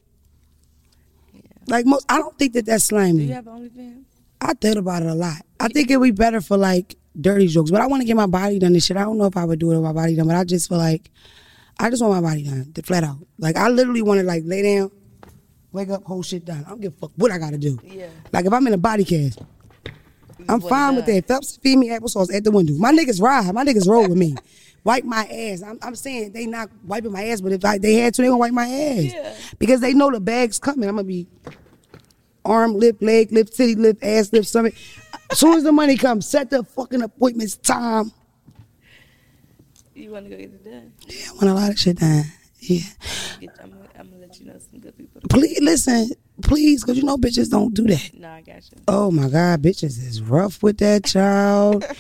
Like 1.68 1.86
most, 1.86 2.06
I 2.10 2.18
don't 2.18 2.38
think 2.38 2.54
that 2.54 2.66
that's 2.66 2.86
slimy. 2.86 3.24
Do 3.24 3.24
you 3.24 3.34
have 3.34 3.46
OnlyFans? 3.46 4.04
I 4.40 4.54
thought 4.54 4.78
about 4.78 5.02
it 5.02 5.10
a 5.10 5.14
lot. 5.14 5.42
I 5.60 5.68
think 5.68 5.90
it 5.90 5.98
would 5.98 6.06
be 6.06 6.12
better 6.12 6.42
for 6.42 6.58
like 6.58 6.96
dirty 7.20 7.48
jokes, 7.48 7.72
but 7.72 7.82
I 7.82 7.88
want 7.88 8.02
to 8.02 8.06
get 8.06 8.16
my 8.16 8.28
body 8.28 8.60
done 8.60 8.74
and 8.74 8.84
shit. 8.84 8.98
I 8.98 9.02
don't 9.02 9.18
know 9.18 9.26
if 9.26 9.36
I 9.36 9.46
would 9.46 9.60
do 9.60 9.72
it 9.72 9.76
with 9.76 9.84
my 9.84 9.94
body 9.94 10.16
done, 10.16 10.28
but 10.28 10.36
I 10.36 10.44
just 10.44 10.70
feel 10.70 10.78
like 10.78 11.10
I 11.80 11.90
just 11.90 12.02
want 12.02 12.22
my 12.22 12.30
body 12.30 12.44
done, 12.44 12.72
the 12.74 12.84
flat 12.84 13.04
out. 13.04 13.18
Like 13.38 13.58
I 13.58 13.70
literally 13.70 14.02
want 14.02 14.20
to 14.20 14.26
like 14.26 14.44
lay 14.46 14.62
down, 14.62 14.92
wake 15.72 15.90
up, 15.90 16.04
whole 16.04 16.24
shit 16.24 16.46
done. 16.46 16.64
I 16.66 16.70
don't 16.70 16.82
give 16.82 16.94
a 16.94 16.98
fuck 16.98 17.12
what 17.16 17.32
I 17.32 17.38
got 17.38 17.52
to 17.52 17.58
do. 17.58 17.80
Yeah. 17.84 18.10
Like 18.32 18.46
if 18.46 18.54
I'm 18.54 18.66
in 18.68 18.74
a 18.74 18.78
body 18.78 19.04
cast, 19.04 19.40
I'm 20.48 20.62
fine 20.62 20.96
with 20.96 21.06
that. 21.08 21.28
Phelps 21.28 21.58
feed 21.58 21.78
me 21.78 21.90
applesauce 21.90 22.34
at 22.34 22.44
the 22.44 22.52
window. 22.52 22.74
My 22.78 22.92
niggas 22.92 23.22
ride. 23.22 23.54
My 23.54 23.66
niggas 23.66 23.88
roll 23.88 24.08
with 24.08 24.18
me. 24.18 24.36
Wipe 24.88 25.04
my 25.04 25.26
ass. 25.26 25.64
I'm, 25.64 25.78
I'm 25.82 25.96
saying 25.98 26.32
they 26.32 26.46
not 26.46 26.70
wiping 26.86 27.12
my 27.12 27.26
ass, 27.26 27.42
but 27.42 27.52
if 27.52 27.66
I, 27.66 27.78
they 27.78 27.96
had 27.96 28.14
to, 28.14 28.22
they 28.22 28.30
gonna 28.30 28.38
wipe 28.38 28.54
my 28.54 28.70
ass 28.70 29.04
Yeah. 29.04 29.36
because 29.60 29.82
they 29.82 29.94
know 29.94 30.10
the 30.10 30.22
bag's 30.22 30.60
coming. 30.60 30.88
I'm 30.88 30.96
gonna 30.96 31.04
be 31.04 31.28
arm, 32.46 32.74
lip, 32.74 33.02
leg, 33.02 33.34
lip, 33.34 33.50
titty, 33.50 33.76
lip, 33.76 33.98
ass, 34.02 34.32
lip, 34.32 34.46
stomach. 34.46 34.76
As 35.30 35.40
soon 35.40 35.58
as 35.58 35.64
the 35.64 35.74
money 35.74 35.98
comes, 35.98 36.26
set 36.26 36.50
the 36.50 36.64
fucking 36.64 37.02
appointments 37.02 37.58
time. 37.58 38.14
You 39.94 40.12
wanna 40.12 40.30
go 40.30 40.38
get 40.38 40.54
it 40.54 40.64
done? 40.64 40.94
Yeah, 41.06 41.32
I 41.32 41.34
want 41.34 41.50
a 41.50 41.54
lot 41.54 41.70
of 41.72 41.78
shit 41.78 41.98
done. 41.98 42.24
Yeah. 42.62 42.80
I'm, 43.42 43.72
gonna, 43.72 43.90
I'm 44.00 44.10
gonna 44.10 44.22
let 44.22 44.40
you 44.40 44.46
know 44.46 44.58
some 44.72 44.80
good 44.80 44.98
people. 44.98 45.20
Please 45.30 45.60
listen, 45.60 46.12
please, 46.42 46.82
because 46.86 46.96
you 46.96 47.04
know 47.04 47.18
bitches 47.18 47.50
don't 47.50 47.74
do 47.74 47.84
that. 47.88 48.12
No, 48.14 48.30
I 48.30 48.40
got 48.40 48.64
you. 48.72 48.78
Oh 48.88 49.12
my 49.12 49.28
God, 49.28 49.62
bitches 49.62 50.02
is 50.02 50.22
rough 50.22 50.64
with 50.64 50.78
that 50.78 51.04
child. 51.04 51.84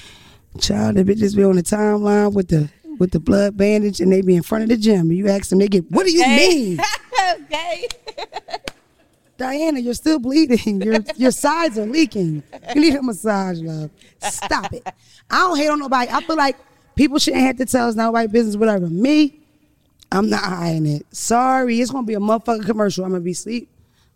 child, 0.59 0.95
the 0.95 1.03
bitches 1.03 1.35
be 1.35 1.43
on 1.43 1.55
the 1.57 1.63
timeline 1.63 2.33
with 2.33 2.47
the 2.47 2.69
with 2.99 3.11
the 3.11 3.19
blood 3.19 3.57
bandage 3.57 3.99
and 3.99 4.11
they 4.11 4.21
be 4.21 4.35
in 4.35 4.43
front 4.43 4.63
of 4.63 4.69
the 4.69 4.77
gym. 4.77 5.11
You 5.11 5.27
ask 5.29 5.49
them, 5.49 5.59
they 5.59 5.67
get, 5.67 5.89
what 5.91 6.05
do 6.05 6.11
you 6.11 6.25
mean? 6.25 6.79
okay. 7.41 7.87
Diana, 9.37 9.79
you're 9.79 9.93
still 9.93 10.19
bleeding. 10.19 10.81
Your 10.81 10.99
your 11.15 11.31
sides 11.31 11.77
are 11.77 11.85
leaking. 11.85 12.41
You 12.73 12.81
need 12.81 12.95
a 12.95 13.03
massage, 13.03 13.59
love. 13.59 13.91
Stop 14.19 14.73
it. 14.73 14.83
I 15.29 15.39
don't 15.39 15.57
hate 15.57 15.69
on 15.69 15.79
nobody. 15.79 16.11
I 16.11 16.21
feel 16.21 16.35
like 16.35 16.57
people 16.95 17.19
shouldn't 17.19 17.43
have 17.43 17.57
to 17.57 17.65
tell 17.65 17.87
us 17.87 17.95
nobody 17.95 18.27
business, 18.27 18.55
whatever. 18.55 18.87
Me, 18.87 19.39
I'm 20.11 20.29
not 20.29 20.43
hiding 20.43 20.87
it. 20.87 21.05
Sorry, 21.15 21.79
it's 21.79 21.91
gonna 21.91 22.07
be 22.07 22.15
a 22.15 22.19
motherfucking 22.19 22.65
commercial. 22.65 23.05
I'm 23.05 23.11
gonna 23.11 23.23
be 23.23 23.31
asleep. 23.31 23.69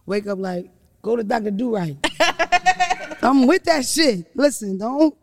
Wake 0.08 0.26
up 0.26 0.40
like, 0.40 0.70
go 1.04 1.16
to 1.16 1.24
Dr. 1.24 1.52
Do 1.52 1.76
Right. 1.76 1.98
I'm 3.22 3.46
with 3.46 3.64
that 3.66 3.86
shit. 3.86 4.36
Listen, 4.36 4.80
don't. 4.80 5.16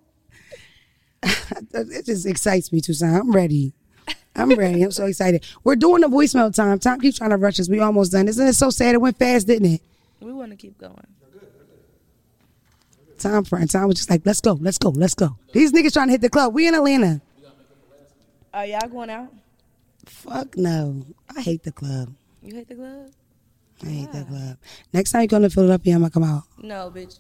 it 1.23 2.07
just 2.07 2.27
excites 2.27 2.73
me, 2.73 2.81
Tucson. 2.81 3.15
I'm 3.15 3.33
ready. 3.33 3.73
I'm 4.37 4.55
ready. 4.55 4.83
I'm 4.83 4.93
so 4.93 5.07
excited. 5.07 5.45
We're 5.65 5.77
doing 5.77 6.01
the 6.03 6.09
voicemail 6.09 6.55
time. 6.55 6.79
Time 6.79 7.01
keeps 7.01 7.19
trying 7.19 7.31
to 7.31 7.37
rush 7.37 7.59
us. 7.59 7.69
We 7.69 7.81
almost 7.81 8.13
done. 8.13 8.29
Isn't 8.29 8.47
it 8.47 8.55
so 8.55 8.71
sad? 8.71 8.95
It 8.95 9.01
went 9.01 9.19
fast, 9.19 9.47
didn't 9.47 9.75
it? 9.75 9.83
We 10.21 10.33
want 10.33 10.51
to 10.53 10.57
keep 10.57 10.79
going. 10.79 10.95
Time 13.19 13.43
friend. 13.45 13.69
Time 13.69 13.89
was 13.89 13.97
just 13.97 14.11
like, 14.11 14.23
let's 14.25 14.41
go, 14.41 14.53
let's 14.53 14.79
go, 14.79 14.91
let's 14.91 15.15
go. 15.15 15.37
These 15.53 15.73
niggas 15.73 15.93
trying 15.93 16.07
to 16.07 16.13
hit 16.13 16.21
the 16.21 16.31
club. 16.31 16.55
We 16.55 16.69
in 16.69 16.75
Atlanta. 16.75 17.21
Are 18.55 18.65
y'all 18.65 18.89
going 18.89 19.11
out? 19.11 19.33
Fuck 20.07 20.57
no. 20.57 21.05
I 21.37 21.41
hate 21.41 21.65
the 21.65 21.73
club. 21.73 22.15
You 22.43 22.55
hate 22.55 22.69
the 22.69 22.77
club? 22.77 23.11
I 23.83 23.87
hate 23.87 24.13
that 24.13 24.29
club. 24.29 24.57
Next 24.93 25.13
time 25.13 25.23
you 25.23 25.29
come 25.29 25.43
to 25.43 25.51
Philadelphia, 25.51 25.95
I'm 25.95 26.01
gonna 26.01 26.11
come 26.11 26.25
out. 26.25 26.45
No, 26.59 26.91
bitch. 26.91 27.19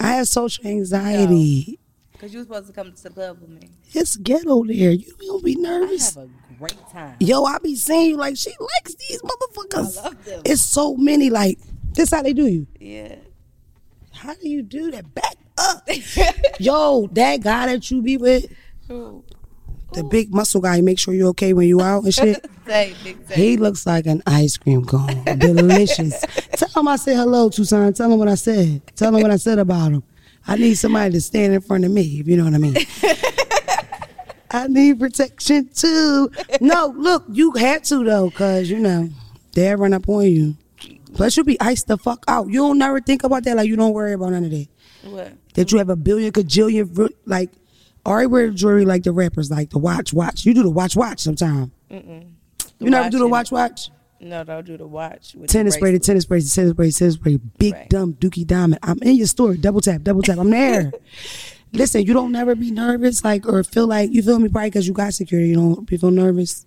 I 0.00 0.14
have 0.14 0.28
social 0.28 0.66
anxiety. 0.66 1.78
Cause 2.18 2.32
you 2.32 2.38
was 2.38 2.46
supposed 2.46 2.66
to 2.68 2.72
come 2.72 2.92
to 2.92 3.02
the 3.02 3.10
club 3.10 3.40
with 3.40 3.50
me. 3.50 3.68
It's 3.92 4.16
ghetto 4.16 4.64
there. 4.64 4.90
You 4.90 5.12
don't 5.20 5.44
be 5.44 5.54
nervous. 5.54 6.16
I 6.16 6.20
have 6.20 6.30
a 6.30 6.58
great 6.58 6.88
time. 6.90 7.16
Yo, 7.20 7.44
I 7.44 7.58
be 7.58 7.76
seeing 7.76 8.10
you 8.10 8.16
like 8.16 8.36
she 8.38 8.52
likes 8.58 8.94
these 8.94 9.20
motherfuckers. 9.20 9.98
I 9.98 10.02
love 10.02 10.24
them. 10.24 10.42
It's 10.46 10.62
so 10.62 10.96
many. 10.96 11.28
Like 11.28 11.58
this, 11.92 12.10
how 12.10 12.22
they 12.22 12.32
do 12.32 12.46
you? 12.46 12.66
Yeah. 12.80 13.16
How 14.14 14.32
do 14.32 14.48
you 14.48 14.62
do 14.62 14.90
that? 14.92 15.14
Back 15.14 15.34
up. 15.58 15.86
Yo, 16.58 17.06
that 17.12 17.42
guy 17.42 17.66
that 17.66 17.90
you 17.90 18.00
be 18.00 18.16
with, 18.16 18.50
Ooh. 18.90 19.22
The 19.96 20.04
big 20.04 20.32
muscle 20.32 20.60
guy, 20.60 20.80
make 20.82 20.98
sure 20.98 21.14
you're 21.14 21.28
okay 21.28 21.54
when 21.54 21.66
you 21.66 21.80
out 21.80 22.04
and 22.04 22.12
shit. 22.12 22.46
Say, 22.66 22.94
big 23.02 23.26
say. 23.26 23.34
He 23.34 23.56
looks 23.56 23.86
like 23.86 24.06
an 24.06 24.22
ice 24.26 24.58
cream 24.58 24.84
cone. 24.84 25.24
Delicious. 25.24 26.20
Tell 26.52 26.82
him 26.82 26.88
I 26.88 26.96
said 26.96 27.16
hello, 27.16 27.48
Tucson. 27.48 27.92
Tell 27.94 28.12
him 28.12 28.18
what 28.18 28.28
I 28.28 28.34
said. 28.34 28.82
Tell 28.94 29.14
him 29.14 29.22
what 29.22 29.30
I 29.30 29.36
said 29.36 29.58
about 29.58 29.92
him. 29.92 30.02
I 30.46 30.56
need 30.56 30.74
somebody 30.74 31.12
to 31.12 31.20
stand 31.20 31.54
in 31.54 31.62
front 31.62 31.84
of 31.86 31.90
me, 31.90 32.20
if 32.20 32.28
you 32.28 32.36
know 32.36 32.44
what 32.44 32.54
I 32.54 32.58
mean. 32.58 32.76
I 34.50 34.68
need 34.68 35.00
protection 35.00 35.70
too. 35.74 36.30
No, 36.60 36.94
look, 36.96 37.24
you 37.30 37.52
had 37.52 37.82
to 37.84 38.04
though, 38.04 38.30
cause 38.30 38.68
you 38.68 38.78
know, 38.78 39.08
they'll 39.54 39.76
run 39.76 39.94
up 39.94 40.08
on 40.08 40.24
you. 40.26 40.56
Plus 41.14 41.36
you'll 41.36 41.46
be 41.46 41.58
iced 41.60 41.88
the 41.88 41.96
fuck 41.96 42.22
out. 42.28 42.48
You 42.48 42.60
don't 42.60 42.78
never 42.78 43.00
think 43.00 43.24
about 43.24 43.44
that, 43.44 43.56
like 43.56 43.66
you 43.66 43.76
don't 43.76 43.94
worry 43.94 44.12
about 44.12 44.32
none 44.32 44.44
of 44.44 44.50
that. 44.50 44.68
What? 45.04 45.32
That 45.54 45.72
you 45.72 45.78
have 45.78 45.88
a 45.88 45.96
billion, 45.96 46.32
cajillion, 46.32 47.10
like, 47.24 47.50
already 48.06 48.26
wear 48.28 48.50
jewelry 48.50 48.84
like 48.84 49.02
the 49.02 49.12
rappers, 49.12 49.50
like 49.50 49.70
the 49.70 49.78
watch, 49.78 50.12
watch. 50.12 50.44
You 50.46 50.54
do 50.54 50.62
the 50.62 50.70
watch, 50.70 50.96
watch 50.96 51.20
sometime. 51.20 51.72
You 51.90 52.90
never 52.90 53.10
do 53.10 53.18
the 53.18 53.28
watch, 53.28 53.50
watch? 53.50 53.90
No, 54.20 54.44
don't 54.44 54.64
do 54.66 54.76
the 54.76 54.86
watch. 54.86 55.34
With 55.34 55.50
tennis 55.50 55.74
the 55.74 55.80
bracelet, 55.80 56.02
tennis 56.04 56.24
bracelet, 56.24 56.54
tennis 56.54 56.72
bracelet, 56.74 56.98
tennis 56.98 57.16
bracelet, 57.16 57.58
big 57.58 57.74
Right. 57.74 57.88
dumb 57.90 58.14
dookie 58.14 58.46
diamond. 58.46 58.78
I'm 58.82 58.98
in 59.02 59.16
your 59.16 59.26
store. 59.26 59.54
Double 59.56 59.80
tap, 59.80 60.02
double 60.02 60.22
tap. 60.22 60.38
I'm 60.38 60.50
there. 60.50 60.92
Listen, 61.72 62.02
you 62.02 62.12
don't 62.14 62.32
never 62.32 62.54
be 62.54 62.70
nervous, 62.70 63.24
like 63.24 63.46
or 63.46 63.62
feel 63.62 63.86
like 63.86 64.10
you 64.12 64.22
feel 64.22 64.38
me, 64.38 64.48
probably 64.48 64.70
because 64.70 64.86
you 64.86 64.94
got 64.94 65.12
security. 65.14 65.48
You 65.50 65.54
don't 65.56 65.90
you 65.90 65.98
feel 65.98 66.10
nervous. 66.10 66.65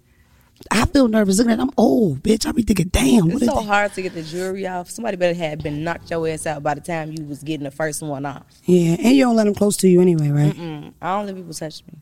I 0.72 0.86
feel 0.86 1.08
nervous. 1.08 1.38
Look 1.40 1.48
at 1.48 1.58
that. 1.58 1.64
I'm 1.64 1.72
old, 1.78 2.22
bitch. 2.22 2.46
I 2.46 2.52
be 2.52 2.64
thinking, 2.64 2.90
damn, 2.90 3.28
what 3.30 3.42
It's 3.42 3.46
so 3.46 3.56
that? 3.60 3.66
hard 3.66 3.94
to 3.94 4.02
get 4.02 4.14
the 4.14 4.22
jewelry 4.24 4.68
off. 4.68 4.90
Somebody 4.90 5.16
better 5.18 5.34
have 5.34 5.60
been 5.60 5.84
knocked 5.84 6.12
your 6.12 6.28
ass 6.28 6.46
out 6.46 6.62
by 6.64 6.74
the 6.74 6.82
time 6.82 7.12
you 7.14 7.24
was 7.26 7.42
getting 7.44 7.64
the 7.64 7.72
first 7.72 8.02
one 8.02 8.26
off. 8.26 8.44
Yeah, 8.66 8.98
and 9.00 9.16
you 9.16 9.24
don't 9.24 9.36
let 9.38 9.46
them 9.46 9.56
close 9.56 9.78
to 9.78 9.88
you 9.88 10.02
anyway, 10.02 10.30
right? 10.30 10.54
Mm, 10.54 10.94
I 11.02 11.16
don't 11.18 11.26
let 11.28 11.36
people 11.36 11.54
touch 11.54 11.82
me. 11.88 11.94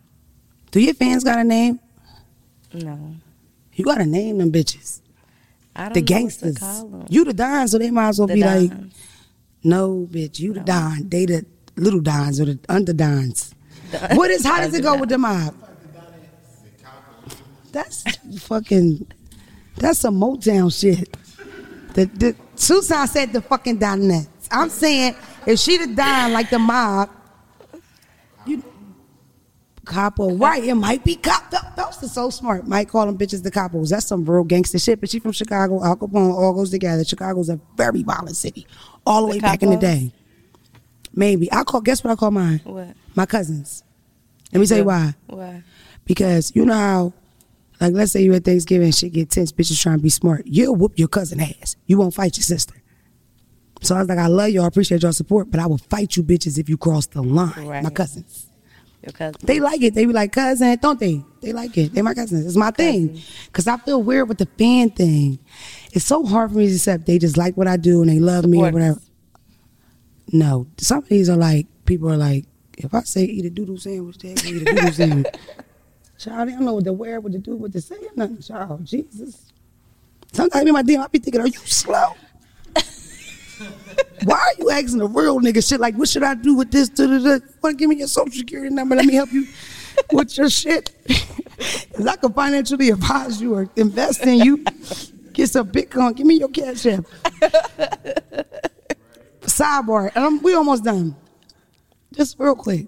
Do 0.71 0.79
your 0.81 0.95
fans 0.95 1.23
got 1.23 1.37
a 1.37 1.43
name? 1.43 1.79
No, 2.73 3.15
You 3.73 3.85
gotta 3.85 4.05
name 4.05 4.39
them 4.39 4.51
bitches. 4.51 5.01
I 5.75 5.83
don't 5.85 5.93
The 5.93 6.01
gangsters. 6.01 6.53
What 6.53 6.59
to 6.59 6.59
call 6.89 7.01
'em. 7.01 7.05
You 7.09 7.23
the 7.25 7.33
Don, 7.33 7.67
so 7.67 7.77
they 7.77 7.91
might 7.91 8.09
as 8.09 8.19
well 8.19 8.27
The 8.27 8.33
be 8.33 8.43
like, 8.43 8.71
no, 9.63 10.07
bitch, 10.11 10.39
you 10.39 10.53
the 10.53 10.61
Don. 10.61 11.07
They 11.09 11.25
the 11.25 11.45
little 11.75 11.99
Dons 12.01 12.39
or 12.39 12.45
the 12.45 12.59
under 12.67 12.93
Dons. 12.93 13.53
The 13.91 14.15
What 14.15 14.31
is 14.31 14.43
how 14.43 14.59
does 14.59 14.73
it 14.73 14.81
go 14.83 14.97
with 14.97 15.09
the 15.09 15.17
mob? 15.17 15.53
That's 17.71 18.03
fucking 18.41 19.07
that's 19.75 19.99
some 19.99 20.19
Motown 20.19 20.71
shit. 20.77 21.15
The 21.93 22.05
the 22.05 22.35
Susan 22.55 23.07
said 23.07 23.33
the 23.33 23.41
fucking 23.41 23.79
Donettes. 23.79 24.27
I'm 24.51 24.69
saying 24.69 25.15
if 25.45 25.59
she 25.59 25.77
the 25.77 25.93
Don 25.93 26.33
like 26.33 26.49
the 26.49 26.59
mob, 26.59 27.09
you 28.45 28.63
Capo, 29.87 30.35
right? 30.35 30.63
It 30.63 30.75
might 30.75 31.03
be 31.03 31.15
cop. 31.15 31.49
Those 31.49 32.01
was 32.01 32.11
so 32.11 32.29
smart. 32.29 32.67
Might 32.67 32.89
call 32.89 33.05
them 33.05 33.17
bitches 33.17 33.41
the 33.41 33.49
capos. 33.49 33.89
That's 33.89 34.05
some 34.05 34.25
real 34.25 34.43
gangster 34.43 34.77
shit. 34.77 34.99
But 34.99 35.09
she 35.09 35.19
from 35.19 35.31
Chicago. 35.31 35.83
Al 35.83 35.95
Capone 35.95 36.33
all 36.33 36.53
goes 36.53 36.71
together. 36.71 37.05
Chicago's 37.05 37.49
a 37.49 37.59
very 37.75 38.03
violent 38.03 38.35
city, 38.35 38.67
all 39.05 39.21
the, 39.21 39.27
The 39.27 39.37
way 39.37 39.39
back 39.39 39.63
in 39.63 39.69
the 39.69 39.77
day. 39.77 40.11
Maybe 41.13 41.51
I 41.51 41.63
call. 41.63 41.81
Guess 41.81 42.03
what 42.03 42.11
I 42.11 42.15
call 42.15 42.31
mine? 42.31 42.59
What? 42.65 42.89
My 43.15 43.25
cousins. 43.25 43.83
Let 44.51 44.59
me 44.59 44.67
tell 44.67 44.77
you 44.77 44.83
why. 44.85 45.15
Why? 45.27 45.63
Because 46.05 46.53
you 46.55 46.65
know 46.65 46.73
how, 46.73 47.13
like, 47.79 47.93
let's 47.93 48.11
say 48.11 48.21
you 48.21 48.33
at 48.33 48.43
Thanksgiving, 48.43 48.91
shit 48.91 49.13
get 49.13 49.29
tense, 49.29 49.51
bitches 49.51 49.81
trying 49.81 49.97
to 49.97 50.03
be 50.03 50.09
smart. 50.09 50.43
You'll 50.45 50.75
whoop 50.75 50.93
your 50.97 51.07
cousin 51.07 51.39
ass. 51.39 51.75
You 51.85 51.97
won't 51.97 52.13
fight 52.13 52.37
your 52.37 52.43
sister. 52.43 52.75
So 53.81 53.95
I 53.95 53.99
was 53.99 54.09
like, 54.09 54.17
I 54.17 54.27
love 54.27 54.49
y'all, 54.49 54.65
appreciate 54.65 55.03
y'all 55.03 55.13
support, 55.13 55.51
but 55.51 55.59
I 55.59 55.67
will 55.67 55.77
fight 55.77 56.15
you 56.15 56.23
bitches 56.23 56.57
if 56.57 56.67
you 56.69 56.77
cross 56.77 57.05
the 57.07 57.21
line. 57.21 57.83
My 57.83 57.89
cousins. 57.89 58.47
Your 59.03 59.13
cousin. 59.13 59.39
They 59.43 59.59
like 59.59 59.83
it. 59.83 59.93
They 59.93 60.05
be 60.05 60.13
like, 60.13 60.31
cousin, 60.31 60.77
don't 60.81 60.99
they? 60.99 61.23
They 61.41 61.53
like 61.53 61.77
it. 61.77 61.93
They 61.93 62.01
my 62.01 62.15
cousins. 62.15 62.45
It's 62.45 62.55
my 62.55 62.71
thing. 62.71 63.21
Cause 63.53 63.67
I 63.67 63.77
feel 63.77 64.01
weird 64.01 64.27
with 64.27 64.39
the 64.39 64.47
fan 64.57 64.89
thing. 64.89 65.39
It's 65.93 66.05
so 66.05 66.25
hard 66.25 66.51
for 66.51 66.57
me 66.57 66.67
to 66.67 66.73
accept 66.73 67.05
they 67.05 67.19
just 67.19 67.37
like 67.37 67.55
what 67.55 67.67
I 67.67 67.77
do 67.77 68.01
and 68.01 68.09
they 68.09 68.19
love 68.19 68.45
me 68.45 68.57
or 68.57 68.71
whatever. 68.71 68.99
No, 70.33 70.67
some 70.77 70.99
of 70.99 71.09
these 71.09 71.29
are 71.29 71.37
like 71.37 71.67
people 71.85 72.11
are 72.11 72.17
like, 72.17 72.45
if 72.77 72.93
I 72.93 73.01
say 73.01 73.23
eat 73.23 73.45
a 73.45 73.49
doodle 73.49 73.77
sandwich, 73.77 74.17
they 74.17 74.31
eat 74.31 74.61
a 74.61 74.65
doodle 74.65 74.91
sandwich. 74.91 75.27
Child, 76.17 76.49
they 76.49 76.53
don't 76.53 76.65
know 76.65 76.73
what 76.73 76.85
to 76.85 76.93
wear, 76.93 77.19
what 77.19 77.31
to 77.33 77.37
do, 77.37 77.55
what 77.55 77.71
to 77.73 77.81
say, 77.81 77.95
or 77.95 78.09
nothing. 78.15 78.41
Child, 78.41 78.85
Jesus. 78.85 79.53
Sometimes 80.31 80.65
in 80.65 80.73
my 80.73 80.83
DM, 80.83 81.03
I 81.03 81.07
be 81.07 81.19
thinking, 81.19 81.41
are 81.41 81.47
you 81.47 81.53
slow? 81.53 82.15
Why 84.23 84.37
are 84.37 84.53
you 84.57 84.69
asking 84.71 85.01
a 85.01 85.05
real 85.05 85.39
nigga 85.39 85.67
shit 85.67 85.79
like, 85.79 85.95
what 85.95 86.09
should 86.09 86.23
I 86.23 86.33
do 86.35 86.55
with 86.55 86.71
this? 86.71 86.89
To 86.89 87.41
give 87.77 87.89
me 87.89 87.97
your 87.97 88.07
social 88.07 88.33
security 88.33 88.73
number? 88.73 88.95
Let 88.95 89.05
me 89.05 89.13
help 89.13 89.31
you 89.31 89.47
with 90.11 90.37
your 90.37 90.49
shit. 90.49 90.91
Because 91.57 92.05
I 92.05 92.15
can 92.17 92.33
financially 92.33 92.91
advise 92.91 93.41
you 93.41 93.55
or 93.55 93.67
invest 93.75 94.21
in 94.21 94.35
you. 94.35 94.63
Get 95.33 95.49
some 95.49 95.71
Bitcoin. 95.71 96.15
Give 96.15 96.27
me 96.27 96.35
your 96.35 96.49
cash 96.49 96.85
app. 96.85 97.03
Sidebar. 99.41 100.11
And 100.13 100.23
I'm, 100.23 100.41
we 100.43 100.53
almost 100.53 100.83
done. 100.83 101.15
Just 102.13 102.37
real 102.37 102.55
quick. 102.55 102.85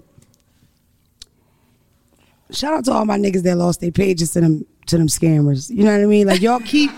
Shout 2.51 2.73
out 2.73 2.85
to 2.85 2.91
all 2.91 3.05
my 3.05 3.17
niggas 3.17 3.43
that 3.43 3.57
lost 3.57 3.81
their 3.81 3.91
pages 3.91 4.31
to 4.31 4.41
them 4.41 4.65
to 4.87 4.97
them 4.97 5.07
scammers. 5.07 5.69
You 5.69 5.83
know 5.83 5.91
what 5.91 6.01
I 6.01 6.05
mean? 6.05 6.27
Like 6.27 6.41
y'all 6.41 6.59
keep 6.59 6.91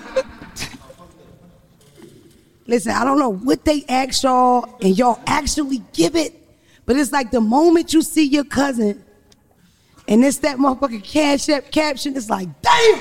Listen, 2.72 2.94
I 2.94 3.04
don't 3.04 3.20
know 3.20 3.34
what 3.34 3.66
they 3.66 3.84
ask 3.90 4.24
y'all 4.24 4.78
and 4.82 4.98
y'all 4.98 5.20
actually 5.28 5.84
give 5.92 6.16
it, 6.16 6.34
but 6.86 6.96
it's 6.96 7.12
like 7.12 7.30
the 7.30 7.42
moment 7.42 7.94
you 7.94 8.02
see 8.02 8.26
your 8.26 8.46
cousin 8.46 9.04
and 10.08 10.24
it's 10.24 10.38
that 10.38 10.58
motherfucking 10.58 11.04
cash 11.04 11.50
app 11.50 11.70
caption, 11.70 12.16
it's 12.16 12.30
like, 12.30 12.48
damn! 12.62 13.00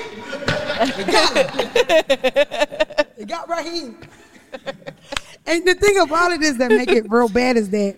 They 0.97 1.05
got. 1.05 1.35
They 3.17 3.25
got 3.27 3.49
Raheem. 3.49 3.97
And 5.47 5.67
the 5.67 5.75
thing 5.75 5.99
about 5.99 6.33
it 6.33 6.43
is 6.43 6.57
that 6.59 6.71
make 6.71 6.91
it 6.91 7.09
real 7.09 7.29
bad 7.29 7.57
is 7.57 7.71
that 7.71 7.97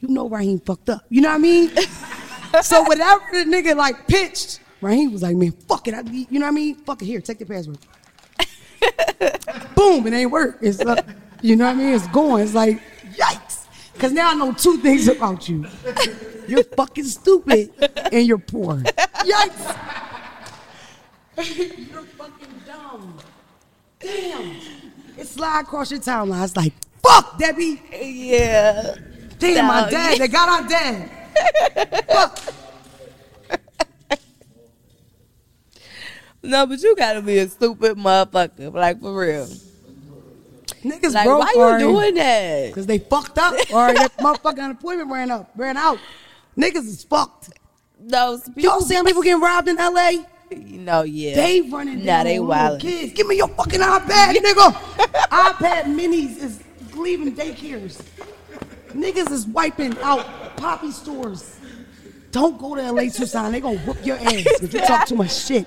you 0.00 0.08
know 0.08 0.28
Raheem 0.28 0.60
fucked 0.60 0.88
up. 0.88 1.04
You 1.08 1.20
know 1.20 1.28
what 1.28 1.34
I 1.34 1.38
mean? 1.38 1.70
So 2.62 2.82
whatever 2.82 3.22
the 3.32 3.44
nigga 3.44 3.76
like 3.76 4.06
pitched, 4.06 4.60
right? 4.80 4.94
He 4.94 5.08
was 5.08 5.22
like, 5.22 5.36
man, 5.36 5.52
fuck 5.52 5.88
it. 5.88 5.94
I, 5.94 6.02
you 6.02 6.26
know 6.32 6.46
what 6.46 6.48
I 6.48 6.50
mean? 6.52 6.74
Fuck 6.76 7.02
it. 7.02 7.06
Here, 7.06 7.20
take 7.20 7.38
the 7.38 7.46
password. 7.46 7.78
Boom, 9.74 10.06
it 10.06 10.12
ain't 10.12 10.30
work. 10.30 10.58
It's 10.60 10.80
uh, 10.80 11.02
you 11.42 11.56
know 11.56 11.66
what 11.66 11.76
I 11.76 11.78
mean? 11.78 11.94
It's 11.94 12.06
going. 12.08 12.42
It's 12.42 12.54
like, 12.54 12.80
yikes. 13.14 13.66
Cause 13.98 14.12
now 14.12 14.30
I 14.30 14.34
know 14.34 14.52
two 14.52 14.76
things 14.78 15.08
about 15.08 15.48
you. 15.48 15.64
You're 16.46 16.64
fucking 16.64 17.04
stupid 17.04 17.72
and 18.12 18.26
you're 18.26 18.38
poor. 18.38 18.76
Yikes. 18.76 19.76
you're 21.36 22.02
fucking 22.02 22.60
dumb. 22.66 23.18
Damn. 23.98 24.56
It 25.16 25.26
slide 25.26 25.62
across 25.62 25.90
your 25.90 26.00
timeline. 26.00 26.44
It's 26.44 26.56
like, 26.56 26.74
fuck, 27.02 27.38
Debbie. 27.38 27.82
Yeah. 27.90 28.96
Damn, 29.38 29.66
my 29.66 29.88
dad. 29.90 30.18
They 30.18 30.28
got 30.28 30.48
our 30.48 30.68
dad. 30.68 31.10
Fuck. 32.08 32.38
No, 36.42 36.64
but 36.64 36.80
you 36.80 36.94
gotta 36.94 37.22
be 37.22 37.38
a 37.38 37.48
stupid 37.48 37.96
motherfucker, 37.96 38.72
like 38.72 39.00
for 39.00 39.18
real. 39.18 39.46
Niggas 40.84 41.12
Like, 41.12 41.24
broke 41.26 41.40
why 41.40 41.72
you 41.72 41.78
doing 41.78 42.14
that? 42.14 42.66
Because 42.68 42.86
they 42.86 42.98
fucked 42.98 43.36
up 43.38 43.54
or 43.72 43.92
that 43.92 44.16
motherfucking 44.18 44.60
unemployment 44.62 45.10
ran 45.10 45.32
up, 45.32 45.50
ran 45.56 45.76
out. 45.76 45.98
Niggas 46.56 46.86
is 46.86 47.02
fucked. 47.02 47.50
Those 47.98 48.42
people, 48.44 48.62
Y'all 48.62 48.80
see 48.80 48.94
how 48.94 49.02
people 49.02 49.22
getting 49.22 49.42
robbed 49.42 49.66
in 49.68 49.76
LA? 49.76 50.10
you 50.50 50.78
know, 50.78 51.02
yeah. 51.02 51.34
They 51.34 51.62
running 51.62 52.04
Nah, 52.04 52.22
they 52.22 52.38
little 52.38 52.78
kids. 52.78 53.12
Give 53.12 53.26
me 53.26 53.36
your 53.36 53.48
fucking 53.48 53.80
iPad, 53.80 54.34
nigga. 54.36 54.72
iPad 55.30 55.84
minis 55.86 56.36
is 56.40 56.62
leaving 56.94 57.34
daycares. 57.34 58.00
Niggas 58.90 59.32
is 59.32 59.46
wiping 59.46 59.98
out 59.98 60.24
poppy 60.56 60.90
stores. 60.90 61.58
Don't 62.32 62.58
go 62.58 62.74
to 62.74 62.92
LA 62.92 63.04
Tucson. 63.04 63.52
They 63.52 63.60
gonna 63.60 63.78
whoop 63.78 64.04
your 64.04 64.16
ass 64.18 64.62
if 64.62 64.72
you 64.74 64.80
talk 64.80 65.06
too 65.06 65.14
much 65.16 65.34
shit. 65.34 65.66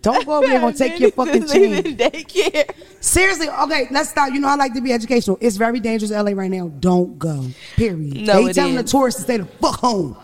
Don't 0.00 0.26
go 0.26 0.36
over 0.38 0.46
there. 0.46 0.60
Gonna 0.60 0.76
take 0.76 1.00
your 1.00 1.10
fucking. 1.12 1.42
Daycare. 1.44 2.70
Seriously, 3.00 3.48
okay, 3.48 3.88
let's 3.90 4.10
stop. 4.10 4.32
You 4.32 4.40
know 4.40 4.48
I 4.48 4.54
like 4.54 4.74
to 4.74 4.80
be 4.80 4.92
educational. 4.92 5.38
It's 5.40 5.56
very 5.56 5.80
dangerous 5.80 6.10
in 6.10 6.22
LA 6.24 6.32
right 6.32 6.50
now. 6.50 6.68
Don't 6.68 7.18
go. 7.18 7.46
Period. 7.76 8.26
No, 8.26 8.44
they 8.46 8.52
telling 8.52 8.74
the 8.74 8.82
tourists 8.82 9.20
to 9.20 9.24
stay 9.24 9.36
the 9.38 9.46
fuck 9.46 9.80
home. 9.80 10.16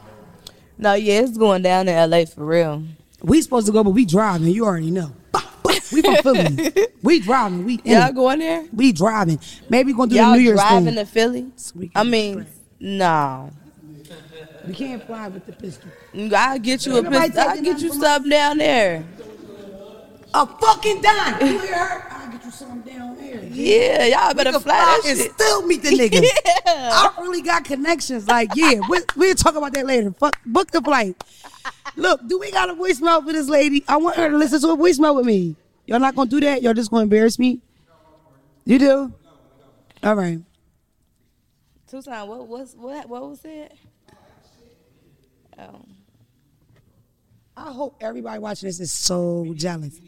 No, 0.78 0.94
yeah, 0.94 1.20
it's 1.20 1.36
going 1.36 1.62
down 1.62 1.88
in 1.88 2.10
LA 2.10 2.24
for 2.24 2.44
real. 2.44 2.84
We 3.22 3.42
supposed 3.42 3.66
to 3.66 3.72
go, 3.72 3.84
but 3.84 3.90
we 3.90 4.04
driving. 4.06 4.48
You 4.48 4.64
already 4.64 4.90
know. 4.90 5.12
We 5.92 6.02
from 6.02 6.14
Philly. 6.22 6.72
we 7.02 7.20
driving. 7.20 7.64
We 7.64 7.74
in 7.84 7.98
Y'all 7.98 8.12
going 8.12 8.38
there? 8.38 8.64
We 8.72 8.92
driving. 8.92 9.40
Maybe 9.68 9.92
gonna 9.92 10.10
do 10.10 10.16
Y'all 10.16 10.32
the 10.32 10.36
New 10.38 10.42
Year's 10.44 10.58
driving 10.60 10.84
thing. 10.86 10.94
to 10.94 11.04
Philly? 11.04 11.52
I 11.94 12.04
mean, 12.04 12.46
no. 12.78 13.50
We 14.66 14.74
can't 14.74 15.02
fly 15.04 15.28
with 15.28 15.46
the 15.46 15.52
pistol. 15.52 15.90
I'll 16.36 16.58
get 16.58 16.86
you 16.86 16.94
a 16.94 16.96
Ain't 16.96 17.04
nobody 17.04 17.32
pistol. 17.32 17.48
I'll 17.48 17.62
get 17.62 17.80
you 17.80 17.88
from 17.90 18.00
something 18.00 18.30
down 18.30 18.58
there. 18.58 19.04
A 20.32 20.46
fucking 20.46 21.02
dime. 21.02 21.40
You 21.46 21.58
hear 21.58 21.76
her? 21.76 22.06
I'll 22.10 22.30
get 22.30 22.44
you 22.44 22.50
something 22.50 22.92
down 22.92 23.16
there. 23.16 23.42
Yeah, 23.44 24.04
y'all 24.06 24.34
better 24.34 24.50
Nigga 24.52 24.62
fly 24.62 24.74
that 24.74 25.02
and 25.06 25.18
shit. 25.18 25.32
still 25.32 25.66
meet 25.66 25.82
the 25.82 25.88
nigga. 25.90 26.22
yeah. 26.66 26.90
I 26.92 27.14
really 27.20 27.42
got 27.42 27.64
connections. 27.64 28.28
Like, 28.28 28.50
yeah, 28.54 28.80
we, 28.88 29.00
we'll 29.16 29.34
talk 29.34 29.56
about 29.56 29.72
that 29.72 29.86
later. 29.86 30.12
Fuck, 30.12 30.36
book 30.46 30.70
the 30.70 30.80
flight. 30.80 31.22
Look, 31.96 32.26
do 32.28 32.38
we 32.38 32.52
got 32.52 32.70
a 32.70 32.74
voicemail 32.74 33.24
for 33.24 33.32
this 33.32 33.48
lady? 33.48 33.84
I 33.88 33.96
want 33.96 34.16
her 34.16 34.30
to 34.30 34.38
listen 34.38 34.60
to 34.60 34.68
a 34.70 34.76
voicemail 34.76 35.16
with 35.16 35.26
me. 35.26 35.56
Y'all 35.86 35.98
not 35.98 36.14
gonna 36.14 36.30
do 36.30 36.40
that? 36.40 36.62
Y'all 36.62 36.74
just 36.74 36.90
gonna 36.90 37.02
embarrass 37.02 37.38
me? 37.38 37.60
You 38.64 38.78
do? 38.78 39.12
All 40.04 40.14
right. 40.14 40.38
Tucson, 41.88 42.28
what 42.28 42.46
was 42.46 42.76
what 42.78 43.08
what 43.08 43.22
was 43.28 43.44
it? 43.44 43.76
Oh. 45.60 45.84
I 47.56 47.72
hope 47.72 47.96
everybody 48.00 48.38
watching 48.38 48.68
this 48.68 48.80
is 48.80 48.92
so 48.92 49.52
jealous. 49.56 50.00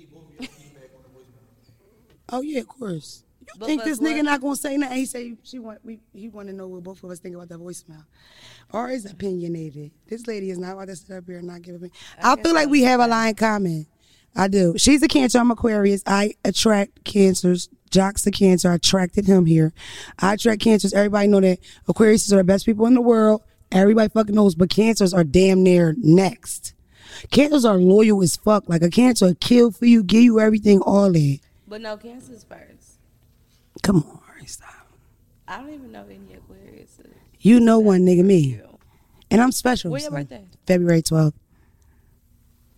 Oh 2.32 2.40
yeah, 2.40 2.60
of 2.60 2.68
course. 2.68 3.24
You 3.40 3.46
Both 3.58 3.68
think 3.68 3.84
this 3.84 3.98
nigga 3.98 4.16
what? 4.16 4.24
not 4.24 4.40
gonna 4.40 4.56
say 4.56 4.76
nothing? 4.78 4.96
He 4.96 5.04
say 5.04 5.34
she 5.42 5.58
want 5.58 5.84
we 5.84 6.00
he 6.14 6.30
want 6.30 6.48
to 6.48 6.54
know 6.54 6.66
what 6.66 6.82
both 6.82 7.04
of 7.04 7.10
us 7.10 7.18
think 7.18 7.34
about 7.34 7.50
that 7.50 7.58
voicemail. 7.58 8.04
Or 8.72 8.88
is 8.88 9.04
opinionated. 9.04 9.90
This 10.06 10.26
lady 10.26 10.50
is 10.50 10.58
not 10.58 10.72
about 10.72 10.88
to 10.88 10.96
sit 10.96 11.14
up 11.14 11.24
here 11.26 11.38
and 11.38 11.46
not 11.46 11.60
give 11.60 11.82
a. 11.82 11.90
I, 12.22 12.36
feel 12.36 12.54
like 12.54 12.70
we 12.70 12.82
have 12.82 13.00
a 13.00 13.06
line 13.06 13.30
in 13.30 13.34
common. 13.34 13.86
I 14.34 14.48
do. 14.48 14.74
She's 14.78 15.02
a 15.02 15.08
Cancer. 15.08 15.38
I'm 15.38 15.50
Aquarius. 15.50 16.02
I 16.06 16.32
attract 16.42 17.04
cancers. 17.04 17.68
Jock's 17.90 18.26
a 18.26 18.30
Cancer. 18.30 18.70
I 18.70 18.76
attracted 18.76 19.26
him 19.26 19.44
here. 19.44 19.74
I 20.18 20.34
attract 20.34 20.62
cancers. 20.62 20.94
Everybody 20.94 21.28
know 21.28 21.40
that 21.40 21.58
Aquariuses 21.86 22.32
are 22.32 22.36
the 22.36 22.44
best 22.44 22.64
people 22.64 22.86
in 22.86 22.94
the 22.94 23.02
world. 23.02 23.42
Everybody 23.72 24.10
fucking 24.10 24.34
knows, 24.34 24.54
but 24.54 24.68
cancers 24.68 25.14
are 25.14 25.24
damn 25.24 25.62
near 25.62 25.94
next. 25.98 26.74
Cancers 27.30 27.64
are 27.64 27.76
loyal 27.76 28.22
as 28.22 28.36
fuck. 28.36 28.68
Like 28.68 28.82
a 28.82 28.90
cancer 28.90 29.26
will 29.26 29.34
kill 29.36 29.70
for 29.70 29.86
you, 29.86 30.02
give 30.02 30.22
you 30.22 30.40
everything, 30.40 30.80
all 30.82 31.10
that. 31.10 31.38
But 31.66 31.80
no, 31.80 31.96
Cancer's 31.96 32.44
first. 32.44 32.98
Come 33.82 34.02
on, 34.02 34.46
stop. 34.46 34.68
I 35.48 35.58
don't 35.58 35.72
even 35.72 35.90
know 35.90 36.04
any 36.04 36.34
Aquarius. 36.34 37.00
You 37.40 37.60
know 37.60 37.78
one 37.78 38.00
nigga, 38.02 38.24
me. 38.24 38.60
And 39.30 39.40
I'm 39.40 39.52
special. 39.52 39.90
When 39.90 40.02
your 40.02 40.10
so- 40.10 40.16
birthday? 40.16 40.44
February 40.66 41.02
12th. 41.02 41.32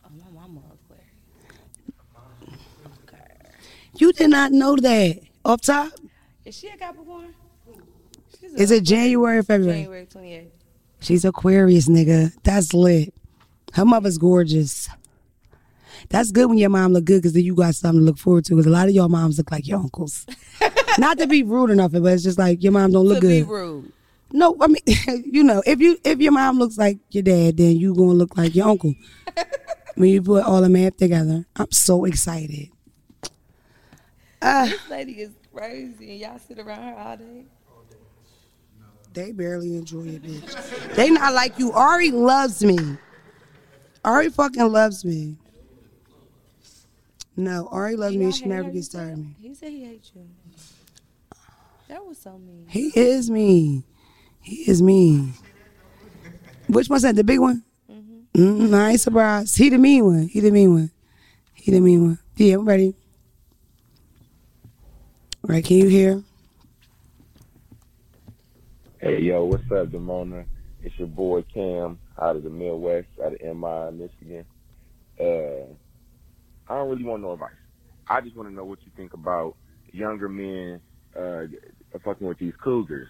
Oh, 0.04 0.08
my 0.16 0.40
mama 0.40 0.60
Aquarius. 0.84 2.60
Okay. 3.08 3.50
You 3.96 4.12
did 4.12 4.30
not 4.30 4.52
know 4.52 4.76
that. 4.76 5.20
Off 5.44 5.60
top? 5.62 5.92
Is 6.44 6.56
she 6.56 6.68
a 6.68 6.76
Capricorn? 6.76 7.34
Is 8.56 8.70
it 8.70 8.84
January 8.84 9.38
or 9.38 9.42
February? 9.42 9.80
January 9.82 10.06
28th. 10.06 10.46
She's 11.04 11.26
Aquarius, 11.26 11.86
nigga. 11.86 12.32
That's 12.44 12.72
lit. 12.72 13.12
Her 13.74 13.84
mother's 13.84 14.16
gorgeous. 14.16 14.88
That's 16.08 16.32
good 16.32 16.46
when 16.48 16.56
your 16.56 16.70
mom 16.70 16.94
look 16.94 17.04
good 17.04 17.18
because 17.18 17.34
then 17.34 17.44
you 17.44 17.54
got 17.54 17.74
something 17.74 18.00
to 18.00 18.04
look 18.06 18.16
forward 18.16 18.46
to. 18.46 18.54
Because 18.54 18.66
a 18.66 18.70
lot 18.70 18.88
of 18.88 18.94
your 18.94 19.08
moms 19.10 19.36
look 19.36 19.52
like 19.52 19.68
your 19.68 19.80
uncles. 19.80 20.24
Not 20.98 21.18
to 21.18 21.26
be 21.26 21.42
rude 21.42 21.70
or 21.70 21.74
nothing, 21.74 22.02
but 22.02 22.12
it's 22.14 22.22
just 22.22 22.38
like 22.38 22.62
your 22.62 22.72
mom 22.72 22.92
don't 22.92 23.04
look 23.04 23.20
to 23.20 23.28
be 23.28 23.40
good. 23.40 23.48
rude. 23.48 23.92
No, 24.32 24.56
I 24.62 24.66
mean, 24.68 24.82
you 25.30 25.44
know, 25.44 25.62
if 25.66 25.78
you 25.80 25.98
if 26.04 26.20
your 26.20 26.32
mom 26.32 26.58
looks 26.58 26.78
like 26.78 26.98
your 27.10 27.22
dad, 27.22 27.58
then 27.58 27.76
you 27.76 27.94
gonna 27.94 28.12
look 28.12 28.36
like 28.38 28.54
your 28.54 28.68
uncle. 28.68 28.94
when 29.96 30.08
you 30.08 30.22
put 30.22 30.42
all 30.44 30.62
the 30.62 30.70
math 30.70 30.96
together, 30.96 31.44
I'm 31.54 31.70
so 31.70 32.06
excited. 32.06 32.70
This 33.20 33.30
ah. 34.40 34.72
lady 34.88 35.20
is 35.20 35.32
crazy, 35.52 36.12
and 36.12 36.20
y'all 36.20 36.38
sit 36.38 36.58
around 36.58 36.82
her 36.82 36.98
all 36.98 37.16
day. 37.18 37.44
They 39.14 39.30
barely 39.30 39.76
enjoy 39.76 40.08
it, 40.08 40.22
bitch. 40.24 40.94
They 40.96 41.08
not 41.08 41.34
like 41.34 41.56
you. 41.58 41.70
Ari 41.72 42.10
loves 42.10 42.64
me. 42.64 42.78
Ari 44.04 44.28
fucking 44.30 44.72
loves 44.72 45.04
me. 45.04 45.36
No, 47.36 47.68
Ari 47.70 47.94
loves 47.94 48.16
me. 48.16 48.32
She 48.32 48.46
never 48.46 48.70
gets 48.70 48.88
tired 48.88 49.12
of 49.12 49.18
me. 49.20 49.36
He 49.40 49.54
said 49.54 49.70
he 49.70 49.84
hates 49.84 50.10
you. 50.16 50.28
That 51.88 52.04
was 52.04 52.18
so 52.18 52.38
mean. 52.38 52.66
He 52.68 52.90
is 52.96 53.30
mean. 53.30 53.84
He 54.40 54.68
is 54.68 54.82
mean. 54.82 55.34
Which 56.68 56.88
one's 56.88 57.02
that? 57.02 57.14
the 57.14 57.22
big 57.22 57.38
one? 57.38 57.62
Mm-hmm. 57.88 58.74
I 58.74 58.90
ain't 58.90 59.00
surprised. 59.00 59.56
He 59.56 59.68
the 59.68 59.78
mean 59.78 60.04
one. 60.04 60.26
He 60.26 60.40
the 60.40 60.50
mean 60.50 60.72
one. 60.72 60.90
He 61.52 61.70
the 61.70 61.80
mean 61.80 62.04
one. 62.04 62.18
Yeah, 62.36 62.56
I'm 62.56 62.64
ready. 62.66 62.96
Right, 65.42 65.64
can 65.64 65.76
you 65.76 65.86
hear? 65.86 66.22
Hey, 69.04 69.20
yo, 69.20 69.44
what's 69.44 69.70
up, 69.70 69.88
Demona? 69.88 70.46
It's 70.82 70.98
your 70.98 71.08
boy 71.08 71.42
Cam 71.52 71.98
out 72.18 72.36
of 72.36 72.42
the 72.42 72.48
Midwest, 72.48 73.06
out 73.22 73.34
of 73.34 73.40
MI, 73.42 73.90
Michigan. 73.92 74.46
Uh, 75.20 75.66
I 76.66 76.74
don't 76.78 76.88
really 76.88 77.04
want 77.04 77.20
no 77.20 77.34
advice. 77.34 77.50
I 78.08 78.22
just 78.22 78.34
want 78.34 78.48
to 78.48 78.54
know 78.54 78.64
what 78.64 78.78
you 78.82 78.90
think 78.96 79.12
about 79.12 79.56
younger 79.92 80.30
men 80.30 80.80
uh, 81.14 81.42
fucking 82.02 82.26
with 82.26 82.38
these 82.38 82.54
cougars. 82.56 83.08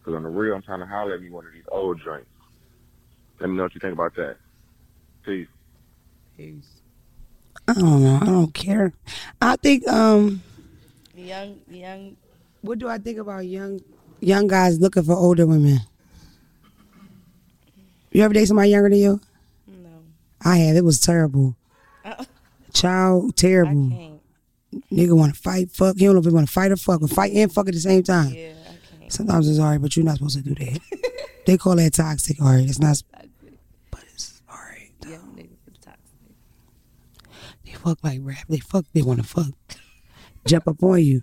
Because 0.00 0.16
on 0.16 0.24
the 0.24 0.28
real, 0.30 0.52
I'm 0.52 0.62
trying 0.62 0.80
to 0.80 0.86
holler 0.86 1.14
at 1.14 1.22
me 1.22 1.30
one 1.30 1.46
of 1.46 1.52
these 1.52 1.62
old 1.70 2.00
joints. 2.04 2.26
Let 3.38 3.48
me 3.48 3.54
know 3.56 3.62
what 3.62 3.74
you 3.76 3.80
think 3.80 3.92
about 3.92 4.16
that. 4.16 4.38
Please. 5.22 5.46
Peace. 6.36 6.66
I 7.68 7.74
don't 7.74 8.02
know. 8.02 8.18
I 8.20 8.26
don't 8.26 8.52
care. 8.52 8.92
I 9.40 9.54
think 9.54 9.86
um 9.86 10.42
Young, 11.14 11.60
young. 11.70 12.16
what 12.62 12.80
do 12.80 12.88
I 12.88 12.98
think 12.98 13.18
about 13.18 13.46
young 13.46 13.80
young 14.26 14.48
guys 14.48 14.80
looking 14.80 15.04
for 15.04 15.14
older 15.14 15.46
women? 15.46 15.80
You 18.10 18.22
ever 18.22 18.34
date 18.34 18.46
somebody 18.46 18.70
younger 18.70 18.90
than 18.90 18.98
you? 18.98 19.20
No, 19.66 20.02
I 20.44 20.56
have. 20.58 20.76
It 20.76 20.84
was 20.84 21.00
terrible. 21.00 21.56
Oh. 22.04 22.24
Child, 22.72 23.26
I 23.28 23.40
terrible. 23.40 24.20
Nigga 24.92 25.16
want 25.16 25.34
to 25.34 25.40
fight, 25.40 25.70
fuck. 25.70 25.96
He 25.96 26.04
don't 26.04 26.14
know 26.14 26.20
if 26.20 26.26
he 26.26 26.32
want 26.32 26.46
to 26.46 26.52
fight 26.52 26.72
or 26.72 26.76
fuck, 26.76 27.02
or 27.02 27.08
fight 27.08 27.32
and 27.32 27.52
fuck 27.52 27.68
at 27.68 27.74
the 27.74 27.80
same 27.80 28.02
time. 28.02 28.32
Yeah, 28.32 28.52
I 28.68 28.98
can't. 29.00 29.12
Sometimes 29.12 29.48
it's 29.48 29.58
alright, 29.58 29.80
but 29.80 29.96
you're 29.96 30.04
not 30.04 30.16
supposed 30.16 30.36
to 30.36 30.42
do 30.42 30.54
that. 30.54 30.80
they 31.46 31.56
call 31.56 31.76
that 31.76 31.94
toxic. 31.94 32.40
Alright, 32.40 32.68
it's 32.68 32.78
not. 32.78 33.02
But 33.90 34.04
it's 34.12 34.42
alright. 34.50 34.92
Young 35.06 35.34
niggas 35.36 35.72
is 35.72 35.78
toxic. 35.78 36.00
They 37.64 37.72
fuck 37.72 37.98
like 38.02 38.20
rap. 38.22 38.44
They 38.48 38.58
fuck. 38.58 38.84
They 38.92 39.02
want 39.02 39.20
to 39.20 39.26
fuck. 39.26 39.52
Jump 40.46 40.68
up 40.68 40.82
on 40.82 41.02
you. 41.02 41.22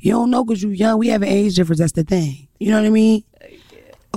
You 0.00 0.12
don't 0.12 0.30
know 0.30 0.44
because 0.44 0.62
you 0.62 0.70
young. 0.70 0.98
We 0.98 1.08
have 1.08 1.22
an 1.22 1.28
age 1.28 1.56
difference. 1.56 1.80
That's 1.80 1.92
the 1.92 2.04
thing. 2.04 2.48
You 2.58 2.70
know 2.70 2.80
what 2.80 2.86
I 2.86 2.90
mean? 2.90 3.24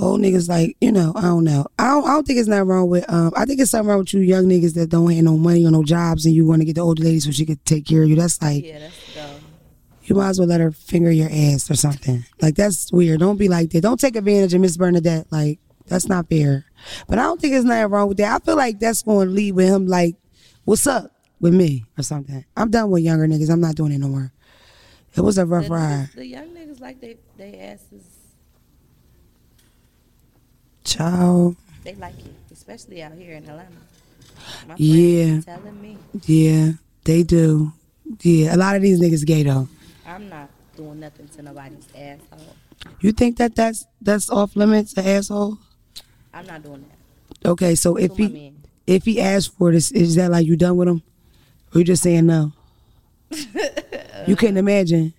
Old 0.00 0.20
niggas 0.20 0.48
like 0.48 0.76
you 0.80 0.92
know. 0.92 1.12
I 1.16 1.22
don't 1.22 1.42
know. 1.44 1.66
I 1.78 1.88
don't. 1.88 2.04
I 2.04 2.12
don't 2.12 2.26
think 2.26 2.38
it's 2.38 2.48
not 2.48 2.66
wrong 2.66 2.88
with. 2.88 3.10
Um. 3.12 3.32
I 3.36 3.44
think 3.44 3.60
it's 3.60 3.72
something 3.72 3.88
wrong 3.88 3.98
with 3.98 4.14
you 4.14 4.20
young 4.20 4.44
niggas 4.46 4.74
that 4.74 4.90
don't 4.90 5.10
have 5.10 5.24
no 5.24 5.36
money 5.36 5.66
or 5.66 5.70
no 5.72 5.82
jobs 5.82 6.24
and 6.24 6.34
you 6.34 6.46
want 6.46 6.60
to 6.60 6.64
get 6.66 6.76
the 6.76 6.82
older 6.82 7.02
lady 7.02 7.18
so 7.20 7.32
she 7.32 7.44
could 7.44 7.64
take 7.64 7.84
care 7.86 8.04
of 8.04 8.08
you. 8.08 8.14
That's 8.14 8.40
like 8.40 8.64
Yeah, 8.64 8.78
that's 8.78 9.14
dumb. 9.14 9.40
you 10.04 10.14
might 10.14 10.28
as 10.28 10.38
well 10.38 10.46
let 10.48 10.60
her 10.60 10.70
finger 10.70 11.10
your 11.10 11.28
ass 11.32 11.68
or 11.68 11.74
something. 11.74 12.24
Like 12.40 12.54
that's 12.54 12.92
weird. 12.92 13.18
Don't 13.20 13.38
be 13.38 13.48
like 13.48 13.70
that. 13.70 13.80
Don't 13.80 13.98
take 13.98 14.14
advantage 14.14 14.54
of 14.54 14.60
Miss 14.60 14.76
Bernadette. 14.76 15.26
Like 15.32 15.58
that's 15.86 16.06
not 16.06 16.28
fair. 16.28 16.64
But 17.08 17.18
I 17.18 17.22
don't 17.22 17.40
think 17.40 17.54
there's 17.54 17.64
nothing 17.64 17.90
wrong 17.90 18.06
with 18.08 18.18
that. 18.18 18.40
I 18.40 18.44
feel 18.44 18.56
like 18.56 18.78
that's 18.78 19.02
going 19.02 19.26
to 19.28 19.34
lead 19.34 19.52
with 19.52 19.66
him. 19.66 19.86
Like, 19.88 20.14
what's 20.64 20.86
up 20.86 21.10
with 21.40 21.54
me 21.54 21.84
or 21.96 22.02
something. 22.02 22.44
I'm 22.56 22.70
done 22.70 22.90
with 22.90 23.02
younger 23.02 23.26
niggas. 23.26 23.50
I'm 23.50 23.60
not 23.60 23.74
doing 23.74 23.92
it 23.92 23.98
no 23.98 24.08
more. 24.08 24.32
It 25.18 25.24
was 25.24 25.36
a 25.36 25.44
rough 25.44 25.64
the, 25.64 25.70
ride, 25.70 26.08
the 26.14 26.24
young 26.24 26.46
niggas 26.50 26.80
like 26.80 27.00
they 27.00 27.16
they 27.36 27.58
asses. 27.58 28.04
child. 30.84 31.56
They 31.82 31.94
like 31.96 32.18
it, 32.20 32.34
especially 32.52 33.02
out 33.02 33.12
here 33.14 33.34
in 33.34 33.42
Atlanta. 33.48 33.68
My 34.68 34.74
Yeah. 34.76 35.40
telling 35.40 35.82
me 35.82 35.98
Yeah, 36.24 36.72
they 37.02 37.24
do. 37.24 37.72
Yeah, 38.22 38.54
a 38.54 38.56
lot 38.56 38.76
of 38.76 38.82
these 38.82 39.00
niggas 39.00 39.26
gay 39.26 39.42
though. 39.42 39.68
I'm 40.06 40.28
not 40.28 40.50
doing 40.76 41.00
nothing 41.00 41.26
to 41.28 41.42
nobody's 41.42 41.88
asshole. 41.96 42.54
You 43.00 43.10
think 43.10 43.38
that 43.38 43.56
that's 43.56 43.86
that's 44.00 44.30
off 44.30 44.54
limits, 44.54 44.94
an 44.96 45.04
asshole? 45.04 45.58
I'm 46.32 46.46
not 46.46 46.62
doing 46.62 46.84
that. 46.88 47.48
Okay, 47.50 47.74
so 47.74 47.96
if 47.96 48.16
he 48.16 48.28
man. 48.28 48.62
if 48.86 49.04
he 49.04 49.20
asks 49.20 49.52
for 49.52 49.72
this, 49.72 49.90
is 49.90 50.14
that 50.14 50.30
like 50.30 50.46
you 50.46 50.56
done 50.56 50.76
with 50.76 50.86
him, 50.86 51.02
or 51.74 51.80
you 51.80 51.84
just 51.84 52.04
saying 52.04 52.26
no? 52.26 52.52
you 54.28 54.36
couldn't 54.36 54.56
imagine. 54.56 55.14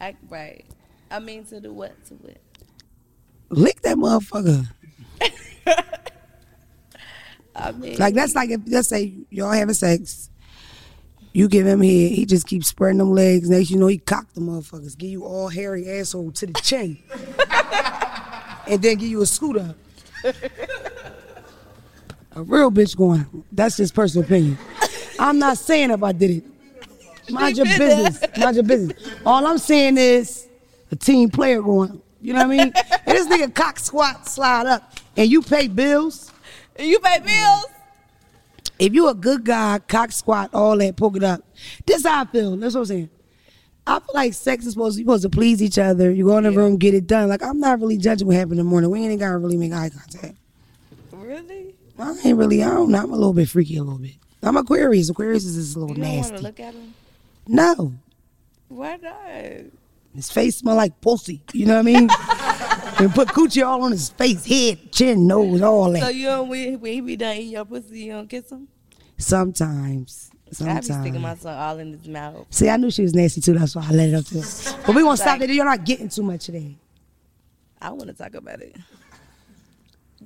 I, 0.00 0.16
right. 0.28 0.64
I 1.10 1.18
mean 1.18 1.44
to 1.46 1.60
do 1.60 1.72
what 1.72 1.92
to 2.06 2.14
it. 2.28 2.40
Lick 3.50 3.80
that 3.82 3.96
motherfucker. 3.96 4.66
I 7.56 7.72
mean, 7.72 7.96
Like 7.96 8.14
that's 8.14 8.34
like 8.34 8.50
if 8.50 8.60
let's 8.66 8.88
say 8.88 9.14
y'all 9.30 9.50
having 9.50 9.74
sex, 9.74 10.30
you 11.32 11.48
give 11.48 11.66
him 11.66 11.80
head, 11.80 12.12
he 12.12 12.24
just 12.24 12.46
keeps 12.46 12.68
spreading 12.68 12.98
them 12.98 13.12
legs. 13.12 13.50
Next 13.50 13.70
you 13.70 13.78
know 13.78 13.86
he 13.88 13.98
cock 13.98 14.26
the 14.34 14.40
motherfuckers, 14.40 14.96
give 14.96 15.10
you 15.10 15.24
all 15.24 15.48
hairy 15.48 15.88
asshole 15.90 16.32
to 16.32 16.46
the 16.46 16.52
chin, 16.54 16.98
and 18.68 18.80
then 18.80 18.96
give 18.96 19.08
you 19.08 19.22
a 19.22 19.26
scooter. 19.26 19.74
A 22.32 22.42
real 22.42 22.70
bitch 22.70 22.96
going. 22.96 23.44
That's 23.50 23.76
just 23.76 23.94
personal 23.94 24.24
opinion. 24.24 24.58
I'm 25.18 25.38
not 25.40 25.58
saying 25.58 25.90
if 25.90 26.02
I 26.02 26.12
did 26.12 26.30
it. 26.30 26.44
Mind 27.30 27.56
your 27.56 27.66
business. 27.66 28.22
Mind 28.38 28.56
your 28.56 28.64
business. 28.64 29.10
All 29.24 29.46
I'm 29.46 29.58
saying 29.58 29.96
is 29.98 30.48
a 30.90 30.96
team 30.96 31.28
player 31.30 31.62
going. 31.62 32.00
You 32.20 32.32
know 32.32 32.40
what 32.46 32.54
I 32.54 32.64
mean? 32.64 32.72
and 33.06 33.16
this 33.16 33.28
nigga 33.28 33.54
cock 33.54 33.78
squat 33.78 34.26
slide 34.28 34.66
up, 34.66 34.92
and 35.16 35.30
you 35.30 35.42
pay 35.42 35.68
bills. 35.68 36.32
You 36.78 36.98
pay 37.00 37.18
bills. 37.20 37.66
If 38.78 38.92
you 38.94 39.08
a 39.08 39.14
good 39.14 39.44
guy, 39.44 39.80
cock 39.80 40.12
squat, 40.12 40.50
all 40.54 40.76
that, 40.78 40.96
poke 40.96 41.16
it 41.16 41.24
up. 41.24 41.42
This 41.86 42.04
how 42.04 42.22
I 42.22 42.24
feel. 42.26 42.56
That's 42.56 42.74
what 42.74 42.80
I'm 42.80 42.86
saying. 42.86 43.10
I 43.86 43.98
feel 44.00 44.10
like 44.14 44.34
sex 44.34 44.66
is 44.66 44.74
supposed 44.74 44.96
to, 44.96 45.00
you 45.00 45.06
supposed 45.06 45.22
to 45.22 45.30
please 45.30 45.62
each 45.62 45.78
other. 45.78 46.10
You 46.10 46.26
go 46.26 46.36
in 46.38 46.44
the 46.44 46.52
room, 46.52 46.76
get 46.76 46.94
it 46.94 47.06
done. 47.06 47.28
Like 47.28 47.42
I'm 47.42 47.58
not 47.58 47.80
really 47.80 47.96
judging 47.96 48.26
what 48.26 48.36
happened 48.36 48.52
in 48.52 48.58
the 48.58 48.64
morning. 48.64 48.90
We 48.90 49.00
ain't 49.04 49.18
gotta 49.18 49.38
really 49.38 49.56
make 49.56 49.72
eye 49.72 49.90
contact. 49.90 50.36
Really? 51.12 51.74
I 51.98 52.14
ain't 52.24 52.38
really. 52.38 52.62
I 52.62 52.68
don't 52.68 52.90
know. 52.90 52.98
I'm 52.98 53.10
a 53.12 53.16
little 53.16 53.32
bit 53.32 53.48
freaky, 53.48 53.76
a 53.78 53.82
little 53.82 53.98
bit. 53.98 54.14
I'm 54.42 54.56
Aquarius. 54.56 55.08
Aquarius 55.10 55.44
is 55.44 55.56
just 55.56 55.76
a 55.76 55.80
little 55.80 55.96
You 55.96 56.02
don't 56.02 56.12
want 56.12 56.20
nasty. 56.30 56.36
to 56.36 56.42
look 56.42 56.60
at 56.60 56.74
him? 56.74 56.94
No, 57.48 57.94
Why 58.68 58.96
not? 58.96 59.72
his 60.14 60.30
face 60.30 60.56
smell 60.58 60.76
like 60.76 61.00
pussy. 61.00 61.42
You 61.52 61.66
know 61.66 61.74
what 61.74 61.80
I 61.80 61.82
mean? 61.82 62.08
and 62.98 63.14
put 63.14 63.28
coochie 63.28 63.64
all 63.66 63.82
on 63.82 63.92
his 63.92 64.10
face, 64.10 64.44
head, 64.44 64.92
chin, 64.92 65.26
nose, 65.26 65.62
all 65.62 65.90
that. 65.92 66.02
So 66.02 66.08
you 66.08 66.26
don't 66.26 66.48
when, 66.48 66.80
when 66.80 66.92
he 66.92 67.00
be 67.00 67.16
done 67.16 67.36
eating 67.36 67.50
your 67.52 67.64
pussy, 67.64 68.00
you 68.00 68.12
don't 68.12 68.28
kiss 68.28 68.50
him? 68.50 68.68
Sometimes. 69.16 70.30
Sometimes. 70.50 70.90
I 70.90 70.94
be 70.94 71.00
sticking 71.02 71.20
my 71.20 71.34
tongue 71.34 71.56
all 71.56 71.78
in 71.78 71.92
his 71.92 72.08
mouth. 72.08 72.46
See, 72.50 72.68
I 72.68 72.76
knew 72.76 72.90
she 72.90 73.02
was 73.02 73.14
nasty 73.14 73.40
too. 73.40 73.52
That's 73.54 73.76
why 73.76 73.86
I 73.88 73.92
let 73.92 74.08
it 74.08 74.14
up 74.14 74.24
to 74.26 74.40
her. 74.40 74.82
But 74.86 74.94
we 74.96 75.02
gonna 75.02 75.16
stop 75.16 75.40
it. 75.40 75.50
You're 75.50 75.64
not 75.64 75.84
getting 75.84 76.08
too 76.08 76.22
much 76.22 76.46
today. 76.46 76.76
I 77.80 77.90
want 77.90 78.08
to 78.08 78.14
talk 78.14 78.34
about 78.34 78.60
it. 78.60 78.74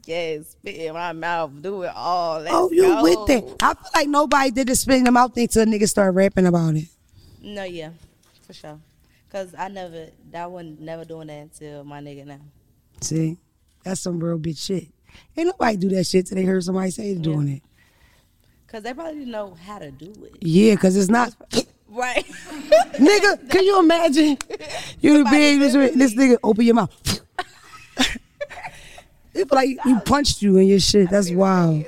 Yes, 0.07 0.51
spit 0.51 0.77
in 0.77 0.95
my 0.95 1.12
mouth, 1.12 1.51
do 1.61 1.83
it 1.83 1.93
all. 1.95 2.41
Let's 2.41 2.55
Oh, 2.55 2.70
you 2.73 2.83
go. 2.83 3.03
with 3.03 3.31
it? 3.31 3.45
I 3.61 3.75
feel 3.75 3.91
like 3.95 4.09
nobody 4.09 4.51
did 4.51 4.68
the 4.68 4.75
spit 4.75 4.97
in 4.97 5.05
the 5.05 5.11
mouth 5.12 5.35
thing 5.35 5.49
till 5.49 5.66
niggas 5.66 5.91
start 5.91 6.14
rapping 6.14 6.47
about 6.47 6.77
it. 6.77 6.89
No, 7.43 7.64
yeah, 7.64 7.90
for 8.47 8.53
sure. 8.53 8.78
Cause 9.30 9.55
I 9.59 9.68
never, 9.68 10.09
that 10.30 10.51
one 10.51 10.76
never 10.80 11.05
doing 11.05 11.26
that 11.26 11.40
until 11.40 11.84
my 11.84 12.01
nigga 12.01 12.26
now. 12.26 12.40
See, 13.01 13.36
that's 13.82 14.01
some 14.01 14.20
real 14.20 14.38
bitch 14.38 14.64
shit. 14.64 14.88
Ain't 15.36 15.47
nobody 15.49 15.76
do 15.76 15.88
that 15.90 16.05
shit 16.05 16.26
till 16.26 16.36
they 16.36 16.45
heard 16.45 16.62
somebody 16.62 16.90
say 16.90 17.14
they're 17.14 17.22
doing 17.22 17.49
it. 17.49 17.62
Cause 18.68 18.82
they 18.82 18.95
probably 18.95 19.18
didn't 19.18 19.32
know 19.32 19.55
how 19.66 19.78
to 19.78 19.90
do 19.90 20.12
it. 20.24 20.36
Yeah, 20.40 20.76
cause 20.76 20.97
it's 20.97 21.11
not. 21.11 21.34
Right. 21.93 22.24
nigga, 22.95 23.51
can 23.51 23.64
you 23.64 23.78
imagine? 23.78 24.38
You 25.01 25.22
the 25.22 25.28
big 25.30 25.61
this, 25.61 25.74
this 25.74 26.14
nigga 26.14 26.38
open 26.43 26.64
your 26.64 26.74
mouth. 26.74 27.20
it 29.34 29.53
like 29.53 29.78
you 29.84 30.01
punched 30.01 30.40
you 30.40 30.57
in 30.57 30.68
your 30.68 30.80
shit. 30.80 31.11
That's 31.11 31.30
wild. 31.30 31.84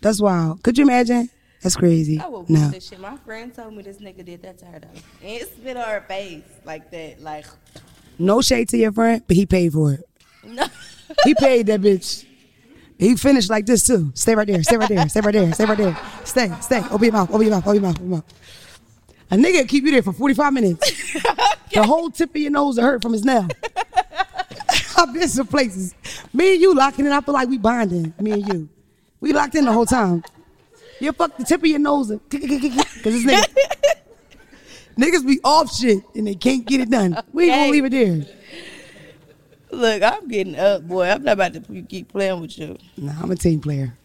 That's 0.00 0.22
wild. 0.22 0.62
Could 0.62 0.78
you 0.78 0.84
imagine? 0.84 1.28
That's 1.62 1.76
crazy. 1.76 2.20
I 2.20 2.26
would 2.28 2.50
No. 2.50 2.68
this 2.70 2.88
shit. 2.88 2.98
My 3.00 3.16
friend 3.18 3.54
told 3.54 3.74
me 3.74 3.82
this 3.82 3.98
nigga 3.98 4.24
did 4.24 4.42
that 4.42 4.58
to 4.58 4.64
her 4.66 4.80
though. 4.80 4.88
And 5.22 5.40
it 5.42 5.48
spit 5.54 5.76
on 5.76 5.84
her 5.88 6.04
face 6.08 6.42
like 6.64 6.90
that. 6.90 7.20
Like, 7.22 7.46
No 8.18 8.42
shade 8.42 8.68
to 8.70 8.76
your 8.76 8.92
friend, 8.92 9.22
but 9.26 9.36
he 9.36 9.46
paid 9.46 9.72
for 9.72 9.92
it. 9.92 10.08
no. 10.44 10.66
He 11.24 11.34
paid 11.34 11.66
that 11.66 11.80
bitch. 11.80 12.24
He 12.98 13.16
finished 13.16 13.50
like 13.50 13.66
this 13.66 13.84
too. 13.86 14.10
Stay 14.14 14.34
right 14.34 14.46
there. 14.46 14.62
Stay 14.62 14.76
right 14.76 14.88
there. 14.88 15.08
Stay 15.08 15.20
right 15.20 15.32
there. 15.34 15.52
Stay 15.52 15.64
right 15.64 15.78
there. 15.78 15.98
Stay. 16.24 16.52
Stay. 16.60 16.78
Open 16.90 17.02
your 17.04 17.12
mouth. 17.12 17.30
Open 17.30 17.42
your 17.42 17.50
mouth. 17.50 17.66
Open 17.66 17.74
your 17.74 17.82
mouth. 17.82 17.96
Open 17.96 18.08
your 18.08 18.16
mouth. 18.18 18.34
A 19.30 19.36
nigga 19.36 19.68
keep 19.68 19.84
you 19.84 19.90
there 19.92 20.02
for 20.02 20.12
45 20.12 20.52
minutes. 20.52 21.16
The 21.72 21.82
whole 21.82 22.10
tip 22.10 22.28
of 22.28 22.36
your 22.36 22.50
nose 22.50 22.76
will 22.76 22.84
hurt 22.84 23.00
from 23.00 23.14
his 23.14 23.24
nail. 23.24 23.48
I've 24.98 25.14
been 25.14 25.26
some 25.26 25.46
places. 25.46 25.94
Me 26.34 26.52
and 26.52 26.60
you 26.60 26.74
locking 26.74 27.06
in. 27.06 27.12
I 27.12 27.22
feel 27.22 27.32
like 27.32 27.48
we 27.48 27.56
bonding. 27.56 28.12
Me 28.20 28.32
and 28.32 28.46
you. 28.46 28.68
We 29.20 29.32
locked 29.32 29.54
in 29.54 29.64
the 29.64 29.72
whole 29.72 29.86
time. 29.86 30.22
You 31.02 31.12
fuck 31.12 31.36
the 31.36 31.44
tip 31.44 31.60
of 31.60 31.66
your 31.66 31.80
nose. 31.80 32.08
Cause 32.08 32.20
this 32.30 33.24
nigga. 33.24 33.44
Niggas 34.96 35.26
be 35.26 35.40
off 35.42 35.74
shit 35.74 35.98
and 36.14 36.28
they 36.28 36.36
can't 36.36 36.64
get 36.64 36.80
it 36.80 36.90
done. 36.90 37.20
We 37.32 37.50
ain't 37.50 37.54
gonna 37.54 37.70
leave 37.72 37.84
it 37.86 37.90
there. 37.90 38.26
Look, 39.72 40.02
I'm 40.02 40.28
getting 40.28 40.54
up, 40.56 40.86
boy. 40.86 41.08
I'm 41.08 41.24
not 41.24 41.32
about 41.32 41.54
to 41.54 41.82
keep 41.82 42.12
playing 42.12 42.40
with 42.40 42.56
you. 42.56 42.78
Nah, 42.96 43.14
I'm 43.20 43.30
a 43.32 43.34
team 43.34 43.60
player. 43.60 43.96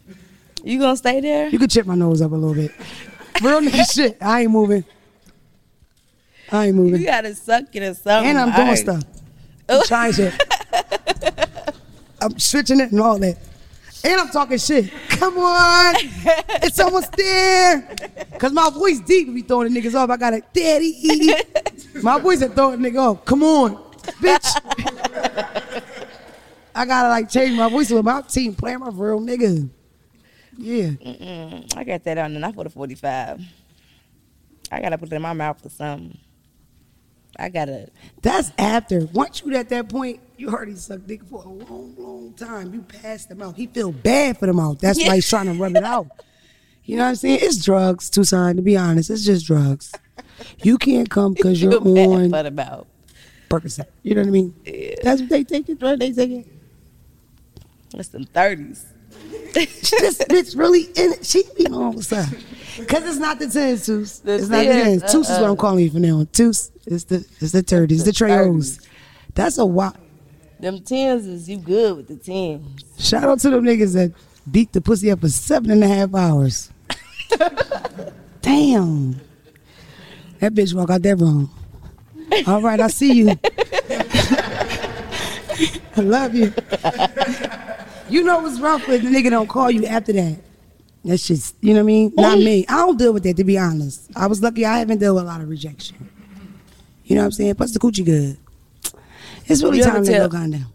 You 0.64 0.80
gonna 0.80 0.98
stay 0.98 1.22
there? 1.22 1.50
You 1.50 1.60
could 1.60 1.70
chip 1.70 1.86
my 1.86 1.94
nose 1.94 2.22
up 2.22 2.32
a 2.32 2.36
little 2.36 2.56
bit. 2.56 2.72
Real 3.44 3.62
nigga 3.62 3.92
shit. 3.94 4.18
I 4.20 4.42
ain't 4.42 4.52
moving. 4.52 4.84
I 6.52 6.68
ain't 6.68 6.76
moving. 6.76 7.00
You 7.00 7.06
gotta 7.06 7.36
suck 7.36 7.66
it 7.74 7.84
or 7.84 7.94
something. 7.94 8.30
And 8.32 8.40
I'm 8.40 8.52
doing 8.54 8.62
Alright. 8.62 8.80
stuff. 8.80 9.04
I'm 9.70 9.84
trying 9.84 10.14
shit. 10.14 10.34
I'm 12.22 12.40
switching 12.40 12.80
it 12.80 12.92
and 12.92 13.02
all 13.02 13.20
that. 13.20 13.38
And 14.04 14.22
I'm 14.22 14.30
talking 14.30 14.58
shit. 14.58 14.92
Come 15.10 15.38
on. 15.38 15.96
It's 16.64 16.80
almost 16.80 17.12
there. 17.14 17.96
Cause 18.38 18.54
my 18.54 18.70
voice 18.70 19.00
deep 19.00 19.34
be 19.34 19.42
throwing 19.42 19.74
the 19.74 19.82
niggas 19.82 19.96
off. 19.96 20.10
I 20.10 20.18
got 20.18 20.34
a 20.34 20.42
daddy. 20.54 21.34
My 22.02 22.20
voice 22.20 22.42
is 22.42 22.54
throwing 22.54 22.82
the 22.82 22.90
nigga 22.90 23.00
off. 23.00 23.26
Come 23.26 23.44
on, 23.44 23.76
bitch. 24.22 24.62
I 26.76 26.86
gotta 26.86 27.10
like 27.10 27.28
change 27.30 27.58
my 27.58 27.70
voice 27.70 27.90
with 27.90 28.06
my 28.06 28.22
team 28.22 28.54
playing 28.54 28.80
my 28.80 28.90
real 28.94 29.20
nigga. 29.20 29.68
Yeah. 30.58 30.90
Mm-mm. 30.90 31.76
I 31.76 31.84
got 31.84 32.04
that 32.04 32.20
on 32.20 32.36
and 32.36 32.46
I 32.46 32.52
put 32.52 32.68
a 32.68 32.70
45. 32.70 33.42
I 34.72 34.82
gotta 34.82 34.98
put 34.98 35.12
it 35.12 35.16
in 35.16 35.22
my 35.24 35.34
mouth 35.34 35.60
for 35.60 35.70
something. 35.70 36.18
I 37.40 37.50
gotta. 37.50 37.90
That's 38.22 38.52
after. 38.58 39.06
Once 39.14 39.44
you 39.46 39.56
at 39.56 39.70
that 39.70 39.90
point, 39.90 40.20
you 40.38 40.50
already 40.50 40.76
sucked 40.76 41.08
dick 41.08 41.24
for 41.24 41.44
a 41.44 41.50
long, 41.50 41.96
long 41.98 42.34
time. 42.34 42.74
You 42.74 42.82
passed 42.82 43.30
the 43.30 43.36
mouth. 43.36 43.56
He 43.56 43.68
feel 43.68 43.92
bad 43.92 44.38
for 44.38 44.48
the 44.48 44.54
mouth. 44.54 44.80
That's 44.80 45.00
why 45.00 45.16
he's 45.16 45.30
trying 45.30 45.46
to 45.46 45.54
rub 45.54 45.76
it 45.76 45.84
out. 45.84 46.08
You 46.84 46.96
know 46.96 47.04
what 47.04 47.10
I'm 47.10 47.16
saying? 47.16 47.40
It's 47.42 47.64
drugs, 47.64 48.10
Tucson, 48.10 48.56
to 48.56 48.62
be 48.62 48.78
honest. 48.78 49.10
It's 49.10 49.26
just 49.26 49.46
drugs. 49.46 49.92
You 50.64 50.78
can't 50.78 51.10
come 51.10 51.34
because 51.36 51.62
you're 51.62 51.76
on 51.78 52.30
the 52.30 52.52
mouth. 52.52 52.88
Percocet. 53.50 53.88
You 54.04 54.16
know 54.16 54.22
what 54.22 54.28
I 54.28 54.32
mean? 54.32 54.56
Yeah. 54.66 54.96
That's 55.04 55.22
what 55.22 55.30
they 55.30 55.44
take 55.44 55.70
it. 55.70 55.82
What 55.82 56.00
they 56.00 56.12
take 56.12 56.32
it. 56.32 56.48
It's 57.94 58.10
them 58.10 58.26
30s. 58.26 58.86
This 59.66 60.18
bitch 60.20 60.58
really 60.58 60.84
in 60.84 61.14
it. 61.14 61.26
She 61.26 61.44
be 61.58 61.68
on 61.68 61.96
what's 61.96 62.12
up. 62.12 62.30
Cause 62.88 63.04
it's 63.08 63.18
not 63.18 63.40
the 63.40 63.48
tens, 63.48 63.86
Tus. 63.86 64.20
The 64.20 64.36
It's 64.36 64.50
not 64.50 64.60
the 64.60 64.72
tens, 64.72 65.02
tens. 65.02 65.12
Tus 65.12 65.30
is 65.30 65.30
what 65.30 65.42
uh-uh. 65.44 65.52
I'm 65.52 65.58
calling 65.58 65.84
you 65.84 65.92
for 65.92 66.00
now. 66.00 66.26
Tus 66.32 66.72
is 66.86 67.06
the 67.06 67.26
it's 67.40 67.52
the 67.52 67.64
thirties, 67.64 68.04
the 68.04 68.12
The 68.12 68.18
Treos. 68.18 68.86
That's 69.34 69.58
a 69.58 69.66
wild. 69.66 69.98
Them 70.60 70.80
10s 70.80 71.28
is 71.28 71.48
you 71.48 71.58
good 71.58 71.98
with 71.98 72.08
the 72.08 72.16
10s. 72.16 72.84
Shout 72.98 73.26
out 73.26 73.40
to 73.42 73.52
them 73.52 73.64
niggas 73.64 73.94
that 73.94 74.12
beat 74.50 74.74
the 74.74 74.82
pussy 74.82 75.12
up 75.12 75.22
for 75.22 75.30
seven 75.30 75.70
and 75.70 75.84
a 75.84 75.88
half 75.88 76.16
hours. 76.16 76.72
Damn. 78.42 79.22
That 80.40 80.56
bitch 80.56 80.74
walk 80.74 80.90
out 80.90 81.04
there 81.04 81.16
wrong. 81.16 81.52
All 82.48 82.62
right, 82.62 82.80
I 82.80 82.88
see 82.88 83.14
you. 83.14 83.30
I 85.96 86.02
love 86.02 86.34
you. 86.34 86.52
You 88.10 88.24
know 88.24 88.40
what's 88.40 88.60
rough 88.60 88.88
with 88.88 89.04
the 89.04 89.10
nigga 89.10 89.30
don't 89.30 89.48
call 89.48 89.70
you 89.70 89.86
after 89.86 90.14
that. 90.14 90.40
That's 91.04 91.26
just, 91.28 91.56
you 91.62 91.70
know 91.74 91.80
what 91.80 91.84
I 91.84 91.88
mean? 91.88 92.14
Not 92.16 92.38
me. 92.40 92.66
I 92.68 92.78
don't 92.78 92.98
deal 92.98 93.14
with 93.14 93.24
that, 93.24 93.38
to 93.38 93.44
be 93.44 93.58
honest. 93.58 94.10
I 94.16 94.28
was 94.28 94.42
lucky 94.42 94.66
I 94.66 94.80
haven't 94.80 95.00
dealt 95.00 95.16
with 95.16 95.24
a 95.24 95.28
lot 95.28 95.42
of 95.42 95.50
rejection. 95.50 96.10
You 97.06 97.16
know 97.16 97.22
what 97.22 97.26
I'm 97.28 97.32
saying? 97.32 97.56
Plus 97.56 97.72
the 97.72 97.80
coochie 97.80 98.04
good. 98.06 98.38
It's 99.46 99.64
really 99.64 99.78
You 99.78 99.84
time 99.86 100.04
to 100.04 100.12
tell- 100.12 100.28
go 100.30 100.38
down. 100.38 100.66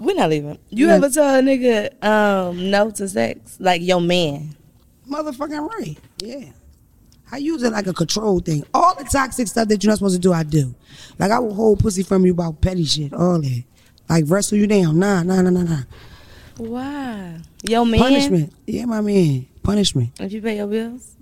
We're 0.00 0.14
not 0.14 0.30
leaving. 0.30 0.58
You 0.70 0.86
Yeah. 0.88 0.94
ever 0.94 1.10
tell 1.10 1.36
a 1.36 1.42
nigga 1.42 2.02
um, 2.04 2.70
no 2.70 2.90
to 2.90 3.08
sex? 3.08 3.56
Like 3.58 3.82
your 3.82 4.00
man. 4.00 4.54
Motherfucking 5.08 5.68
right. 5.70 5.98
Yeah. 6.22 6.46
I 7.30 7.36
use 7.38 7.62
it 7.62 7.72
like 7.72 7.86
a 7.88 7.92
control 7.92 8.40
thing. 8.40 8.64
All 8.72 8.94
the 8.94 9.04
toxic 9.04 9.48
stuff 9.48 9.68
that 9.68 9.82
you're 9.82 9.90
not 9.90 9.98
supposed 9.98 10.14
to 10.14 10.20
do, 10.20 10.32
I 10.32 10.44
do. 10.44 10.74
Like 11.18 11.30
I 11.30 11.38
will 11.40 11.54
hold 11.54 11.80
pussy 11.80 12.02
from 12.02 12.24
you 12.26 12.32
about 12.32 12.60
petty 12.60 12.84
shit, 12.84 13.12
all 13.12 13.40
that. 13.40 13.64
Like 14.08 14.24
wrestle 14.28 14.56
you 14.58 14.66
down. 14.66 14.98
Nah, 14.98 15.22
nah, 15.24 15.42
nah, 15.42 15.50
nah, 15.50 15.62
nah. 15.62 15.82
Why? 16.58 17.38
Your 17.62 17.86
man. 17.86 18.00
Punishment. 18.00 18.52
Yeah, 18.66 18.84
my 18.84 19.00
man. 19.00 19.46
Punishment. 19.62 20.10
If 20.20 20.32
you 20.32 20.42
pay 20.42 20.56
your 20.56 20.66
bills. 20.66 21.14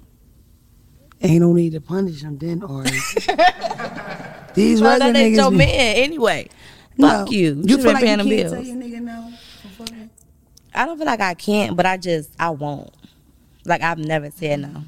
Ain't 1.22 1.40
no 1.40 1.52
need 1.52 1.72
to 1.72 1.80
punish 1.80 2.22
him 2.22 2.36
then, 2.38 2.62
or 2.62 2.82
these 4.54 4.78
So 4.78 4.84
regular 4.84 4.98
that 4.98 5.16
ain't 5.16 5.16
niggas. 5.16 5.36
your 5.36 5.50
be- 5.50 5.56
man 5.56 5.96
anyway. 5.96 6.48
No. 6.98 7.08
Fuck 7.08 7.30
you. 7.32 7.38
You, 7.54 7.62
You 7.62 7.68
should 7.68 7.82
feel 7.82 7.92
like 7.92 8.04
paying 8.04 8.18
you 8.20 8.24
can't 8.24 8.28
bills. 8.28 8.52
tell 8.52 8.62
your 8.64 8.76
nigga 8.76 9.00
no 9.02 9.32
for? 9.76 9.86
I 10.74 10.84
don't 10.84 10.96
feel 10.98 11.06
like 11.06 11.20
I 11.20 11.34
can't, 11.34 11.74
but 11.76 11.86
I 11.86 11.96
just 11.96 12.30
I 12.38 12.50
won't. 12.50 12.90
Like 13.64 13.82
I've 13.82 13.98
never 13.98 14.30
said 14.30 14.60
no. 14.60 14.84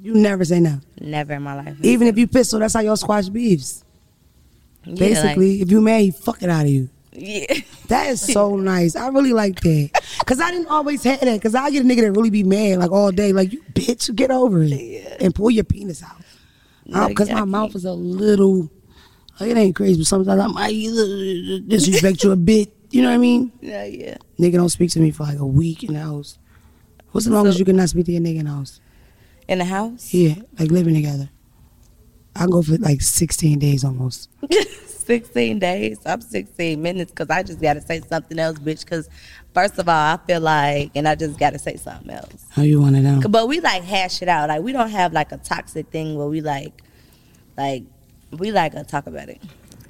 You 0.00 0.14
never 0.14 0.44
say 0.44 0.60
no. 0.60 0.80
Never 1.00 1.34
in 1.34 1.42
my 1.42 1.54
life. 1.54 1.76
Even 1.82 2.06
if 2.08 2.16
you 2.18 2.26
pistol, 2.26 2.58
that's 2.60 2.74
how 2.74 2.80
y'all 2.80 2.96
squash 2.96 3.28
beefs. 3.28 3.84
Yeah, 4.84 4.90
like- 4.90 4.98
Basically, 4.98 5.60
if 5.62 5.70
you 5.70 5.80
mad, 5.80 6.00
he 6.02 6.10
fuck 6.12 6.42
it 6.42 6.48
out 6.50 6.62
of 6.64 6.70
you. 6.70 6.88
Yeah. 7.12 7.54
That 7.88 8.08
is 8.08 8.22
so 8.22 8.56
nice. 8.56 8.96
I 8.96 9.08
really 9.08 9.34
like 9.34 9.60
that. 9.60 9.90
Cause 10.24 10.40
I 10.40 10.50
didn't 10.50 10.68
always 10.68 11.04
have 11.04 11.20
that. 11.20 11.42
Cause 11.42 11.54
I 11.54 11.70
get 11.70 11.84
a 11.84 11.86
nigga 11.86 12.00
that 12.02 12.12
really 12.12 12.30
be 12.30 12.42
mad 12.42 12.78
like 12.78 12.90
all 12.90 13.12
day. 13.12 13.34
Like 13.34 13.52
you 13.52 13.62
bitch, 13.74 14.14
get 14.16 14.30
over 14.30 14.62
it 14.62 15.20
and 15.20 15.34
pull 15.34 15.50
your 15.50 15.64
penis 15.64 16.02
out. 16.02 16.22
No, 16.86 17.02
uh, 17.02 17.08
Because 17.08 17.30
my 17.30 17.44
mouth 17.44 17.74
is 17.74 17.84
a 17.84 17.92
little. 17.92 18.70
Like, 19.38 19.50
it 19.50 19.56
ain't 19.56 19.76
crazy, 19.76 19.98
but 19.98 20.06
sometimes 20.06 20.40
I 20.40 20.46
might 20.46 20.70
disrespect 21.68 22.22
you 22.22 22.32
a 22.32 22.36
bit. 22.36 22.72
You 22.90 23.02
know 23.02 23.08
what 23.08 23.14
I 23.14 23.18
mean? 23.18 23.52
Yeah, 23.60 23.84
yeah. 23.84 24.16
Nigga 24.38 24.54
don't 24.54 24.68
speak 24.68 24.90
to 24.92 25.00
me 25.00 25.10
for 25.10 25.24
like 25.24 25.38
a 25.38 25.46
week 25.46 25.82
in 25.84 25.94
the 25.94 26.00
house. 26.00 26.38
What's 27.10 27.26
the 27.26 27.32
longest 27.32 27.58
you 27.58 27.64
cannot 27.64 27.88
speak 27.90 28.06
to 28.06 28.12
your 28.12 28.22
nigga 28.22 28.38
in 28.38 28.44
the 28.46 28.50
house? 28.52 28.80
In 29.48 29.58
the 29.58 29.64
house? 29.66 30.14
Yeah, 30.14 30.36
like 30.58 30.70
living 30.70 30.94
together. 30.94 31.28
I 32.34 32.46
go 32.46 32.62
for 32.62 32.76
like 32.78 33.02
16 33.02 33.58
days 33.58 33.84
almost. 33.84 34.30
16 35.02 35.58
days. 35.58 35.98
I'm 36.06 36.20
16 36.20 36.80
minutes 36.80 37.10
because 37.10 37.28
I 37.28 37.42
just 37.42 37.60
got 37.60 37.74
to 37.74 37.80
say 37.80 38.00
something 38.00 38.38
else, 38.38 38.58
bitch. 38.58 38.84
Because, 38.84 39.08
first 39.52 39.78
of 39.78 39.88
all, 39.88 39.94
I 39.94 40.18
feel 40.26 40.40
like, 40.40 40.92
and 40.94 41.08
I 41.08 41.14
just 41.14 41.38
got 41.38 41.50
to 41.50 41.58
say 41.58 41.76
something 41.76 42.10
else. 42.10 42.46
How 42.50 42.62
you 42.62 42.80
want 42.80 42.96
to 42.96 43.02
know? 43.02 43.20
But 43.28 43.48
we 43.48 43.60
like 43.60 43.82
hash 43.82 44.22
it 44.22 44.28
out. 44.28 44.48
Like, 44.48 44.62
we 44.62 44.72
don't 44.72 44.90
have 44.90 45.12
like 45.12 45.32
a 45.32 45.38
toxic 45.38 45.88
thing 45.88 46.16
where 46.16 46.28
we 46.28 46.40
like, 46.40 46.82
like, 47.56 47.82
we 48.30 48.52
like 48.52 48.72
to 48.72 48.84
talk 48.84 49.06
about 49.06 49.28
it. 49.28 49.42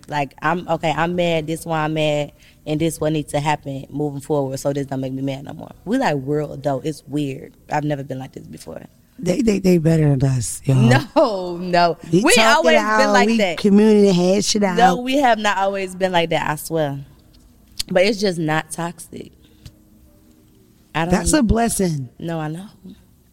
Like, 0.09 0.34
I'm, 0.43 0.66
okay, 0.68 0.90
I'm 0.90 1.14
mad. 1.14 1.47
This 1.47 1.64
why 1.64 1.84
I'm 1.84 1.95
mad. 1.95 2.32
And 2.66 2.80
this 2.80 3.01
what 3.01 3.12
needs 3.12 3.32
to 3.32 3.40
happen 3.40 3.86
moving 3.90 4.20
forward 4.20 4.59
so 4.59 4.72
this 4.72 4.86
don't 4.86 5.01
make 5.01 5.12
me 5.12 5.22
mad 5.22 5.45
no 5.45 5.53
more. 5.53 5.72
We 5.84 5.99
like 5.99 6.16
real 6.20 6.53
adult. 6.53 6.84
It's 6.84 7.03
weird. 7.07 7.55
I've 7.70 7.84
never 7.84 8.05
been 8.05 8.18
like 8.18 8.32
this 8.32 8.47
before. 8.47 8.82
They 9.22 9.40
they 9.40 9.60
they 9.60 9.78
better 9.78 10.16
than 10.16 10.28
us, 10.30 10.60
yo. 10.64 10.74
No, 10.74 11.56
no. 11.56 11.96
We, 12.12 12.22
We, 12.24 12.34
always 12.38 12.76
out, 12.76 12.98
been 12.98 13.12
like 13.12 13.26
we 13.28 13.36
that. 13.38 13.58
Community 13.58 14.12
hash 14.12 14.46
shit 14.46 14.64
out. 14.64 14.76
No, 14.76 14.96
we 14.96 15.18
have 15.18 15.38
not 15.38 15.58
always 15.58 15.94
been 15.94 16.10
like 16.10 16.30
that. 16.30 16.50
I 16.50 16.56
swear, 16.56 17.04
but 17.88 18.04
it's 18.04 18.20
just 18.20 18.38
not 18.38 18.72
toxic. 18.72 19.30
I 20.94 21.04
don't. 21.04 21.14
That's 21.14 21.32
a 21.32 21.42
blessing. 21.42 22.08
no. 22.18 22.40
I 22.40 22.48
know. 22.48 22.66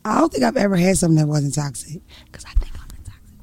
I 0.06 0.20
don't 0.20 0.32
think 0.32 0.44
I've 0.44 0.58
ever 0.58 0.76
had 0.78 0.98
something 0.98 1.18
that 1.18 1.28
wasn't 1.28 1.56
toxic. 1.56 2.02
Cause 2.32 2.46
I 2.46 2.52
think 2.60 2.72
I'm 2.76 2.86
a 2.86 3.04
toxic. 3.04 3.36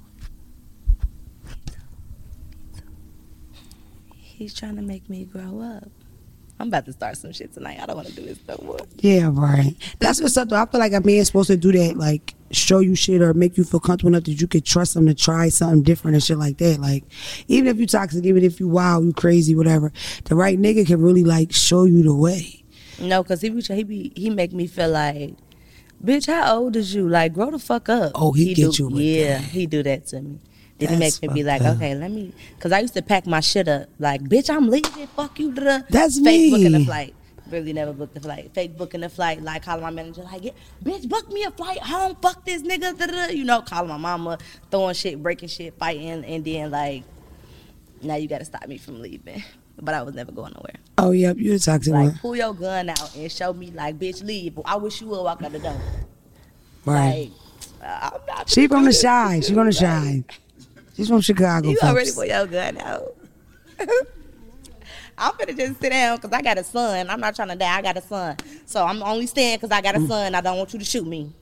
He's 4.14 4.54
trying 4.54 4.76
to 4.76 4.82
make 4.82 5.10
me 5.10 5.24
grow 5.24 5.60
up. 5.60 5.88
I'm 6.58 6.68
about 6.68 6.86
to 6.86 6.92
start 6.92 7.16
some 7.18 7.32
shit 7.32 7.52
tonight. 7.52 7.78
I 7.82 7.86
don't 7.86 7.96
want 7.96 8.08
to 8.08 8.14
do 8.14 8.22
this 8.22 8.38
no 8.48 8.58
more. 8.62 8.78
Yeah, 8.96 9.28
right. 9.32 9.74
That's 9.98 10.20
what's 10.22 10.36
up. 10.36 10.48
Though. 10.48 10.56
I 10.56 10.66
feel 10.66 10.80
like 10.80 10.92
a 10.92 11.00
man's 11.00 11.26
supposed 11.26 11.48
to 11.48 11.56
do 11.56 11.72
that, 11.72 11.96
like 11.96 12.34
show 12.50 12.78
you 12.80 12.94
shit 12.94 13.22
or 13.22 13.34
make 13.34 13.56
you 13.56 13.64
feel 13.64 13.80
comfortable 13.80 14.08
enough 14.08 14.24
that 14.24 14.40
you 14.40 14.46
could 14.46 14.64
trust 14.64 14.94
them 14.94 15.06
to 15.06 15.14
try 15.14 15.48
something 15.48 15.82
different 15.82 16.14
and 16.14 16.22
shit 16.22 16.38
like 16.38 16.58
that. 16.58 16.78
Like, 16.80 17.04
even 17.48 17.66
if 17.66 17.78
you 17.78 17.86
toxic, 17.86 18.24
even 18.24 18.44
if 18.44 18.60
you 18.60 18.68
wild, 18.68 19.04
you 19.04 19.12
crazy, 19.12 19.54
whatever, 19.54 19.92
the 20.24 20.34
right 20.34 20.58
nigga 20.58 20.86
can 20.86 21.00
really 21.00 21.24
like 21.24 21.52
show 21.52 21.84
you 21.84 22.02
the 22.02 22.14
way. 22.14 22.62
No, 23.00 23.22
cause 23.24 23.40
he 23.42 23.50
be 23.50 23.60
he 23.62 23.82
be 23.84 24.12
he 24.16 24.30
make 24.30 24.52
me 24.52 24.66
feel 24.66 24.90
like, 24.90 25.34
bitch, 26.02 26.26
how 26.26 26.56
old 26.56 26.76
is 26.76 26.94
you? 26.94 27.08
Like, 27.08 27.34
grow 27.34 27.50
the 27.50 27.58
fuck 27.58 27.88
up. 27.88 28.12
Oh, 28.14 28.32
he 28.32 28.54
get 28.54 28.72
do, 28.72 28.90
you 28.90 28.98
Yeah, 28.98 29.38
that. 29.38 29.44
he 29.44 29.66
do 29.66 29.82
that 29.82 30.06
to 30.06 30.22
me. 30.22 30.38
Then 30.78 30.88
he 30.90 30.96
That's 30.96 31.22
make 31.22 31.30
me 31.30 31.42
be 31.42 31.42
like, 31.42 31.62
up. 31.62 31.76
okay, 31.76 31.94
let 31.94 32.10
me, 32.10 32.32
cause 32.60 32.70
I 32.70 32.80
used 32.80 32.94
to 32.94 33.02
pack 33.02 33.26
my 33.26 33.40
shit 33.40 33.66
up. 33.66 33.88
Like, 33.98 34.22
bitch, 34.22 34.48
I'm 34.54 34.68
leaving. 34.68 35.06
Fuck 35.08 35.38
you. 35.38 35.52
Da-da. 35.52 35.84
That's 35.88 36.18
booking 36.18 36.72
me. 36.72 36.82
a 36.82 36.84
flight. 36.84 37.14
Really 37.50 37.72
never 37.72 37.92
booked 37.92 38.14
the 38.14 38.20
flight. 38.20 38.50
Fake 38.54 38.76
booking 38.76 39.02
the 39.02 39.08
flight. 39.08 39.40
Like 39.40 39.64
calling 39.64 39.82
my 39.82 39.90
manager, 39.90 40.22
like, 40.22 40.44
yeah, 40.44 40.50
bitch, 40.82 41.08
book 41.08 41.30
me 41.32 41.44
a 41.44 41.50
flight 41.50 41.78
home. 41.78 42.16
Fuck 42.20 42.44
this 42.44 42.62
nigga. 42.62 42.98
Da-da. 42.98 43.26
You 43.32 43.44
know, 43.44 43.62
calling 43.62 43.88
my 43.88 43.96
mama, 43.96 44.38
throwing 44.70 44.94
shit, 44.94 45.22
breaking 45.22 45.48
shit, 45.48 45.74
fighting, 45.78 46.24
and 46.24 46.44
then 46.44 46.70
like, 46.70 47.04
now 48.02 48.16
you 48.16 48.28
got 48.28 48.38
to 48.38 48.44
stop 48.44 48.66
me 48.66 48.78
from 48.78 49.00
leaving. 49.00 49.42
But 49.80 49.94
I 49.94 50.02
was 50.02 50.14
never 50.14 50.32
going 50.32 50.54
nowhere. 50.54 50.76
Oh, 50.98 51.10
yep, 51.12 51.36
you 51.36 51.52
the 51.52 51.58
toxic 51.58 51.92
Like, 51.92 52.02
one. 52.04 52.18
pull 52.18 52.34
your 52.34 52.54
gun 52.54 52.88
out 52.88 53.14
and 53.14 53.30
show 53.30 53.52
me, 53.52 53.70
like, 53.72 53.98
bitch, 53.98 54.24
leave. 54.24 54.58
I 54.64 54.76
wish 54.76 55.00
you 55.02 55.06
would 55.08 55.22
walk 55.22 55.42
out 55.42 55.52
the 55.52 55.58
door. 55.58 55.78
Right. 56.86 57.30
Like, 57.80 57.88
uh, 57.88 58.10
I'm 58.14 58.20
not. 58.26 58.48
She 58.48 58.66
from 58.68 58.84
the 58.86 58.92
shy. 58.92 59.40
She 59.40 59.52
from 59.52 59.66
the 59.66 59.72
shy. 59.72 60.24
She's 60.96 61.08
from 61.08 61.20
Chicago. 61.20 61.68
You 61.68 61.76
folks. 61.76 61.92
already 61.92 62.12
pull 62.12 62.24
your 62.24 62.46
gun 62.46 62.78
out. 62.78 63.14
I'm 65.18 65.32
gonna 65.38 65.54
just 65.54 65.80
sit 65.80 65.90
down 65.90 66.16
because 66.16 66.32
I 66.32 66.42
got 66.42 66.58
a 66.58 66.64
son. 66.64 67.08
I'm 67.08 67.20
not 67.20 67.34
trying 67.34 67.48
to 67.48 67.56
die. 67.56 67.78
I 67.78 67.82
got 67.82 67.96
a 67.96 68.02
son, 68.02 68.36
so 68.66 68.84
I'm 68.84 69.02
only 69.02 69.26
staying 69.26 69.56
because 69.56 69.70
I 69.70 69.80
got 69.80 69.94
a 69.94 69.98
Mm. 69.98 70.08
son. 70.08 70.34
I 70.34 70.40
don't 70.40 70.58
want 70.58 70.72
you 70.72 70.78
to 70.78 70.84
shoot 70.84 71.06
me. 71.06 71.32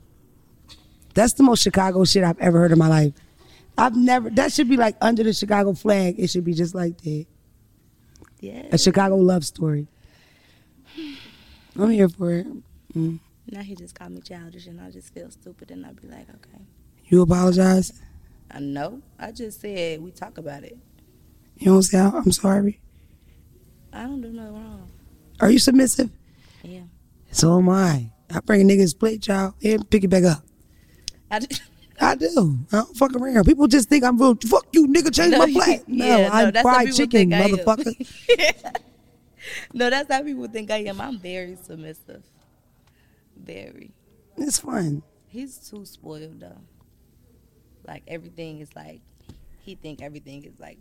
That's 1.14 1.33
the 1.33 1.43
most 1.43 1.62
Chicago 1.62 2.05
shit 2.05 2.22
I've 2.25 2.39
ever 2.41 2.59
heard 2.59 2.72
in 2.72 2.79
my 2.79 2.89
life. 2.89 3.12
I've 3.77 3.97
never. 3.97 4.31
That 4.31 4.53
should 4.53 4.68
be 4.68 4.77
like 4.77 4.97
under 5.01 5.22
the 5.25 5.33
Chicago 5.33 5.72
flag. 5.75 6.14
It 6.18 6.29
should 6.31 6.45
be 6.45 6.55
just 6.55 6.75
like 6.75 7.01
that. 7.03 7.27
Yeah. 8.41 8.66
A 8.70 8.79
Chicago 8.79 9.16
love 9.16 9.45
story. 9.45 9.89
I'm 11.77 11.91
here 11.91 12.09
for 12.09 12.31
it. 12.33 12.47
Now 12.95 13.61
he 13.62 13.75
just 13.75 13.95
called 13.97 14.12
me 14.12 14.20
childish, 14.20 14.66
and 14.66 14.81
I 14.81 14.91
just 14.91 15.12
feel 15.12 15.31
stupid, 15.31 15.70
and 15.72 15.85
I'd 15.85 16.01
be 16.01 16.07
like, 16.09 16.29
okay, 16.31 16.62
You 17.07 17.22
apologize. 17.22 17.93
I 18.51 18.61
know. 18.61 19.03
I 19.18 19.33
just 19.33 19.61
said 19.61 20.01
we 20.01 20.12
talk 20.12 20.39
about 20.39 20.62
it. 20.62 20.79
You 21.59 21.66
don't 21.72 21.83
say 21.83 21.99
I'm 21.99 22.31
sorry. 22.31 22.81
I 23.95 24.03
don't 24.03 24.20
do 24.20 24.28
nothing 24.32 24.55
wrong. 24.55 24.88
Are 25.40 25.51
you 25.51 25.59
submissive? 25.59 26.11
Yeah. 26.62 26.80
So 27.30 27.59
am 27.59 27.68
I. 27.68 28.11
I 28.32 28.40
bring 28.40 28.61
a 28.62 28.64
nigga's 28.64 28.95
plate, 28.95 29.26
y'all, 29.26 29.55
and 29.62 29.88
pick 29.88 30.05
it 30.05 30.09
back 30.09 30.24
up. 30.24 30.42
I 31.30 31.40
just, 31.40 31.62
I 32.01 32.14
do. 32.14 32.59
I 32.72 32.76
don't 32.78 32.97
fuck 32.97 33.14
around. 33.14 33.45
People 33.45 33.66
just 33.66 33.88
think 33.88 34.03
I'm 34.05 34.18
real. 34.18 34.34
Fuck 34.47 34.66
you, 34.72 34.86
nigga. 34.88 35.14
Change 35.14 35.32
No, 35.32 35.38
my 35.38 35.53
plate. 35.53 35.82
No, 35.86 36.05
yeah, 36.05 36.28
no, 36.28 36.32
I'm 36.32 36.53
fried 36.62 36.92
chicken, 36.95 37.30
think 37.30 37.32
I 37.34 37.38
am. 37.38 37.51
motherfucker. 37.51 38.80
no, 39.74 39.90
that's 39.90 40.12
how 40.12 40.22
people 40.22 40.47
think 40.49 40.70
I 40.70 40.78
am. 40.78 41.01
I'm 41.01 41.18
very 41.18 41.57
submissive. 41.62 42.22
Very. 43.36 43.92
it's 44.36 44.59
fun. 44.59 45.03
He's 45.26 45.57
too 45.59 45.84
spoiled 45.84 46.40
though. 46.40 46.61
Like 47.86 48.03
everything 48.07 48.61
is 48.61 48.74
like 48.74 49.01
he 49.61 49.74
think 49.74 50.01
everything 50.03 50.45
is 50.45 50.59
like 50.59 50.78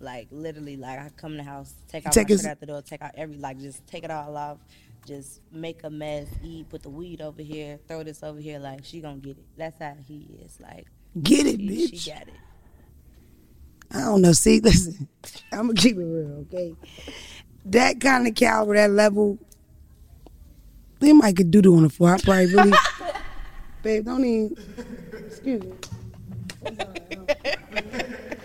like 0.00 0.28
literally 0.30 0.76
like 0.76 0.98
I 0.98 1.10
come 1.16 1.32
in 1.32 1.38
the 1.38 1.44
house, 1.44 1.74
take 1.88 2.06
out 2.06 2.12
Take 2.12 2.28
my 2.28 2.32
his- 2.32 2.46
out 2.46 2.60
the 2.60 2.66
door, 2.66 2.82
take 2.82 3.02
out 3.02 3.12
every 3.16 3.36
like 3.36 3.58
just 3.58 3.86
take 3.86 4.04
it 4.04 4.10
all 4.10 4.36
off, 4.36 4.58
just 5.06 5.40
make 5.52 5.84
a 5.84 5.90
mess, 5.90 6.26
eat, 6.42 6.68
put 6.68 6.82
the 6.82 6.90
weed 6.90 7.20
over 7.20 7.42
here, 7.42 7.78
throw 7.88 8.02
this 8.02 8.22
over 8.22 8.40
here, 8.40 8.58
like 8.58 8.84
she 8.84 9.00
gonna 9.00 9.18
get 9.18 9.36
it. 9.38 9.44
That's 9.56 9.78
how 9.78 9.94
he 10.06 10.26
is. 10.44 10.58
Like 10.60 10.86
Get 11.22 11.46
it, 11.46 11.58
she, 11.60 11.68
bitch. 11.68 12.02
she 12.04 12.10
got 12.10 12.22
it. 12.22 12.34
I 13.92 14.00
don't 14.02 14.22
know. 14.22 14.32
See, 14.32 14.60
listen, 14.64 15.08
I'm 15.52 15.66
gonna 15.68 15.74
keep 15.74 15.96
it 15.96 16.00
real, 16.04 16.46
okay? 16.52 16.74
That 17.66 18.00
kind 18.00 18.26
of 18.26 18.34
caliber, 18.34 18.74
that 18.76 18.90
level, 18.90 19.38
they 21.00 21.12
might 21.12 21.36
could 21.36 21.50
do 21.50 21.58
it 21.58 21.66
on 21.66 21.82
the 21.82 21.88
floor. 21.90 22.14
I 22.14 22.18
probably 22.18 22.46
really, 22.54 22.72
babe, 23.82 24.04
don't 24.04 24.24
even. 24.24 24.56
Excuse 25.26 25.62
me. 25.64 25.72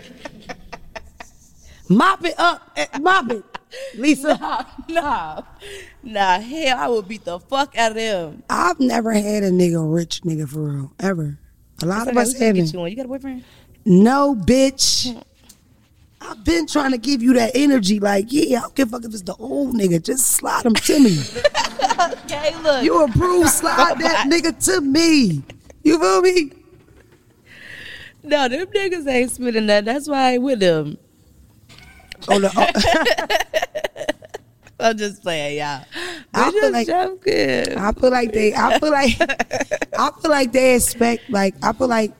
Mop 1.88 2.24
it 2.24 2.34
up, 2.38 2.76
mop 3.00 3.30
it, 3.30 3.44
Lisa. 3.96 4.36
Nah, 4.38 4.64
nah, 4.88 5.42
nah. 6.02 6.38
Hell, 6.40 6.78
I 6.78 6.88
would 6.88 7.06
beat 7.08 7.24
the 7.24 7.38
fuck 7.40 7.76
out 7.76 7.92
of 7.92 7.96
them. 7.96 8.42
I've 8.50 8.78
never 8.80 9.12
had 9.12 9.42
a 9.42 9.50
nigga 9.50 9.82
rich 9.92 10.22
nigga 10.22 10.48
for 10.48 10.60
real, 10.60 10.92
ever. 11.00 11.38
A 11.82 11.86
lot 11.86 12.02
of 12.02 12.08
Okay, 12.08 12.20
us 12.20 12.28
we 12.28 12.32
should 12.32 12.38
get 12.38 12.46
haven't. 12.56 12.72
you. 12.74 12.86
You 12.86 12.96
got 12.96 13.04
a 13.04 13.08
boyfriend? 13.08 13.44
No, 13.84 14.34
bitch. 14.34 15.22
I've 16.20 16.42
been 16.44 16.66
trying 16.66 16.90
to 16.92 16.98
give 16.98 17.22
you 17.22 17.34
that 17.34 17.52
energy. 17.54 18.00
Like, 18.00 18.26
yeah, 18.30 18.58
I 18.58 18.62
don't 18.62 18.74
give 18.74 18.88
a 18.88 18.90
fuck 18.92 19.04
if 19.04 19.12
it's 19.12 19.22
the 19.22 19.34
old 19.36 19.74
nigga. 19.76 20.02
Just 20.02 20.26
slide 20.28 20.64
him 20.66 20.74
to 20.74 21.00
me. 21.00 21.18
Okay, 21.98 22.54
look. 22.62 22.82
You 22.84 23.04
approve, 23.04 23.48
slide 23.48 23.94
that 24.00 24.26
nigga 24.28 24.62
to 24.66 24.80
me. 24.82 25.42
You 25.82 25.98
feel 25.98 26.20
me? 26.20 26.50
no, 28.22 28.48
them 28.48 28.66
niggas 28.66 29.06
ain't 29.08 29.30
spitting 29.30 29.66
that. 29.66 29.84
That's 29.84 30.08
why 30.08 30.18
I 30.18 30.32
ain't 30.32 30.42
with 30.42 30.60
them. 30.60 30.98
Oh, 32.28 32.38
no. 32.38 32.50
oh, 32.56 32.70
I'm 34.78 34.96
just 34.98 35.22
playing, 35.22 35.58
y'all. 35.58 35.84
I 36.34 36.50
feel 36.50 36.70
like- 36.70 36.86
joking. 36.86 37.78
I 37.78 37.92
feel 37.92 38.10
like 38.10 38.32
they. 38.32 38.54
I 38.54 38.78
feel 38.78 38.90
like. 38.90 39.16
I 39.98 40.10
feel 40.20 40.30
like 40.30 40.52
they 40.52 40.74
expect. 40.74 41.30
Like 41.30 41.54
I 41.62 41.72
feel 41.72 41.88
like 41.88 42.12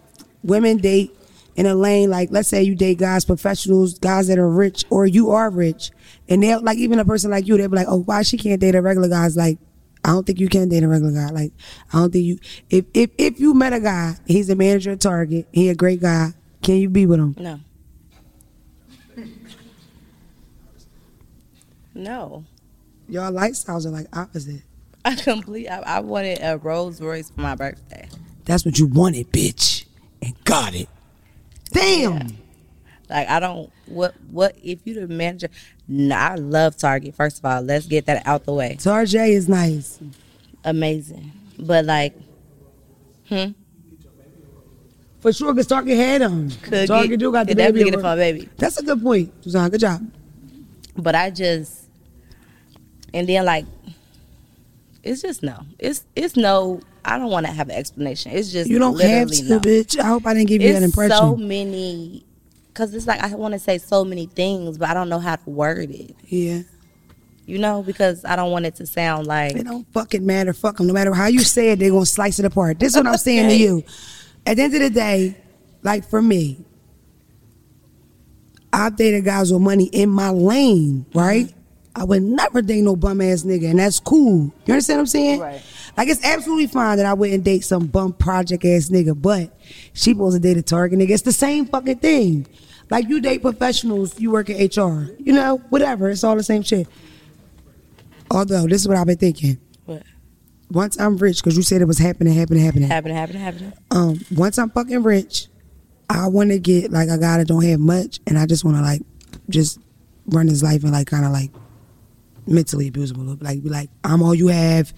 women 0.43 0.79
date 0.79 1.15
in 1.57 1.67
a 1.67 1.75
lane. 1.75 2.09
Like 2.11 2.31
let's 2.31 2.49
say 2.49 2.63
you 2.63 2.75
date 2.75 2.99
guys, 2.99 3.25
professionals, 3.27 3.99
guys 3.99 4.29
that 4.29 4.39
are 4.39 4.49
rich, 4.49 4.85
or 4.89 5.07
you 5.07 5.33
are 5.33 5.51
rich, 5.51 5.91
and 6.29 6.43
they're 6.43 6.59
like 6.59 6.79
even 6.79 6.99
a 6.99 7.05
person 7.05 7.31
like 7.31 7.47
you. 7.47 7.59
They'll 7.59 7.69
be 7.69 7.77
like, 7.77 7.89
oh, 7.91 8.01
why 8.03 8.23
she 8.23 8.39
can't 8.39 8.61
date 8.61 8.75
a 8.75 8.83
regular 8.83 9.09
guy? 9.09 9.27
It's 9.27 9.37
like. 9.37 9.59
I 10.05 10.11
don't 10.11 10.25
think 10.25 10.39
you 10.39 10.49
can 10.49 10.69
date 10.69 10.85
a 10.85 10.89
regular 10.89 11.13
guy. 11.13 11.31
Like, 11.31 11.53
I 11.93 11.99
don't 11.99 12.13
think 12.13 12.25
you. 12.25 12.39
If 12.71 12.85
if 12.95 13.11
if 13.19 13.41
you 13.41 13.55
met 13.55 13.73
a 13.73 13.81
guy, 13.81 14.15
he's 14.25 14.49
a 14.49 14.55
manager 14.55 14.93
at 14.93 15.01
Target, 15.01 15.49
he 15.51 15.69
a 15.69 15.75
great 15.75 16.01
guy. 16.01 16.33
Can 16.63 16.77
you 16.77 16.89
be 16.89 17.07
with 17.07 17.19
him? 17.19 17.35
No. 17.37 17.59
No. 21.97 22.45
Y'all 23.09 23.33
lifestyles 23.33 23.87
are 23.87 23.91
like 23.91 24.07
opposite. 24.17 24.63
I 25.05 25.15
complete. 25.15 25.69
I, 25.69 25.79
I 25.81 26.01
wanted 26.01 26.41
a 26.43 26.59
Rolls 26.59 27.01
Royce 27.01 27.31
for 27.31 27.41
my 27.41 27.55
birthday. 27.55 28.09
That's 28.45 28.65
what 28.65 28.79
you 28.79 28.87
wanted, 28.87 29.33
bitch, 29.33 29.85
and 30.21 30.35
got 30.45 30.75
it. 30.75 30.89
Damn. 31.71 32.37
Like 33.09 33.29
I 33.29 33.41
don't. 33.41 33.71
What? 33.87 34.15
What? 34.31 34.57
If 34.63 34.81
you 34.85 34.95
the 34.95 35.09
manager? 35.09 35.49
Nah, 35.89 36.31
I 36.31 36.35
love 36.35 36.77
Target. 36.77 37.15
First 37.15 37.39
of 37.39 37.45
all, 37.45 37.63
let's 37.63 37.87
get 37.87 38.07
that 38.07 38.27
out 38.27 38.45
the 38.45 38.53
way. 38.53 38.77
Target 38.81 39.15
is 39.15 39.49
nice. 39.49 40.01
Amazing. 40.65 41.33
But 41.59 41.85
like, 41.85 42.15
hmm. 43.29 43.53
For 45.21 45.33
sure, 45.33 45.53
because 45.55 45.67
Target 45.67 45.97
had 45.97 46.21
them. 46.21 46.51
Could 46.63 46.89
Target 46.89 47.11
get, 47.11 47.21
do 47.21 47.33
got 47.33 47.47
the 47.47 47.55
baby. 47.55 47.63
definitely 47.63 47.91
get 47.91 47.95
it 47.99 48.03
for 48.03 48.17
baby. 48.17 48.49
That's 48.57 48.79
a 48.79 48.83
good 48.85 49.03
point, 49.03 49.33
Suzanne. 49.43 49.71
Good 49.71 49.81
job. 49.81 50.13
But 50.97 51.15
I 51.15 51.31
just, 51.31 51.86
and 53.15 53.29
then 53.29 53.45
like, 53.45 53.65
it's 55.03 55.23
just 55.23 55.43
no. 55.43 55.61
It's 55.79 56.05
it's 56.15 56.37
no. 56.37 56.81
I 57.05 57.19
don't 57.19 57.31
want 57.31 57.47
to 57.47 57.53
have 57.53 57.69
an 57.69 57.77
explanation. 57.77 58.33
It's 58.33 58.51
just 58.51 58.69
You 58.69 58.79
don't 58.81 59.01
have 59.01 59.31
to, 59.31 59.45
no. 59.45 59.61
bitch. 59.61 59.99
I 59.99 60.07
hope 60.09 60.27
I 60.27 60.35
didn't 60.35 60.49
give 60.49 60.61
you 60.61 60.73
that 60.73 60.83
impression. 60.83 61.17
so 61.17 61.37
many. 61.37 62.25
Cause 62.75 62.93
it's 62.93 63.07
like 63.07 63.21
I 63.23 63.35
want 63.37 63.55
to 63.55 63.59
say 63.61 63.79
so 63.79 64.05
many 64.05 64.27
things, 64.27 64.77
but 64.77 64.91
I 64.91 64.95
don't 64.95 65.09
know 65.09 65.19
how 65.21 65.37
to 65.37 65.51
word 65.51 65.91
it. 65.91 66.15
yeah. 66.25 66.63
You 67.47 67.59
know, 67.59 67.85
because 67.85 68.25
I 68.25 68.35
don't 68.35 68.51
want 68.51 68.67
it 68.67 68.75
to 68.75 68.87
sound 68.87 69.29
like 69.29 69.53
It 69.55 69.63
don't 69.65 69.87
fucking 69.93 70.27
matter. 70.27 70.53
Fuck 70.53 70.79
them. 70.79 70.89
No 70.89 70.93
matter 70.93 71.15
how 71.15 71.27
you 71.29 71.39
say 71.41 71.71
it, 71.71 71.79
they're 71.79 71.91
gonna 71.93 72.05
slice 72.05 72.41
it 72.41 72.45
apart. 72.45 72.81
This 72.81 72.91
is 72.93 72.97
what 72.97 73.07
I'm 73.07 73.17
saying 73.19 73.49
to 73.51 73.57
you. 73.57 73.85
At 74.45 74.57
the 74.57 74.65
end 74.65 74.75
of 74.75 74.81
the 74.81 74.91
day, 74.91 75.37
like 75.85 76.05
for 76.11 76.21
me, 76.21 76.59
I've 78.73 78.97
dated 78.97 79.25
guys 79.25 79.53
with 79.53 79.63
money 79.63 79.85
in 79.87 80.11
my 80.11 80.31
lane, 80.31 81.07
right? 81.15 81.47
Mm-hmm. 81.47 81.59
I 81.97 82.05
would 82.05 82.23
never 82.23 82.61
date 82.61 82.83
no 82.83 82.95
bum 82.95 83.23
ass 83.23 83.43
nigga, 83.43 83.71
and 83.71 83.79
that's 83.79 84.01
cool. 84.01 84.53
You 84.67 84.75
understand 84.75 84.99
what 84.99 85.03
I'm 85.03 85.07
saying? 85.07 85.41
Right. 85.41 85.63
Like 85.97 86.09
it's 86.09 86.23
absolutely 86.23 86.67
fine 86.67 86.99
that 86.99 87.07
I 87.07 87.15
wouldn't 87.15 87.43
date 87.43 87.65
some 87.65 87.87
bum 87.87 88.13
project 88.13 88.67
ass 88.67 88.91
nigga, 88.91 89.21
but 89.21 89.59
she 89.95 90.13
supposed 90.13 90.37
to 90.37 90.41
date 90.41 90.59
a 90.59 90.63
target 90.63 90.99
nigga. 90.99 91.11
It's 91.11 91.23
the 91.23 91.33
same 91.33 91.65
fucking 91.65 92.01
thing. 92.01 92.47
Like 92.91 93.09
you 93.09 93.23
date 93.23 93.41
professionals, 93.41 94.21
you 94.21 94.31
work 94.31 94.51
in 94.51 94.57
HR, 94.59 95.17
you 95.19 95.33
know, 95.33 95.57
whatever. 95.71 96.11
It's 96.11 96.23
all 96.23 96.37
the 96.37 96.43
same 96.43 96.63
shit. 96.63 96.87
Although 98.31 98.67
this 98.67 98.83
is 98.83 98.89
what 98.89 98.99
I've 98.99 99.07
been 99.07 99.17
thinking 99.17 99.59
what 99.87 100.03
once 100.71 101.01
I'm 101.01 101.17
rich, 101.17 101.39
because 101.39 101.57
you 101.57 101.63
said 101.63 101.81
it 101.81 101.87
was 101.87 101.99
happening, 101.99 102.35
happening, 102.35 102.63
happening. 102.63 102.89
happened, 102.89 103.15
happened, 103.15 103.39
happened. 103.39 103.73
Um, 103.91 104.21
once 104.33 104.59
I'm 104.59 104.69
fucking 104.69 105.03
rich, 105.03 105.49
I 106.11 106.27
want 106.29 106.51
to 106.51 106.59
get 106.59 106.91
like 106.91 107.09
a 107.09 107.17
guy 107.17 107.39
that 107.39 107.49
don't 107.49 107.65
have 107.65 107.81
much, 107.81 108.21
and 108.27 108.39
I 108.39 108.45
just 108.45 108.67
want 108.67 108.77
to 108.77 108.83
like 108.83 109.01
just 109.49 109.79
run 110.27 110.47
his 110.47 110.63
life 110.63 110.83
and 110.83 110.93
like 110.93 111.07
kind 111.07 111.25
of 111.25 111.33
like 111.33 111.51
mentally 112.47 112.89
abuse 112.89 113.11
him 113.11 113.19
a 113.19 113.21
little. 113.25 113.39
Like 113.45 113.63
be 113.63 113.69
like, 113.69 113.91
I'm 114.05 114.23
all 114.23 114.35
you 114.35 114.49
have. 114.49 114.93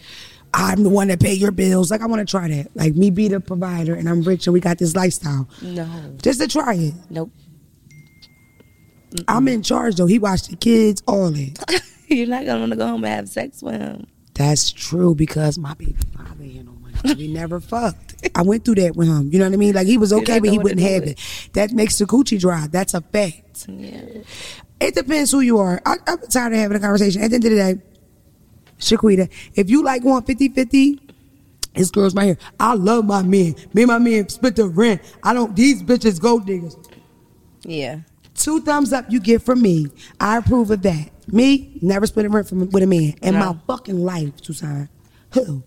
I'm 0.55 0.83
the 0.83 0.89
one 0.89 1.09
that 1.09 1.21
pay 1.21 1.35
your 1.35 1.51
bills. 1.51 1.91
Like 1.91 2.01
I 2.01 2.07
want 2.07 2.27
to 2.27 2.31
try 2.31 2.49
that. 2.49 2.69
Like 2.75 2.95
me 2.95 3.11
be 3.11 3.29
the 3.29 3.39
provider, 3.41 3.95
and 3.95 4.09
I'm 4.09 4.23
rich, 4.23 4.47
and 4.47 4.55
we 4.55 4.61
got 4.61 4.79
this 4.79 4.97
lifestyle. 4.97 5.49
No, 5.63 5.87
Just 6.23 6.41
to 6.41 6.49
try 6.49 6.75
it. 6.75 6.95
nope. 7.11 7.31
I'm 9.27 9.49
in 9.49 9.63
charge 9.63 9.97
though. 9.97 10.07
He 10.07 10.19
watched 10.19 10.51
the 10.51 10.57
kids, 10.57 11.03
all 11.07 11.31
that. 11.31 11.83
You're 12.09 12.27
not 12.27 12.45
gonna 12.47 12.61
want 12.61 12.71
to 12.73 12.77
go 12.77 12.87
home 12.87 13.05
and 13.05 13.15
have 13.15 13.29
sex 13.29 13.63
with 13.63 13.81
him. 13.81 14.07
That's 14.35 14.71
true 14.71 15.15
because 15.15 15.59
my 15.59 15.75
baby 15.75 15.97
father 16.17 16.45
ain't 16.45 16.67
no 16.67 16.73
money. 16.73 17.15
We 17.15 17.29
never 17.33 17.59
fucked. 17.61 18.29
I 18.35 18.43
went 18.43 18.65
through 18.65 18.77
that 18.77 18.97
with 18.97 19.09
him. 19.09 19.31
You 19.33 19.39
know 19.39 19.47
what 19.47 19.55
I 19.55 19.57
mean? 19.57 19.75
Like 19.75 19.87
he 19.87 19.99
was 19.99 20.13
okay, 20.13 20.39
but 20.41 20.51
he 20.51 20.59
wouldn't 20.59 20.81
have 20.81 21.03
it. 21.05 21.19
it. 21.19 21.51
That 21.55 21.73
makes 21.73 21.99
the 21.99 22.05
coochie 22.05 22.39
dry. 22.39 22.67
That's 22.71 22.95
a 22.95 23.01
fact. 23.01 23.67
Yeah. 23.69 24.01
It 24.81 24.95
depends 24.95 25.31
who 25.33 25.41
you 25.41 25.59
are. 25.59 25.81
I, 25.85 25.97
I'm 26.07 26.19
tired 26.31 26.53
of 26.53 26.59
having 26.59 26.77
a 26.77 26.81
conversation. 26.81 27.23
At 27.23 27.31
the 27.31 27.35
end 27.37 27.45
of 27.45 27.51
the 27.51 27.57
day, 27.57 27.75
Shaquita, 28.79 29.29
if 29.55 29.69
you 29.71 29.83
like 29.83 30.03
going 30.03 30.23
50 30.23 30.49
50, 30.51 31.01
it's 31.75 31.91
girls 31.91 32.15
right 32.15 32.25
here. 32.27 32.39
I 32.61 32.75
love 32.75 33.05
my 33.05 33.23
men. 33.23 33.55
Me 33.73 33.83
and 33.83 33.89
my 33.89 33.99
men 33.99 34.29
split 34.29 34.57
the 34.57 34.67
rent. 34.67 35.01
I 35.23 35.33
don't, 35.35 35.55
these 35.55 35.83
bitches 35.83 36.21
gold 36.21 36.47
diggers. 36.47 36.77
Yeah. 37.63 38.01
Two 38.35 38.61
thumbs 38.61 38.93
up 38.93 39.07
you 39.09 39.21
get 39.21 39.43
from 39.43 39.61
me. 39.63 39.89
I 40.21 40.39
approve 40.39 40.71
of 40.71 40.83
that. 40.83 41.11
Me, 41.33 41.77
never 41.83 42.07
split 42.07 42.27
a 42.27 42.29
rent 42.29 42.49
from, 42.49 42.71
with 42.71 42.83
a 42.83 42.87
man 42.87 43.15
in 43.23 43.35
No. 43.35 43.53
my 43.53 43.57
fucking 43.67 43.99
life, 44.03 44.33
Susan. 44.43 44.89
Who? 45.35 45.63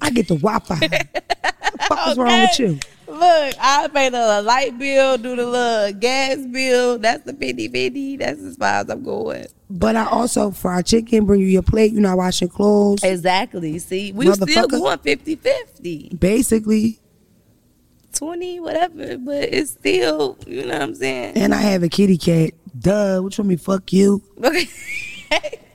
I 0.00 0.10
get 0.10 0.28
the 0.28 0.34
Wi-Fi. 0.36 0.74
what 0.78 0.90
the 0.90 1.78
fuck 1.88 2.08
is 2.10 2.18
wrong 2.18 2.40
with 2.40 2.58
you? 2.58 2.78
Look, 3.08 3.54
I 3.58 3.88
pay 3.92 4.10
the 4.10 4.42
light 4.42 4.78
bill, 4.78 5.16
do 5.16 5.34
the 5.34 5.46
little 5.46 5.98
gas 5.98 6.36
bill. 6.46 6.98
That's 6.98 7.24
the 7.24 7.32
50 7.32 7.68
50. 7.68 8.16
That's 8.18 8.40
as 8.40 8.56
far 8.56 8.80
as 8.80 8.90
I'm 8.90 9.02
going. 9.02 9.46
But 9.70 9.96
I 9.96 10.06
also 10.06 10.50
fry 10.50 10.82
chicken, 10.82 11.24
bring 11.24 11.40
you 11.40 11.46
your 11.46 11.62
plate. 11.62 11.92
You're 11.92 12.02
not 12.02 12.18
washing 12.18 12.48
clothes. 12.48 13.02
Exactly. 13.02 13.78
See, 13.78 14.12
we 14.12 14.30
still 14.32 14.68
going 14.68 14.98
50 14.98 15.36
50. 15.36 16.16
Basically, 16.18 17.00
20, 18.14 18.60
whatever. 18.60 19.16
But 19.18 19.44
it's 19.54 19.70
still, 19.70 20.36
you 20.46 20.66
know 20.66 20.74
what 20.74 20.82
I'm 20.82 20.94
saying? 20.94 21.36
and 21.36 21.54
I 21.54 21.58
have 21.58 21.82
a 21.82 21.88
kitty 21.88 22.18
cat. 22.18 22.52
Duh, 22.78 23.20
which 23.20 23.38
one 23.38 23.46
want 23.46 23.48
me 23.48 23.56
fuck 23.56 23.92
you? 23.92 24.22
Okay. 24.42 24.68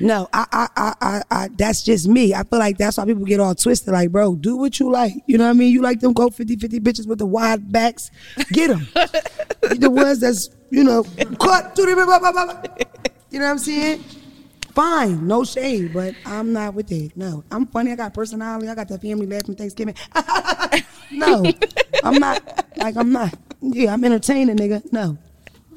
No, 0.00 0.28
I, 0.32 0.46
I, 0.52 0.68
I, 0.76 0.94
I, 1.00 1.22
I, 1.30 1.48
that's 1.56 1.82
just 1.82 2.08
me. 2.08 2.34
I 2.34 2.42
feel 2.44 2.58
like 2.58 2.78
that's 2.78 2.96
why 2.96 3.04
people 3.04 3.24
get 3.24 3.40
all 3.40 3.54
twisted. 3.54 3.92
Like, 3.92 4.10
bro, 4.10 4.36
do 4.36 4.56
what 4.56 4.78
you 4.78 4.90
like. 4.90 5.14
You 5.26 5.38
know 5.38 5.44
what 5.44 5.50
I 5.50 5.54
mean? 5.54 5.72
You 5.72 5.82
like 5.82 6.00
them 6.00 6.12
go 6.12 6.30
50 6.30 6.56
50 6.56 6.80
bitches 6.80 7.06
with 7.06 7.18
the 7.18 7.26
wide 7.26 7.70
backs. 7.72 8.10
Get 8.52 8.68
them. 8.68 8.86
the 9.60 9.90
ones 9.90 10.20
that's, 10.20 10.50
you 10.70 10.84
know, 10.84 11.04
cut 11.40 11.74
to 11.76 11.86
the, 11.86 11.94
blah, 11.94 12.18
blah, 12.18 12.32
blah, 12.32 12.44
blah. 12.44 12.62
you 13.30 13.38
know 13.38 13.46
what 13.46 13.52
I'm 13.52 13.58
saying? 13.58 14.04
Fine, 14.78 15.26
no 15.26 15.42
shade, 15.42 15.92
but 15.92 16.14
I'm 16.24 16.52
not 16.52 16.74
with 16.74 16.92
it. 16.92 17.16
No, 17.16 17.42
I'm 17.50 17.66
funny. 17.66 17.90
I 17.90 17.96
got 17.96 18.14
personality. 18.14 18.68
I 18.68 18.76
got 18.76 18.86
the 18.86 18.96
family 18.96 19.26
laughing 19.26 19.56
Thanksgiving. 19.56 19.96
no, 21.10 21.44
I'm 22.04 22.20
not. 22.20 22.64
Like 22.76 22.96
I'm 22.96 23.10
not. 23.10 23.34
Yeah, 23.60 23.92
I'm 23.92 24.04
entertaining, 24.04 24.56
nigga. 24.56 24.92
No, 24.92 25.18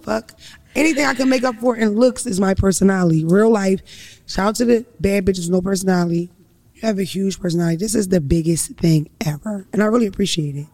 fuck. 0.04 0.34
Anything 0.76 1.06
I 1.06 1.14
can 1.14 1.30
make 1.30 1.44
up 1.44 1.56
for 1.56 1.76
in 1.76 1.96
looks 1.96 2.26
is 2.26 2.40
my 2.40 2.54
personality. 2.54 3.26
Real 3.26 3.50
life. 3.50 3.82
Shout 4.28 4.48
out 4.50 4.56
to 4.56 4.66
the 4.66 4.86
bad 5.00 5.26
bitches 5.26 5.50
no 5.50 5.62
personality. 5.62 6.32
You 6.76 6.82
have 6.88 6.98
a 7.00 7.04
huge 7.04 7.40
personality. 7.40 7.78
This 7.78 7.94
is 7.96 8.08
the 8.08 8.22
biggest 8.22 8.72
thing 8.78 9.10
ever, 9.26 9.68
and 9.74 9.84
I 9.84 9.86
really 9.88 10.08
appreciate 10.08 10.56
it. 10.56 10.68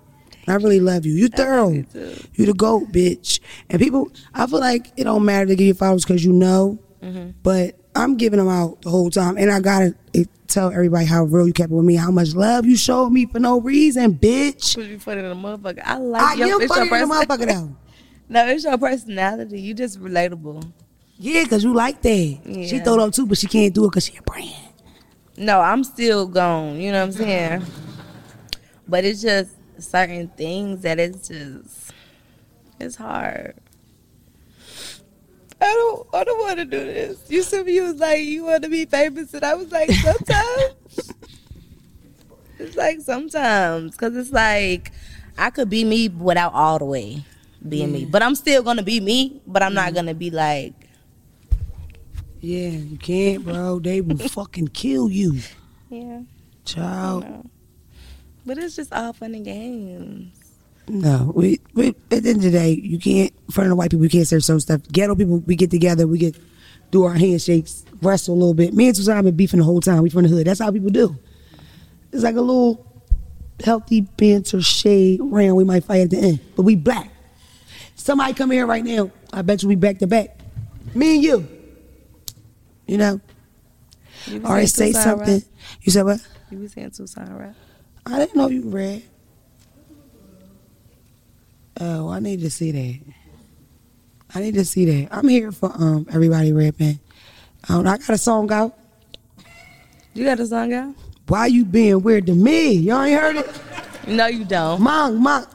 I 0.47 0.53
really 0.55 0.79
love 0.79 1.05
you. 1.05 1.13
You 1.13 1.27
thorough. 1.27 1.69
you. 1.71 1.85
You 2.35 2.45
the 2.45 2.53
goat, 2.53 2.91
bitch. 2.93 3.41
And 3.69 3.81
people, 3.81 4.09
I 4.33 4.47
feel 4.47 4.59
like 4.61 4.93
it 4.95 5.03
don't 5.03 5.25
matter 5.25 5.47
to 5.47 5.55
give 5.55 5.67
you 5.67 5.73
followers 5.73 6.05
because 6.05 6.23
you 6.23 6.33
know, 6.33 6.79
Mm-hmm. 7.01 7.29
but 7.43 7.75
I'm 7.95 8.17
giving 8.17 8.39
them 8.39 8.47
out 8.49 8.81
the 8.81 8.89
whole 8.89 9.09
time, 9.11 9.37
and 9.37 9.51
I 9.51 9.59
gotta 9.59 9.93
it, 10.13 10.27
tell 10.47 10.71
everybody 10.71 11.05
how 11.05 11.23
real 11.25 11.45
you 11.45 11.53
kept 11.53 11.71
it 11.71 11.75
with 11.75 11.85
me, 11.85 11.95
how 11.95 12.09
much 12.09 12.33
love 12.33 12.65
you 12.65 12.75
showed 12.75 13.09
me 13.11 13.27
for 13.27 13.39
no 13.39 13.61
reason, 13.61 14.15
bitch. 14.15 14.75
Would 14.77 14.87
be 14.89 14.97
funny 14.97 15.21
than 15.21 15.31
a 15.31 15.35
motherfucker. 15.35 15.81
I 15.85 15.97
like 15.97 16.37
you. 16.39 16.43
I 16.45 16.47
your, 16.47 16.61
am 16.61 16.67
funny 16.67 16.89
than 16.89 17.03
a 17.03 17.07
motherfucker 17.13 17.47
though. 17.47 17.75
No, 18.29 18.45
it's 18.47 18.63
your 18.63 18.77
personality. 18.77 19.61
You 19.61 19.73
just 19.73 20.01
relatable. 20.01 20.69
Yeah, 21.17 21.43
cause 21.45 21.63
you 21.63 21.73
like 21.73 22.01
that. 22.01 22.39
She 22.45 22.77
Yeah. 22.77 22.83
throw 22.83 22.99
up 22.99 23.13
too, 23.13 23.25
but 23.25 23.37
she 23.37 23.47
can't 23.47 23.73
do 23.73 23.85
it 23.85 23.91
cause 23.91 24.05
she 24.05 24.17
a 24.17 24.21
brand. 24.21 24.53
No, 25.37 25.61
I'm 25.61 25.83
still 25.83 26.27
gone. 26.27 26.79
You 26.79 26.91
know 26.91 26.99
what 26.99 27.05
I'm 27.05 27.11
saying? 27.13 27.65
But 28.87 29.05
it's 29.05 29.21
just 29.21 29.51
certain 29.79 30.27
things 30.29 30.81
that 30.81 30.99
it's 30.99 31.27
just 31.27 31.91
it's 32.79 32.95
hard. 32.95 33.55
I 35.59 35.65
don't 35.73 36.07
I 36.13 36.23
don't 36.23 36.39
want 36.39 36.57
to 36.59 36.65
do 36.65 36.77
this. 36.85 37.17
You 37.29 37.41
said 37.43 37.67
you 37.67 37.83
was 37.83 37.95
like 37.95 38.21
you 38.23 38.43
want 38.45 38.63
to 38.63 38.69
be 38.69 38.85
famous, 38.85 39.33
and 39.33 39.43
I 39.43 39.55
was 39.55 39.71
like 39.71 39.89
sometimes. 39.91 40.73
it's 42.59 42.75
like 42.75 43.01
sometimes 43.01 43.91
because 43.91 44.15
it's 44.15 44.31
like 44.31 44.91
I 45.37 45.49
could 45.49 45.69
be 45.69 45.83
me 45.83 46.09
without 46.09 46.53
all 46.53 46.77
the 46.79 46.85
way 46.85 47.25
being 47.67 47.91
me, 47.91 48.05
but 48.05 48.21
I'm 48.21 48.35
still 48.35 48.63
gonna 48.63 48.83
be 48.83 48.99
me. 48.99 49.41
But 49.47 49.63
I'm 49.63 49.73
not 49.73 49.93
gonna 49.93 50.13
be 50.13 50.29
like 50.31 50.73
Yeah, 52.41 52.69
you 52.69 52.97
can't, 52.97 53.43
bro. 53.43 53.79
They 53.79 54.01
will 54.01 54.17
fucking 54.29 54.69
kill 54.69 55.09
you, 55.09 55.39
yeah. 55.89 56.21
child. 56.65 57.25
But 58.45 58.57
it's 58.57 58.75
just 58.75 58.93
all 58.93 59.13
fun 59.13 59.35
and 59.35 59.43
games. 59.43 60.33
No, 60.87 61.33
we, 61.35 61.59
we 61.73 61.89
at 61.89 62.23
the 62.23 62.29
end 62.29 62.37
of 62.37 62.41
the 62.43 62.51
day, 62.51 62.71
you 62.71 62.97
can't 62.97 63.33
in 63.47 63.51
front 63.51 63.65
of 63.67 63.71
the 63.71 63.75
white 63.75 63.91
people. 63.91 64.05
You 64.05 64.09
can't 64.09 64.25
say 64.27 64.39
certain 64.39 64.61
stuff. 64.61 64.81
Ghetto 64.89 65.15
people, 65.15 65.39
we 65.39 65.55
get 65.57 65.69
together, 65.69 66.07
we 66.07 66.17
get 66.17 66.37
do 66.91 67.03
our 67.03 67.13
handshakes, 67.13 67.83
wrestle 68.01 68.35
a 68.35 68.37
little 68.37 68.53
bit. 68.53 68.73
Me 68.73 68.87
and 68.87 68.95
Susan 68.95 69.15
have 69.15 69.25
been 69.25 69.35
beefing 69.35 69.59
the 69.59 69.65
whole 69.65 69.81
time. 69.81 70.01
We 70.01 70.09
from 70.09 70.23
the 70.23 70.29
hood. 70.29 70.47
That's 70.47 70.61
how 70.61 70.71
people 70.71 70.89
do. 70.89 71.17
It's 72.13 72.23
like 72.23 72.35
a 72.37 72.41
little 72.41 72.85
healthy 73.63 74.01
banter, 74.01 74.61
shade 74.61 75.19
round. 75.21 75.57
We 75.57 75.65
might 75.65 75.83
fight 75.83 76.01
at 76.01 76.09
the 76.11 76.17
end, 76.17 76.39
but 76.55 76.63
we 76.63 76.75
black. 76.77 77.11
Somebody 78.07 78.33
come 78.35 78.51
here 78.51 78.65
right 78.65 78.85
now. 78.85 79.11
I 79.33 79.41
bet 79.41 79.61
you 79.61 79.67
we 79.67 79.75
back 79.75 79.97
to 79.97 80.07
back. 80.07 80.39
Me 80.95 81.15
and 81.15 81.23
you. 81.25 81.47
You 82.85 82.97
know. 82.97 83.19
You 84.27 84.41
All 84.45 84.53
right, 84.53 84.69
say 84.69 84.93
something. 84.93 85.33
rap? 85.33 85.43
You 85.81 85.91
said 85.91 86.03
what? 86.03 86.25
You 86.49 86.57
be 86.57 86.69
saying 86.69 86.91
Tucson 86.91 87.35
rap? 87.35 87.53
I 88.05 88.19
didn't 88.19 88.37
know 88.37 88.47
you 88.47 88.61
read. 88.69 89.03
Oh, 91.81 92.07
I 92.07 92.21
need 92.21 92.39
to 92.39 92.49
see 92.49 92.71
that. 92.71 93.13
I 94.33 94.39
need 94.39 94.53
to 94.53 94.63
see 94.63 94.85
that. 94.85 95.09
I'm 95.13 95.27
here 95.27 95.51
for 95.51 95.69
um 95.75 96.07
everybody 96.09 96.53
rapping. 96.53 97.01
Um, 97.67 97.85
I 97.85 97.97
got 97.97 98.11
a 98.11 98.17
song 98.17 98.49
out. 98.53 98.73
You 100.13 100.23
got 100.23 100.39
a 100.39 100.47
song 100.47 100.71
out? 100.71 100.95
Why 101.27 101.47
you 101.47 101.65
being 101.65 102.01
weird 102.01 102.27
to 102.27 102.33
me? 102.33 102.71
Y'all 102.71 103.03
ain't 103.03 103.19
heard 103.19 103.35
it? 103.35 103.61
No, 104.07 104.27
you 104.27 104.45
don't. 104.45 104.79
Mom, 104.79 105.21
mom, 105.21 105.45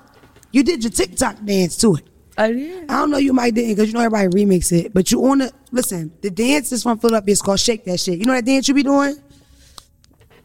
you 0.50 0.62
did 0.62 0.84
your 0.84 0.90
TikTok 0.90 1.42
dance 1.46 1.78
to 1.78 1.94
it. 1.94 2.11
Oh 2.42 2.46
yeah. 2.46 2.80
I 2.88 2.96
don't 2.96 3.10
know 3.10 3.18
you 3.18 3.32
might 3.32 3.54
didn't 3.54 3.76
because 3.76 3.88
you 3.88 3.94
know 3.94 4.00
everybody 4.00 4.44
remix 4.44 4.72
it, 4.72 4.92
but 4.92 5.12
you 5.12 5.24
on 5.26 5.38
the 5.38 5.52
listen. 5.70 6.12
The 6.22 6.30
dance 6.30 6.72
is 6.72 6.82
from 6.82 6.98
Philadelphia. 6.98 7.32
It's 7.32 7.42
called 7.42 7.60
Shake 7.60 7.84
That 7.84 8.00
Shit. 8.00 8.18
You 8.18 8.24
know 8.24 8.32
that 8.34 8.44
dance 8.44 8.66
you 8.66 8.74
be 8.74 8.82
doing? 8.82 9.16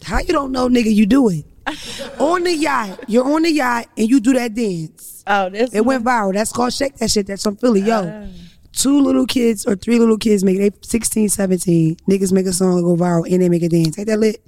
How 0.03 0.19
you 0.19 0.27
don't 0.27 0.51
know, 0.51 0.69
nigga? 0.69 0.93
You 0.93 1.07
do 1.07 1.29
it 1.29 1.45
on 2.19 2.43
the 2.43 2.55
yacht. 2.55 3.05
You're 3.07 3.25
on 3.25 3.41
the 3.41 3.51
yacht 3.51 3.87
and 3.97 4.07
you 4.07 4.19
do 4.19 4.33
that 4.33 4.53
dance. 4.53 5.23
Oh, 5.25 5.49
this 5.49 5.73
It 5.73 5.81
went 5.81 6.05
viral. 6.05 6.33
That's 6.33 6.51
called 6.51 6.71
Shake 6.71 6.97
That 6.97 7.09
Shit. 7.09 7.25
That's 7.25 7.41
from 7.41 7.55
Philly. 7.55 7.81
Yo, 7.81 8.03
oh. 8.03 8.29
two 8.73 9.01
little 9.01 9.25
kids 9.25 9.65
or 9.65 9.75
three 9.75 9.97
little 9.97 10.19
kids 10.19 10.43
make 10.43 10.57
it. 10.59 10.73
They 10.81 10.87
16, 10.87 11.29
17. 11.29 11.95
Niggas 12.07 12.31
make 12.31 12.45
a 12.45 12.53
song 12.53 12.79
go 12.83 12.95
viral 12.95 13.25
and 13.31 13.41
they 13.41 13.49
make 13.49 13.63
a 13.63 13.69
dance. 13.69 13.97
Ain't 13.97 14.07
that 14.07 14.19
lit? 14.19 14.39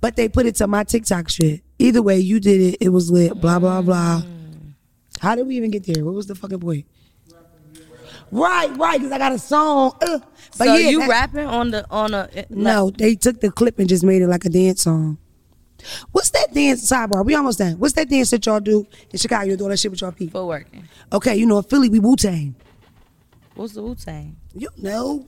But 0.00 0.16
they 0.16 0.28
put 0.28 0.46
it 0.46 0.56
to 0.56 0.66
my 0.66 0.82
TikTok 0.82 1.28
shit. 1.28 1.62
Either 1.78 2.02
way, 2.02 2.18
you 2.18 2.40
did 2.40 2.60
it. 2.60 2.78
It 2.80 2.88
was 2.88 3.08
lit. 3.08 3.40
Blah 3.40 3.60
blah 3.60 3.82
blah. 3.82 4.22
Mm. 4.22 4.41
How 5.22 5.36
did 5.36 5.46
we 5.46 5.56
even 5.56 5.70
get 5.70 5.84
there? 5.86 6.04
What 6.04 6.14
was 6.14 6.26
the 6.26 6.34
fucking 6.34 6.58
point? 6.58 6.84
Right, 8.32 8.76
right. 8.76 8.98
Because 8.98 9.12
I 9.12 9.18
got 9.18 9.30
a 9.30 9.38
song. 9.38 9.92
Uh, 10.02 10.18
but 10.58 10.66
so 10.66 10.74
yeah, 10.74 10.88
you 10.88 10.98
that- 10.98 11.08
rapping 11.08 11.46
on 11.46 11.70
the 11.70 11.86
on 11.90 12.12
a 12.12 12.28
like, 12.34 12.50
No, 12.50 12.90
they 12.90 13.14
took 13.14 13.40
the 13.40 13.52
clip 13.52 13.78
and 13.78 13.88
just 13.88 14.02
made 14.02 14.20
it 14.20 14.26
like 14.26 14.44
a 14.44 14.48
dance 14.48 14.82
song. 14.82 15.18
What's 16.10 16.30
that 16.30 16.52
dance 16.52 16.90
sidebar? 16.90 17.24
We 17.24 17.36
almost 17.36 17.60
done. 17.60 17.78
What's 17.78 17.94
that 17.94 18.08
dance 18.08 18.30
that 18.30 18.44
y'all 18.46 18.58
do 18.58 18.84
in 19.12 19.18
Chicago? 19.18 19.44
You 19.50 19.56
do 19.56 19.64
all 19.64 19.70
that 19.70 19.78
shit 19.78 19.92
with 19.92 20.00
y'all 20.00 20.10
people. 20.10 20.40
for 20.40 20.46
working. 20.48 20.88
Okay, 21.12 21.36
you 21.36 21.46
know 21.46 21.58
in 21.58 21.64
Philly 21.64 21.88
we 21.88 22.00
Wu 22.00 22.16
Tang. 22.16 22.56
What's 23.54 23.74
the 23.74 23.82
Wu 23.82 23.94
Tang? 23.94 24.36
You 24.54 24.70
know 24.76 25.24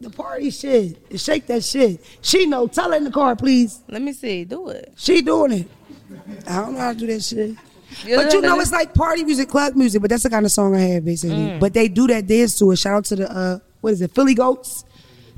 the 0.00 0.10
party 0.10 0.50
shit. 0.50 0.98
Shake 1.16 1.46
that 1.46 1.62
shit. 1.62 2.04
She 2.22 2.46
know. 2.46 2.66
Tell 2.66 2.90
her 2.90 2.96
in 2.96 3.04
the 3.04 3.10
car, 3.12 3.36
please. 3.36 3.82
Let 3.88 4.02
me 4.02 4.12
see. 4.12 4.44
Do 4.44 4.68
it. 4.70 4.94
She 4.96 5.22
doing 5.22 5.52
it. 5.52 5.68
I 6.48 6.56
don't 6.56 6.74
know 6.74 6.80
how 6.80 6.92
to 6.92 6.98
do 6.98 7.06
that 7.06 7.22
shit. 7.22 7.56
But 8.04 8.32
you 8.32 8.40
know 8.40 8.58
it's 8.60 8.72
like 8.72 8.94
party 8.94 9.24
music, 9.24 9.48
club 9.48 9.74
music. 9.74 10.00
But 10.02 10.10
that's 10.10 10.22
the 10.22 10.30
kind 10.30 10.44
of 10.46 10.52
song 10.52 10.74
I 10.74 10.80
have, 10.80 11.04
basically. 11.04 11.36
Mm. 11.36 11.60
But 11.60 11.74
they 11.74 11.88
do 11.88 12.06
that 12.08 12.26
dance 12.26 12.58
to 12.58 12.70
it. 12.70 12.76
Shout 12.76 12.94
out 12.94 13.04
to 13.06 13.16
the 13.16 13.30
uh, 13.30 13.58
what 13.80 13.92
is 13.92 14.02
it, 14.02 14.14
Philly 14.14 14.34
Goats? 14.34 14.84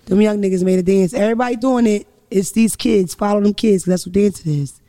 Them 0.06 0.20
young 0.20 0.40
niggas 0.42 0.64
made 0.64 0.78
a 0.78 0.82
dance. 0.82 1.14
Everybody 1.14 1.56
doing 1.56 1.86
it. 1.86 2.06
It's 2.30 2.52
these 2.52 2.76
kids. 2.76 3.14
Follow 3.14 3.40
them 3.40 3.54
kids. 3.54 3.84
that's 3.84 4.06
what 4.06 4.12
dancing 4.12 4.62
is. 4.62 4.80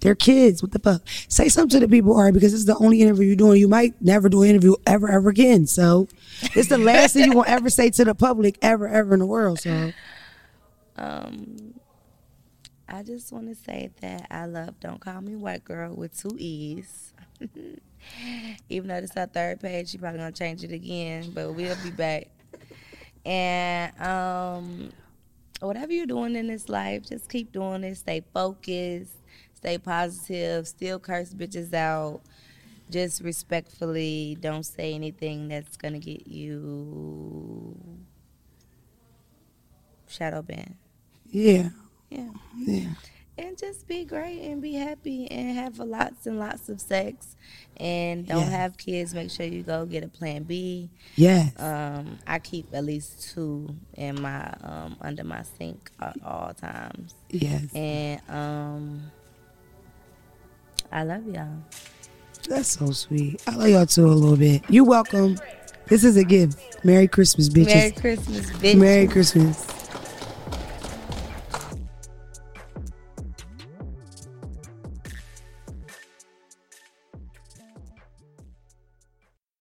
They're 0.00 0.14
kids. 0.14 0.62
What 0.62 0.72
the 0.72 0.78
fuck? 0.80 1.02
Say 1.28 1.48
something 1.48 1.78
to 1.80 1.86
the 1.86 1.90
people, 1.90 2.12
all 2.14 2.22
right? 2.24 2.34
Because 2.34 2.50
this 2.52 2.60
is 2.60 2.66
the 2.66 2.76
only 2.76 3.00
interview 3.02 3.26
you're 3.28 3.36
doing. 3.36 3.60
You 3.60 3.68
might 3.68 3.94
never 4.02 4.28
do 4.28 4.42
an 4.42 4.50
interview 4.50 4.74
ever, 4.86 5.08
ever 5.08 5.28
again. 5.28 5.66
So 5.66 6.08
it's 6.54 6.68
the 6.68 6.78
last 6.78 7.12
thing 7.14 7.30
you 7.30 7.36
will 7.36 7.44
ever 7.46 7.70
say 7.70 7.88
to 7.90 8.04
the 8.04 8.14
public 8.14 8.58
ever, 8.62 8.88
ever 8.88 9.14
in 9.14 9.20
the 9.20 9.26
world. 9.26 9.60
So 9.60 9.92
Um, 10.96 11.74
I 12.94 13.02
just 13.02 13.32
want 13.32 13.48
to 13.48 13.54
say 13.54 13.90
that 14.02 14.26
I 14.30 14.44
love 14.44 14.78
"Don't 14.78 15.00
Call 15.00 15.22
Me 15.22 15.34
White 15.34 15.64
Girl" 15.64 15.94
with 15.94 16.14
two 16.14 16.36
e's. 16.38 17.14
Even 18.68 18.88
though 18.88 19.00
this 19.00 19.16
our 19.16 19.26
third 19.26 19.60
page, 19.60 19.88
she 19.88 19.98
probably 19.98 20.18
gonna 20.18 20.30
change 20.30 20.62
it 20.62 20.72
again, 20.72 21.30
but 21.34 21.54
we'll 21.54 21.76
be 21.82 21.90
back. 21.90 22.28
And 23.24 23.98
um, 23.98 24.92
whatever 25.60 25.90
you're 25.90 26.04
doing 26.04 26.36
in 26.36 26.48
this 26.48 26.68
life, 26.68 27.06
just 27.06 27.30
keep 27.30 27.50
doing 27.50 27.82
it. 27.82 27.94
Stay 27.96 28.22
focused. 28.34 29.16
Stay 29.54 29.78
positive. 29.78 30.68
Still 30.68 30.98
curse 30.98 31.32
bitches 31.32 31.72
out. 31.72 32.20
Just 32.90 33.22
respectfully, 33.22 34.36
don't 34.38 34.64
say 34.66 34.92
anything 34.92 35.48
that's 35.48 35.78
gonna 35.78 35.98
get 35.98 36.26
you 36.26 37.74
shadow 40.06 40.42
banned. 40.42 40.76
yeah, 41.30 41.70
Yeah. 42.16 42.28
yeah. 42.56 42.88
And 43.38 43.56
just 43.56 43.88
be 43.88 44.04
great 44.04 44.42
and 44.42 44.60
be 44.60 44.74
happy 44.74 45.26
and 45.30 45.56
have 45.56 45.78
lots 45.78 46.26
and 46.26 46.38
lots 46.38 46.68
of 46.68 46.80
sex 46.82 47.34
and 47.78 48.26
don't 48.26 48.40
Yes. 48.42 48.50
have 48.50 48.76
kids. 48.76 49.14
Make 49.14 49.30
sure 49.30 49.46
you 49.46 49.62
go 49.62 49.86
get 49.86 50.04
a 50.04 50.08
plan 50.08 50.42
B. 50.42 50.90
Yes. 51.16 51.58
Um, 51.58 52.18
I 52.26 52.38
keep 52.40 52.66
at 52.74 52.84
least 52.84 53.32
two 53.32 53.74
in 53.94 54.20
my 54.20 54.52
um, 54.62 54.96
under 55.00 55.24
my 55.24 55.42
sink 55.58 55.90
at 55.98 56.16
all 56.22 56.52
times. 56.52 57.14
yes. 57.30 57.72
And 57.74 58.20
um, 58.28 59.02
I 60.92 61.02
love 61.04 61.26
y'all. 61.26 61.48
That's 62.48 62.68
so 62.68 62.90
sweet. 62.90 63.42
I 63.46 63.54
love 63.54 63.68
y'all 63.68 63.86
too 63.86 64.06
a 64.06 64.08
little 64.08 64.36
bit. 64.36 64.62
You're 64.68 64.84
welcome. 64.84 65.38
This 65.86 66.04
is 66.04 66.16
a 66.18 66.24
gift. 66.24 66.84
Merry 66.84 67.08
Christmas, 67.08 67.48
bitches. 67.48 67.66
Merry 67.74 67.90
Christmas, 67.92 68.50
bitch. 68.52 68.76
Merry 68.78 69.06
Christmas. 69.08 69.81